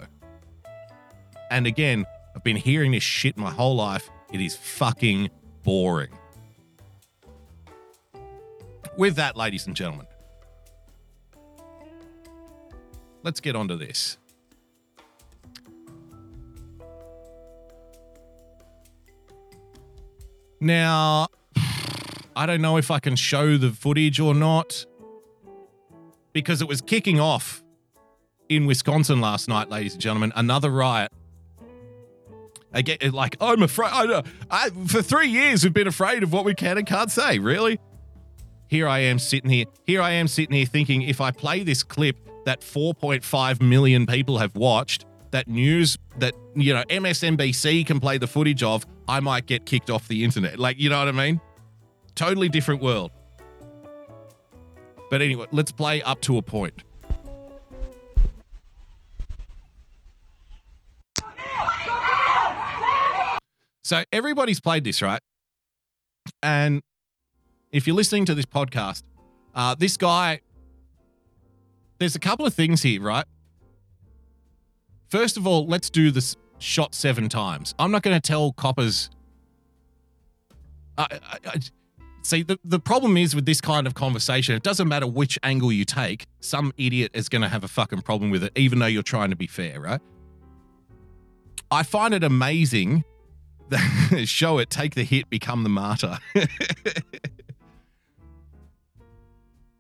And 1.50 1.66
again, 1.66 2.04
I've 2.36 2.44
been 2.44 2.56
hearing 2.56 2.92
this 2.92 3.02
shit 3.02 3.36
my 3.36 3.50
whole 3.50 3.74
life. 3.74 4.10
It 4.32 4.40
is 4.40 4.56
fucking 4.56 5.30
boring. 5.62 6.10
With 8.96 9.16
that, 9.16 9.36
ladies 9.36 9.66
and 9.66 9.74
gentlemen, 9.74 10.06
let's 13.22 13.40
get 13.40 13.56
on 13.56 13.68
to 13.68 13.76
this. 13.76 14.18
Now, 20.60 21.28
I 22.36 22.44
don't 22.44 22.60
know 22.60 22.76
if 22.76 22.90
I 22.90 22.98
can 22.98 23.16
show 23.16 23.56
the 23.56 23.70
footage 23.70 24.20
or 24.20 24.34
not 24.34 24.84
because 26.34 26.60
it 26.60 26.68
was 26.68 26.80
kicking 26.80 27.18
off 27.18 27.59
in 28.50 28.66
Wisconsin 28.66 29.20
last 29.20 29.48
night, 29.48 29.70
ladies 29.70 29.94
and 29.94 30.02
gentlemen. 30.02 30.32
Another 30.36 30.70
riot. 30.70 31.10
Get 32.84 33.12
like 33.14 33.36
I'm 33.40 33.62
afraid. 33.62 33.90
I, 33.92 34.04
uh, 34.06 34.22
I 34.50 34.70
for 34.86 35.02
three 35.02 35.28
years 35.28 35.64
we've 35.64 35.72
been 35.72 35.88
afraid 35.88 36.22
of 36.22 36.32
what 36.32 36.44
we 36.44 36.54
can 36.54 36.78
and 36.78 36.86
can't 36.86 37.10
say. 37.10 37.38
Really, 37.38 37.80
here 38.68 38.86
I 38.86 39.00
am 39.00 39.18
sitting 39.18 39.50
here. 39.50 39.64
Here 39.84 40.00
I 40.00 40.10
am 40.12 40.28
sitting 40.28 40.54
here 40.54 40.66
thinking 40.66 41.02
if 41.02 41.20
I 41.20 41.32
play 41.32 41.64
this 41.64 41.82
clip 41.82 42.16
that 42.44 42.60
4.5 42.60 43.60
million 43.60 44.06
people 44.06 44.38
have 44.38 44.54
watched, 44.54 45.04
that 45.32 45.48
news 45.48 45.98
that 46.18 46.34
you 46.54 46.72
know 46.72 46.84
MSNBC 46.84 47.84
can 47.86 47.98
play 47.98 48.18
the 48.18 48.28
footage 48.28 48.62
of, 48.62 48.86
I 49.08 49.18
might 49.18 49.46
get 49.46 49.66
kicked 49.66 49.90
off 49.90 50.06
the 50.06 50.22
internet. 50.22 50.60
Like 50.60 50.78
you 50.78 50.90
know 50.90 50.98
what 51.00 51.08
I 51.08 51.12
mean? 51.12 51.40
Totally 52.14 52.48
different 52.48 52.82
world. 52.82 53.10
But 55.10 55.22
anyway, 55.22 55.46
let's 55.50 55.72
play 55.72 56.02
up 56.02 56.20
to 56.22 56.38
a 56.38 56.42
point. 56.42 56.84
So 63.82 64.02
everybody's 64.12 64.60
played 64.60 64.84
this, 64.84 65.02
right? 65.02 65.20
And 66.42 66.82
if 67.72 67.86
you're 67.86 67.96
listening 67.96 68.26
to 68.26 68.34
this 68.34 68.46
podcast, 68.46 69.02
uh, 69.54 69.74
this 69.74 69.96
guy, 69.96 70.40
there's 71.98 72.14
a 72.14 72.20
couple 72.20 72.46
of 72.46 72.54
things 72.54 72.82
here, 72.82 73.02
right? 73.02 73.24
First 75.08 75.36
of 75.36 75.46
all, 75.46 75.66
let's 75.66 75.90
do 75.90 76.10
this 76.10 76.36
shot 76.58 76.94
seven 76.94 77.28
times. 77.28 77.74
I'm 77.78 77.90
not 77.90 78.02
going 78.02 78.14
to 78.14 78.20
tell 78.20 78.52
coppers. 78.52 79.10
I, 80.96 81.06
I, 81.10 81.38
I, 81.46 81.60
see, 82.22 82.42
the, 82.42 82.58
the 82.64 82.78
problem 82.78 83.16
is 83.16 83.34
with 83.34 83.46
this 83.46 83.60
kind 83.60 83.86
of 83.86 83.94
conversation, 83.94 84.54
it 84.54 84.62
doesn't 84.62 84.86
matter 84.86 85.06
which 85.06 85.38
angle 85.42 85.72
you 85.72 85.84
take, 85.84 86.26
some 86.40 86.72
idiot 86.76 87.10
is 87.14 87.28
going 87.28 87.42
to 87.42 87.48
have 87.48 87.64
a 87.64 87.68
fucking 87.68 88.02
problem 88.02 88.30
with 88.30 88.44
it, 88.44 88.52
even 88.56 88.78
though 88.78 88.86
you're 88.86 89.02
trying 89.02 89.30
to 89.30 89.36
be 89.36 89.46
fair, 89.46 89.80
right? 89.80 90.00
I 91.70 91.82
find 91.82 92.14
it 92.14 92.22
amazing 92.22 93.04
show 94.24 94.58
it, 94.58 94.70
take 94.70 94.94
the 94.94 95.04
hit, 95.04 95.28
become 95.30 95.62
the 95.62 95.68
martyr. 95.68 96.18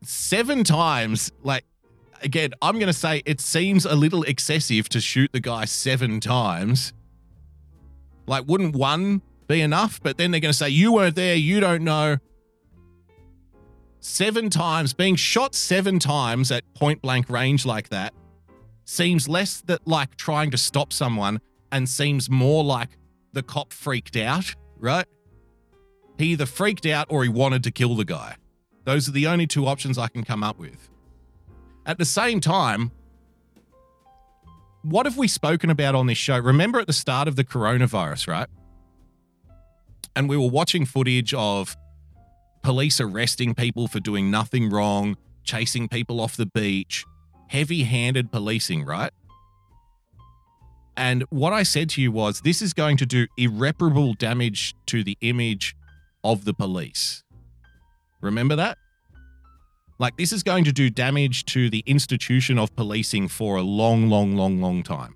Seven 0.02 0.64
times, 0.64 1.30
like, 1.42 1.64
again, 2.22 2.52
I'm 2.62 2.76
going 2.78 2.86
to 2.86 2.92
say 2.92 3.22
it 3.26 3.40
seems 3.40 3.84
a 3.84 3.94
little 3.94 4.22
excessive 4.22 4.88
to 4.90 5.00
shoot 5.00 5.30
the 5.32 5.40
guy 5.40 5.66
seven 5.66 6.20
times. 6.20 6.92
Like, 8.26 8.44
wouldn't 8.46 8.74
one 8.74 9.20
be 9.46 9.60
enough? 9.60 10.00
But 10.02 10.16
then 10.16 10.30
they're 10.30 10.40
going 10.40 10.52
to 10.52 10.56
say, 10.56 10.70
you 10.70 10.94
weren't 10.94 11.16
there, 11.16 11.34
you 11.34 11.60
don't 11.60 11.84
know. 11.84 12.16
Seven 14.00 14.48
times, 14.48 14.94
being 14.94 15.16
shot 15.16 15.54
seven 15.54 15.98
times 15.98 16.50
at 16.50 16.62
point 16.72 17.02
blank 17.02 17.28
range 17.28 17.66
like 17.66 17.90
that 17.90 18.14
seems 18.90 19.28
less 19.28 19.60
that 19.62 19.86
like 19.86 20.16
trying 20.16 20.50
to 20.50 20.58
stop 20.58 20.92
someone 20.92 21.40
and 21.70 21.88
seems 21.88 22.28
more 22.28 22.64
like 22.64 22.88
the 23.32 23.42
cop 23.42 23.72
freaked 23.72 24.16
out, 24.16 24.54
right? 24.78 25.06
He 26.18 26.26
either 26.26 26.46
freaked 26.46 26.86
out 26.86 27.06
or 27.10 27.22
he 27.22 27.28
wanted 27.28 27.64
to 27.64 27.70
kill 27.70 27.94
the 27.94 28.04
guy. 28.04 28.36
Those 28.84 29.08
are 29.08 29.12
the 29.12 29.26
only 29.26 29.46
two 29.46 29.66
options 29.66 29.98
I 29.98 30.08
can 30.08 30.24
come 30.24 30.42
up 30.42 30.58
with. 30.58 30.88
At 31.86 31.98
the 31.98 32.04
same 32.04 32.40
time, 32.40 32.90
what 34.82 35.06
have 35.06 35.16
we 35.16 35.28
spoken 35.28 35.70
about 35.70 35.94
on 35.94 36.06
this 36.06 36.18
show? 36.18 36.38
Remember 36.38 36.80
at 36.80 36.86
the 36.86 36.92
start 36.92 37.28
of 37.28 37.36
the 37.36 37.44
coronavirus, 37.44 38.28
right? 38.28 38.48
And 40.16 40.28
we 40.28 40.36
were 40.36 40.48
watching 40.48 40.84
footage 40.84 41.34
of 41.34 41.76
police 42.62 43.00
arresting 43.00 43.54
people 43.54 43.88
for 43.88 44.00
doing 44.00 44.30
nothing 44.30 44.70
wrong, 44.70 45.16
chasing 45.44 45.88
people 45.88 46.20
off 46.20 46.36
the 46.36 46.46
beach, 46.46 47.04
heavy 47.48 47.84
handed 47.84 48.30
policing, 48.30 48.84
right? 48.84 49.12
And 51.00 51.24
what 51.30 51.54
I 51.54 51.62
said 51.62 51.88
to 51.90 52.02
you 52.02 52.12
was 52.12 52.42
this 52.42 52.60
is 52.60 52.74
going 52.74 52.98
to 52.98 53.06
do 53.06 53.26
irreparable 53.38 54.12
damage 54.12 54.74
to 54.84 55.02
the 55.02 55.16
image 55.22 55.74
of 56.22 56.44
the 56.44 56.52
police. 56.52 57.24
Remember 58.20 58.54
that? 58.56 58.76
Like, 59.98 60.18
this 60.18 60.30
is 60.30 60.42
going 60.42 60.64
to 60.64 60.72
do 60.72 60.90
damage 60.90 61.46
to 61.46 61.70
the 61.70 61.82
institution 61.86 62.58
of 62.58 62.76
policing 62.76 63.28
for 63.28 63.56
a 63.56 63.62
long, 63.62 64.10
long, 64.10 64.36
long, 64.36 64.60
long 64.60 64.82
time. 64.82 65.14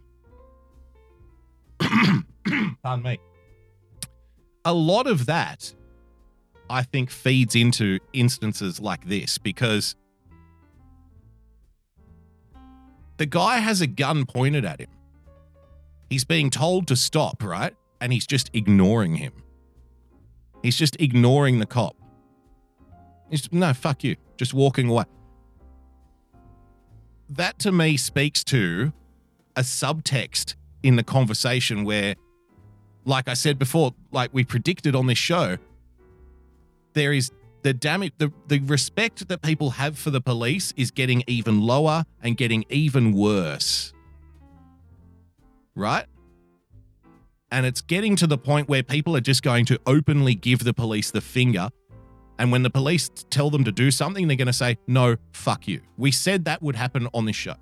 Pardon 2.83 3.03
me. 3.03 3.19
A 4.65 4.73
lot 4.73 5.07
of 5.07 5.27
that, 5.27 5.75
I 6.71 6.83
think, 6.83 7.11
feeds 7.11 7.55
into 7.55 7.99
instances 8.15 8.81
like 8.81 9.05
this 9.07 9.37
because 9.37 9.97
the 13.19 13.27
guy 13.27 13.59
has 13.59 13.83
a 13.83 13.87
gun 13.87 14.25
pointed 14.25 14.65
at 14.65 14.81
him. 14.81 14.89
He's 16.15 16.23
being 16.25 16.49
told 16.49 16.87
to 16.87 16.95
stop, 16.95 17.43
right? 17.43 17.75
And 18.01 18.13
he's 18.13 18.25
just 18.25 18.49
ignoring 18.55 19.17
him. 19.17 19.33
He's 20.63 20.77
just 20.77 20.95
ignoring 21.01 21.59
the 21.59 21.67
cop. 21.67 21.97
He's 23.31 23.53
no, 23.53 23.73
fuck 23.73 24.05
you. 24.05 24.15
Just 24.37 24.55
walking 24.55 24.89
away. 24.89 25.07
That 27.29 27.59
to 27.59 27.73
me 27.73 27.97
speaks 27.97 28.45
to 28.45 28.93
a 29.57 29.63
subtext 29.63 30.55
in 30.85 30.95
the 30.95 31.03
conversation 31.03 31.83
where, 31.83 32.15
like 33.05 33.29
I 33.29 33.35
said 33.35 33.59
before, 33.59 33.93
like 34.13 34.33
we 34.33 34.45
predicted 34.45 34.95
on 34.95 35.09
this 35.09 35.19
show, 35.19 35.57
there 36.93 37.13
is 37.13 37.33
the 37.63 37.75
damage, 37.75 38.13
the, 38.19 38.33
the 38.47 38.61
respect 38.61 39.27
that 39.27 39.43
people 39.43 39.71
have 39.71 39.99
for 39.99 40.11
the 40.11 40.21
police 40.21 40.73
is 40.77 40.93
getting 40.93 41.25
even 41.27 41.61
lower 41.61 42.05
and 42.23 42.37
getting 42.37 42.65
even 42.69 43.13
worse. 43.13 43.94
Right? 45.75 46.07
And 47.51 47.67
it's 47.67 47.81
getting 47.81 48.17
to 48.17 48.27
the 48.27 48.39
point 48.39 48.69
where 48.69 48.83
people 48.83 49.17
are 49.17 49.21
just 49.21 49.43
going 49.43 49.65
to 49.67 49.79
openly 49.87 50.35
give 50.35 50.65
the 50.65 50.75
police 50.75 51.11
the 51.11 51.21
finger 51.21 51.71
and 52.39 52.51
when 52.51 52.63
the 52.63 52.71
police 52.71 53.11
tell 53.31 53.51
them 53.51 53.65
to 53.65 53.73
do 53.73 53.91
something, 53.91 54.27
they're 54.27 54.37
going 54.37 54.47
to 54.47 54.53
say, 54.53 54.79
no, 54.87 55.17
fuck 55.33 55.69
you. 55.69 55.81
We 55.97 56.11
said 56.11 56.45
that 56.47 56.63
would 56.63 56.77
happen 56.77 57.09
on 57.15 57.27
this 57.27 57.37
show. 57.37 57.55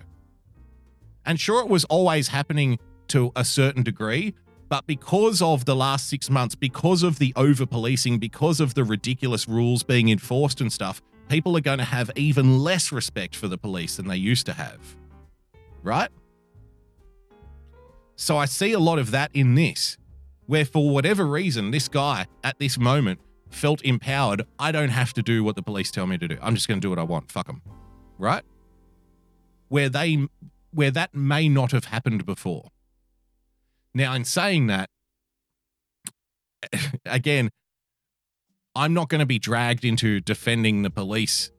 And 1.25 1.39
sure, 1.39 1.61
it 1.61 1.69
was 1.69 1.85
always 1.85 2.29
happening 2.29 2.79
to 3.09 3.31
a 3.35 3.45
certain 3.45 3.83
degree, 3.83 4.33
but 4.69 4.87
because 4.87 5.41
of 5.41 5.65
the 5.65 5.75
last 5.75 6.09
six 6.09 6.29
months, 6.29 6.55
because 6.55 7.03
of 7.03 7.19
the 7.19 7.33
over 7.35 7.65
policing, 7.65 8.17
because 8.17 8.59
of 8.59 8.73
the 8.73 8.83
ridiculous 8.83 9.47
rules 9.47 9.83
being 9.83 10.09
enforced 10.09 10.59
and 10.59 10.73
stuff, 10.73 11.01
people 11.29 11.55
are 11.55 11.61
going 11.61 11.77
to 11.77 11.83
have 11.83 12.09
even 12.15 12.59
less 12.59 12.91
respect 12.91 13.35
for 13.35 13.47
the 13.47 13.57
police 13.57 13.97
than 13.97 14.07
they 14.07 14.17
used 14.17 14.45
to 14.47 14.53
have. 14.53 14.79
Right? 15.83 16.09
So 18.15 18.37
I 18.37 18.45
see 18.45 18.73
a 18.73 18.79
lot 18.79 18.99
of 18.99 19.11
that 19.11 19.31
in 19.33 19.55
this, 19.55 19.97
where 20.45 20.65
for 20.65 20.89
whatever 20.89 21.25
reason, 21.25 21.71
this 21.71 21.87
guy 21.87 22.27
at 22.43 22.59
this 22.59 22.77
moment 22.77 23.19
felt 23.49 23.81
empowered, 23.83 24.45
I 24.59 24.71
don't 24.71 24.89
have 24.89 25.13
to 25.13 25.23
do 25.23 25.43
what 25.43 25.55
the 25.55 25.63
police 25.63 25.91
tell 25.91 26.07
me 26.07 26.17
to 26.17 26.27
do. 26.27 26.37
I'm 26.41 26.55
just 26.55 26.67
going 26.67 26.79
to 26.79 26.85
do 26.85 26.89
what 26.89 26.99
I 26.99 27.03
want. 27.03 27.31
Fuck 27.31 27.47
them. 27.47 27.61
Right? 28.17 28.43
Where 29.69 29.89
they 29.89 30.27
where 30.71 30.91
that 30.91 31.13
may 31.13 31.47
not 31.47 31.71
have 31.71 31.85
happened 31.85 32.25
before. 32.25 32.69
Now, 33.93 34.13
in 34.13 34.25
saying 34.25 34.67
that, 34.67 34.89
again, 37.05 37.51
I'm 38.75 38.93
not 38.93 39.09
going 39.09 39.19
to 39.19 39.25
be 39.27 39.37
dragged 39.37 39.85
into 39.85 40.19
defending 40.19 40.81
the 40.81 40.89
police 40.89 41.51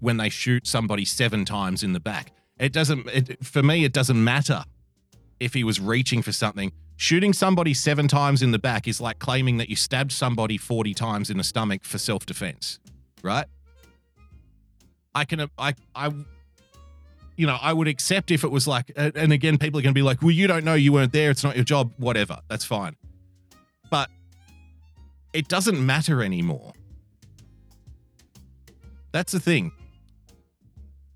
when 0.00 0.16
they 0.16 0.28
shoot 0.28 0.66
somebody 0.66 1.04
seven 1.04 1.44
times 1.44 1.84
in 1.84 1.92
the 1.92 2.00
back. 2.00 2.32
It 2.58 2.72
doesn't, 2.72 3.06
it, 3.08 3.44
for 3.44 3.62
me, 3.62 3.84
it 3.84 3.92
doesn't 3.92 4.22
matter 4.22 4.64
if 5.40 5.54
he 5.54 5.64
was 5.64 5.80
reaching 5.80 6.22
for 6.22 6.32
something. 6.32 6.72
Shooting 6.96 7.32
somebody 7.32 7.74
seven 7.74 8.08
times 8.08 8.42
in 8.42 8.52
the 8.52 8.58
back 8.58 8.88
is 8.88 9.00
like 9.00 9.18
claiming 9.18 9.58
that 9.58 9.68
you 9.68 9.76
stabbed 9.76 10.12
somebody 10.12 10.56
40 10.56 10.94
times 10.94 11.30
in 11.30 11.36
the 11.36 11.44
stomach 11.44 11.84
for 11.84 11.98
self 11.98 12.24
defense, 12.24 12.78
right? 13.22 13.46
I 15.14 15.24
can, 15.24 15.48
I, 15.58 15.74
I, 15.94 16.12
you 17.36 17.46
know, 17.46 17.58
I 17.60 17.72
would 17.72 17.88
accept 17.88 18.30
if 18.30 18.44
it 18.44 18.50
was 18.50 18.66
like, 18.66 18.92
and 18.96 19.32
again, 19.32 19.58
people 19.58 19.78
are 19.78 19.82
going 19.82 19.94
to 19.94 19.98
be 19.98 20.02
like, 20.02 20.22
well, 20.22 20.30
you 20.30 20.46
don't 20.46 20.64
know, 20.64 20.74
you 20.74 20.92
weren't 20.92 21.12
there, 21.12 21.30
it's 21.30 21.44
not 21.44 21.54
your 21.54 21.64
job, 21.64 21.92
whatever, 21.98 22.40
that's 22.48 22.64
fine. 22.64 22.96
But 23.90 24.10
it 25.32 25.48
doesn't 25.48 25.84
matter 25.84 26.22
anymore. 26.22 26.72
That's 29.12 29.32
the 29.32 29.40
thing. 29.40 29.72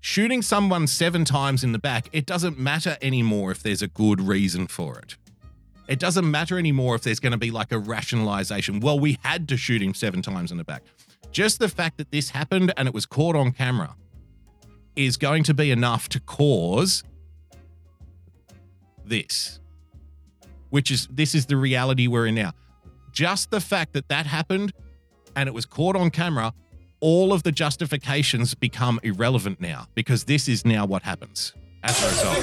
Shooting 0.03 0.41
someone 0.41 0.87
seven 0.87 1.25
times 1.25 1.63
in 1.63 1.73
the 1.73 1.79
back, 1.79 2.09
it 2.11 2.25
doesn't 2.25 2.57
matter 2.57 2.97
anymore 3.03 3.51
if 3.51 3.61
there's 3.61 3.83
a 3.83 3.87
good 3.87 4.19
reason 4.19 4.65
for 4.65 4.97
it. 4.97 5.15
It 5.87 5.99
doesn't 5.99 6.29
matter 6.29 6.57
anymore 6.57 6.95
if 6.95 7.03
there's 7.03 7.19
going 7.19 7.33
to 7.33 7.37
be 7.37 7.51
like 7.51 7.71
a 7.71 7.77
rationalization. 7.77 8.79
Well, 8.79 8.99
we 8.99 9.19
had 9.23 9.47
to 9.49 9.57
shoot 9.57 9.81
him 9.81 9.93
seven 9.93 10.23
times 10.23 10.51
in 10.51 10.57
the 10.57 10.63
back. 10.63 10.81
Just 11.31 11.59
the 11.59 11.69
fact 11.69 11.97
that 11.97 12.09
this 12.09 12.31
happened 12.31 12.73
and 12.77 12.87
it 12.87 12.95
was 12.95 13.05
caught 13.05 13.35
on 13.35 13.51
camera 13.51 13.95
is 14.95 15.17
going 15.17 15.43
to 15.43 15.53
be 15.53 15.69
enough 15.69 16.09
to 16.09 16.19
cause 16.19 17.03
this, 19.05 19.59
which 20.71 20.89
is 20.89 21.07
this 21.11 21.35
is 21.35 21.45
the 21.45 21.57
reality 21.57 22.07
we're 22.07 22.25
in 22.25 22.35
now. 22.35 22.53
Just 23.11 23.51
the 23.51 23.61
fact 23.61 23.93
that 23.93 24.07
that 24.09 24.25
happened 24.25 24.73
and 25.35 25.47
it 25.47 25.53
was 25.53 25.65
caught 25.65 25.95
on 25.95 26.09
camera, 26.09 26.53
all 27.01 27.33
of 27.33 27.43
the 27.43 27.51
justifications 27.51 28.53
become 28.53 28.99
irrelevant 29.03 29.59
now 29.59 29.87
because 29.95 30.23
this 30.25 30.47
is 30.47 30.63
now 30.63 30.85
what 30.85 31.01
happens 31.01 31.53
as 31.83 32.01
a 32.03 32.07
result. 32.07 32.37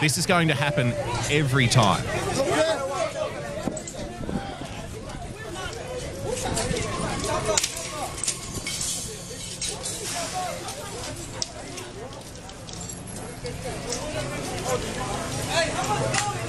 This 0.00 0.16
is 0.16 0.24
going 0.24 0.48
to 0.48 0.54
happen 0.54 0.94
every 1.30 1.66
time. 1.66 2.02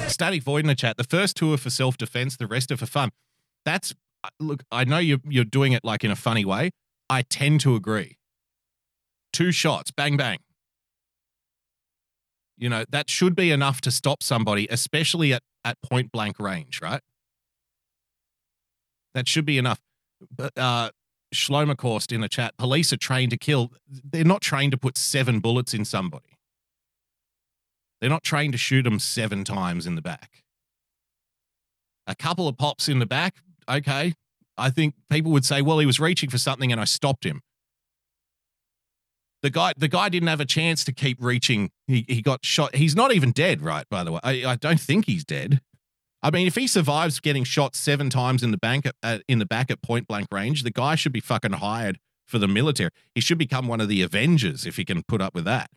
Static 0.07 0.43
Void 0.43 0.59
in 0.59 0.67
the 0.67 0.75
chat. 0.75 0.97
The 0.97 1.03
first 1.03 1.35
two 1.35 1.51
are 1.51 1.57
for 1.57 1.69
self 1.69 1.97
defense, 1.97 2.37
the 2.37 2.47
rest 2.47 2.71
are 2.71 2.77
for 2.77 2.85
fun. 2.85 3.09
That's 3.65 3.93
uh, 4.23 4.29
look. 4.39 4.63
I 4.71 4.83
know 4.83 4.97
you're 4.97 5.21
you're 5.27 5.45
doing 5.45 5.73
it 5.73 5.83
like 5.83 6.03
in 6.03 6.11
a 6.11 6.15
funny 6.15 6.45
way. 6.45 6.71
I 7.09 7.23
tend 7.23 7.61
to 7.61 7.75
agree. 7.75 8.17
Two 9.33 9.51
shots, 9.51 9.91
bang 9.91 10.17
bang. 10.17 10.39
You 12.57 12.69
know 12.69 12.85
that 12.89 13.09
should 13.09 13.35
be 13.35 13.51
enough 13.51 13.81
to 13.81 13.91
stop 13.91 14.23
somebody, 14.23 14.67
especially 14.69 15.33
at 15.33 15.43
at 15.63 15.77
point 15.81 16.11
blank 16.11 16.39
range, 16.39 16.81
right? 16.81 17.01
That 19.13 19.27
should 19.27 19.45
be 19.45 19.57
enough. 19.57 19.79
But 20.35 20.57
uh, 20.57 20.91
in 22.11 22.21
the 22.21 22.29
chat. 22.29 22.55
Police 22.57 22.93
are 22.93 22.97
trained 22.97 23.31
to 23.31 23.37
kill. 23.37 23.71
They're 23.87 24.23
not 24.23 24.41
trained 24.41 24.71
to 24.71 24.77
put 24.77 24.97
seven 24.97 25.39
bullets 25.39 25.73
in 25.73 25.85
somebody. 25.85 26.37
They're 27.99 28.09
not 28.09 28.23
trained 28.23 28.53
to 28.53 28.57
shoot 28.57 28.83
them 28.83 28.99
seven 28.99 29.43
times 29.43 29.85
in 29.85 29.95
the 29.95 30.01
back. 30.01 30.43
A 32.07 32.15
couple 32.15 32.47
of 32.47 32.57
pops 32.57 32.89
in 32.89 32.99
the 32.99 33.05
back, 33.05 33.35
okay. 33.77 34.13
I 34.57 34.69
think 34.69 34.95
people 35.09 35.31
would 35.31 35.45
say, 35.45 35.61
well, 35.61 35.79
he 35.79 35.85
was 35.85 35.99
reaching 35.99 36.29
for 36.29 36.37
something 36.37 36.71
and 36.71 36.79
I 36.79 36.85
stopped 36.85 37.25
him. 37.25 37.41
The 39.41 39.49
guy, 39.49 39.73
the 39.75 39.87
guy 39.87 40.09
didn't 40.09 40.27
have 40.27 40.39
a 40.39 40.45
chance 40.45 40.83
to 40.83 40.91
keep 40.91 41.17
reaching. 41.19 41.71
He, 41.87 42.05
he 42.07 42.21
got 42.21 42.45
shot. 42.45 42.75
He's 42.75 42.95
not 42.95 43.11
even 43.11 43.31
dead, 43.31 43.61
right? 43.61 43.85
By 43.89 44.03
the 44.03 44.11
way, 44.11 44.19
I, 44.23 44.31
I 44.45 44.55
don't 44.55 44.79
think 44.79 45.07
he's 45.07 45.23
dead. 45.23 45.61
I 46.23 46.29
mean, 46.29 46.45
if 46.45 46.55
he 46.55 46.67
survives 46.67 47.19
getting 47.19 47.43
shot 47.43 47.75
seven 47.75 48.11
times 48.11 48.43
in 48.43 48.51
the 48.51 48.57
bank 48.57 48.87
at, 49.01 49.23
in 49.27 49.39
the 49.39 49.45
back 49.45 49.71
at 49.71 49.81
point 49.81 50.07
blank 50.07 50.27
range, 50.31 50.61
the 50.61 50.69
guy 50.69 50.93
should 50.93 51.11
be 51.11 51.19
fucking 51.19 51.53
hired 51.53 51.97
for 52.27 52.37
the 52.37 52.47
military. 52.47 52.91
He 53.15 53.21
should 53.21 53.39
become 53.39 53.67
one 53.67 53.81
of 53.81 53.89
the 53.89 54.03
Avengers 54.03 54.67
if 54.67 54.77
he 54.77 54.85
can 54.85 55.01
put 55.03 55.21
up 55.21 55.33
with 55.33 55.45
that. 55.45 55.71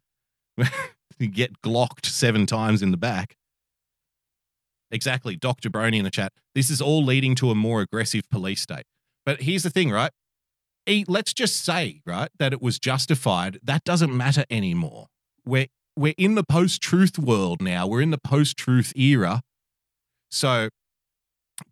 you 1.19 1.29
get 1.29 1.62
glocked 1.62 2.05
seven 2.05 2.45
times 2.45 2.83
in 2.83 2.91
the 2.91 2.99
back. 2.99 3.37
Exactly. 4.95 5.35
Dr. 5.35 5.69
Brony 5.71 5.99
in 5.99 6.05
the 6.05 6.11
chat. 6.11 6.33
This 6.55 6.71
is 6.71 6.81
all 6.81 7.05
leading 7.05 7.35
to 7.37 7.51
a 7.51 7.55
more 7.55 7.81
aggressive 7.81 8.31
police 8.31 8.62
state. 8.62 8.85
But 9.27 9.43
here's 9.43 9.65
the 9.65 9.71
thing, 9.71 9.91
right? 9.91 10.12
Let's 11.09 11.33
just 11.33 11.65
say, 11.65 12.01
right, 12.07 12.31
that 12.39 12.53
it 12.53 12.62
was 12.62 12.79
justified. 12.79 13.59
That 13.62 13.83
doesn't 13.85 14.16
matter 14.16 14.45
anymore. 14.51 15.07
We're 15.45 15.66
we're 15.97 16.15
in 16.16 16.35
the 16.35 16.45
post-truth 16.45 17.19
world 17.19 17.61
now. 17.62 17.87
We're 17.87 18.03
in 18.03 18.11
the 18.11 18.19
post-truth 18.19 18.93
era. 18.97 19.43
So 20.31 20.69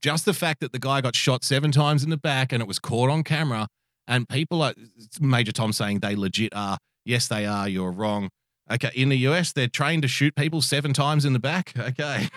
just 0.01 0.25
the 0.25 0.35
fact 0.35 0.61
that 0.61 0.73
the 0.73 0.79
guy 0.79 1.01
got 1.01 1.17
shot 1.17 1.43
seven 1.45 1.73
times 1.73 2.05
in 2.05 2.11
the 2.11 2.17
back 2.17 2.53
and 2.53 2.61
it 2.61 2.69
was 2.69 2.79
caught 2.79 3.11
on 3.11 3.23
camera, 3.25 3.69
and 4.09 4.29
people 4.29 4.63
are 4.63 4.75
Major 5.21 5.53
Tom 5.53 5.73
saying 5.73 6.01
they 6.01 6.17
legit 6.17 6.55
are. 6.55 6.79
Yes, 7.05 7.29
they 7.29 7.47
are. 7.47 7.69
You're 7.69 7.93
wrong. 7.93 8.31
Okay, 8.71 8.91
in 8.95 9.09
the 9.11 9.19
US, 9.29 9.53
they're 9.53 9.69
trained 9.69 10.03
to 10.03 10.09
shoot 10.09 10.35
people 10.35 10.63
seven 10.63 10.93
times 10.93 11.25
in 11.25 11.33
the 11.33 11.39
back. 11.39 11.73
Okay. 11.79 12.29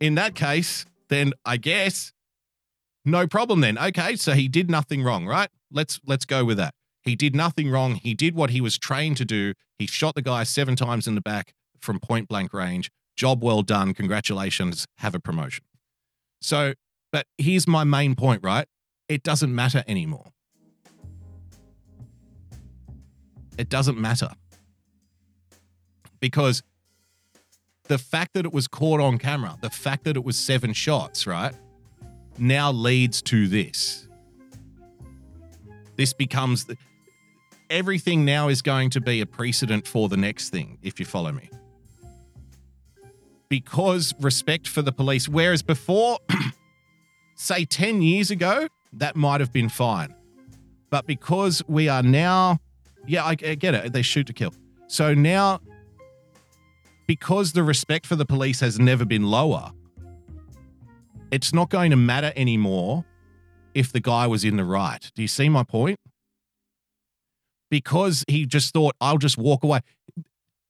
In 0.00 0.14
that 0.16 0.34
case, 0.34 0.86
then 1.08 1.32
I 1.44 1.56
guess 1.56 2.12
no 3.04 3.26
problem 3.26 3.60
then. 3.60 3.78
Okay, 3.78 4.16
so 4.16 4.32
he 4.32 4.48
did 4.48 4.68
nothing 4.68 5.02
wrong, 5.02 5.26
right? 5.26 5.48
Let's 5.70 6.00
let's 6.06 6.24
go 6.24 6.44
with 6.44 6.56
that. 6.58 6.74
He 7.02 7.14
did 7.14 7.36
nothing 7.36 7.70
wrong. 7.70 7.94
He 7.94 8.14
did 8.14 8.34
what 8.34 8.50
he 8.50 8.60
was 8.60 8.78
trained 8.78 9.16
to 9.18 9.24
do. 9.24 9.54
He 9.78 9.86
shot 9.86 10.16
the 10.16 10.22
guy 10.22 10.42
seven 10.42 10.74
times 10.74 11.06
in 11.06 11.14
the 11.14 11.20
back 11.20 11.54
from 11.80 12.00
point 12.00 12.28
blank 12.28 12.52
range. 12.52 12.90
Job 13.16 13.42
well 13.42 13.62
done. 13.62 13.94
Congratulations. 13.94 14.86
Have 14.98 15.14
a 15.14 15.20
promotion. 15.20 15.64
So, 16.40 16.74
but 17.12 17.26
here's 17.38 17.66
my 17.66 17.84
main 17.84 18.16
point, 18.16 18.42
right? 18.42 18.66
It 19.08 19.22
doesn't 19.22 19.54
matter 19.54 19.84
anymore. 19.86 20.32
It 23.56 23.68
doesn't 23.68 23.98
matter. 23.98 24.30
Because 26.20 26.62
the 27.84 27.98
fact 27.98 28.34
that 28.34 28.44
it 28.44 28.52
was 28.52 28.66
caught 28.68 29.00
on 29.00 29.18
camera, 29.18 29.56
the 29.60 29.70
fact 29.70 30.04
that 30.04 30.16
it 30.16 30.24
was 30.24 30.36
seven 30.36 30.72
shots, 30.72 31.26
right, 31.26 31.54
now 32.38 32.70
leads 32.72 33.22
to 33.22 33.48
this. 33.48 34.08
This 35.96 36.12
becomes 36.12 36.64
the, 36.64 36.76
everything 37.70 38.24
now 38.24 38.48
is 38.48 38.62
going 38.62 38.90
to 38.90 39.00
be 39.00 39.20
a 39.20 39.26
precedent 39.26 39.86
for 39.86 40.08
the 40.08 40.16
next 40.16 40.50
thing, 40.50 40.78
if 40.82 41.00
you 41.00 41.06
follow 41.06 41.32
me. 41.32 41.48
Because 43.48 44.14
respect 44.20 44.66
for 44.68 44.82
the 44.82 44.92
police, 44.92 45.28
whereas 45.28 45.62
before, 45.62 46.18
say 47.36 47.64
10 47.64 48.02
years 48.02 48.30
ago, 48.30 48.68
that 48.92 49.16
might 49.16 49.40
have 49.40 49.52
been 49.52 49.68
fine. 49.68 50.14
But 50.90 51.06
because 51.06 51.62
we 51.68 51.88
are 51.88 52.02
now, 52.02 52.58
yeah, 53.06 53.24
I, 53.24 53.30
I 53.30 53.54
get 53.54 53.74
it, 53.74 53.92
they 53.92 54.02
shoot 54.02 54.26
to 54.26 54.32
kill. 54.32 54.52
So 54.88 55.14
now, 55.14 55.60
because 57.06 57.52
the 57.52 57.62
respect 57.62 58.06
for 58.06 58.16
the 58.16 58.26
police 58.26 58.60
has 58.60 58.78
never 58.78 59.04
been 59.04 59.24
lower, 59.24 59.72
it's 61.30 61.52
not 61.52 61.70
going 61.70 61.90
to 61.90 61.96
matter 61.96 62.32
anymore 62.36 63.04
if 63.74 63.92
the 63.92 64.00
guy 64.00 64.26
was 64.26 64.44
in 64.44 64.56
the 64.56 64.64
right. 64.64 65.10
Do 65.14 65.22
you 65.22 65.28
see 65.28 65.48
my 65.48 65.62
point? 65.62 65.98
Because 67.70 68.24
he 68.28 68.46
just 68.46 68.72
thought, 68.72 68.94
I'll 69.00 69.18
just 69.18 69.36
walk 69.36 69.64
away. 69.64 69.80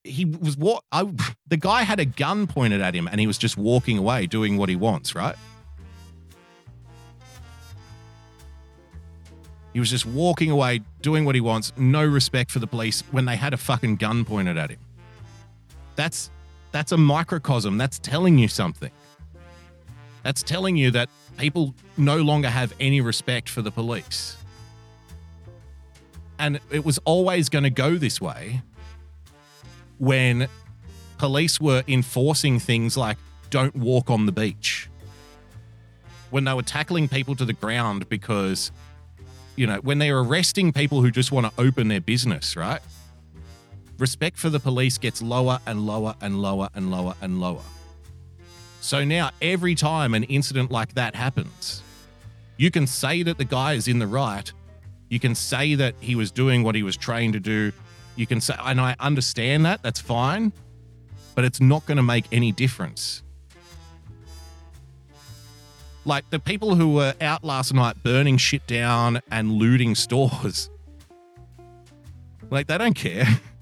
He 0.03 0.25
was 0.25 0.57
what 0.57 0.85
I 0.93 1.05
the 1.47 1.57
guy 1.57 1.83
had 1.83 2.01
a 2.01 2.05
gun 2.05 2.47
pointed 2.47 2.81
at 2.81 2.95
him 2.95 3.09
and 3.09 3.21
he 3.21 3.27
was 3.27 3.39
just 3.39 3.57
walking 3.57 3.99
away 3.99 4.27
doing 4.27 4.57
what 4.57 4.69
he 4.69 4.77
wants, 4.77 5.15
right? 5.15 5.37
He 9.73 9.81
was 9.81 9.91
just 9.91 10.07
walking 10.07 10.51
away 10.51 10.81
doing 11.03 11.27
what 11.27 11.35
he 11.35 11.41
wants, 11.43 11.71
no 11.77 12.03
respect 12.03 12.51
for 12.51 12.61
the 12.61 12.67
police 12.67 13.03
when 13.11 13.27
they 13.27 13.37
had 13.37 13.53
a 13.53 13.59
fucking 13.59 13.97
gun 13.97 14.25
pointed 14.25 14.57
at 14.57 14.71
him. 14.71 14.79
That's 15.97 16.31
that's 16.73 16.93
a 16.93 16.97
microcosm. 16.97 17.79
That's 17.79 17.99
telling 17.99 18.39
you 18.39 18.49
something. 18.49 18.91
That's 20.23 20.43
telling 20.43 20.77
you 20.77 20.91
that 20.91 21.09
people 21.39 21.75
no 21.97 22.19
longer 22.19 22.51
have 22.51 22.75
any 22.81 23.01
respect 23.01 23.49
for 23.49 23.63
the 23.63 23.71
police. 23.71 24.37
And 26.39 26.61
it 26.71 26.85
was 26.85 26.99
always 27.05 27.49
going 27.49 27.65
to 27.65 27.71
go 27.71 27.97
this 27.97 28.21
way 28.21 28.61
when 29.99 30.49
police 31.17 31.61
were 31.61 31.83
enforcing 31.89 32.59
things 32.59 32.97
like 32.97 33.17
don't 33.51 33.75
walk 33.75 34.11
on 34.11 34.27
the 34.27 34.33
beach. 34.33 34.91
When 36.31 36.45
they 36.45 36.53
were 36.53 36.63
tackling 36.63 37.09
people 37.09 37.37
to 37.37 37.45
the 37.45 37.53
ground 37.53 38.09
because, 38.09 38.73
you 39.55 39.67
know, 39.67 39.77
when 39.77 39.99
they're 39.99 40.19
arresting 40.19 40.73
people 40.73 41.01
who 41.01 41.11
just 41.11 41.33
want 41.33 41.47
to 41.47 41.53
open 41.63 41.89
their 41.89 42.01
business, 42.01 42.57
right? 42.57 42.83
Respect 43.99 44.37
for 44.37 44.51
the 44.51 44.61
police 44.61 44.99
gets 44.99 45.23
lower 45.23 45.59
and 45.67 45.87
lower 45.87 46.15
and 46.21 46.43
lower 46.43 46.69
and 46.75 46.91
lower 46.91 47.15
and 47.23 47.41
lower. 47.41 47.63
So 48.81 49.05
now, 49.05 49.31
every 49.41 49.75
time 49.75 50.15
an 50.15 50.25
incident 50.25 50.71
like 50.71 50.95
that 50.95 51.15
happens, 51.15 51.83
you 52.57 52.71
can 52.71 52.87
say 52.87 53.23
that 53.23 53.39
the 53.39 53.45
guy 53.45 53.73
is 53.73 53.89
in 53.89 53.99
the 53.99 54.07
right. 54.07 54.53
You 55.09 55.19
can 55.19 55.35
say 55.35 55.75
that 55.75 55.95
he 56.01 56.15
was 56.15 56.31
doing 56.31 56.63
what 56.63 56.75
he 56.75 56.83
was 56.83 56.97
trained 56.97 57.33
to 57.33 57.41
do. 57.41 57.73
You 58.17 58.27
can 58.27 58.41
say, 58.41 58.55
and 58.59 58.81
I 58.81 58.95
understand 59.01 59.65
that, 59.67 59.83
that's 59.83 60.01
fine, 60.01 60.53
but 61.35 61.45
it's 61.45 61.61
not 61.61 61.85
going 61.87 61.97
to 61.97 62.03
make 62.03 62.27
any 62.33 62.53
difference. 62.53 63.23
Like 66.05 66.29
the 66.31 66.39
people 66.39 66.77
who 66.77 66.95
were 66.95 67.15
out 67.21 67.43
last 67.43 67.75
night 67.75 68.03
burning 68.03 68.37
shit 68.37 68.67
down 68.67 69.21
and 69.31 69.53
looting 69.53 69.95
stores, 69.95 70.71
like 72.51 72.69
they 72.69 72.79
don't 72.79 72.95
care. 72.95 73.27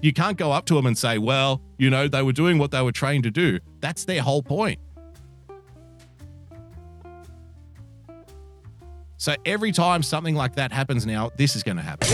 you 0.00 0.12
can't 0.12 0.36
go 0.36 0.52
up 0.52 0.66
to 0.66 0.74
them 0.74 0.86
and 0.86 0.96
say, 0.96 1.18
well, 1.18 1.60
you 1.78 1.90
know, 1.90 2.08
they 2.08 2.22
were 2.22 2.32
doing 2.32 2.58
what 2.58 2.70
they 2.70 2.82
were 2.82 2.92
trained 2.92 3.24
to 3.24 3.30
do. 3.30 3.58
That's 3.80 4.04
their 4.04 4.22
whole 4.22 4.42
point. 4.42 4.80
So 9.18 9.34
every 9.44 9.72
time 9.72 10.02
something 10.02 10.34
like 10.34 10.56
that 10.56 10.72
happens 10.72 11.06
now, 11.06 11.30
this 11.36 11.56
is 11.56 11.62
going 11.62 11.78
to 11.78 11.82
happen. 11.82 12.06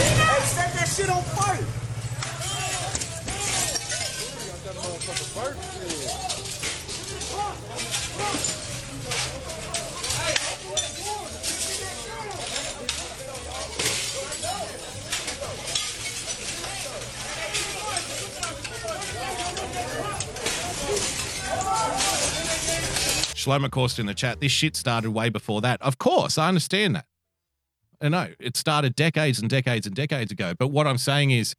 Shlomo 23.45 23.69
Korst 23.69 23.99
in 23.99 24.07
the 24.07 24.15
chat, 24.15 24.41
this 24.41 24.53
shit 24.53 24.77
started 24.77 25.11
way 25.11 25.29
before 25.29 25.61
that. 25.61 25.81
Of 25.83 25.99
course, 25.99 26.39
I 26.39 26.49
understand 26.49 26.97
that. 26.97 27.07
I 28.01 28.09
know 28.09 28.29
it 28.41 28.57
started 28.57 28.97
decades 28.97 29.39
and 29.39 29.49
decades 29.49 29.87
and 29.87 29.95
decades 29.95 30.33
ago. 30.33 30.55
But 30.59 30.69
what 30.69 30.87
I'm 30.87 30.99
saying 30.99 31.31
is, 31.31 31.55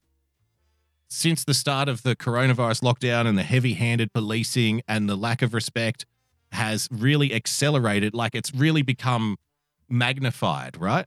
since 1.07 1.45
the 1.45 1.53
start 1.53 1.87
of 1.87 2.03
the 2.03 2.15
coronavirus 2.15 2.81
lockdown 2.81 3.27
and 3.27 3.37
the 3.37 3.43
heavy 3.43 3.73
handed 3.73 4.11
policing 4.13 4.81
and 4.87 5.07
the 5.07 5.15
lack 5.15 5.41
of 5.41 5.53
respect 5.53 6.05
has 6.51 6.87
really 6.91 7.33
accelerated, 7.33 8.13
like 8.13 8.35
it's 8.35 8.53
really 8.53 8.81
become 8.81 9.37
magnified, 9.87 10.79
right? 10.79 11.05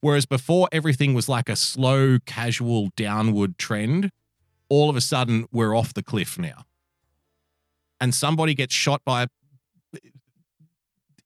Whereas 0.00 0.26
before 0.26 0.68
everything 0.70 1.12
was 1.12 1.28
like 1.28 1.48
a 1.48 1.56
slow, 1.56 2.18
casual 2.24 2.90
downward 2.96 3.58
trend, 3.58 4.10
all 4.68 4.88
of 4.88 4.96
a 4.96 5.00
sudden 5.00 5.46
we're 5.52 5.76
off 5.76 5.92
the 5.92 6.02
cliff 6.02 6.38
now. 6.38 6.64
And 8.00 8.14
somebody 8.14 8.54
gets 8.54 8.74
shot 8.74 9.02
by 9.04 9.24
a 9.24 9.28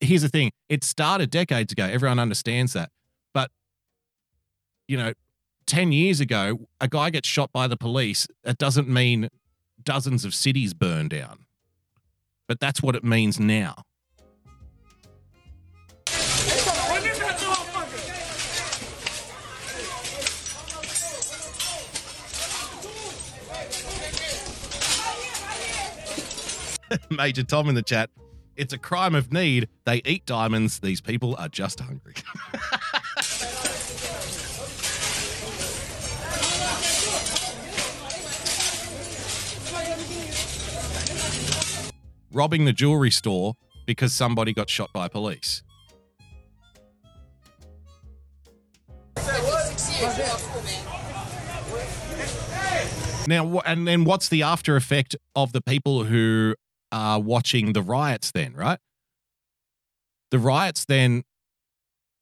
here's 0.02 0.22
the 0.22 0.28
thing 0.28 0.50
it 0.68 0.84
started 0.84 1.30
decades 1.30 1.72
ago 1.72 1.84
everyone 1.84 2.18
understands 2.18 2.72
that 2.72 2.90
but 3.32 3.50
you 4.88 4.96
know 4.96 5.12
10 5.66 5.92
years 5.92 6.20
ago 6.20 6.60
a 6.80 6.88
guy 6.88 7.10
gets 7.10 7.28
shot 7.28 7.52
by 7.52 7.66
the 7.66 7.76
police 7.76 8.26
that 8.44 8.58
doesn't 8.58 8.88
mean 8.88 9.28
dozens 9.82 10.24
of 10.24 10.34
cities 10.34 10.74
burn 10.74 11.08
down 11.08 11.46
but 12.52 12.60
that's 12.60 12.82
what 12.82 12.94
it 12.94 13.02
means 13.02 13.40
now. 13.40 13.76
Major 27.10 27.42
tom 27.42 27.70
in 27.70 27.74
the 27.74 27.82
chat 27.82 28.10
it's 28.56 28.72
a 28.72 28.78
crime 28.78 29.14
of 29.14 29.32
need. 29.32 29.68
They 29.84 30.02
eat 30.04 30.26
diamonds. 30.26 30.80
These 30.80 31.00
people 31.00 31.34
are 31.38 31.48
just 31.48 31.80
hungry. 31.80 32.14
Robbing 42.32 42.64
the 42.64 42.72
jewelry 42.72 43.10
store 43.10 43.54
because 43.86 44.12
somebody 44.12 44.52
got 44.52 44.70
shot 44.70 44.92
by 44.92 45.08
police. 45.08 45.62
Now, 53.28 53.60
and 53.60 53.86
then 53.86 54.04
what's 54.04 54.28
the 54.28 54.42
after 54.42 54.76
effect 54.76 55.14
of 55.36 55.52
the 55.52 55.60
people 55.60 56.04
who 56.04 56.54
are 56.92 57.18
watching 57.18 57.72
the 57.72 57.82
riots 57.82 58.30
then, 58.30 58.54
right? 58.54 58.78
The 60.30 60.38
riots 60.38 60.84
then 60.84 61.24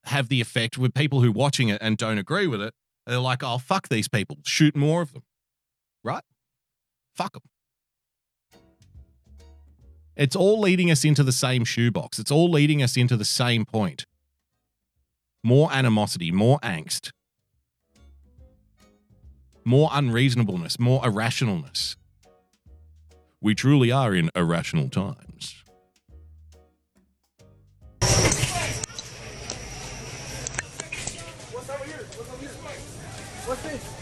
have 0.04 0.28
the 0.28 0.40
effect 0.40 0.78
with 0.78 0.94
people 0.94 1.20
who 1.20 1.28
are 1.28 1.32
watching 1.32 1.68
it 1.68 1.78
and 1.82 1.98
don't 1.98 2.18
agree 2.18 2.46
with 2.46 2.62
it. 2.62 2.72
They're 3.06 3.18
like, 3.18 3.42
oh, 3.42 3.58
fuck 3.58 3.88
these 3.88 4.08
people, 4.08 4.38
shoot 4.46 4.76
more 4.76 5.02
of 5.02 5.12
them, 5.12 5.24
right? 6.02 6.22
Fuck 7.14 7.34
them. 7.34 7.42
It's 10.16 10.36
all 10.36 10.60
leading 10.60 10.90
us 10.90 11.04
into 11.04 11.22
the 11.22 11.32
same 11.32 11.64
shoebox. 11.64 12.18
It's 12.18 12.30
all 12.30 12.50
leading 12.50 12.82
us 12.82 12.96
into 12.96 13.16
the 13.16 13.24
same 13.24 13.64
point. 13.64 14.06
More 15.42 15.72
animosity, 15.72 16.30
more 16.30 16.58
angst, 16.60 17.12
more 19.64 19.88
unreasonableness, 19.92 20.78
more 20.78 21.00
irrationalness. 21.02 21.96
We 23.42 23.54
truly 23.54 23.90
are 23.90 24.14
in 24.14 24.30
irrational 24.36 24.90
times. 24.90 25.64
What's 33.46 33.62
this? 33.62 34.00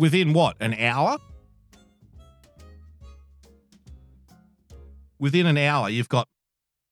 Within 0.00 0.32
what, 0.32 0.56
an 0.60 0.72
hour? 0.74 1.18
Within 5.18 5.44
an 5.44 5.58
hour, 5.58 5.90
you've 5.90 6.08
got 6.08 6.26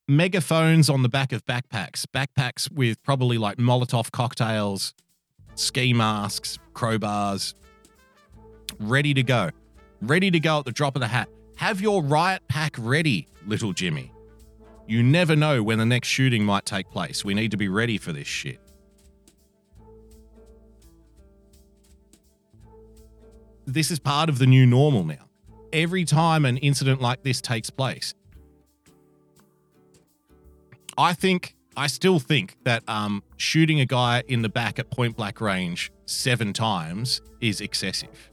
megaphones 0.07 0.91
on 0.91 1.03
the 1.03 1.09
back 1.09 1.33
of 1.33 1.43
backpacks, 1.47 2.05
backpacks 2.05 2.71
with 2.71 3.03
probably 3.03 3.39
like 3.39 3.57
Molotov 3.57 4.11
cocktails, 4.13 4.93
ski 5.55 5.95
masks, 5.95 6.59
crowbars, 6.75 7.55
ready 8.79 9.15
to 9.15 9.23
go. 9.23 9.51
Ready 10.03 10.31
to 10.31 10.39
go 10.39 10.59
at 10.59 10.67
the 10.67 10.73
drop 10.73 10.95
of 10.95 11.01
the 11.01 11.09
hat. 11.09 11.31
Have 11.57 11.81
your 11.81 12.03
riot 12.03 12.43
pack 12.47 12.77
ready, 12.79 13.27
little 13.47 13.73
Jimmy. 13.73 14.13
You 14.87 15.03
never 15.03 15.35
know 15.35 15.63
when 15.63 15.79
the 15.79 15.87
next 15.87 16.09
shooting 16.09 16.45
might 16.45 16.67
take 16.67 16.91
place. 16.91 17.25
We 17.25 17.33
need 17.33 17.51
to 17.53 17.57
be 17.57 17.69
ready 17.69 17.97
for 17.97 18.13
this 18.13 18.29
shit. 18.29 18.61
This 23.69 23.91
is 23.91 23.99
part 23.99 24.31
of 24.31 24.39
the 24.39 24.47
new 24.47 24.65
normal 24.65 25.05
now. 25.05 25.29
Every 25.75 26.07
time 26.07 26.47
an 26.47 26.57
incident 26.57 27.03
like 27.03 27.23
this 27.23 27.43
takes 27.43 27.69
place, 27.69 28.15
I 30.97 31.13
think, 31.13 31.55
I 31.77 31.87
still 31.87 32.19
think 32.19 32.57
that 32.65 32.83
um, 32.89 33.23
shooting 33.37 33.79
a 33.81 33.85
guy 33.85 34.23
in 34.27 34.41
the 34.41 34.49
back 34.49 34.79
at 34.79 34.91
point 34.91 35.19
blank 35.19 35.43
range 35.43 35.93
seven 36.07 36.55
times 36.55 37.21
is 37.43 37.61
excessive. 37.61 38.31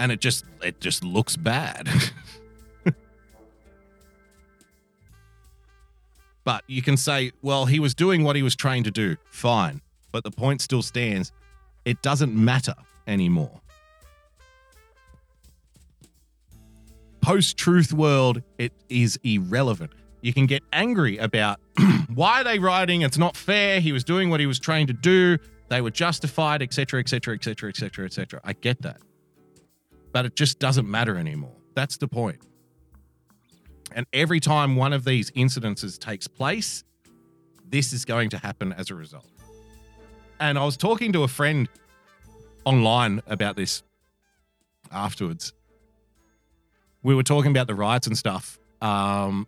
And 0.00 0.10
it 0.10 0.20
just, 0.20 0.44
it 0.60 0.80
just 0.80 1.04
looks 1.04 1.36
bad. 1.36 1.88
But 6.42 6.64
you 6.66 6.80
can 6.80 6.96
say, 6.96 7.32
well, 7.42 7.66
he 7.66 7.78
was 7.78 7.94
doing 7.94 8.24
what 8.24 8.34
he 8.34 8.42
was 8.42 8.56
trained 8.56 8.86
to 8.86 8.90
do. 8.90 9.16
Fine. 9.30 9.82
But 10.10 10.24
the 10.24 10.30
point 10.30 10.62
still 10.62 10.80
stands. 10.82 11.32
It 11.84 12.00
doesn't 12.00 12.34
matter 12.34 12.74
anymore. 13.06 13.60
Post 17.20 17.56
truth 17.56 17.92
world, 17.92 18.42
it 18.58 18.72
is 18.88 19.18
irrelevant. 19.22 19.92
You 20.22 20.32
can 20.32 20.46
get 20.46 20.62
angry 20.72 21.18
about 21.18 21.60
why 22.14 22.40
are 22.40 22.44
they 22.44 22.58
rioting? 22.58 23.02
It's 23.02 23.18
not 23.18 23.36
fair. 23.36 23.80
He 23.80 23.92
was 23.92 24.04
doing 24.04 24.30
what 24.30 24.40
he 24.40 24.46
was 24.46 24.58
trained 24.58 24.88
to 24.88 24.94
do. 24.94 25.38
They 25.68 25.80
were 25.80 25.90
justified, 25.90 26.62
etc., 26.62 27.00
etc., 27.00 27.34
etc., 27.34 27.68
etc., 27.68 28.04
etc. 28.06 28.40
I 28.42 28.54
get 28.54 28.82
that. 28.82 28.98
But 30.12 30.26
it 30.26 30.34
just 30.34 30.58
doesn't 30.58 30.88
matter 30.90 31.16
anymore. 31.16 31.54
That's 31.74 31.96
the 31.96 32.08
point. 32.08 32.40
And 33.92 34.06
every 34.12 34.40
time 34.40 34.76
one 34.76 34.92
of 34.92 35.04
these 35.04 35.30
incidences 35.32 35.98
takes 35.98 36.26
place, 36.26 36.84
this 37.68 37.92
is 37.92 38.04
going 38.04 38.30
to 38.30 38.38
happen 38.38 38.72
as 38.72 38.90
a 38.90 38.94
result. 38.94 39.26
And 40.40 40.58
I 40.58 40.64
was 40.64 40.76
talking 40.76 41.12
to 41.12 41.22
a 41.22 41.28
friend 41.28 41.68
online 42.64 43.22
about 43.26 43.56
this 43.56 43.82
afterwards. 44.90 45.52
We 47.02 47.14
were 47.14 47.22
talking 47.22 47.50
about 47.50 47.66
the 47.66 47.74
riots 47.74 48.06
and 48.06 48.16
stuff. 48.16 48.58
Um, 48.82 49.46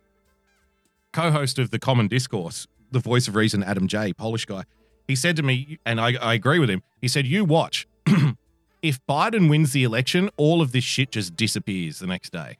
co-host 1.11 1.59
of 1.59 1.69
the 1.69 1.79
Common 1.79 2.07
Discourse, 2.07 2.67
the 2.91 2.99
voice 2.99 3.27
of 3.27 3.35
reason, 3.35 3.63
Adam 3.63 3.87
J, 3.87 4.13
Polish 4.13 4.45
guy, 4.45 4.63
he 5.07 5.15
said 5.15 5.35
to 5.37 5.43
me, 5.43 5.79
and 5.85 5.99
I, 5.99 6.13
I 6.15 6.33
agree 6.33 6.59
with 6.59 6.69
him. 6.69 6.81
He 7.01 7.07
said, 7.07 7.27
"You 7.27 7.45
watch. 7.45 7.87
if 8.81 8.99
Biden 9.07 9.49
wins 9.49 9.73
the 9.73 9.83
election, 9.83 10.29
all 10.37 10.61
of 10.61 10.71
this 10.71 10.83
shit 10.83 11.11
just 11.11 11.35
disappears 11.35 11.99
the 11.99 12.07
next 12.07 12.31
day. 12.31 12.57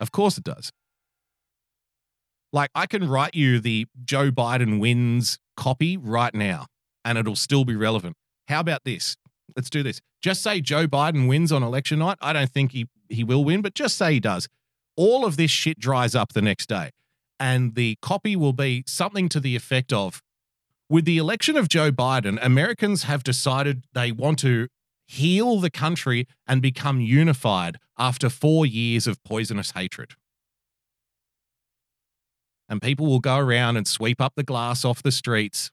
Of 0.00 0.12
course 0.12 0.38
it 0.38 0.44
does. 0.44 0.72
Like 2.52 2.70
I 2.74 2.86
can 2.86 3.08
write 3.08 3.34
you 3.34 3.60
the 3.60 3.86
Joe 4.04 4.30
Biden 4.30 4.80
wins 4.80 5.38
copy 5.56 5.96
right 5.96 6.34
now, 6.34 6.66
and 7.04 7.18
it'll 7.18 7.36
still 7.36 7.64
be 7.64 7.76
relevant. 7.76 8.16
How 8.48 8.60
about 8.60 8.84
this? 8.84 9.16
Let's 9.54 9.70
do 9.70 9.82
this. 9.82 10.00
Just 10.20 10.42
say 10.42 10.60
Joe 10.60 10.86
Biden 10.86 11.28
wins 11.28 11.52
on 11.52 11.62
election 11.62 12.00
night. 12.00 12.18
I 12.20 12.32
don't 12.32 12.50
think 12.50 12.72
he 12.72 12.88
he 13.08 13.22
will 13.22 13.44
win, 13.44 13.62
but 13.62 13.74
just 13.74 13.96
say 13.96 14.14
he 14.14 14.20
does. 14.20 14.48
All 14.96 15.24
of 15.24 15.36
this 15.36 15.50
shit 15.50 15.78
dries 15.78 16.14
up 16.14 16.32
the 16.32 16.42
next 16.42 16.68
day. 16.68 16.90
And 17.38 17.74
the 17.74 17.98
copy 18.02 18.34
will 18.34 18.54
be 18.54 18.82
something 18.86 19.28
to 19.28 19.40
the 19.40 19.54
effect 19.54 19.92
of 19.92 20.22
with 20.88 21.04
the 21.04 21.18
election 21.18 21.56
of 21.56 21.68
Joe 21.68 21.90
Biden, 21.90 22.38
Americans 22.40 23.04
have 23.04 23.24
decided 23.24 23.84
they 23.92 24.12
want 24.12 24.38
to 24.40 24.68
heal 25.06 25.58
the 25.58 25.70
country 25.70 26.26
and 26.46 26.62
become 26.62 27.00
unified 27.00 27.78
after 27.98 28.28
four 28.28 28.66
years 28.66 29.06
of 29.06 29.22
poisonous 29.24 29.72
hatred. 29.72 30.12
And 32.68 32.82
people 32.82 33.06
will 33.06 33.20
go 33.20 33.38
around 33.38 33.76
and 33.76 33.86
sweep 33.86 34.20
up 34.20 34.34
the 34.36 34.42
glass 34.42 34.84
off 34.84 35.02
the 35.02 35.12
streets, 35.12 35.70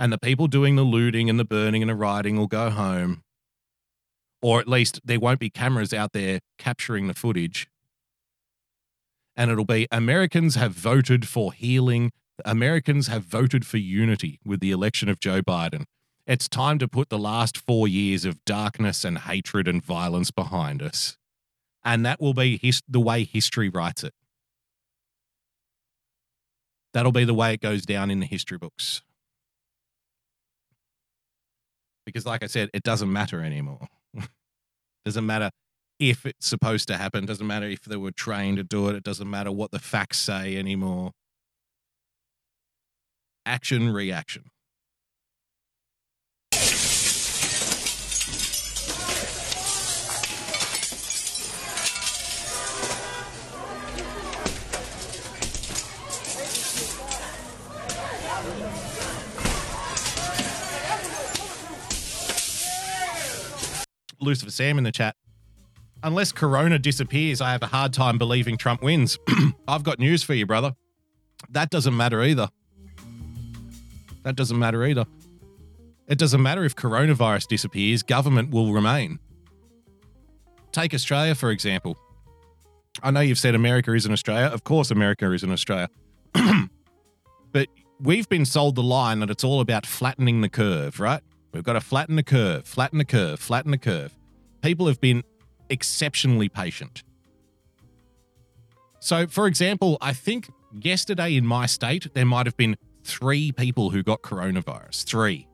and 0.00 0.12
the 0.12 0.18
people 0.18 0.48
doing 0.48 0.74
the 0.74 0.82
looting 0.82 1.28
and 1.28 1.38
the 1.38 1.44
burning 1.44 1.82
and 1.82 1.90
the 1.90 1.94
rioting 1.94 2.36
will 2.36 2.46
go 2.48 2.70
home. 2.70 3.22
Or 4.42 4.58
at 4.58 4.66
least 4.66 4.98
there 5.04 5.20
won't 5.20 5.38
be 5.38 5.50
cameras 5.50 5.92
out 5.92 6.14
there 6.14 6.40
capturing 6.58 7.06
the 7.06 7.14
footage. 7.14 7.68
And 9.36 9.50
it'll 9.50 9.66
be 9.66 9.86
Americans 9.92 10.54
have 10.54 10.72
voted 10.72 11.28
for 11.28 11.52
healing 11.52 12.10
Americans 12.46 13.08
have 13.08 13.24
voted 13.24 13.66
for 13.66 13.76
unity 13.76 14.40
with 14.46 14.60
the 14.60 14.70
election 14.70 15.10
of 15.10 15.20
Joe 15.20 15.42
Biden. 15.42 15.84
It's 16.26 16.48
time 16.48 16.78
to 16.78 16.88
put 16.88 17.10
the 17.10 17.18
last 17.18 17.58
four 17.58 17.86
years 17.86 18.24
of 18.24 18.42
darkness 18.46 19.04
and 19.04 19.18
hatred 19.18 19.68
and 19.68 19.84
violence 19.84 20.30
behind 20.30 20.82
us. 20.82 21.18
And 21.84 22.06
that 22.06 22.18
will 22.18 22.32
be 22.32 22.56
his- 22.56 22.82
the 22.88 23.00
way 23.00 23.24
history 23.24 23.68
writes 23.68 24.02
it. 24.04 24.14
That'll 26.94 27.12
be 27.12 27.24
the 27.24 27.34
way 27.34 27.52
it 27.52 27.60
goes 27.60 27.84
down 27.84 28.10
in 28.10 28.20
the 28.20 28.26
history 28.26 28.56
books. 28.56 29.02
Because, 32.06 32.26
like 32.26 32.42
I 32.42 32.46
said, 32.46 32.70
it 32.72 32.82
doesn't 32.82 33.12
matter 33.12 33.42
anymore. 33.42 33.88
doesn't 35.04 35.26
matter 35.26 35.50
if 35.98 36.26
it's 36.26 36.46
supposed 36.46 36.88
to 36.88 36.96
happen. 36.96 37.26
Doesn't 37.26 37.46
matter 37.46 37.66
if 37.66 37.82
they 37.82 37.96
were 37.96 38.10
trained 38.10 38.56
to 38.56 38.64
do 38.64 38.88
it. 38.88 38.96
It 38.96 39.04
doesn't 39.04 39.28
matter 39.28 39.52
what 39.52 39.70
the 39.70 39.78
facts 39.78 40.18
say 40.18 40.56
anymore 40.56 41.12
action 43.46 43.92
reaction. 43.92 44.44
Lucifer 64.20 64.50
Sam 64.50 64.78
in 64.78 64.84
the 64.84 64.92
chat. 64.92 65.16
Unless 66.02 66.32
Corona 66.32 66.78
disappears, 66.78 67.40
I 67.40 67.52
have 67.52 67.62
a 67.62 67.66
hard 67.66 67.92
time 67.92 68.16
believing 68.16 68.56
Trump 68.56 68.82
wins. 68.82 69.18
I've 69.68 69.82
got 69.82 69.98
news 69.98 70.22
for 70.22 70.34
you, 70.34 70.46
brother. 70.46 70.74
That 71.50 71.70
doesn't 71.70 71.96
matter 71.96 72.22
either. 72.22 72.48
That 74.22 74.36
doesn't 74.36 74.58
matter 74.58 74.84
either. 74.84 75.06
It 76.06 76.18
doesn't 76.18 76.42
matter 76.42 76.64
if 76.64 76.74
coronavirus 76.74 77.48
disappears, 77.48 78.02
government 78.02 78.50
will 78.50 78.72
remain. 78.72 79.18
Take 80.72 80.94
Australia, 80.94 81.34
for 81.34 81.50
example. 81.50 81.96
I 83.02 83.10
know 83.10 83.20
you've 83.20 83.38
said 83.38 83.54
America 83.54 83.92
isn't 83.94 84.10
Australia. 84.10 84.46
Of 84.46 84.64
course, 84.64 84.90
America 84.90 85.30
isn't 85.32 85.50
Australia. 85.50 85.88
but 87.52 87.68
we've 88.00 88.28
been 88.28 88.44
sold 88.44 88.74
the 88.74 88.82
line 88.82 89.20
that 89.20 89.30
it's 89.30 89.44
all 89.44 89.60
about 89.60 89.86
flattening 89.86 90.40
the 90.40 90.48
curve, 90.48 91.00
right? 91.00 91.22
We've 91.52 91.64
got 91.64 91.72
to 91.72 91.80
flatten 91.80 92.16
the 92.16 92.22
curve, 92.22 92.64
flatten 92.66 92.98
the 92.98 93.04
curve, 93.04 93.40
flatten 93.40 93.70
the 93.70 93.78
curve. 93.78 94.16
People 94.62 94.86
have 94.86 95.00
been 95.00 95.24
exceptionally 95.68 96.48
patient. 96.48 97.02
So, 99.00 99.26
for 99.26 99.46
example, 99.46 99.96
I 100.00 100.12
think 100.12 100.50
yesterday 100.80 101.36
in 101.36 101.46
my 101.46 101.66
state, 101.66 102.12
there 102.14 102.26
might 102.26 102.46
have 102.46 102.56
been 102.56 102.76
three 103.02 103.50
people 103.50 103.90
who 103.90 104.02
got 104.02 104.22
coronavirus. 104.22 105.04
Three. 105.04 105.48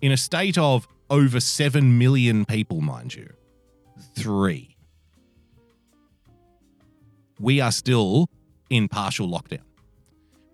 In 0.00 0.12
a 0.12 0.16
state 0.16 0.58
of 0.58 0.88
over 1.10 1.40
7 1.40 1.98
million 1.98 2.44
people, 2.44 2.80
mind 2.80 3.14
you. 3.14 3.30
Three. 4.16 4.76
We 7.38 7.60
are 7.60 7.72
still 7.72 8.28
in 8.70 8.88
partial 8.88 9.28
lockdown 9.28 9.60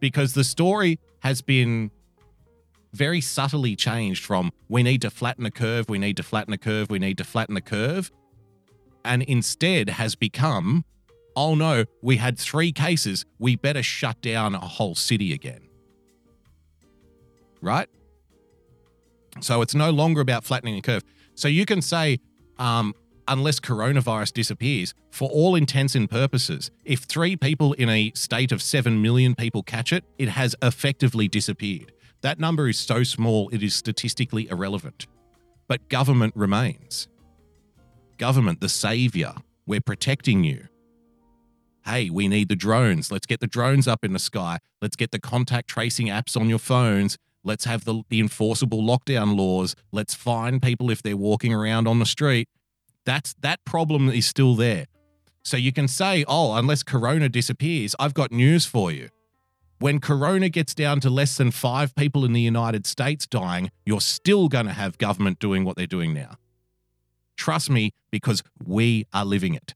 because 0.00 0.34
the 0.34 0.44
story 0.44 0.98
has 1.20 1.42
been 1.42 1.90
very 2.92 3.20
subtly 3.20 3.76
changed 3.76 4.24
from 4.24 4.50
we 4.68 4.82
need 4.82 5.02
to 5.02 5.10
flatten 5.10 5.46
a 5.46 5.50
curve, 5.50 5.88
we 5.88 5.98
need 5.98 6.16
to 6.16 6.22
flatten 6.22 6.52
a 6.52 6.58
curve, 6.58 6.90
we 6.90 6.98
need 6.98 7.18
to 7.18 7.24
flatten 7.24 7.54
the 7.54 7.60
curve, 7.60 8.10
and 9.04 9.22
instead 9.22 9.90
has 9.90 10.14
become 10.14 10.84
oh 11.36 11.54
no, 11.54 11.84
we 12.02 12.16
had 12.16 12.36
three 12.36 12.72
cases, 12.72 13.24
we 13.38 13.54
better 13.54 13.82
shut 13.82 14.20
down 14.20 14.54
a 14.54 14.58
whole 14.58 14.96
city 14.96 15.32
again 15.32 15.70
right? 17.60 17.88
So 19.40 19.62
it's 19.62 19.74
no 19.74 19.90
longer 19.90 20.20
about 20.20 20.44
flattening 20.44 20.74
the 20.74 20.82
curve. 20.82 21.04
So 21.34 21.48
you 21.48 21.64
can 21.64 21.82
say, 21.82 22.18
um, 22.58 22.94
unless 23.28 23.60
coronavirus 23.60 24.32
disappears, 24.32 24.94
for 25.10 25.28
all 25.30 25.54
intents 25.54 25.94
and 25.94 26.10
purposes, 26.10 26.70
if 26.84 27.00
three 27.00 27.36
people 27.36 27.72
in 27.74 27.88
a 27.88 28.12
state 28.14 28.52
of 28.52 28.60
7 28.60 29.00
million 29.00 29.34
people 29.34 29.62
catch 29.62 29.92
it, 29.92 30.04
it 30.18 30.30
has 30.30 30.56
effectively 30.62 31.28
disappeared. 31.28 31.92
That 32.22 32.38
number 32.38 32.68
is 32.68 32.78
so 32.78 33.02
small, 33.02 33.48
it 33.50 33.62
is 33.62 33.74
statistically 33.74 34.48
irrelevant. 34.48 35.06
But 35.68 35.88
government 35.88 36.34
remains. 36.36 37.08
Government, 38.18 38.60
the 38.60 38.68
savior, 38.68 39.32
we're 39.66 39.80
protecting 39.80 40.44
you. 40.44 40.68
Hey, 41.84 42.10
we 42.10 42.28
need 42.28 42.48
the 42.48 42.56
drones. 42.56 43.10
Let's 43.10 43.26
get 43.26 43.40
the 43.40 43.46
drones 43.46 43.88
up 43.88 44.04
in 44.04 44.12
the 44.12 44.18
sky. 44.18 44.58
Let's 44.82 44.96
get 44.96 45.12
the 45.12 45.18
contact 45.18 45.68
tracing 45.68 46.08
apps 46.08 46.38
on 46.38 46.50
your 46.50 46.58
phones. 46.58 47.16
Let's 47.42 47.64
have 47.64 47.84
the, 47.84 48.02
the 48.10 48.20
enforceable 48.20 48.82
lockdown 48.82 49.36
laws. 49.36 49.74
Let's 49.90 50.14
fine 50.14 50.60
people 50.60 50.90
if 50.90 51.02
they're 51.02 51.16
walking 51.16 51.54
around 51.54 51.88
on 51.88 51.98
the 51.98 52.06
street. 52.06 52.48
That's 53.06 53.34
that 53.40 53.64
problem 53.64 54.10
is 54.10 54.26
still 54.26 54.54
there. 54.56 54.86
So 55.42 55.56
you 55.56 55.72
can 55.72 55.88
say, 55.88 56.24
oh, 56.28 56.54
unless 56.54 56.82
Corona 56.82 57.30
disappears, 57.30 57.96
I've 57.98 58.12
got 58.12 58.30
news 58.30 58.66
for 58.66 58.92
you. 58.92 59.08
When 59.80 59.98
Corona 59.98 60.50
gets 60.50 60.74
down 60.74 61.00
to 61.00 61.08
less 61.08 61.38
than 61.38 61.50
five 61.50 61.94
people 61.94 62.26
in 62.26 62.34
the 62.34 62.40
United 62.40 62.86
States 62.86 63.26
dying, 63.26 63.70
you're 63.86 64.02
still 64.02 64.48
going 64.48 64.66
to 64.66 64.72
have 64.72 64.98
government 64.98 65.38
doing 65.38 65.64
what 65.64 65.76
they're 65.76 65.86
doing 65.86 66.12
now. 66.12 66.36
Trust 67.34 67.70
me, 67.70 67.94
because 68.10 68.42
we 68.62 69.06
are 69.14 69.24
living 69.24 69.54
it 69.54 69.74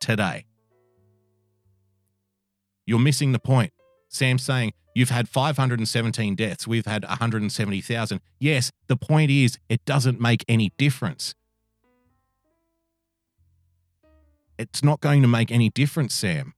today. 0.00 0.46
You're 2.86 2.98
missing 2.98 3.32
the 3.32 3.38
point. 3.38 3.74
Sam's 4.08 4.42
saying, 4.42 4.72
You've 4.94 5.10
had 5.10 5.28
517 5.28 6.34
deaths. 6.34 6.66
We've 6.66 6.86
had 6.86 7.04
170,000. 7.04 8.20
Yes, 8.40 8.72
the 8.88 8.96
point 8.96 9.30
is, 9.30 9.58
it 9.68 9.84
doesn't 9.84 10.20
make 10.20 10.44
any 10.48 10.72
difference. 10.78 11.34
It's 14.58 14.82
not 14.82 15.00
going 15.00 15.22
to 15.22 15.28
make 15.28 15.52
any 15.52 15.70
difference, 15.70 16.14
Sam. 16.14 16.54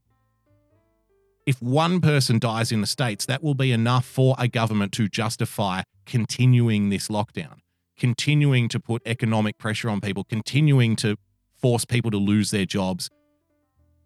If 1.45 1.61
one 1.61 2.01
person 2.01 2.39
dies 2.39 2.71
in 2.71 2.81
the 2.81 2.87
States, 2.87 3.27
that 3.27 3.43
will 3.43 3.55
be 3.55 3.73
enough 3.73 4.05
for 4.05 4.37
a 4.39 4.47
government 4.47 4.93
to 4.93 5.09
justify 5.09 5.83
continuing 6.07 6.91
this 6.91 7.09
lockdown, 7.09 7.59
continuing 7.99 8.69
to 8.69 8.79
put 8.79 9.03
economic 9.07 9.59
pressure 9.59 9.91
on 9.91 10.01
people, 10.01 10.23
continuing 10.23 10.95
to 10.97 11.17
force 11.61 11.85
people 11.85 12.13
to 12.13 12.17
lose 12.17 12.53
their 12.53 12.65
jobs, 12.65 13.11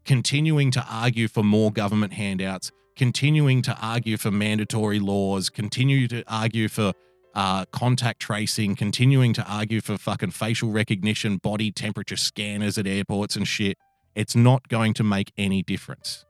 continuing 0.06 0.70
to 0.70 0.86
argue 0.90 1.28
for 1.28 1.42
more 1.42 1.70
government 1.70 2.14
handouts, 2.14 2.70
continuing 2.96 3.60
to 3.62 3.76
argue 3.82 4.16
for 4.16 4.30
mandatory 4.30 4.98
laws, 4.98 5.50
continue 5.50 6.08
to 6.08 6.24
argue 6.26 6.68
for 6.68 6.94
uh, 7.34 7.66
contact 7.66 8.18
tracing, 8.18 8.74
continuing 8.74 9.34
to 9.34 9.44
argue 9.46 9.82
for 9.82 9.98
fucking 9.98 10.30
facial 10.30 10.70
recognition, 10.70 11.36
body 11.36 11.70
temperature 11.70 12.16
scanners 12.16 12.78
at 12.78 12.86
airports 12.86 13.36
and 13.36 13.46
shit. 13.46 13.76
It's 14.14 14.34
not 14.34 14.68
going 14.68 14.94
to 14.94 15.04
make 15.04 15.32
any 15.36 15.62
difference. 15.62 16.24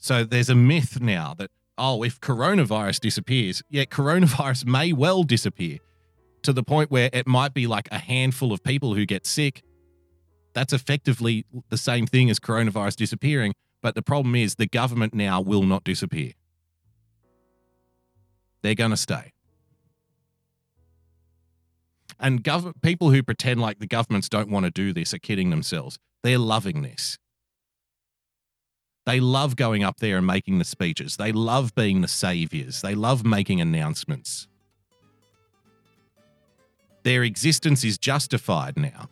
So 0.00 0.24
there's 0.24 0.48
a 0.48 0.54
myth 0.54 1.00
now 1.00 1.34
that, 1.34 1.50
oh, 1.76 2.02
if 2.02 2.20
coronavirus 2.20 3.00
disappears, 3.00 3.62
yeah, 3.68 3.84
coronavirus 3.84 4.64
may 4.66 4.92
well 4.92 5.22
disappear 5.22 5.78
to 6.42 6.54
the 6.54 6.62
point 6.62 6.90
where 6.90 7.10
it 7.12 7.26
might 7.26 7.52
be 7.52 7.66
like 7.66 7.86
a 7.92 7.98
handful 7.98 8.52
of 8.52 8.64
people 8.64 8.94
who 8.94 9.04
get 9.04 9.26
sick. 9.26 9.62
That's 10.54 10.72
effectively 10.72 11.44
the 11.68 11.76
same 11.76 12.06
thing 12.06 12.30
as 12.30 12.40
coronavirus 12.40 12.96
disappearing. 12.96 13.52
But 13.82 13.94
the 13.94 14.02
problem 14.02 14.34
is 14.34 14.54
the 14.54 14.66
government 14.66 15.14
now 15.14 15.42
will 15.42 15.62
not 15.62 15.84
disappear. 15.84 16.32
They're 18.62 18.74
going 18.74 18.90
to 18.90 18.96
stay. 18.96 19.32
And 22.18 22.42
gov- 22.42 22.72
people 22.82 23.10
who 23.10 23.22
pretend 23.22 23.60
like 23.60 23.78
the 23.78 23.86
governments 23.86 24.28
don't 24.28 24.50
want 24.50 24.64
to 24.64 24.70
do 24.70 24.92
this 24.92 25.14
are 25.14 25.18
kidding 25.18 25.50
themselves. 25.50 25.98
They're 26.22 26.38
loving 26.38 26.82
this. 26.82 27.18
They 29.06 29.20
love 29.20 29.56
going 29.56 29.82
up 29.82 29.98
there 29.98 30.18
and 30.18 30.26
making 30.26 30.58
the 30.58 30.64
speeches. 30.64 31.16
They 31.16 31.32
love 31.32 31.74
being 31.74 32.00
the 32.00 32.08
saviors. 32.08 32.82
They 32.82 32.94
love 32.94 33.24
making 33.24 33.60
announcements. 33.60 34.46
Their 37.02 37.22
existence 37.22 37.82
is 37.82 37.96
justified 37.96 38.76
now. 38.76 39.08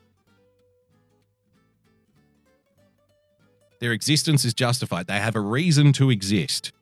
Their 3.80 3.92
existence 3.92 4.44
is 4.44 4.54
justified. 4.54 5.06
They 5.06 5.20
have 5.20 5.36
a 5.36 5.40
reason 5.40 5.92
to 5.94 6.10
exist 6.10 6.72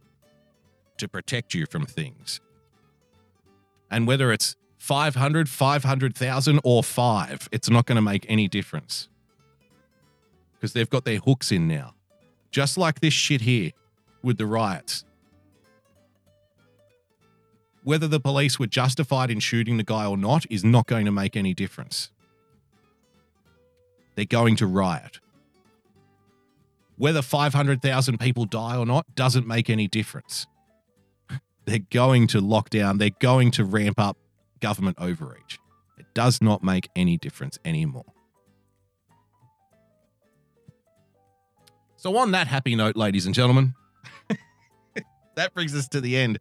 to 0.98 1.08
protect 1.08 1.54
you 1.54 1.66
from 1.66 1.84
things. 1.84 2.40
And 3.90 4.06
whether 4.06 4.32
it's 4.32 4.56
500, 4.78 5.48
500,000, 5.48 6.60
or 6.64 6.82
five, 6.82 7.48
it's 7.52 7.68
not 7.68 7.86
going 7.86 7.96
to 7.96 8.02
make 8.02 8.24
any 8.28 8.48
difference. 8.48 9.08
Because 10.54 10.72
they've 10.72 10.88
got 10.88 11.04
their 11.04 11.18
hooks 11.18 11.52
in 11.52 11.68
now. 11.68 11.95
Just 12.50 12.78
like 12.78 13.00
this 13.00 13.14
shit 13.14 13.42
here 13.42 13.72
with 14.22 14.38
the 14.38 14.46
riots. 14.46 15.04
Whether 17.84 18.08
the 18.08 18.18
police 18.18 18.58
were 18.58 18.66
justified 18.66 19.30
in 19.30 19.38
shooting 19.38 19.76
the 19.76 19.84
guy 19.84 20.06
or 20.06 20.16
not 20.16 20.44
is 20.50 20.64
not 20.64 20.86
going 20.86 21.04
to 21.04 21.12
make 21.12 21.36
any 21.36 21.54
difference. 21.54 22.10
They're 24.16 24.24
going 24.24 24.56
to 24.56 24.66
riot. 24.66 25.20
Whether 26.96 27.22
500,000 27.22 28.18
people 28.18 28.46
die 28.46 28.76
or 28.76 28.86
not 28.86 29.14
doesn't 29.14 29.46
make 29.46 29.70
any 29.70 29.86
difference. 29.86 30.46
They're 31.66 31.78
going 31.90 32.26
to 32.28 32.40
lock 32.40 32.70
down, 32.70 32.98
they're 32.98 33.10
going 33.10 33.50
to 33.52 33.64
ramp 33.64 34.00
up 34.00 34.16
government 34.60 34.96
overreach. 34.98 35.58
It 35.98 36.06
does 36.14 36.40
not 36.40 36.62
make 36.62 36.88
any 36.96 37.18
difference 37.18 37.58
anymore. 37.64 38.15
So, 41.96 42.16
on 42.18 42.32
that 42.32 42.46
happy 42.46 42.76
note, 42.76 42.96
ladies 42.96 43.26
and 43.26 43.34
gentlemen, 43.34 43.74
that 45.34 45.54
brings 45.54 45.74
us 45.74 45.88
to 45.88 46.00
the 46.00 46.16
end 46.16 46.38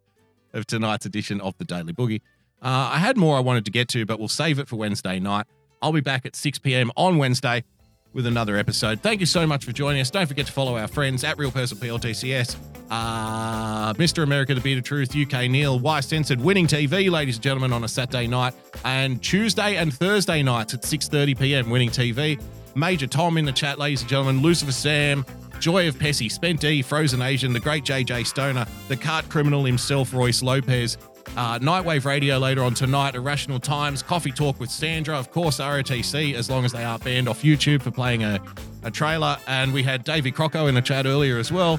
of 0.52 0.66
tonight's 0.66 1.06
edition 1.06 1.40
of 1.40 1.56
the 1.58 1.64
Daily 1.64 1.92
Boogie. 1.92 2.20
Uh, 2.62 2.90
I 2.92 2.98
had 2.98 3.16
more 3.16 3.36
I 3.36 3.40
wanted 3.40 3.64
to 3.66 3.70
get 3.70 3.88
to, 3.88 4.04
but 4.06 4.18
we'll 4.18 4.28
save 4.28 4.58
it 4.58 4.68
for 4.68 4.76
Wednesday 4.76 5.18
night. 5.18 5.46
I'll 5.80 5.92
be 5.92 6.00
back 6.00 6.26
at 6.26 6.36
6 6.36 6.58
p.m. 6.60 6.90
on 6.96 7.18
Wednesday 7.18 7.64
with 8.12 8.26
another 8.26 8.56
episode. 8.56 9.02
Thank 9.02 9.20
you 9.20 9.26
so 9.26 9.46
much 9.46 9.64
for 9.64 9.72
joining 9.72 10.00
us. 10.00 10.10
Don't 10.10 10.26
forget 10.26 10.46
to 10.46 10.52
follow 10.52 10.76
our 10.78 10.88
friends 10.88 11.22
at 11.22 11.36
Real 11.36 11.50
Person 11.50 11.76
PLTCS, 11.76 12.56
uh, 12.90 13.92
Mr. 13.94 14.22
America, 14.22 14.54
The 14.54 14.60
Beat 14.62 14.78
of 14.78 14.84
Truth, 14.84 15.14
UK 15.14 15.50
Neil, 15.50 15.78
Y 15.78 16.00
Censored, 16.00 16.40
Winning 16.40 16.66
TV, 16.66 17.10
ladies 17.10 17.36
and 17.36 17.42
gentlemen, 17.42 17.74
on 17.74 17.84
a 17.84 17.88
Saturday 17.88 18.26
night, 18.26 18.54
and 18.84 19.22
Tuesday 19.22 19.76
and 19.76 19.92
Thursday 19.92 20.42
nights 20.42 20.72
at 20.72 20.82
6:30 20.82 21.38
p.m. 21.38 21.70
Winning 21.70 21.90
TV. 21.90 22.40
Major 22.74 23.06
Tom 23.06 23.38
in 23.38 23.44
the 23.44 23.52
chat, 23.52 23.78
ladies 23.78 24.00
and 24.00 24.10
gentlemen, 24.10 24.42
Lucifer 24.42 24.72
Sam, 24.72 25.24
Joy 25.60 25.88
of 25.88 25.98
Pessy, 25.98 26.30
Spent 26.30 26.64
E, 26.64 26.82
Frozen 26.82 27.22
Asian, 27.22 27.52
the 27.52 27.60
great 27.60 27.84
JJ 27.84 28.26
Stoner, 28.26 28.66
the 28.88 28.96
cart 28.96 29.28
criminal 29.28 29.64
himself, 29.64 30.12
Royce 30.12 30.42
Lopez, 30.42 30.98
uh, 31.36 31.58
Nightwave 31.58 32.04
Radio 32.04 32.38
later 32.38 32.62
on 32.62 32.74
tonight, 32.74 33.14
Irrational 33.14 33.58
Times, 33.60 34.02
Coffee 34.02 34.30
Talk 34.30 34.58
with 34.60 34.70
Sandra, 34.70 35.18
of 35.18 35.30
course, 35.30 35.58
ROTC, 35.58 36.34
as 36.34 36.48
long 36.48 36.64
as 36.64 36.72
they 36.72 36.84
aren't 36.84 37.04
banned 37.04 37.28
off 37.28 37.42
YouTube 37.42 37.82
for 37.82 37.90
playing 37.90 38.24
a, 38.24 38.40
a 38.84 38.90
trailer. 38.90 39.36
And 39.46 39.72
we 39.72 39.82
had 39.82 40.04
Davey 40.04 40.32
Crocco 40.32 40.68
in 40.68 40.74
the 40.74 40.82
chat 40.82 41.06
earlier 41.06 41.38
as 41.38 41.50
well. 41.52 41.78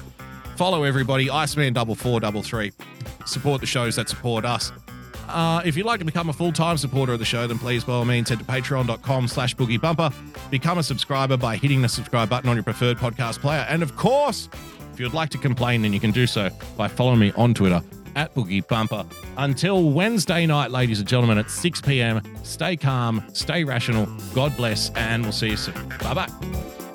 Follow 0.56 0.84
everybody, 0.84 1.30
Iceman 1.30 1.72
double 1.72 1.94
four 1.94 2.20
double 2.20 2.42
three. 2.42 2.72
Support 3.26 3.60
the 3.60 3.66
shows 3.66 3.96
that 3.96 4.08
support 4.08 4.44
us. 4.44 4.72
Uh, 5.28 5.62
if 5.64 5.76
you'd 5.76 5.86
like 5.86 5.98
to 5.98 6.04
become 6.04 6.28
a 6.28 6.32
full-time 6.32 6.76
supporter 6.78 7.12
of 7.12 7.18
the 7.18 7.24
show, 7.24 7.46
then 7.46 7.58
please, 7.58 7.84
by 7.84 7.92
all 7.94 8.04
means, 8.04 8.28
head 8.28 8.38
to 8.38 8.44
patreon.com 8.44 9.28
slash 9.28 9.54
boogie 9.54 9.80
bumper. 9.80 10.10
Become 10.50 10.78
a 10.78 10.82
subscriber 10.82 11.36
by 11.36 11.56
hitting 11.56 11.82
the 11.82 11.88
subscribe 11.88 12.28
button 12.28 12.48
on 12.48 12.56
your 12.56 12.62
preferred 12.64 12.96
podcast 12.96 13.40
player. 13.40 13.66
And 13.68 13.82
of 13.82 13.96
course, 13.96 14.48
if 14.92 15.00
you'd 15.00 15.14
like 15.14 15.30
to 15.30 15.38
complain, 15.38 15.82
then 15.82 15.92
you 15.92 16.00
can 16.00 16.10
do 16.10 16.26
so 16.26 16.50
by 16.76 16.88
following 16.88 17.20
me 17.20 17.32
on 17.36 17.54
Twitter 17.54 17.82
at 18.16 18.34
Boogie 18.34 18.66
Bumper. 18.66 19.04
Until 19.36 19.90
Wednesday 19.90 20.44
night, 20.46 20.70
ladies 20.70 20.98
and 20.98 21.08
gentlemen, 21.08 21.38
at 21.38 21.50
6 21.50 21.80
p.m., 21.82 22.20
stay 22.42 22.76
calm, 22.76 23.22
stay 23.32 23.64
rational, 23.64 24.06
God 24.34 24.56
bless, 24.56 24.90
and 24.96 25.22
we'll 25.22 25.32
see 25.32 25.50
you 25.50 25.56
soon. 25.56 25.88
Bye 26.00 26.14
bye. 26.14 26.87